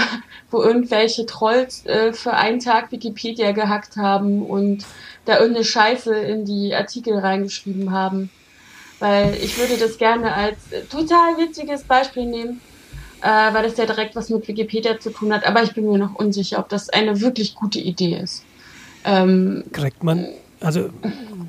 [0.50, 4.84] wo irgendwelche Trolls äh, für einen Tag Wikipedia gehackt haben und
[5.24, 8.30] da irgendeine Scheiße in die Artikel reingeschrieben haben.
[8.98, 10.56] Weil ich würde das gerne als
[10.90, 12.62] total witziges Beispiel nehmen,
[13.20, 15.46] äh, weil das ja direkt was mit Wikipedia zu tun hat.
[15.46, 18.42] Aber ich bin mir noch unsicher, ob das eine wirklich gute Idee ist.
[19.04, 20.28] Ähm, Kriegt man,
[20.60, 20.88] also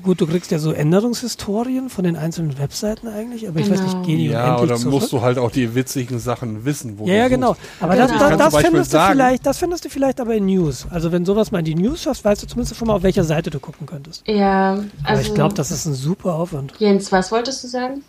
[0.02, 3.92] gut, du kriegst ja so Änderungshistorien von den einzelnen Webseiten eigentlich, aber ich weiß nicht,
[3.92, 4.04] Genau.
[4.04, 5.10] gehen die Ja, oder musst zurück?
[5.10, 7.56] du halt auch die witzigen Sachen wissen, wo Ja, du ja, genau.
[7.80, 8.06] Aber Genau.
[8.08, 10.86] das, das, das, findest du sagen- vielleicht, das findest du vielleicht aber in News.
[10.90, 13.24] Also wenn sowas mal in die News schaffst, weißt du zumindest schon mal, auf welcher
[13.24, 14.22] Seite du gucken könntest.
[14.26, 14.84] ja, also.
[15.04, 16.74] Aber ich glaube, das ist ein super Aufwand.
[16.78, 18.02] Jens, was wolltest du sagen?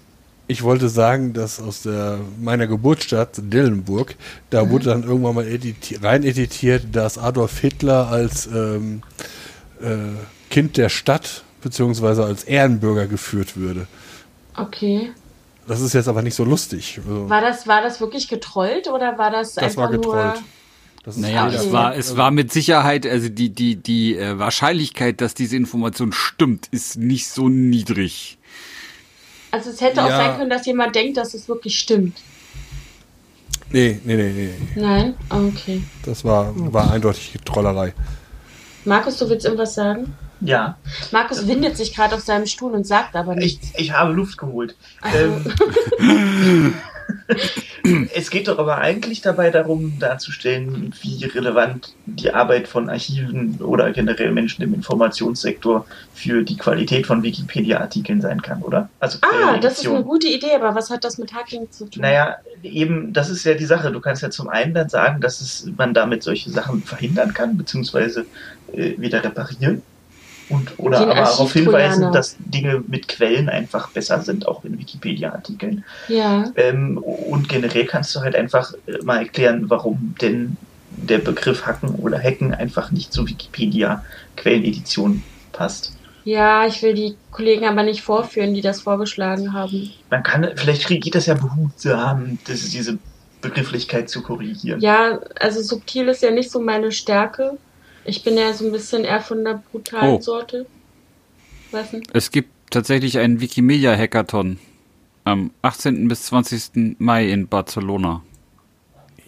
[0.47, 4.15] Ich wollte sagen, dass aus der, meiner Geburtsstadt Dillenburg,
[4.49, 9.03] da wurde dann irgendwann mal editi rein editiert, dass Adolf Hitler als ähm,
[9.81, 9.88] äh,
[10.49, 13.88] Kind der Stadt beziehungsweise als Ehrenbürger geführt würde.
[14.55, 15.11] Okay.
[15.67, 16.99] Das ist jetzt aber nicht so lustig.
[17.05, 20.35] Also, War das, war das wirklich getrollt oder war das, das einfach war getrollt.
[20.35, 20.43] nur.
[21.03, 21.55] Das ist Naja, Okay.
[21.55, 26.11] es war, es war mit Sicherheit, also die, die, die äh, Wahrscheinlichkeit, dass diese Information
[26.11, 28.38] stimmt, ist nicht so niedrig.
[29.51, 30.17] Also es hätte auch Ja.
[30.17, 32.17] sein können, dass jemand denkt, dass es wirklich stimmt.
[33.71, 34.81] Nee, nee, nee, nee.
[34.81, 35.13] Nein?
[35.30, 35.84] Okay.
[36.03, 37.93] Das war, war eindeutig Trollerei.
[38.85, 40.15] Markus, du willst irgendwas sagen?
[40.41, 40.78] Ja,
[41.11, 43.74] Markus windet sich gerade auf seinem Stuhl und sagt aber ich, nichts.
[43.76, 44.76] ich habe Luft geholt.
[45.14, 46.74] Ähm,
[48.14, 53.91] es geht doch aber eigentlich dabei darum, darzustellen, wie relevant die Arbeit von Archiven oder
[53.91, 58.90] generell Menschen im Informationssektor für die Qualität von Wikipedia-Artikeln sein kann, oder?
[58.99, 62.02] Also ah, das ist eine gute Idee, aber was hat das mit Hacking zu tun?
[62.02, 63.91] Naja, eben, das ist ja die Sache.
[63.91, 67.57] Du kannst ja zum einen dann sagen, dass es, man damit solche Sachen verhindern kann,
[67.57, 68.26] beziehungsweise
[68.73, 69.81] äh, wieder reparieren.
[70.49, 74.79] Und, oder Den aber darauf hinweisen, dass Dinge mit Quellen einfach besser sind, auch in
[74.79, 75.84] Wikipedia-Artikeln.
[76.07, 76.52] Ja.
[76.55, 80.57] Ähm, und generell kannst du halt einfach äh, mal erklären, warum denn
[80.89, 85.94] der Begriff Hacken oder Hacken einfach nicht zur Wikipedia-Quellenedition passt.
[86.26, 89.91] Ja, ich will die Kollegen aber nicht vorführen, die das vorgeschlagen haben.
[90.10, 92.97] Man kann, vielleicht geht das ja behutsam, diese
[93.41, 94.81] Begrifflichkeit zu korrigieren.
[94.81, 97.57] Ja, also subtil ist ja nicht so meine Stärke.
[98.10, 100.20] Ich bin ja so ein bisschen eher von der brutalen Oh.
[100.21, 100.65] Sorte.
[101.71, 102.04] Was denn?
[102.12, 104.60] Es gibt tatsächlich einen Wikimedia-Hackathon
[105.26, 106.07] am 18.
[106.07, 106.97] bis 20.
[106.99, 108.23] Mai in Barcelona.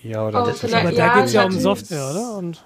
[0.01, 2.37] Ja, oder Oh, das ist Aber Ja, da geht es ja um Software, oder?
[2.37, 2.63] Und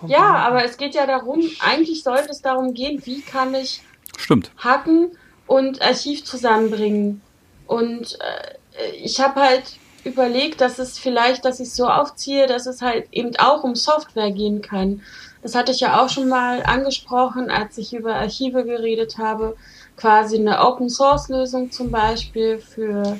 [0.00, 0.08] um.
[0.08, 3.82] Ja, aber es geht ja darum, eigentlich sollte es darum gehen, wie kann ich
[4.18, 4.50] Stimmt.
[4.56, 5.10] Hacken
[5.46, 7.20] und Archiv zusammenbringen.
[7.66, 12.64] Und äh, ich habe halt überlegt, dass es vielleicht, dass ich es so aufziehe, dass
[12.66, 15.02] es halt eben auch um Software gehen kann.
[15.42, 19.56] Das hatte ich ja auch schon mal angesprochen, als ich über Archive geredet habe.
[19.96, 23.16] Quasi eine Open Source Lösung zum Beispiel für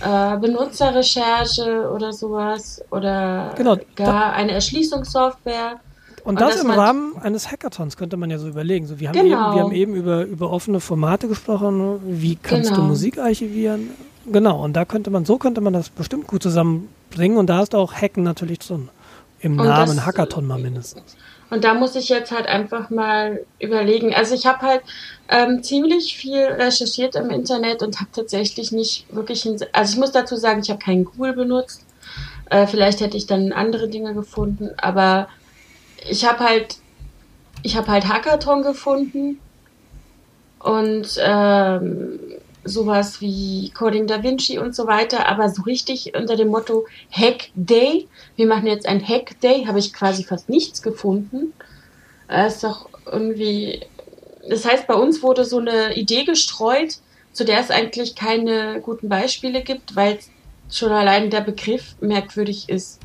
[0.00, 5.80] äh, Benutzerrecherche oder sowas oder Genau, gar eine Erschließungssoftware.
[6.24, 8.86] Und Und das im Rahmen eines Hackathons könnte man ja so überlegen.
[8.86, 9.26] So, wir, haben Genau.
[9.48, 11.98] eben, wir haben eben über, über offene Formate gesprochen.
[12.04, 12.86] Wie kannst du Genau.
[12.86, 13.90] Musik archivieren?
[14.30, 17.36] Genau, und da könnte man, so könnte man das bestimmt gut zusammenbringen.
[17.38, 18.88] Und da ist auch Hacken natürlich drin.
[19.40, 21.16] Im Und Namen das- Hackathon mal mindestens.
[21.52, 24.14] Und da muss ich jetzt halt einfach mal überlegen.
[24.14, 24.80] Also ich habe halt
[25.28, 30.36] ähm, ziemlich viel recherchiert im Internet und habe tatsächlich nicht wirklich, also ich muss dazu
[30.36, 31.84] sagen, ich habe keinen Google benutzt.
[32.48, 35.28] Äh, vielleicht hätte ich dann andere Dinge gefunden, aber
[36.08, 36.76] ich habe halt,
[37.62, 39.38] ich habe halt Hackathon gefunden
[40.58, 42.18] und ähm,
[42.64, 47.50] sowas wie Coding Da Vinci und so weiter, aber so richtig unter dem Motto Hack
[47.54, 51.52] Day, wir machen jetzt ein Hack Day, habe ich quasi fast nichts gefunden.
[52.28, 53.80] Das ist doch irgendwie,
[54.48, 56.98] das heißt, bei uns wurde so eine Idee gestreut,
[57.32, 60.18] zu der es eigentlich keine guten Beispiele gibt, weil
[60.70, 63.00] schon allein der Begriff merkwürdig ist.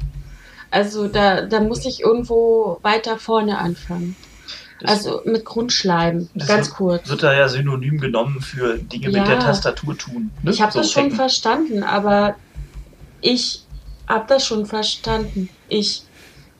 [0.69, 4.15] Also da, da muss ich irgendwo weiter vorne anfangen.
[4.83, 7.09] Also mit Grundschleiben, Das ganz wird, kurz.
[7.09, 9.19] Wird da ja synonym genommen für Dinge Ja.
[9.19, 10.29] mit der Tastatur tun.
[10.43, 10.51] Ne?
[10.51, 11.15] Ich habe So das schon hacken.
[11.15, 12.35] verstanden, aber
[13.21, 13.63] ich
[14.07, 15.49] habe das schon verstanden.
[15.69, 16.03] Ich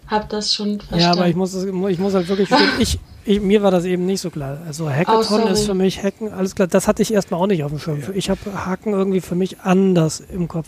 [0.07, 0.99] habe das schon verstanden.
[1.03, 4.05] Ja, aber ich muss, es- ich muss halt wirklich, ich, ich, mir war das eben
[4.05, 4.57] nicht so klar.
[4.65, 6.67] Also Hackathon Oh, ist für mich Hacken, alles klar.
[6.67, 7.99] Das hatte ich erstmal auch nicht auf dem Schirm.
[8.15, 10.67] Ich habe Hacken irgendwie für mich anders im Kopf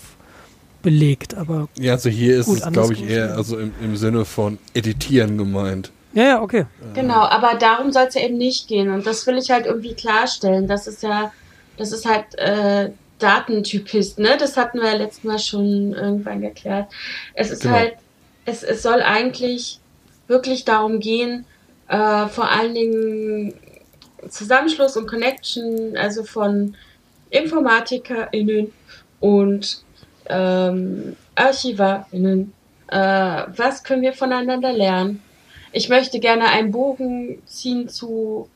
[0.83, 4.23] belegt, aber Ja, also hier ist Gut, es, glaube ich, eher also im, im Sinne
[4.25, 5.91] von editieren gemeint.
[6.13, 6.65] Ja, ja, okay.
[6.93, 8.89] Genau, aber darum soll es ja eben nicht gehen.
[8.91, 10.67] Und das will ich halt irgendwie klarstellen.
[10.67, 11.31] Das ist ja,
[11.77, 14.37] das ist halt äh, Datentypist, ne?
[14.39, 16.87] Das hatten wir ja letztes Mal schon irgendwann geklärt.
[17.33, 17.75] Es ist Genau.
[17.75, 17.93] halt,
[18.45, 19.79] es, es soll eigentlich
[20.27, 21.45] wirklich darum gehen,
[21.89, 23.53] äh, vor allen Dingen
[24.29, 26.75] Zusammenschluss und Connection, also von
[27.29, 28.71] InformatikerInnen
[29.19, 29.83] und
[30.27, 32.53] ähm, ArchivarInnen.
[32.87, 32.97] Äh,
[33.55, 35.21] was können wir voneinander lernen?
[35.71, 38.49] Ich möchte gerne einen Bogen ziehen zu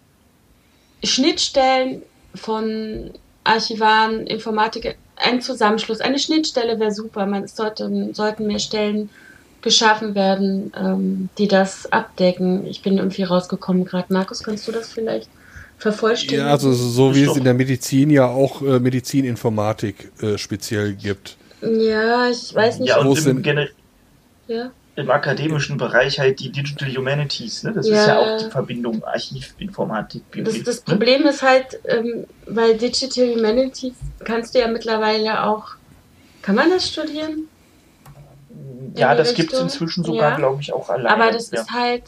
[1.03, 2.01] Schnittstellen
[2.35, 3.11] von
[3.43, 7.25] Archivaren, Informatiker, ein Zusammenschluss, eine Schnittstelle wäre super.
[7.25, 9.09] Man es sollte, sollten mehr Stellen
[9.61, 12.65] geschaffen werden, ähm, die das abdecken.
[12.65, 14.11] Ich bin irgendwie rausgekommen gerade.
[14.11, 15.29] Markus, kannst du das vielleicht
[15.77, 16.45] vervollständigen?
[16.45, 21.37] Ja, also so wie es in der Medizin ja auch äh, Medizininformatik äh, speziell gibt.
[21.61, 22.89] ja ich weiß nicht.
[22.89, 23.67] Ja, Wo und sind- im, Gener
[24.47, 24.71] Ja.
[24.95, 27.63] Im akademischen Bereich halt die Digital Humanities.
[27.63, 27.73] Ne?
[27.73, 27.99] Das Ja.
[28.01, 30.23] ist ja auch die Verbindung Archivinformatik.
[30.43, 30.83] Das, das ne?
[30.85, 35.69] Problem ist halt, ähm, weil Digital Humanities kannst du ja mittlerweile auch.
[36.43, 37.47] Kann man das studieren?
[38.95, 40.35] Ja, in das gibt es inzwischen sogar, Ja.
[40.35, 41.09] glaube ich, auch alleine.
[41.09, 41.61] Aber das ja.
[41.61, 42.03] ist halt.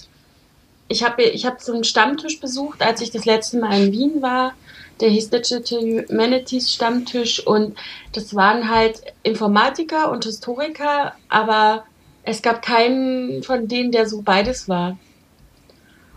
[0.87, 4.21] Ich habe ich hab so einen Stammtisch besucht, als ich das letzte Mal in Wien
[4.21, 4.53] war.
[5.01, 7.75] Der hieß Digital Humanities Stammtisch und
[8.13, 11.85] das waren halt Informatiker und Historiker, aber
[12.25, 14.97] es gab keinen von denen, der so beides war.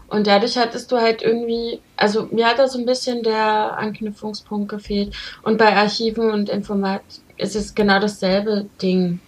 [0.08, 4.70] Und dadurch hattest du halt irgendwie, also mir hat da so ein bisschen der Anknüpfungspunkt
[4.70, 5.14] gefehlt.
[5.42, 9.20] Und bei Archiven und Informatik ist es genau dasselbe Ding.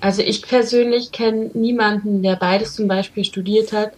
[0.00, 3.92] Also ich persönlich kenne niemanden, der beides zum Beispiel studiert hat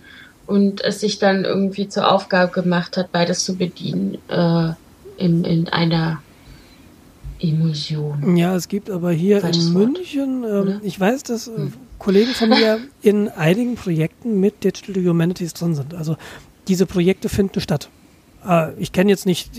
[0.47, 4.73] und es sich dann irgendwie zur Aufgabe gemacht hat, beides zu bedienen äh,
[5.19, 6.23] in, in einer
[7.39, 8.37] Emulsion.
[8.37, 10.81] Ja, es gibt aber hier Falsches in Wort, München, ähm, oder?
[10.83, 11.69] ich weiß, dass äh,
[12.01, 15.95] Kollegen von mir in einigen Projekten mit Digital Humanities drin sind.
[15.95, 16.17] Also
[16.67, 17.89] diese Projekte finden statt.
[18.45, 19.53] Äh, ich kenne jetzt nicht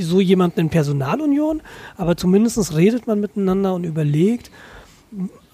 [0.00, 1.62] so jemanden in Personalunion,
[1.96, 4.52] aber zumindest redet man miteinander und überlegt,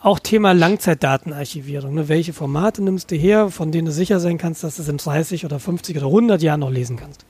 [0.00, 1.94] auch Thema Langzeitdatenarchivierung.
[1.94, 2.08] Ne?
[2.08, 4.98] Welche Formate nimmst du her, von denen du sicher sein kannst, dass du es in
[4.98, 7.24] 30 oder 50 oder 100 Jahren noch lesen kannst?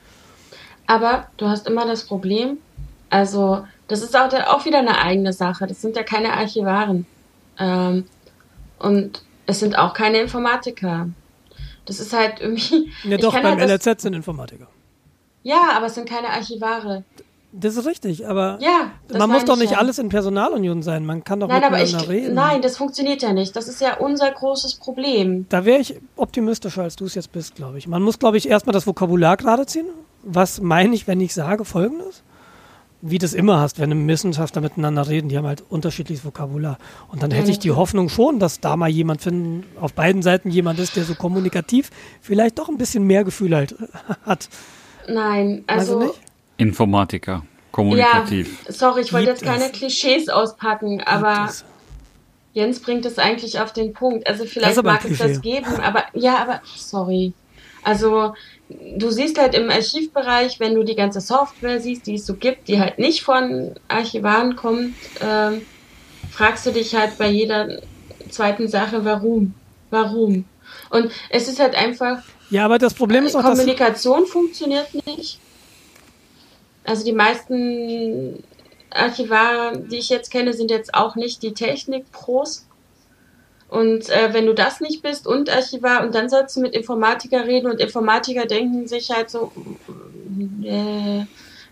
[0.87, 2.59] Aber du hast immer das Problem,
[3.11, 5.67] also das ist auch, auch wieder eine eigene Sache.
[5.67, 7.05] Das sind ja keine Archivaren.
[7.59, 8.05] Ähm,
[8.83, 11.09] und es sind auch keine Informatiker.
[11.87, 12.91] Das ist halt irgendwie.
[13.05, 14.69] Ja doch, beim halt LRZ sind Informatiker.
[15.43, 17.05] Ja, aber es sind keine Archivare.
[17.55, 18.93] Das ist richtig, aber Ja.
[19.19, 19.79] man muss doch ich nicht ja.
[19.79, 21.05] alles in Personalunion sein.
[21.05, 21.93] Man kann doch Nein, aber ich.
[21.93, 22.35] miteinander reden.
[22.35, 23.55] Nein, das funktioniert ja nicht.
[23.55, 25.45] Das ist ja unser großes Problem.
[25.51, 27.87] Da wäre ich optimistischer, als du es jetzt bist, glaube ich.
[27.87, 29.87] Man muss, glaube ich, erstmal das Vokabular gerade ziehen.
[30.23, 32.23] Was meine ich, wenn ich sage Folgendes?
[33.05, 36.79] Wie du es immer hast, wenn Wissenschaftler miteinander reden, die haben halt unterschiedliches Vokabular.
[37.09, 37.73] Und dann hätte ich die.
[37.73, 41.91] Hoffnung schon, dass da mal jemand finden, auf beiden Seiten jemand ist, der so kommunikativ
[42.21, 43.75] vielleicht doch ein bisschen mehr Gefühl halt
[44.25, 44.49] hat.
[45.09, 45.99] Nein, also.
[45.99, 46.21] nicht?
[46.59, 48.65] Informatiker, kommunikativ.
[48.67, 49.73] Ja, sorry, ich wollte jetzt keine es.
[49.73, 51.65] Klischees auspacken, aber Das-
[52.53, 54.29] Jens bringt es eigentlich auf den Punkt.
[54.29, 57.33] Also Das vielleicht mag es das geben, aber ja, aber sorry.
[57.83, 58.35] Also
[58.97, 62.69] du siehst halt im Archivbereich, wenn du die ganze Software siehst, die es so gibt,
[62.69, 65.63] die halt nicht von Archivaren kommt, ähm,
[66.31, 67.81] fragst du dich halt bei jeder
[68.31, 69.55] zweiten Sache, warum?
[69.91, 70.45] Warum?
[70.91, 75.39] Und es ist halt einfach, Ja, aber das Problem ist auch, dass Kommunikation funktioniert nicht.
[76.85, 78.43] Also die meisten
[78.91, 82.67] Archivare, die ich jetzt kenne, sind jetzt auch nicht die Technik-Pros.
[83.73, 87.47] Und äh, wenn du das nicht bist und Archivar und dann sollst du mit Informatiker
[87.47, 89.51] reden und Informatiker denken sich halt so,
[90.63, 91.23] äh,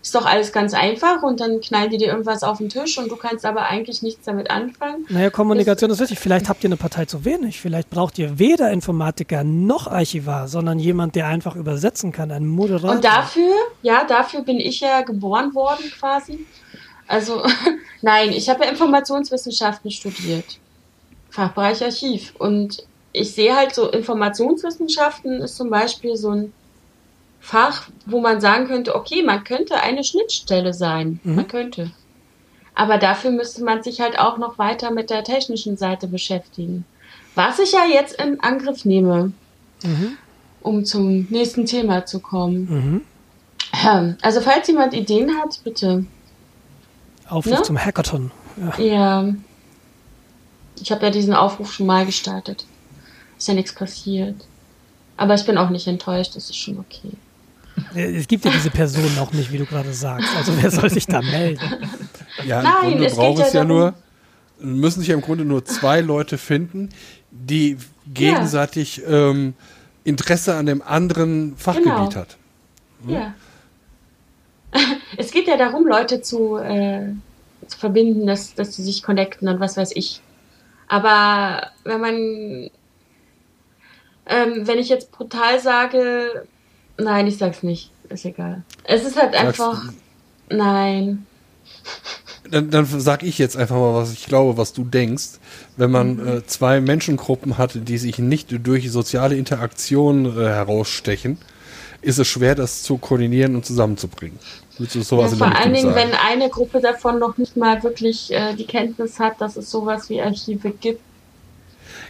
[0.01, 3.11] ist doch alles ganz einfach und dann knallen die dir irgendwas auf den Tisch und
[3.11, 5.05] du kannst aber eigentlich nichts damit anfangen.
[5.09, 6.17] Naja, Kommunikation ist wichtig.
[6.17, 7.61] Vielleicht habt ihr eine Partei zu wenig.
[7.61, 12.95] Vielleicht braucht ihr weder Informatiker noch Archivar, sondern jemand, der einfach übersetzen kann, ein Moderator.
[12.95, 16.47] Und dafür, ja, dafür bin ich ja geboren worden quasi.
[17.07, 17.43] Also,
[18.01, 20.60] nein, ich habe ja Informationswissenschaften studiert.
[21.31, 22.33] Fachbereich Archiv.
[22.37, 26.53] Und ich sehe halt so, Informationswissenschaften ist zum Beispiel so ein
[27.39, 31.19] Fach, wo man sagen könnte, okay, man könnte eine Schnittstelle sein.
[31.23, 31.89] Man könnte.
[32.75, 36.85] Aber dafür müsste man sich halt auch noch weiter mit der technischen Seite beschäftigen.
[37.33, 39.31] Was ich ja jetzt in Angriff nehme,
[40.61, 43.03] um zum nächsten Thema zu kommen.
[43.83, 46.05] Ähm, Also falls jemand Ideen hat, bitte.
[47.27, 47.61] Aufruf Ne?
[47.63, 48.31] zum Hackathon.
[48.77, 48.83] Ja.
[48.83, 49.25] Ja.
[50.81, 52.65] Ich habe ja diesen Aufruf schon mal gestartet.
[53.37, 54.35] Ist ja nichts passiert.
[55.17, 57.11] Aber ich bin auch nicht enttäuscht, das ist schon okay.
[57.93, 60.29] Es gibt ja diese Person auch nicht, wie du gerade sagst.
[60.35, 61.61] Also wer soll sich da melden?
[62.45, 63.93] Ja, im Nein, Grunde es braucht ja es ja nur,
[64.59, 66.89] müssen sich ja im Grunde nur zwei Leute finden,
[67.31, 67.77] die
[68.13, 69.53] gegenseitig ähm,
[70.03, 72.15] Interesse an dem anderen Fachgebiet Genau.
[72.15, 72.37] hat.
[73.07, 73.33] Ja.
[75.17, 77.09] Es geht ja darum, Leute zu, äh,
[77.67, 80.21] zu verbinden, dass, dass sie sich connecten und was weiß ich.
[80.91, 82.15] Aber wenn man,
[84.25, 86.45] ähm, wenn ich jetzt brutal sage,
[86.97, 88.63] nein, ich sag's nicht, ist egal.
[88.83, 89.83] Es ist halt Sagst- einfach,
[90.49, 91.25] nein.
[92.49, 95.39] Dann, dann sag ich jetzt einfach mal, was ich glaube, was du denkst.
[95.77, 96.27] Wenn man Mhm.
[96.27, 101.37] äh, zwei Menschengruppen hat, die sich nicht durch soziale Interaktion äh, herausstechen,
[102.01, 104.39] ist es schwer, das zu koordinieren und zusammenzubringen.
[104.81, 106.11] Willst du Ja, sowas in vor allen Dingen, sagen?
[106.11, 110.09] wenn eine Gruppe davon noch nicht mal wirklich äh, die Kenntnis hat, dass es sowas
[110.09, 111.01] wie Archive gibt.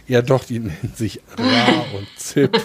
[0.08, 2.50] Ja, doch, die nennen sich Ra und Zip.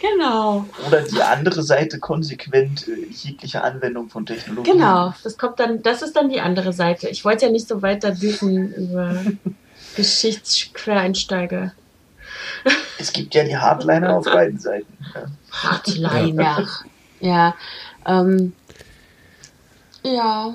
[0.00, 0.66] Genau.
[0.86, 4.70] Oder die andere Seite konsequent äh, jegliche Anwendung von Technologie.
[4.70, 7.08] Genau, das kommt dann, das ist dann die andere Seite.
[7.08, 9.22] Ich wollte ja nicht so weiter dissen über
[9.96, 11.72] Geschichtsquereinsteiger.
[12.98, 14.92] Es gibt ja die Hardliner auf beiden Seiten.
[15.14, 15.26] Ja.
[15.50, 16.68] Hardliner.
[17.20, 17.54] Ja.
[18.06, 18.52] Ähm,
[20.02, 20.54] ja.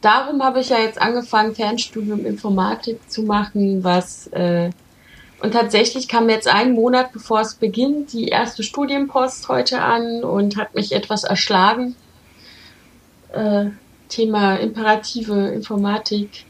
[0.00, 4.70] Darum habe ich ja jetzt angefangen, Fernstudium Informatik zu machen, was äh,
[5.42, 10.56] und tatsächlich kam jetzt einen Monat bevor es beginnt die erste Studienpost heute an und
[10.56, 11.96] hat mich etwas erschlagen.
[13.32, 13.70] Äh,
[14.08, 16.44] Thema imperative Informatik.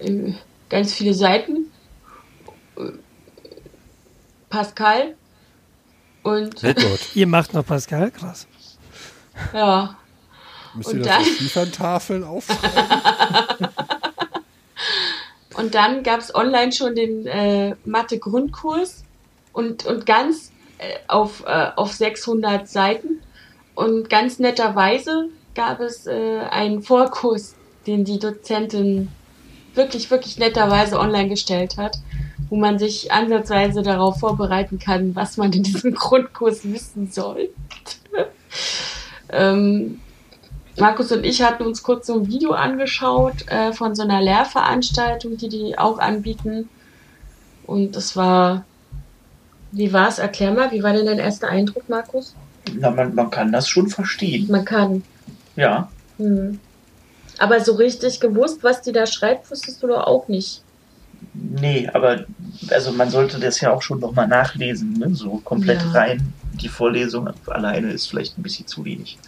[0.00, 0.32] Äh,
[0.68, 1.70] ganz viele Seiten.
[2.76, 2.98] Äh,
[4.50, 5.14] Pascal.
[6.24, 8.10] Und Oh Ihr macht noch Pascal?
[8.10, 8.46] Krass.
[9.52, 9.96] ja,
[10.74, 13.68] müsst Und ihr das dann- auf Kieferntafeln aufschreiben?
[15.56, 19.04] Und dann gab es online schon den äh, Mathe-Grundkurs
[19.52, 23.20] und, und ganz äh, auf, äh, auf 600 Seiten.
[23.76, 27.54] Und ganz netterweise gab es äh, einen Vorkurs,
[27.86, 29.10] den die Dozentin
[29.74, 31.98] wirklich, wirklich netterweise online gestellt hat,
[32.50, 37.50] wo man sich ansatzweise darauf vorbereiten kann, was man in diesem Grundkurs wissen soll.
[39.30, 40.00] ähm,
[40.78, 45.36] Markus und ich hatten uns kurz so ein Video angeschaut äh, von so einer Lehrveranstaltung,
[45.36, 46.68] die die auch anbieten.
[47.66, 48.64] Und das war,
[49.72, 50.18] wie war es?
[50.18, 52.34] Erklär mal, wie war denn dein erster Eindruck, Markus?
[52.72, 54.48] Na, man, man kann das schon verstehen.
[54.50, 55.02] Man kann.
[55.54, 55.88] Ja.
[56.18, 56.58] Hm.
[57.38, 60.63] Aber so richtig gewusst, was die da schreibt, wusstest du doch auch nicht.
[61.34, 62.24] Nee, aber
[62.70, 65.14] also man sollte das ja auch schon nochmal nachlesen, ne?
[65.14, 65.90] so komplett Ja.
[65.90, 66.32] rein.
[66.52, 69.18] Die Vorlesung alleine ist vielleicht ein bisschen zu wenig.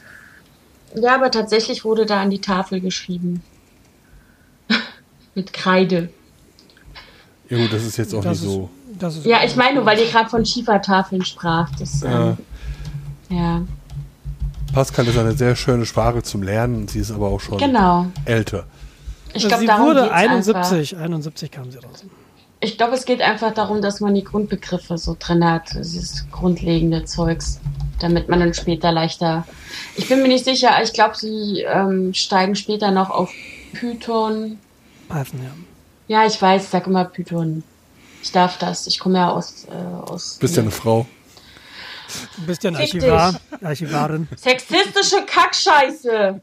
[0.94, 3.42] Ja, aber tatsächlich wurde da an die Tafel geschrieben.
[5.34, 6.10] Mit Kreide.
[7.48, 8.70] Ja gut, das ist jetzt auch Das nicht ist, so.
[8.98, 11.68] das ist Ja, ich meine, nur, weil ihr gerade von Schiefertafeln sprach.
[11.78, 12.30] Das, Ja.
[12.30, 12.36] ähm,
[13.28, 13.62] ja,
[14.72, 18.06] Pascal ist eine sehr schöne Sprache zum Lernen, sie ist aber auch schon genau.
[18.24, 18.66] älter.
[19.36, 20.70] Ich glaube, sie darum wurde geht's einfach.
[20.70, 22.04] 71, 71 kam sie raus.
[22.60, 27.04] Ich glaube, es geht einfach darum, dass man die Grundbegriffe so drin hat, dieses grundlegende
[27.04, 27.60] Zeugs,
[28.00, 29.46] damit man dann später leichter.
[29.96, 33.30] Ich bin mir nicht sicher, ich glaube, sie ähm, steigen später noch auf
[33.74, 34.58] Python.
[35.08, 35.50] Python, ja.
[36.08, 37.62] Ja, ich weiß, ich sag immer Python.
[38.22, 38.86] Ich darf das.
[38.86, 39.66] Ich komme ja aus.
[39.70, 41.06] Äh, aus Bist ja eine Frau.
[42.36, 44.28] Du bist ja ein Archivar, Archivarin.
[44.36, 46.40] Sexistische Kackscheiße!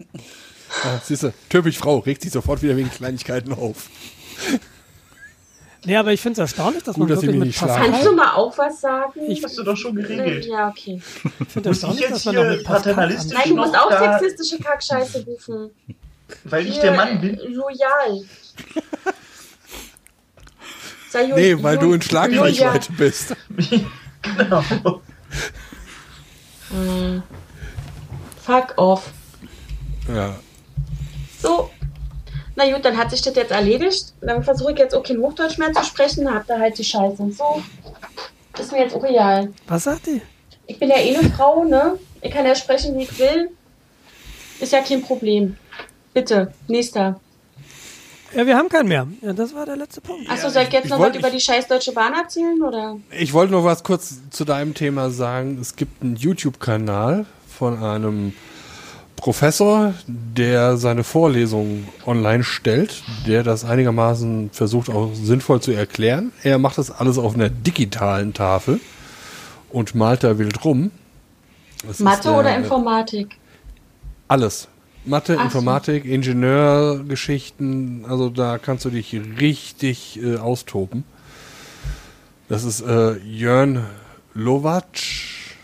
[0.84, 3.90] Ah, siehst du, typisch Frau, regt sich sofort wieder wegen Kleinigkeiten auf.
[5.86, 7.76] Nee, aber ich finde es erstaunlich, dass Gut, man dass wirklich mit nicht schlagen.
[7.76, 9.20] Kannst Pascal, du mal auch was sagen?
[9.28, 10.46] Ich- Hast du doch schon geregelt.
[10.46, 11.02] ja, okay.
[11.04, 13.92] ich finde Muss ich erstaunlich, jetzt dass man mit Pascal paternalistisch- Nein, du musst auch
[14.20, 15.70] sexistische Kackscheiße rufen.
[16.46, 17.38] Weil ich Hier, der Mann bin.
[17.38, 18.24] äh, Loyal.
[21.12, 23.36] Sei jo- Nee, weil jo- du in Schlagreichweite bist.
[24.38, 24.64] genau.
[26.72, 27.22] Äh,
[28.44, 29.12] Fuck off.
[30.08, 30.36] Ja.
[31.44, 31.70] So.
[32.56, 34.14] Na gut, dann hat sich das jetzt erledigt.
[34.22, 36.32] Dann versuche ich jetzt auch kein Hochdeutsch mehr zu sprechen.
[36.34, 37.62] Habt ihr halt die Scheiße und so.
[38.60, 39.52] Ist mir jetzt auch egal.
[39.68, 40.22] Was sagt die?
[40.68, 41.98] Ich bin ja eh eine Frau, ne?
[42.22, 43.50] Ich kann ja sprechen, wie ich will.
[44.60, 45.58] Ist ja kein Problem.
[46.14, 47.20] Bitte, nächster.
[48.36, 49.08] Ja, wir haben keinen mehr.
[49.22, 50.30] Ja, das war der letzte Punkt.
[50.30, 52.62] Achso, soll ich jetzt ich noch wollt- was über die scheiß Deutsche Bahn erzählen?
[52.62, 52.98] Oder?
[53.12, 55.58] Ich wollte noch was kurz zu deinem Thema sagen.
[55.60, 58.34] Es gibt einen YouTube-Kanal von einem
[59.24, 66.34] Professor, der seine Vorlesungen online stellt, der das einigermaßen versucht auch sinnvoll zu erklären.
[66.44, 68.82] Er macht das alles auf einer digitalen Tafel
[69.70, 70.92] und malt da wild rum.
[71.88, 73.38] Das Mathe der- oder Informatik?
[74.28, 74.68] Alles.
[75.06, 75.46] Mathe, Ach so.
[75.46, 81.06] Informatik, Ingenieurgeschichten, also da kannst du dich richtig äh, austoben.
[82.50, 83.86] Das ist äh, Jörn
[84.34, 84.84] Lovac.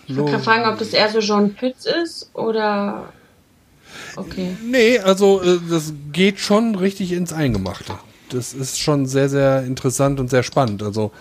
[0.07, 3.11] Ich gerade fragen, ob das eher so John Pütz ist oder.
[4.15, 4.55] Okay.
[4.65, 7.93] Nee, also äh, das geht schon richtig ins Eingemachte.
[8.29, 10.83] Das ist schon sehr, sehr interessant und sehr spannend.
[10.83, 11.11] Also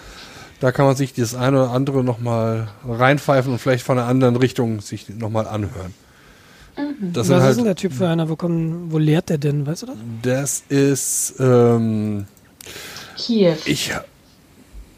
[0.61, 4.37] da kann man sich das eine oder andere nochmal reinpfeifen und vielleicht von einer anderen
[4.37, 5.95] Richtung sich nochmal anhören.
[6.77, 8.29] Das, sind Was ist halt, denn der Typ für einer?
[8.29, 9.67] Wo, kommen, wo lehrt der denn?
[9.67, 9.97] Weißt du das?
[10.23, 12.27] das ist ähm,
[13.17, 13.57] Kiew.
[13.65, 13.93] ich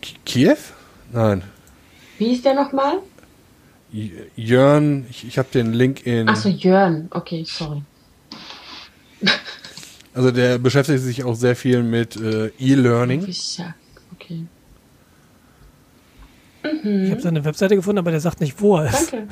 [0.02, 0.56] Ki- Kiew?
[1.12, 1.42] Nein.
[2.18, 2.98] Wie hieß der nochmal?
[4.36, 6.28] Jörn, ich, ich habe den Link in.
[6.28, 7.08] Achso, Jörn.
[7.10, 7.82] Okay, sorry.
[10.14, 13.22] Also der beschäftigt sich auch sehr viel mit äh, E-Learning.
[13.22, 14.44] Okay.
[16.62, 19.12] Ich habe seine Webseite gefunden, aber der sagt nicht, wo er ist.
[19.12, 19.28] Danke.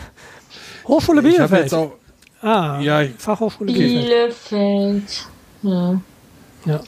[0.87, 1.63] Hochschule Ich Bielefeld.
[1.65, 1.93] jetzt auch,
[2.41, 4.43] ah, Ja, ich- Fachhochschule Bielefeld.
[4.51, 5.27] Bielefeld.
[5.63, 6.01] Ja.
[6.65, 6.81] Ja.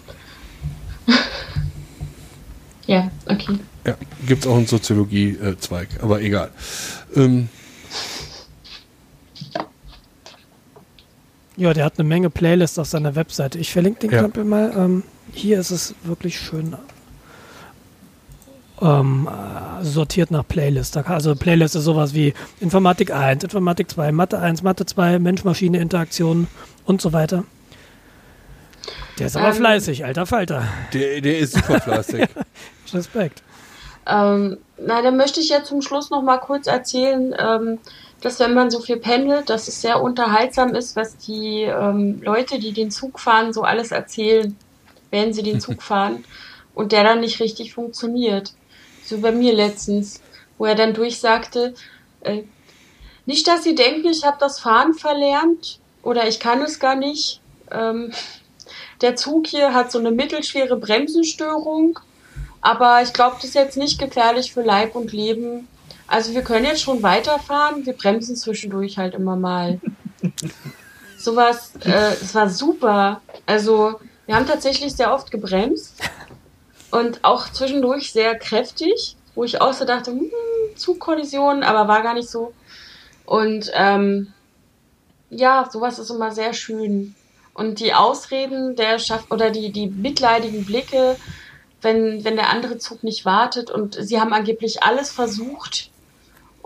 [2.87, 3.59] Ja, okay.
[3.87, 3.95] ja,
[4.27, 6.51] gibt's auch einen Soziologie-Zweig, aber egal.
[7.15, 7.49] Ähm,
[11.61, 13.59] ja, der hat eine Menge Playlists auf seiner Webseite.
[13.59, 14.21] Ich verlinke den Ja.
[14.21, 14.73] Krempel mal.
[14.77, 16.75] Ähm, hier ist es wirklich schön
[18.81, 20.97] ähm, äh, sortiert nach Playlist.
[20.97, 26.47] Also Playlist ist sowas wie Informatik 1, Informatik 2, Mathe 1, Mathe 2, Mensch-Maschine-Interaktion
[26.87, 27.45] und so weiter.
[29.19, 30.65] Der ist aber Ähm, fleißig, alter Falter.
[30.95, 32.27] der, der ist super fleißig.
[32.95, 33.43] Respekt.
[34.07, 37.79] Ähm, na, dann möchte ich jetzt zum Schluss noch mal kurz erzählen, ähm,
[38.21, 42.59] dass wenn man so viel pendelt, dass es sehr unterhaltsam ist, was die ähm, Leute,
[42.59, 44.57] die den Zug fahren, so alles erzählen,
[45.11, 46.25] während sie den Zug fahren
[46.75, 48.53] und der dann nicht richtig funktioniert.
[49.05, 50.21] So bei mir letztens,
[50.59, 51.75] wo er dann durchsagte,
[52.21, 52.43] äh,
[53.27, 57.41] nicht, dass sie denken, ich habe das Fahren verlernt oder ich kann es gar nicht.
[57.71, 58.13] Ähm,
[59.01, 61.99] der Zug hier hat so eine mittelschwere Bremsenstörung.
[62.61, 65.69] Aber ich glaube, das ist jetzt nicht gefährlich für Leib und Leben.
[66.11, 67.87] Also wir können jetzt schon weiterfahren.
[67.87, 69.81] Wir bremsen zwischendurch halt immer mal.
[71.17, 73.23] Sowas, äh, es war super.
[73.47, 76.03] Also wir haben tatsächlich sehr oft gebremst
[76.91, 80.33] und auch zwischendurch sehr kräftig, wo ich auch so dachte, hm,
[80.75, 82.53] Zugkollision, aber war gar nicht so.
[83.25, 84.33] Und ähm,
[85.31, 87.15] ja, sowas ist immer sehr schön.
[87.55, 91.17] Und die Ausreden der Schaff oder die, die mitleidigen Blicke,
[91.83, 95.90] wenn, wenn der andere Zug nicht wartet und sie haben angeblich alles versucht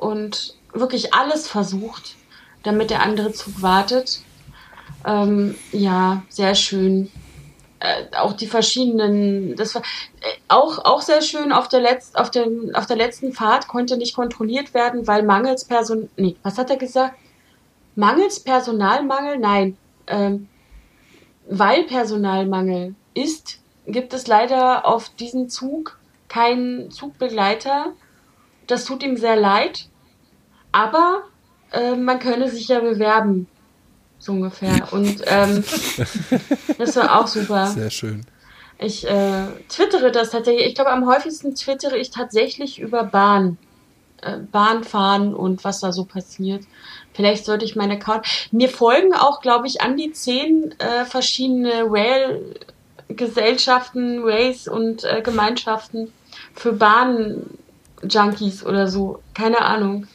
[0.04, 2.16] und wirklich alles versucht,
[2.62, 4.20] damit der andere Zug wartet.
[5.06, 7.10] Ähm, ja, sehr schön.
[7.80, 9.82] Äh, auch die verschiedenen, das war
[10.20, 13.96] äh, auch, auch sehr schön auf der, Letz-, auf, dem, auf der letzten Fahrt konnte
[13.96, 17.16] nicht kontrolliert werden, weil mangels Person, nee, was hat er gesagt?
[17.94, 19.38] Mangels Personalmangel?
[19.38, 19.76] Nein.
[20.06, 20.48] Ähm,
[21.48, 27.92] weil Personalmangel ist, gibt es leider auf diesem Zug keinen Zugbegleiter.
[28.66, 29.88] Das tut ihm sehr leid.
[30.74, 31.22] Aber
[31.70, 33.46] äh, man könne sich ja bewerben.
[34.18, 34.92] So ungefähr.
[34.92, 35.62] Und ähm,
[36.78, 37.68] das war auch super.
[37.68, 38.26] Sehr schön.
[38.78, 40.66] Ich äh, twittere das tatsächlich.
[40.66, 43.56] Ich glaube, am häufigsten twittere ich tatsächlich über Bahn.
[44.20, 46.64] Äh, Bahnfahren und was da so passiert.
[47.12, 48.26] Vielleicht sollte ich meinen Account.
[48.50, 56.12] Mir folgen auch, glaube ich, an die zehn äh, verschiedene Rail-Gesellschaften, Rays und äh, Gemeinschaften
[56.54, 59.20] für Bahn-Junkies oder so.
[59.34, 60.08] Keine Ahnung.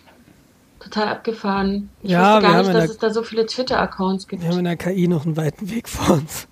[0.89, 1.89] Total abgefahren.
[2.01, 4.41] Ich Ja, wusste gar nicht, dass der- es da so viele Twitter-Accounts gibt.
[4.43, 6.47] Wir haben in der KI noch einen weiten Weg vor uns.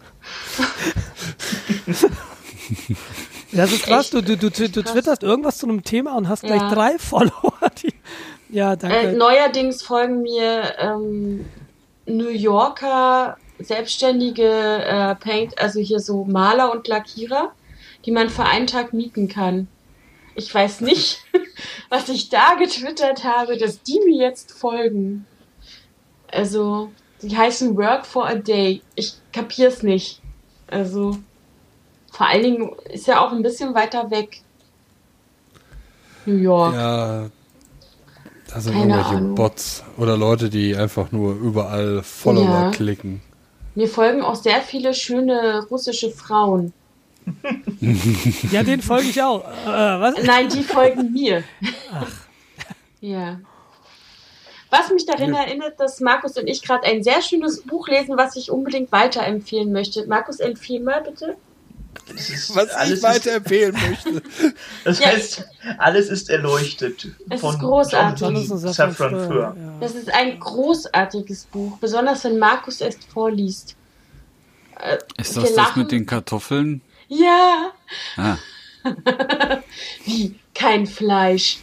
[3.54, 4.92] Das ist krass, du, du, du, du Krass.
[4.92, 6.70] twitterst irgendwas zu einem Thema und hast gleich Ja.
[6.74, 7.54] drei Follower.
[7.82, 7.94] Die,
[8.50, 9.14] ja, Äh, danke.
[9.18, 11.46] neuerdings folgen mir ähm,
[12.06, 17.54] New Yorker selbstständige äh, Paint, also hier so Maler und Lackierer,
[18.06, 19.68] die man für einen Tag mieten kann.
[20.38, 21.18] Ich weiß nicht,
[21.90, 25.26] was ich da getwittert habe, dass die mir jetzt folgen.
[26.32, 26.92] Also,
[27.24, 28.82] die heißen Work for a Day.
[28.94, 30.22] Ich kapier's nicht.
[30.68, 31.18] Also,
[32.12, 34.42] vor allen Dingen ist ja auch ein bisschen weiter weg.
[36.28, 36.76] New York.
[36.76, 37.30] Ja,
[38.54, 39.34] das sind Keine irgendwelche Ahnung.
[39.36, 42.72] Bots oder Leute, die einfach nur überall Follower Ja.
[42.72, 43.22] klicken.
[43.74, 46.74] Mir folgen auch sehr viele schöne russische Frauen.
[48.52, 49.44] Ja, den folge ich auch.
[49.66, 50.16] Äh, was?
[50.24, 51.44] Nein, die folgen mir.
[51.94, 52.08] Ach.
[53.02, 53.40] Ja.
[54.70, 58.36] Was mich daran erinnert, dass Markus und ich gerade ein sehr schönes Buch lesen, was
[58.36, 60.06] ich unbedingt weiterempfehlen möchte.
[60.08, 61.38] Markus, empfehl mal bitte.
[62.54, 64.22] Was ich weiterempfehlen möchte.
[64.84, 65.08] Das Ja.
[65.08, 65.46] heißt,
[65.78, 67.08] alles ist erleuchtet.
[67.30, 68.20] Es von ist großartig.
[68.22, 69.56] Jonathan Safran Foer.
[69.58, 69.74] Ja.
[69.80, 73.76] Das ist ein großartiges Buch, besonders wenn Markus es vorliest.
[74.80, 76.82] Äh, Ist das das mit den Kartoffeln?
[77.08, 77.72] Ja,
[78.18, 78.38] Ah,
[80.06, 81.60] wie kein Fleisch.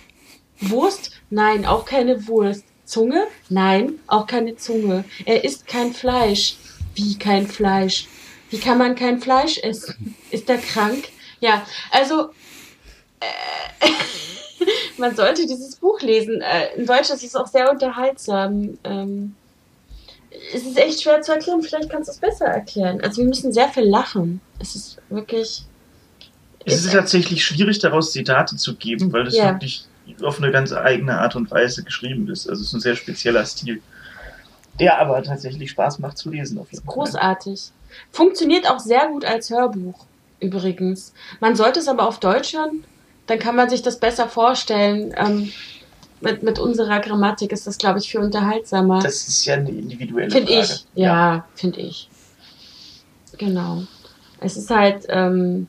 [0.60, 1.12] Wurst?
[1.30, 2.64] Nein, auch keine Wurst.
[2.84, 3.26] Zunge?
[3.48, 5.04] Nein, auch keine Zunge.
[5.24, 6.56] Er isst kein Fleisch.
[6.94, 8.06] Wie kein Fleisch?
[8.50, 10.14] Wie kann man kein Fleisch essen?
[10.30, 11.08] Ist er krank?
[11.40, 12.30] Ja, also
[13.20, 13.88] äh,
[14.98, 16.40] man sollte dieses Buch lesen.
[16.40, 18.78] Äh, in Deutsch ist es auch sehr unterhaltsam.
[18.84, 19.34] Ähm,
[20.54, 21.62] es ist echt schwer zu erklären.
[21.62, 23.00] Vielleicht kannst du es besser erklären.
[23.02, 24.40] Also wir müssen sehr viel lachen.
[24.58, 25.62] Es ist wirklich.
[26.64, 29.52] Es ist tatsächlich schwierig, daraus Zitate zu geben, weil das Ja.
[29.52, 29.84] wirklich
[30.22, 32.48] auf eine ganz eigene Art und Weise geschrieben ist.
[32.48, 33.82] Also es ist ein sehr spezieller Stil,
[34.80, 36.58] der aber tatsächlich Spaß macht zu lesen.
[36.58, 36.94] Auf jeden Fall.
[36.94, 37.70] Großartig.
[38.10, 40.06] Funktioniert auch sehr gut als Hörbuch,
[40.40, 41.12] übrigens.
[41.40, 42.84] Man sollte es aber auf Deutsch hören,
[43.26, 45.14] dann kann man sich das besser vorstellen.
[45.16, 45.52] Ähm,
[46.24, 49.00] mit, mit unserer Grammatik ist das, glaube ich, viel unterhaltsamer.
[49.00, 50.64] Das ist ja eine individuelle Finde Frage.
[50.64, 50.86] ich.
[50.94, 52.08] Ja, finde ich.
[53.38, 53.82] Genau.
[54.40, 55.68] Es ist halt, ähm,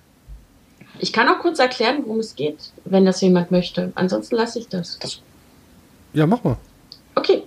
[1.00, 3.92] ich kann auch kurz erklären, worum es geht, wenn das jemand möchte.
[3.96, 5.00] Ansonsten lasse ich das.
[6.14, 6.58] Ja, mach mal.
[7.16, 7.44] Okay.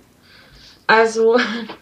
[0.87, 1.37] Also,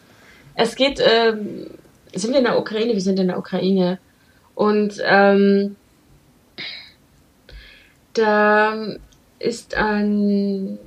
[0.56, 1.68] es geht, ähm,
[2.14, 2.94] sind wir in der Ukraine?
[2.94, 4.00] Wir sind in der Ukraine.
[4.56, 5.76] Und ähm,
[8.14, 8.96] da
[9.40, 10.80] ist ein,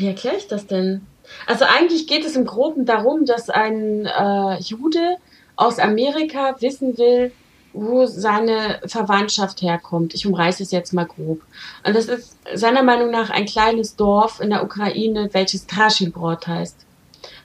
[0.00, 1.06] wie erkläre ich das denn?
[1.46, 5.16] Also eigentlich geht es im Groben darum, dass ein äh, Jude
[5.56, 7.32] aus Amerika wissen will,
[7.72, 10.14] wo seine Verwandtschaft herkommt.
[10.14, 11.40] Ich umreiße es jetzt mal grob.
[11.86, 16.76] Und das ist seiner Meinung nach ein kleines Dorf in der Ukraine, welches Trashibrod heißt.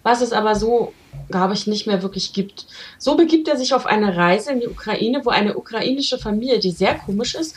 [0.03, 0.93] Was es aber so,
[1.30, 2.67] glaube ich, nicht mehr wirklich gibt.
[2.98, 6.72] So begibt er sich auf eine Reise in die Ukraine, wo eine ukrainische Familie, die
[6.72, 7.56] sehr komisch ist,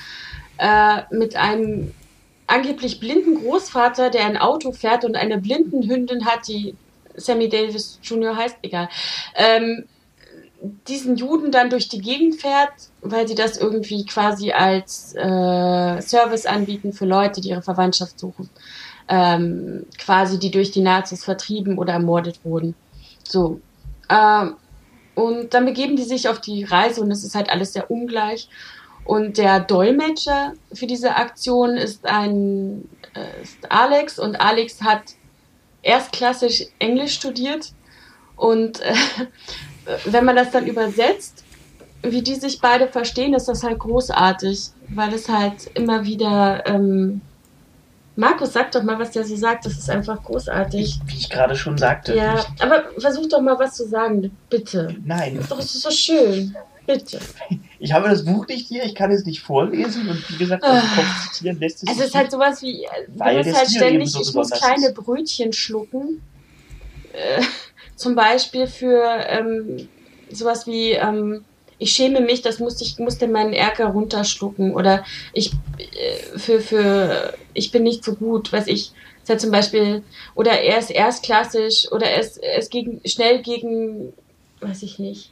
[0.58, 1.92] äh, mit einem
[2.50, 6.74] angeblich blinden Großvater, der ein Auto fährt und eine blinden Hündin hat, die
[7.16, 8.36] Sammy Davis Jr.
[8.36, 8.88] heißt, egal,
[9.34, 9.84] ähm,
[10.88, 16.46] diesen Juden dann durch die Gegend fährt, weil sie das irgendwie quasi als äh, Service
[16.46, 18.50] anbieten für Leute, die ihre Verwandtschaft suchen.
[19.08, 22.74] Ähm, quasi die durch die Nazis vertrieben oder ermordet wurden.
[23.26, 23.60] So.
[24.08, 24.56] Ähm,
[25.14, 28.48] und dann begeben die sich auf die Reise und es ist halt alles sehr ungleich.
[29.10, 35.02] Und der Dolmetscher für diese Aktion ist ein äh, ist Alex und Alex hat
[35.82, 37.72] erstklassig Englisch studiert
[38.36, 38.94] und äh,
[40.04, 41.42] wenn man das dann übersetzt,
[42.02, 47.20] wie die sich beide verstehen, ist das halt großartig, weil es halt immer wieder ähm,
[48.14, 51.00] Markus, sag doch mal, was der so sagt, das ist einfach großartig.
[51.06, 52.14] Wie ich gerade schon sagte.
[52.14, 54.94] Ja, aber versuch doch mal was zu sagen, bitte.
[55.04, 56.54] nein, Doch, es ist so schön.
[56.86, 57.18] Bitte.
[57.80, 60.82] ich habe das Buch nicht hier, ich kann es nicht vorlesen und wie gesagt, aus
[60.82, 63.70] dem Kopf zitieren lässt es Es sich ist halt sowas wie, äh, du der halt
[63.70, 64.92] ständig, so ich muss kleine.
[64.92, 66.20] Brötchen schlucken.
[67.14, 67.42] Äh,
[67.96, 69.88] zum Beispiel für ähm,
[70.30, 71.42] sowas wie, ähm,
[71.78, 74.74] ich schäme mich, das musste ich musste meinen Ärger runterschlucken.
[74.74, 75.02] Oder
[75.32, 78.92] ich äh, für, für ich bin nicht so gut, weiß ich.
[79.22, 80.02] Ist halt zum Beispiel,
[80.34, 84.12] oder er ist erstklassisch oder er ist, er ist gegen, schnell gegen,
[84.60, 85.30] weiß ich nicht.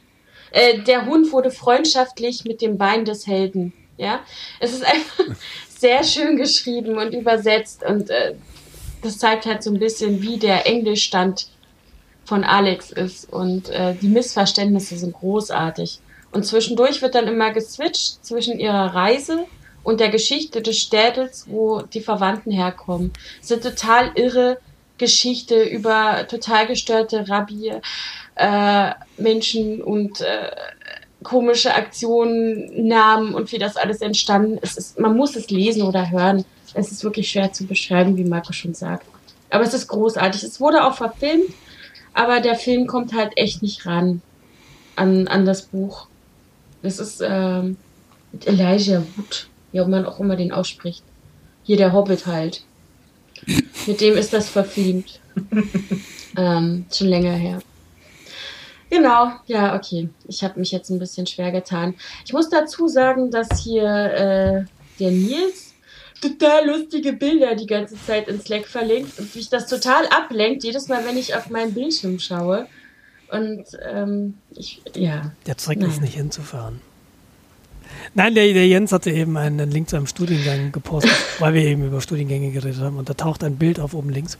[0.51, 3.73] Äh, der Hund wurde freundschaftlich mit dem Bein des Helden.
[3.97, 4.21] Ja,
[4.59, 5.25] es ist einfach
[5.77, 8.35] sehr schön geschrieben und übersetzt und äh,
[9.01, 11.47] das zeigt halt so ein bisschen, wie der Englischstand
[12.25, 15.99] von Alex ist und äh, die Missverständnisse sind großartig.
[16.31, 19.45] Und zwischendurch wird dann immer geswitcht zwischen ihrer Reise
[19.83, 23.11] und der Geschichte des Städtels, wo die Verwandten herkommen.
[23.41, 24.59] Es ist eine total irre
[24.99, 27.73] Geschichte über total gestörte Rabbi,
[28.39, 30.51] äh, Menschen und äh,
[31.23, 34.77] komische Aktionen, Namen und wie das alles entstanden ist.
[34.77, 34.99] Es ist.
[34.99, 36.45] Man muss es lesen oder hören.
[36.73, 39.05] Es ist wirklich schwer zu beschreiben, wie Marco schon sagt.
[39.49, 40.43] Aber es ist großartig.
[40.43, 41.51] Es wurde auch verfilmt,
[42.13, 44.21] aber der Film kommt halt echt nicht ran
[44.95, 46.07] an, an das Buch.
[46.81, 47.75] Es ist ähm,
[48.31, 51.03] mit Elijah Wood, wie man auch immer den ausspricht.
[51.63, 52.63] Hier der Hobbit halt.
[53.87, 55.19] Mit dem ist das verfilmt.
[56.37, 57.59] ähm, schon länger her.
[58.89, 60.09] Genau, ja, okay.
[60.27, 61.95] Ich habe mich jetzt ein bisschen schwer getan.
[62.25, 64.65] Ich muss dazu sagen, dass hier äh,
[64.99, 65.73] der Nils
[66.21, 70.87] total lustige Bilder die ganze Zeit ins Slack verlinkt und mich das total ablenkt, jedes
[70.87, 72.67] Mal, wenn ich auf meinen Bildschirm schaue.
[73.31, 75.81] Und ähm, ich, ja, Der Nein.
[75.81, 76.81] ist nicht hinzufahren.
[78.13, 81.85] Nein, der, der Jens hatte eben einen Link zu einem Studiengang gepostet, weil wir eben
[81.85, 82.97] über Studiengänge geredet haben.
[82.97, 84.37] Und da taucht ein Bild auf oben links.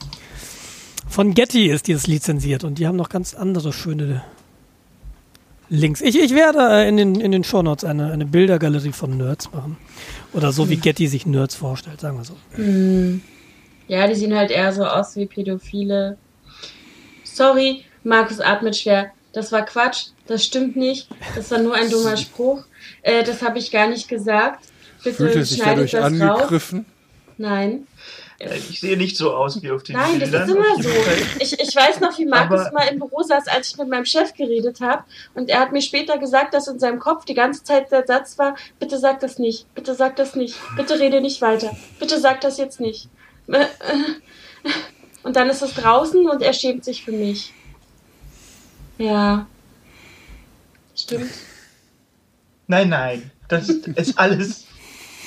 [1.07, 4.23] Von Getty ist dieses lizenziert und die haben noch ganz andere schöne
[5.69, 6.01] Links.
[6.01, 9.77] Ich, ich werde äh, in den, in den Shownotes eine, eine Bildergalerie von Nerds machen.
[10.33, 12.35] Oder so wie Getty sich Nerds vorstellt, sagen wir so.
[12.55, 13.21] Hm.
[13.87, 16.17] Ja, die sehen halt eher so aus wie Pädophile.
[17.23, 19.11] Sorry, Markus atmet schwer.
[19.33, 20.07] Das war Quatsch.
[20.27, 21.07] Das stimmt nicht.
[21.35, 22.63] Das war nur ein dummer Spruch.
[23.01, 24.65] Äh, das habe ich gar nicht gesagt.
[25.03, 26.37] Bitte Fühlt er sich schneidet dadurch das raus.
[26.41, 26.85] angegriffen?
[27.37, 27.87] Nein.
[28.69, 30.49] Ich sehe nicht so aus wie auf den Nein, das Bildern.
[30.49, 30.89] ist immer so.
[31.41, 34.05] Ich, ich weiß noch, wie Markus Aber- mal im Büro saß, als ich mit meinem
[34.05, 35.03] Chef geredet habe.
[35.33, 38.37] Und er hat mir später gesagt, dass in seinem Kopf die ganze Zeit der Satz
[38.37, 42.39] war, bitte sag das nicht, bitte sag das nicht, bitte rede nicht weiter, bitte sag
[42.41, 43.09] das jetzt nicht.
[45.23, 47.53] Und dann ist es draußen und er schämt sich für mich.
[48.97, 49.47] Ja.
[50.95, 51.29] Stimmt.
[52.67, 53.31] Nein, nein.
[53.49, 54.65] Das ist alles,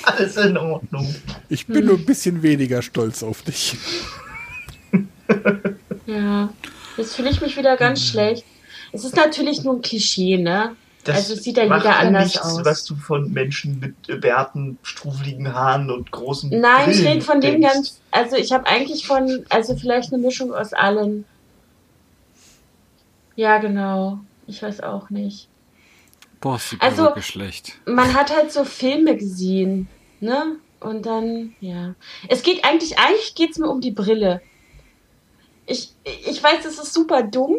[0.07, 1.13] alles in Ordnung.
[1.49, 3.77] Ich bin nur ein bisschen weniger stolz auf dich.
[6.05, 6.53] Ja.
[6.97, 8.45] Jetzt fühle ich mich wieder ganz schlecht.
[8.91, 10.75] Es ist natürlich nur ein Klischee, ne?
[11.03, 12.63] Das Also sieht ja jeder anders nichts, aus.
[12.63, 17.41] was du von Menschen mit Bärten, strufeligen Haaren und großen Nein, ich Brillen rede von
[17.41, 17.73] dem denkst.
[17.73, 21.25] ganz, also ich habe eigentlich von, also vielleicht eine Mischung aus allen.
[23.35, 24.19] Ja, genau.
[24.47, 25.47] Ich weiß auch nicht.
[26.43, 27.79] Boah, ist Also- schlecht.
[27.85, 29.87] Man hat halt so Filme gesehen,
[30.19, 30.57] ne?
[30.81, 31.95] Und dann, ja.
[32.27, 34.41] Es geht eigentlich, eigentlich geht's mir um die Brille.
[35.65, 37.55] Ich, ich weiß, es ist super dumm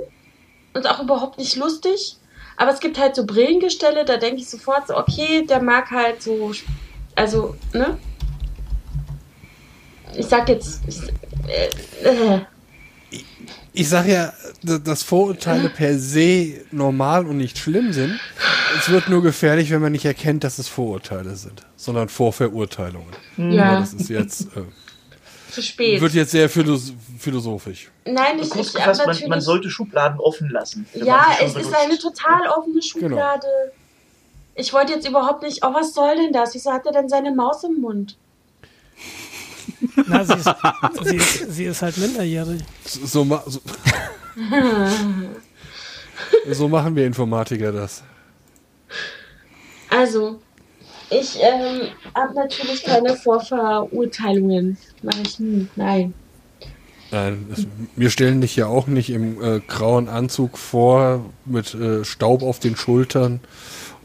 [0.75, 2.19] und auch überhaupt nicht lustig.
[2.59, 6.23] Aber es gibt halt so Brillengestelle, da denke ich sofort so, okay, der mag halt
[6.23, 6.53] so,
[7.15, 7.97] also, ne?
[10.15, 11.01] Ich sag jetzt, ich,
[11.49, 11.71] äh,
[12.37, 12.41] äh,
[13.77, 18.21] Ich sage ja, dass Vorurteile per se normal und nicht schlimm sind.
[18.79, 23.09] Es wird nur gefährlich, wenn man nicht erkennt, dass es Vorurteile sind, sondern Vorverurteilungen.
[23.37, 24.63] Aber ja, das ist jetzt, äh,
[25.51, 26.01] zu spät.
[26.01, 27.91] wird jetzt sehr philos philosophisch.
[28.05, 29.29] Nein, ich, Kurz ich gefasst, man, natürlich.
[29.29, 30.87] man sollte Schubladen offen lassen.
[30.95, 31.75] Ja, man es ist benutzt.
[31.77, 33.47] eine total offene Schublade.
[34.55, 36.55] Ich wollte jetzt überhaupt nicht, oh, was soll denn das?
[36.55, 38.17] Wieso hat er denn seine Maus im Mund?
[40.07, 40.51] Na, sie, ist,
[41.03, 42.63] sie, ist, sie ist halt minderjährig.
[42.85, 43.61] So, so, ma so,
[46.53, 48.03] so machen wir Informatiker das.
[49.91, 50.41] Also,
[51.11, 54.77] ich ähm, habe natürlich keine Vorverurteilungen.
[55.03, 55.69] Mache ich nie.
[55.77, 56.15] Nein.
[57.11, 62.05] Nein, es, wir stellen dich ja auch nicht im äh, grauen Anzug vor, mit äh,
[62.05, 63.41] Staub auf den Schultern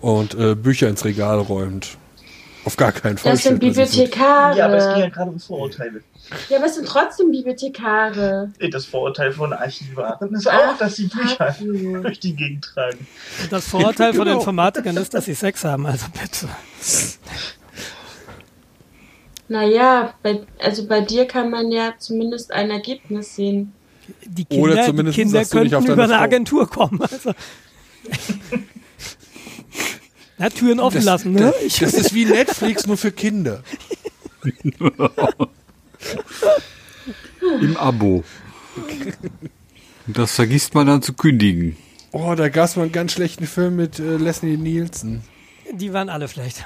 [0.01, 1.97] und äh, Bücher ins Regal räumend.
[2.69, 3.31] Auf gar keinen Fall.
[3.31, 4.55] Das sind Bibliothekare.
[4.55, 6.03] Ja, aber es ging ja gerade um Vorurteile.
[6.49, 8.51] Ja, aber es sind trotzdem Bibliothekare.
[8.69, 11.99] Das Vorurteil von Archivaren ist Ach, auch, dass sie Bücher fuck you.
[12.03, 13.07] durch die Gegend tragen.
[13.41, 14.37] Und das Vorurteil von Genau.
[14.37, 16.47] Informatikern ist, dass sie Sex haben, also bitte.
[19.47, 23.73] Naja, bei, also bei dir kann man ja zumindest ein Ergebnis sehen.
[24.25, 26.21] Die Oder Kinder, die zumindest Kinder du nicht könnten auf über deine eine.
[26.23, 27.01] Agentur kommen.
[27.01, 27.33] Also.
[30.39, 31.53] Na, Türen offen lassen, ne?
[31.65, 33.61] Ich, Das ist wie Netflix, nur für Kinder.
[37.61, 38.23] Im Abo.
[40.07, 41.75] Das vergisst man dann zu kündigen.
[42.11, 45.23] Oh, da gab es mal einen ganz schlechten Film mit äh, Leslie Nielsen.
[45.73, 46.65] die waren alle schlecht.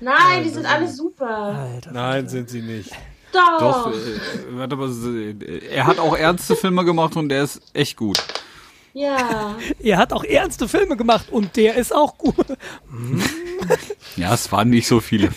[0.00, 1.26] Nein, die sind alle super.
[1.26, 1.92] Alter.
[1.92, 2.90] Nein, sind sie nicht.
[3.32, 3.58] Doch.
[3.60, 3.96] Doch, äh,
[4.50, 8.22] warte mal, äh, er hat auch ernste Filme gemacht und der ist echt gut.
[8.96, 9.56] Ja.
[9.78, 12.46] Er hat auch ernste Filme gemacht und der ist auch gut.
[14.16, 15.28] Ja, es waren nicht so viele.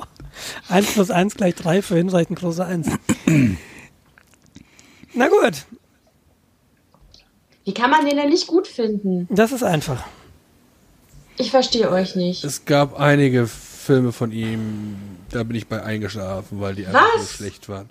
[0.68, 2.88] Eins plus eins gleich drei für hinreichend große Eins.
[5.14, 5.64] Na gut,
[7.64, 9.28] Wie kann man den denn nicht gut finden?
[9.30, 10.02] das ist einfach.
[11.36, 12.42] Ich verstehe euch nicht.
[12.44, 14.96] Es gab einige Filme von ihm,
[15.30, 17.88] da bin ich bei eingeschlafen, weil die einfach so schlecht waren.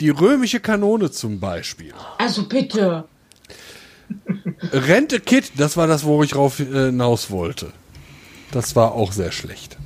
[0.00, 1.94] Die römische Kanone zum Beispiel.
[2.18, 3.04] Also bitte.
[4.72, 7.72] Rente Kid, das war das, wo ich rauf äh, hinaus wollte.
[8.52, 9.76] Das war auch sehr schlecht.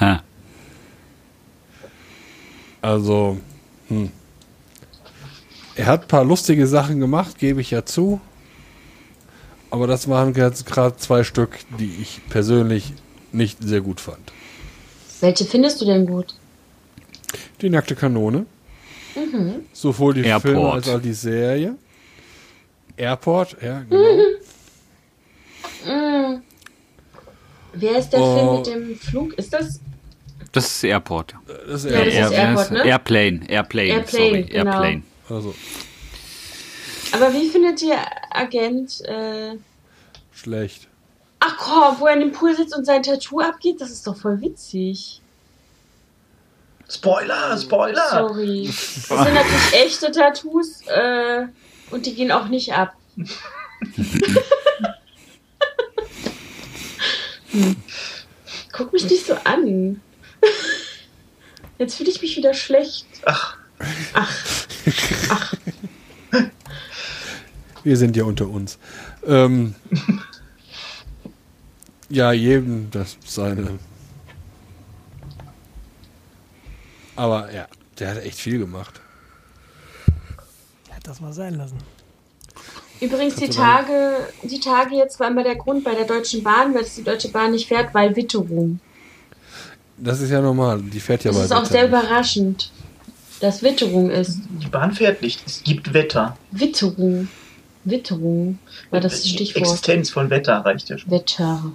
[0.00, 0.22] Ha.
[2.82, 3.38] Also,
[3.88, 4.10] hm.
[5.76, 8.20] Er hat ein paar lustige Sachen gemacht, gebe ich ja zu.
[9.70, 12.92] Aber das waren jetzt gerade zwei Stück, die ich persönlich
[13.32, 14.32] nicht sehr gut fand.
[15.20, 16.34] Welche findest du denn gut?
[17.60, 18.46] Die nackte Kanone.
[19.72, 20.42] Sowohl die Airport.
[20.42, 21.76] Filme als auch die Serie.
[22.96, 24.40] Airport, ja, genau.
[27.76, 28.36] Wer ist der Oh.
[28.36, 29.32] Film mit dem Flug?
[29.34, 29.80] Ist das?
[30.52, 31.34] Das ist Airport.
[31.66, 32.32] Das ist Ja, das Airport.
[32.32, 32.84] ist Airport, ne?
[32.86, 34.70] Airplane, Airplane, Airplane, sorry, genau.
[34.70, 35.02] Airplane.
[35.28, 35.54] Also,
[37.12, 37.98] Aber wie findet ihr
[38.30, 39.00] Agent?
[39.02, 39.56] Äh,
[40.32, 40.86] schlecht.
[41.40, 44.16] Ach komm, wo er in dem Pool sitzt und sein Tattoo abgeht, das ist doch
[44.16, 45.20] voll witzig.
[46.88, 48.08] Spoiler, Spoiler!
[48.10, 48.66] Sorry.
[48.66, 51.46] Das sind natürlich echte Tattoos äh,
[51.90, 52.94] und die gehen auch nicht ab.
[57.50, 57.76] Hm.
[58.72, 60.00] Guck mich nicht so an.
[61.78, 63.06] Jetzt fühle ich mich wieder schlecht.
[63.24, 63.56] Ach,
[64.14, 65.54] Ach,
[67.82, 68.78] Wir sind ja unter uns.
[69.26, 69.74] Ähm,
[72.08, 73.78] ja, jedem das seine.
[77.16, 79.00] Aber ja, der hat echt viel gemacht.
[81.04, 81.76] Das mal sein lassen.
[83.00, 86.74] übrigens die mal- Tage, die Tage jetzt war immer der Grund bei der Deutschen Bahn,
[86.74, 88.80] weil es die Deutsche Bahn nicht fährt, weil Witterung.
[89.98, 90.80] Das ist ja normal.
[90.82, 92.72] Die fährt ja Das bei ist auch sehr überraschend,
[93.40, 94.40] dass Witterung ist.
[94.62, 95.40] die Bahn fährt nicht.
[95.46, 96.36] Es gibt Wetter.
[96.50, 97.28] Witterung.
[97.84, 98.58] Witterung
[98.90, 99.62] war das Die Stichwort.
[99.66, 101.10] Existenz von Wetter reicht ja schon.
[101.10, 101.72] Wetter.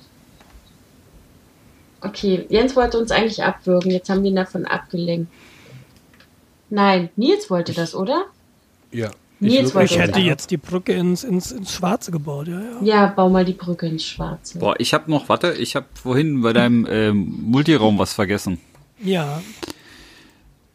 [2.01, 5.32] Okay, Jens wollte uns eigentlich abwürgen, jetzt haben wir ihn davon abgelenkt.
[6.69, 8.25] Nein, Nils wollte das, oder?
[8.92, 9.11] Ja.
[9.42, 12.77] Nils Ich uns hätte jetzt die Brücke ins, ins, ins Schwarze gebaut, ja, ja.
[12.82, 14.59] Ja, bau mal die Brücke ins Schwarze.
[14.59, 18.59] Boah, ich habe noch, warte, ich habe vorhin bei deinem ähm, Multiraum was vergessen.
[19.01, 19.42] Ja,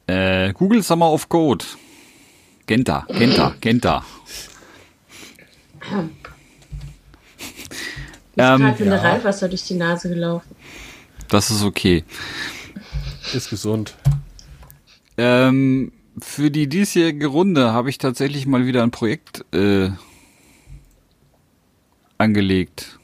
[0.06, 1.64] Äh, Google Summer of Code.
[2.66, 4.04] Genta, Genta, Genta.
[4.26, 4.50] Ist
[8.36, 8.74] Ähm, gerade ja.
[8.78, 10.54] Mineralwasser durch die Nase gelaufen.
[11.28, 12.04] Das ist okay.
[13.34, 13.94] Ist gesund.
[15.16, 19.90] Ähm, für die diesjährige Runde habe ich tatsächlich mal wieder ein Projekt äh,
[22.18, 22.98] angelegt.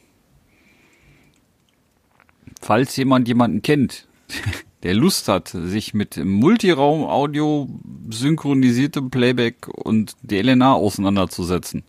[2.60, 4.06] Falls jemand jemanden kennt,
[4.82, 7.68] der Lust hat, sich mit Multiraum-Audio,
[8.10, 11.84] synchronisiertem Playback und DLNA auseinanderzusetzen.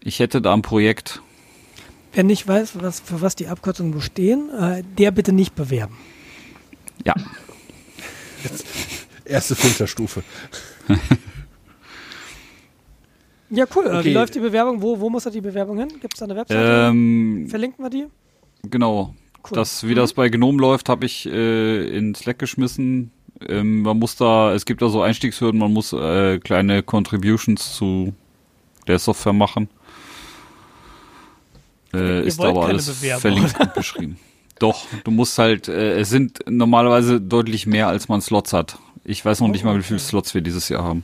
[0.00, 1.20] Ich hätte da ein Projekt.
[2.12, 5.96] wer nicht weiß, was, für was die Abkürzungen bestehen, äh, der bitte nicht bewerben.
[7.04, 7.14] Ja,
[9.24, 10.22] Erste Filterstufe.
[13.54, 13.84] Ja, cool.
[13.86, 14.12] Äh, Wie Okay.
[14.14, 14.80] läuft die Bewerbung?
[14.80, 15.88] Wo, wo muss da die Bewerbung hin?
[16.00, 16.88] Gibt es da eine Webseite?
[16.90, 18.06] ähm, Verlinken wir die?
[18.62, 19.14] Genau.
[19.44, 19.56] Cool.
[19.56, 23.10] Das, wie das bei Gnome läuft, habe ich äh, in Slack geschmissen.
[23.46, 28.14] Ähm, man muss da, es gibt da so Einstiegshürden, man muss äh, kleine Contributions zu
[28.86, 29.68] der Software machen.
[31.92, 34.16] Äh, ist aber keine alles Bewerbung, verlinkt und beschrieben.
[34.60, 38.78] Doch, du musst halt, äh, es sind normalerweise deutlich mehr, als man Slots hat.
[39.04, 41.02] Ich weiß noch nicht mal, wie viele Slots wir dieses Jahr haben.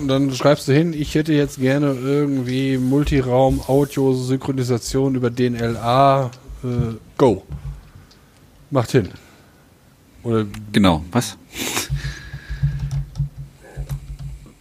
[0.00, 6.30] Und dann schreibst du hin, ich hätte jetzt gerne irgendwie Multiraum, Audio, Synchronisation über DNLA,
[6.62, 6.68] äh,
[7.16, 7.44] go.
[8.70, 9.08] Macht hin.
[10.22, 11.38] Oder Genau, was?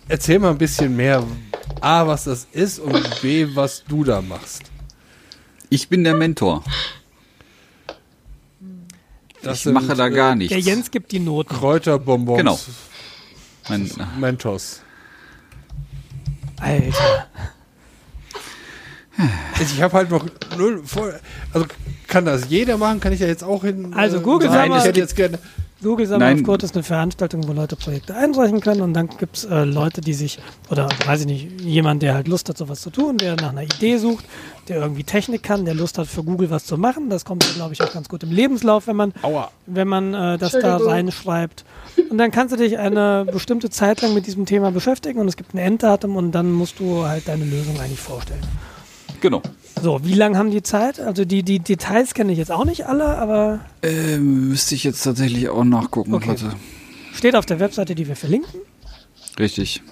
[0.08, 1.24] erzähl mal ein bisschen mehr,
[1.82, 4.64] A, was das ist und B, was du da machst.
[5.70, 6.64] Ich bin der Mentor.
[9.46, 10.50] Das ich sind, mache da gar äh, nichts.
[10.54, 11.54] Der Jens gibt die Noten.
[11.56, 12.38] Kräuterbonbons.
[12.38, 12.60] Genau.
[13.70, 14.82] Mein, Mentos.
[16.60, 17.28] Alter.
[19.62, 20.26] Ich habe halt noch
[20.58, 21.14] null vor.
[21.54, 21.68] Also
[22.08, 23.00] kann das jeder machen?
[23.00, 23.94] Kann ich da jetzt auch hin?
[23.94, 25.40] Also äh, Google, mal- ich hätte jetzt gerne.
[25.84, 26.40] Google Summer Nein.
[26.40, 29.66] of Code ist eine Veranstaltung, wo Leute Projekte einreichen können und dann gibt es äh,
[29.66, 30.40] Leute, die sich,
[30.70, 33.64] oder weiß ich nicht, jemand, der halt Lust hat, sowas zu tun, der nach einer
[33.64, 34.26] Idee sucht,
[34.70, 37.10] der irgendwie Technik kann, der Lust hat, für Google was zu machen.
[37.10, 39.52] Das kommt, glaube ich, auch ganz gut im Lebenslauf, wenn man, Aua.
[39.66, 41.66] wenn man äh, das da reinschreibt.
[42.10, 45.36] Und dann kannst du dich eine bestimmte Zeit lang mit diesem Thema beschäftigen und es
[45.36, 48.42] gibt ein Enddatum und dann musst du halt deine Lösung eigentlich vorstellen.
[49.20, 49.42] genau.
[49.82, 51.00] So, wie lange haben die Zeit?
[51.00, 55.04] Also die, die Details kenne ich jetzt auch nicht alle, aber Ähm, müsste ich jetzt
[55.04, 56.14] tatsächlich auch nachgucken.
[56.14, 56.30] Okay.
[56.30, 56.54] Warte.
[57.14, 58.62] steht auf der Webseite, die wir verlinken.
[59.38, 59.84] Richtig.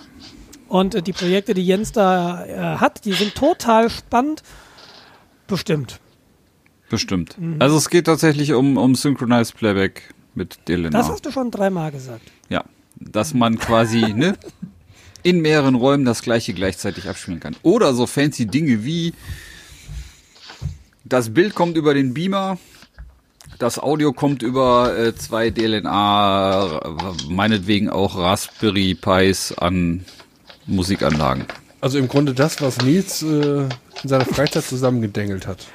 [0.69, 4.41] Und äh, die Projekte, die Jens da äh, hat, die sind total spannend.
[5.47, 5.99] Bestimmt.
[6.89, 7.37] Bestimmt.
[7.39, 7.57] Mhm.
[7.59, 10.89] Also es geht tatsächlich um, um Synchronized Playback mit DLNA.
[10.89, 12.31] Das hast du schon dreimal gesagt.
[12.49, 12.63] ja.
[12.95, 14.37] Dass man quasi, ne,
[15.23, 17.55] in mehreren Räumen das gleiche gleichzeitig abspielen kann.
[17.63, 19.13] Oder so fancy Dinge wie
[21.13, 22.57] das Bild kommt über den Beamer,
[23.59, 26.81] das Audio kommt über äh, zwei DLNA,
[27.29, 30.05] meinetwegen auch Raspberry Pis an
[30.65, 31.45] Musikanlagen.
[31.81, 33.69] Also im Grunde das, was Nils äh, in
[34.03, 35.67] seiner Freizeit zusammengedengelt hat.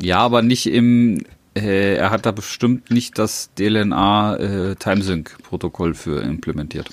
[0.00, 1.24] Ja, aber nicht im,
[1.56, 6.88] äh, er hat da bestimmt nicht das DLNA äh, Timesync-Protokoll für implementiert.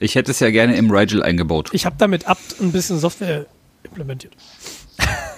[0.00, 1.70] Ich hätte es ja gerne im Rigel eingebaut.
[1.72, 3.46] Ich habe damit apt ein bisschen Software
[3.84, 4.34] implementiert.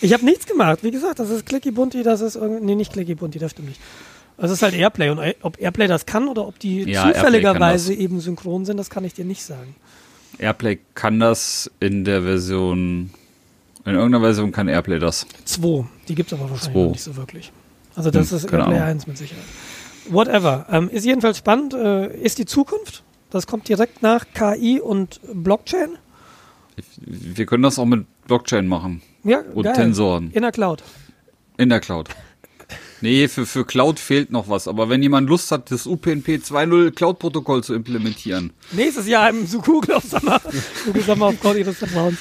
[0.00, 0.80] ich habe nichts gemacht.
[0.82, 2.64] Wie gesagt, das ist Clicky Bunty, das ist irgendwie.
[2.64, 3.80] Nee, nicht Clicky Bunty, das stimmt nicht.
[4.38, 5.08] Das ist halt Airplay.
[5.10, 9.04] Und ob Airplay das kann oder ob die Ja, zufälligerweise eben synchron sind, das kann
[9.04, 9.74] ich dir nicht sagen.
[10.38, 13.10] Airplay kann das in der Version,
[13.86, 15.26] in irgendeiner Version kann Airplay das.
[15.46, 15.86] 2.
[16.08, 16.82] Die gibt es aber wahrscheinlich Zwei.
[16.84, 17.52] noch nicht so wirklich.
[17.94, 18.80] Also das Hm, ist Airplay Ahnung.
[18.82, 19.44] 1 mit Sicherheit.
[20.10, 20.66] Whatever.
[20.70, 21.72] Ähm, ist jedenfalls spannend.
[21.72, 23.02] Äh, ist die Zukunft.
[23.30, 25.96] Das kommt direkt nach KI und Blockchain.
[26.98, 29.74] Wir können das auch mit Blockchain machen Ja, und geil.
[29.74, 30.82] Tensoren In der Cloud.
[31.58, 32.08] in der Cloud.
[33.02, 34.66] Nee, für, für Cloud fehlt noch was.
[34.68, 39.60] Aber wenn jemand Lust hat, das UPnP 2.0 Cloud-Protokoll zu implementieren, Nächstes Jahr im so
[39.60, 40.04] Google auf
[41.42, 42.18] Code ihres Vertrauens.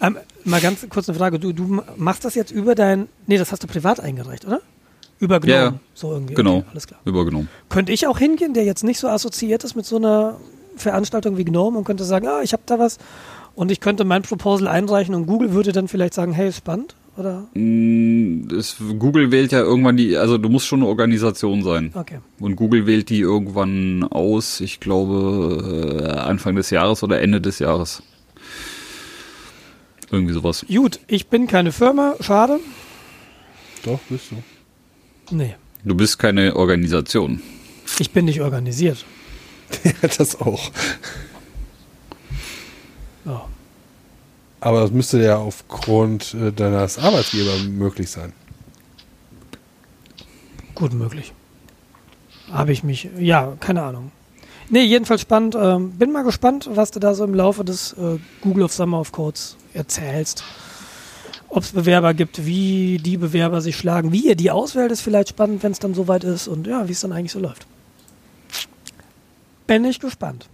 [0.00, 1.38] Ähm, mal ganz kurz eine Frage.
[1.38, 4.60] Du, du machst das jetzt über dein, nee, das hast du privat eingereicht, oder?
[5.18, 5.54] Über Gnome.
[5.58, 5.78] Ja, ja.
[5.94, 6.34] So irgendwie.
[6.34, 7.00] genau, Okay, alles klar.
[7.04, 7.48] übergenommen.
[7.68, 10.38] Könnte ich auch hingehen, der jetzt nicht so assoziiert ist mit so einer
[10.76, 12.98] Veranstaltung wie Gnome und könnte sagen, ah, ich habe da was
[13.56, 16.94] und ich könnte mein Proposal einreichen und Google würde dann vielleicht sagen, hey, ist spannend,
[17.16, 17.46] oder?
[17.54, 21.90] Mm, Das, Google wählt ja irgendwann die, also du musst schon eine Organisation sein.
[21.94, 22.18] Okay.
[22.38, 27.58] Und Google wählt die irgendwann aus, ich glaube äh, Anfang des Jahres oder Ende des
[27.58, 28.02] Jahres.
[30.12, 30.64] Irgendwie sowas.
[30.68, 32.60] Gut, ich bin keine Firma, schade.
[33.84, 35.34] Doch, bist du.
[35.34, 37.40] Nee, Du bist keine Organisation.
[37.98, 39.04] ich bin nicht organisiert.
[39.84, 40.70] Ja, das auch.
[43.24, 43.46] Ja.
[44.66, 48.32] Aber das müsste ja aufgrund äh, deines Arbeitgebers möglich sein.
[50.74, 51.32] Gut möglich.
[52.50, 54.10] Habe ich mich, ja, keine Ahnung.
[54.68, 55.54] Nee, jedenfalls spannend.
[55.54, 58.98] Ähm, bin mal gespannt, was du da so im Laufe des äh, Google of Summer
[58.98, 60.42] of Codes erzählst.
[61.48, 65.28] Ob es Bewerber gibt, wie die Bewerber sich schlagen, wie ihr die auswählt, ist vielleicht
[65.28, 67.68] spannend, wenn es dann soweit ist und ja, wie es dann eigentlich so läuft.
[69.68, 70.48] Bin ich gespannt.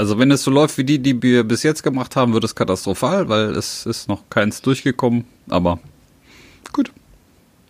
[0.00, 2.54] Also wenn es so läuft wie die, die wir bis jetzt gemacht haben, wird es
[2.54, 5.26] katastrophal, weil es ist noch keins durchgekommen.
[5.50, 5.78] Aber
[6.72, 6.90] gut.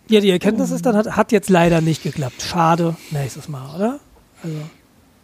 [0.07, 2.41] Ja, die Erkenntnis ist dann, hat, hat jetzt leider nicht geklappt.
[2.41, 3.99] Schade, nächstes Mal, oder?
[4.43, 4.55] Also,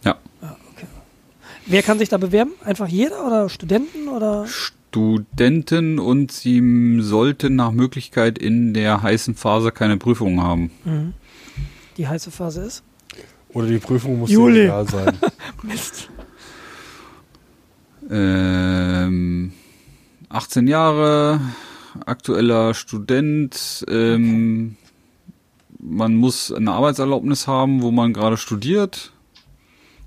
[0.04, 0.18] Ja.
[0.42, 0.86] ja, okay.
[1.66, 2.52] Wer kann sich da bewerben?
[2.66, 4.46] Einfach jeder oder Studenten oder?
[4.46, 10.72] Studenten und sie sollten nach Möglichkeit in der heißen Phase keine Prüfungen haben.
[10.84, 11.14] Mhm.
[11.96, 12.84] Die heiße Phase ist?
[13.54, 14.56] Oder die Prüfung muss Juli.
[14.56, 15.18] dir egal sein.
[15.64, 16.10] Mist.
[18.10, 19.52] Ähm,
[20.30, 21.42] 18 Jahre,
[22.06, 23.86] aktueller Student.
[23.90, 24.78] Ähm,
[25.80, 29.12] man muss eine Arbeitserlaubnis haben, wo man gerade studiert.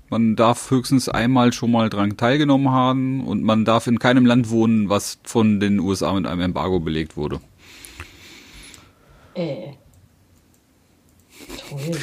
[0.09, 4.49] Man darf höchstens einmal schon mal dran teilgenommen haben und man darf in keinem Land
[4.49, 7.39] wohnen, was von den USA mit einem Embargo belegt wurde.
[9.35, 9.73] Äh.
[11.69, 11.97] Toll.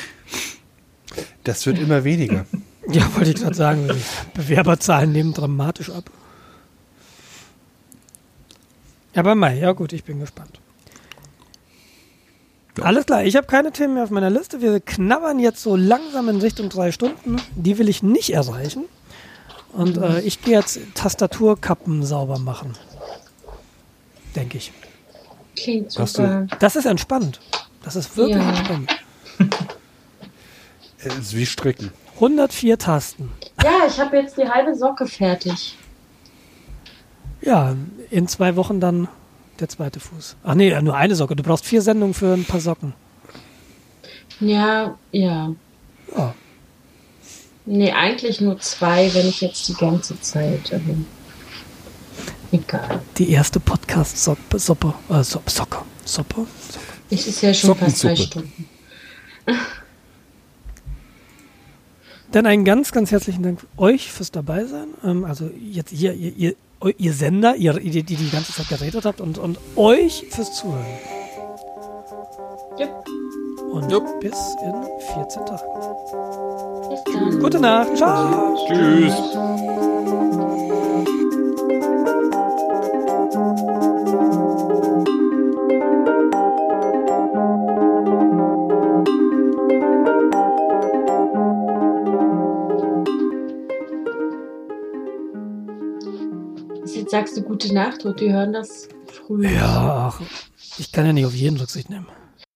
[1.45, 2.47] Das wird immer weniger.
[2.91, 4.01] Ja, wollte ich gerade sagen, die
[4.35, 6.11] Bewerberzahlen nehmen dramatisch ab.
[9.15, 10.61] Aber Mai, ja gut, ich bin gespannt.
[12.79, 12.85] Ja.
[12.85, 14.61] Alles klar, ich habe keine Themen mehr auf meiner Liste.
[14.63, 17.37] Wir knabbern jetzt so langsam in Richtung drei Stunden.
[17.57, 18.85] Die will ich nicht erreichen.
[19.73, 22.75] Und äh, ich gehe jetzt Tastaturkappen sauber machen.
[24.37, 24.73] Denke ich.
[25.57, 26.47] Klingt du- super.
[26.61, 27.41] Das ist entspannt.
[27.83, 28.49] Das ist wirklich Ja.
[28.51, 28.91] entspannt.
[31.01, 31.93] Es ist wie Stricken.
[32.21, 33.31] 104 Tasten.
[33.63, 35.77] Ja, ich habe jetzt die halbe Socke fertig.
[37.41, 37.77] Ja,
[38.11, 39.09] in zwei Wochen dann
[39.61, 40.37] der zweite Fuß.
[40.43, 41.37] Ach nee, nur eine Socke.
[41.37, 42.95] Du brauchst vier Sendungen für ein paar Socken.
[44.41, 45.55] Ja, ja.
[46.17, 46.35] Ja.
[47.67, 50.73] Nee, eigentlich nur zwei, wenn ich jetzt die ganze Zeit.
[50.73, 50.97] Also,
[52.51, 53.01] egal.
[53.19, 54.59] Die erste Podcast-Suppe.
[54.59, 54.95] Soppe.
[55.11, 55.79] Äh, so Socke.
[56.05, 56.47] Soppe?
[56.71, 56.87] Socke.
[57.11, 58.49] Es ist ja schon fast zwei Sockensuppe.
[58.49, 58.69] Stunden.
[62.33, 64.89] Dann einen ganz, ganz herzlichen Dank euch fürs Dabeisein.
[65.05, 66.55] Ähm, also jetzt hier, ihr, ihr,
[66.99, 70.85] ihr Sender, ihr, die, die die ganze Zeit geredet habt und, und euch fürs Zuhören.
[72.79, 73.05] Jupp.
[73.73, 74.21] Und Jupp.
[74.21, 74.75] bis in
[75.15, 75.63] 14 Tagen.
[76.91, 77.39] Bis dann.
[77.41, 77.97] Gute Nacht.
[77.97, 78.57] Ciao.
[78.67, 79.15] Tschüss.
[97.09, 99.49] Jetzt sagst du gute Nacht und die hören das früh.
[99.49, 100.13] Ja,
[100.77, 102.07] ich kann ja nicht auf jeden Rücksicht nehmen.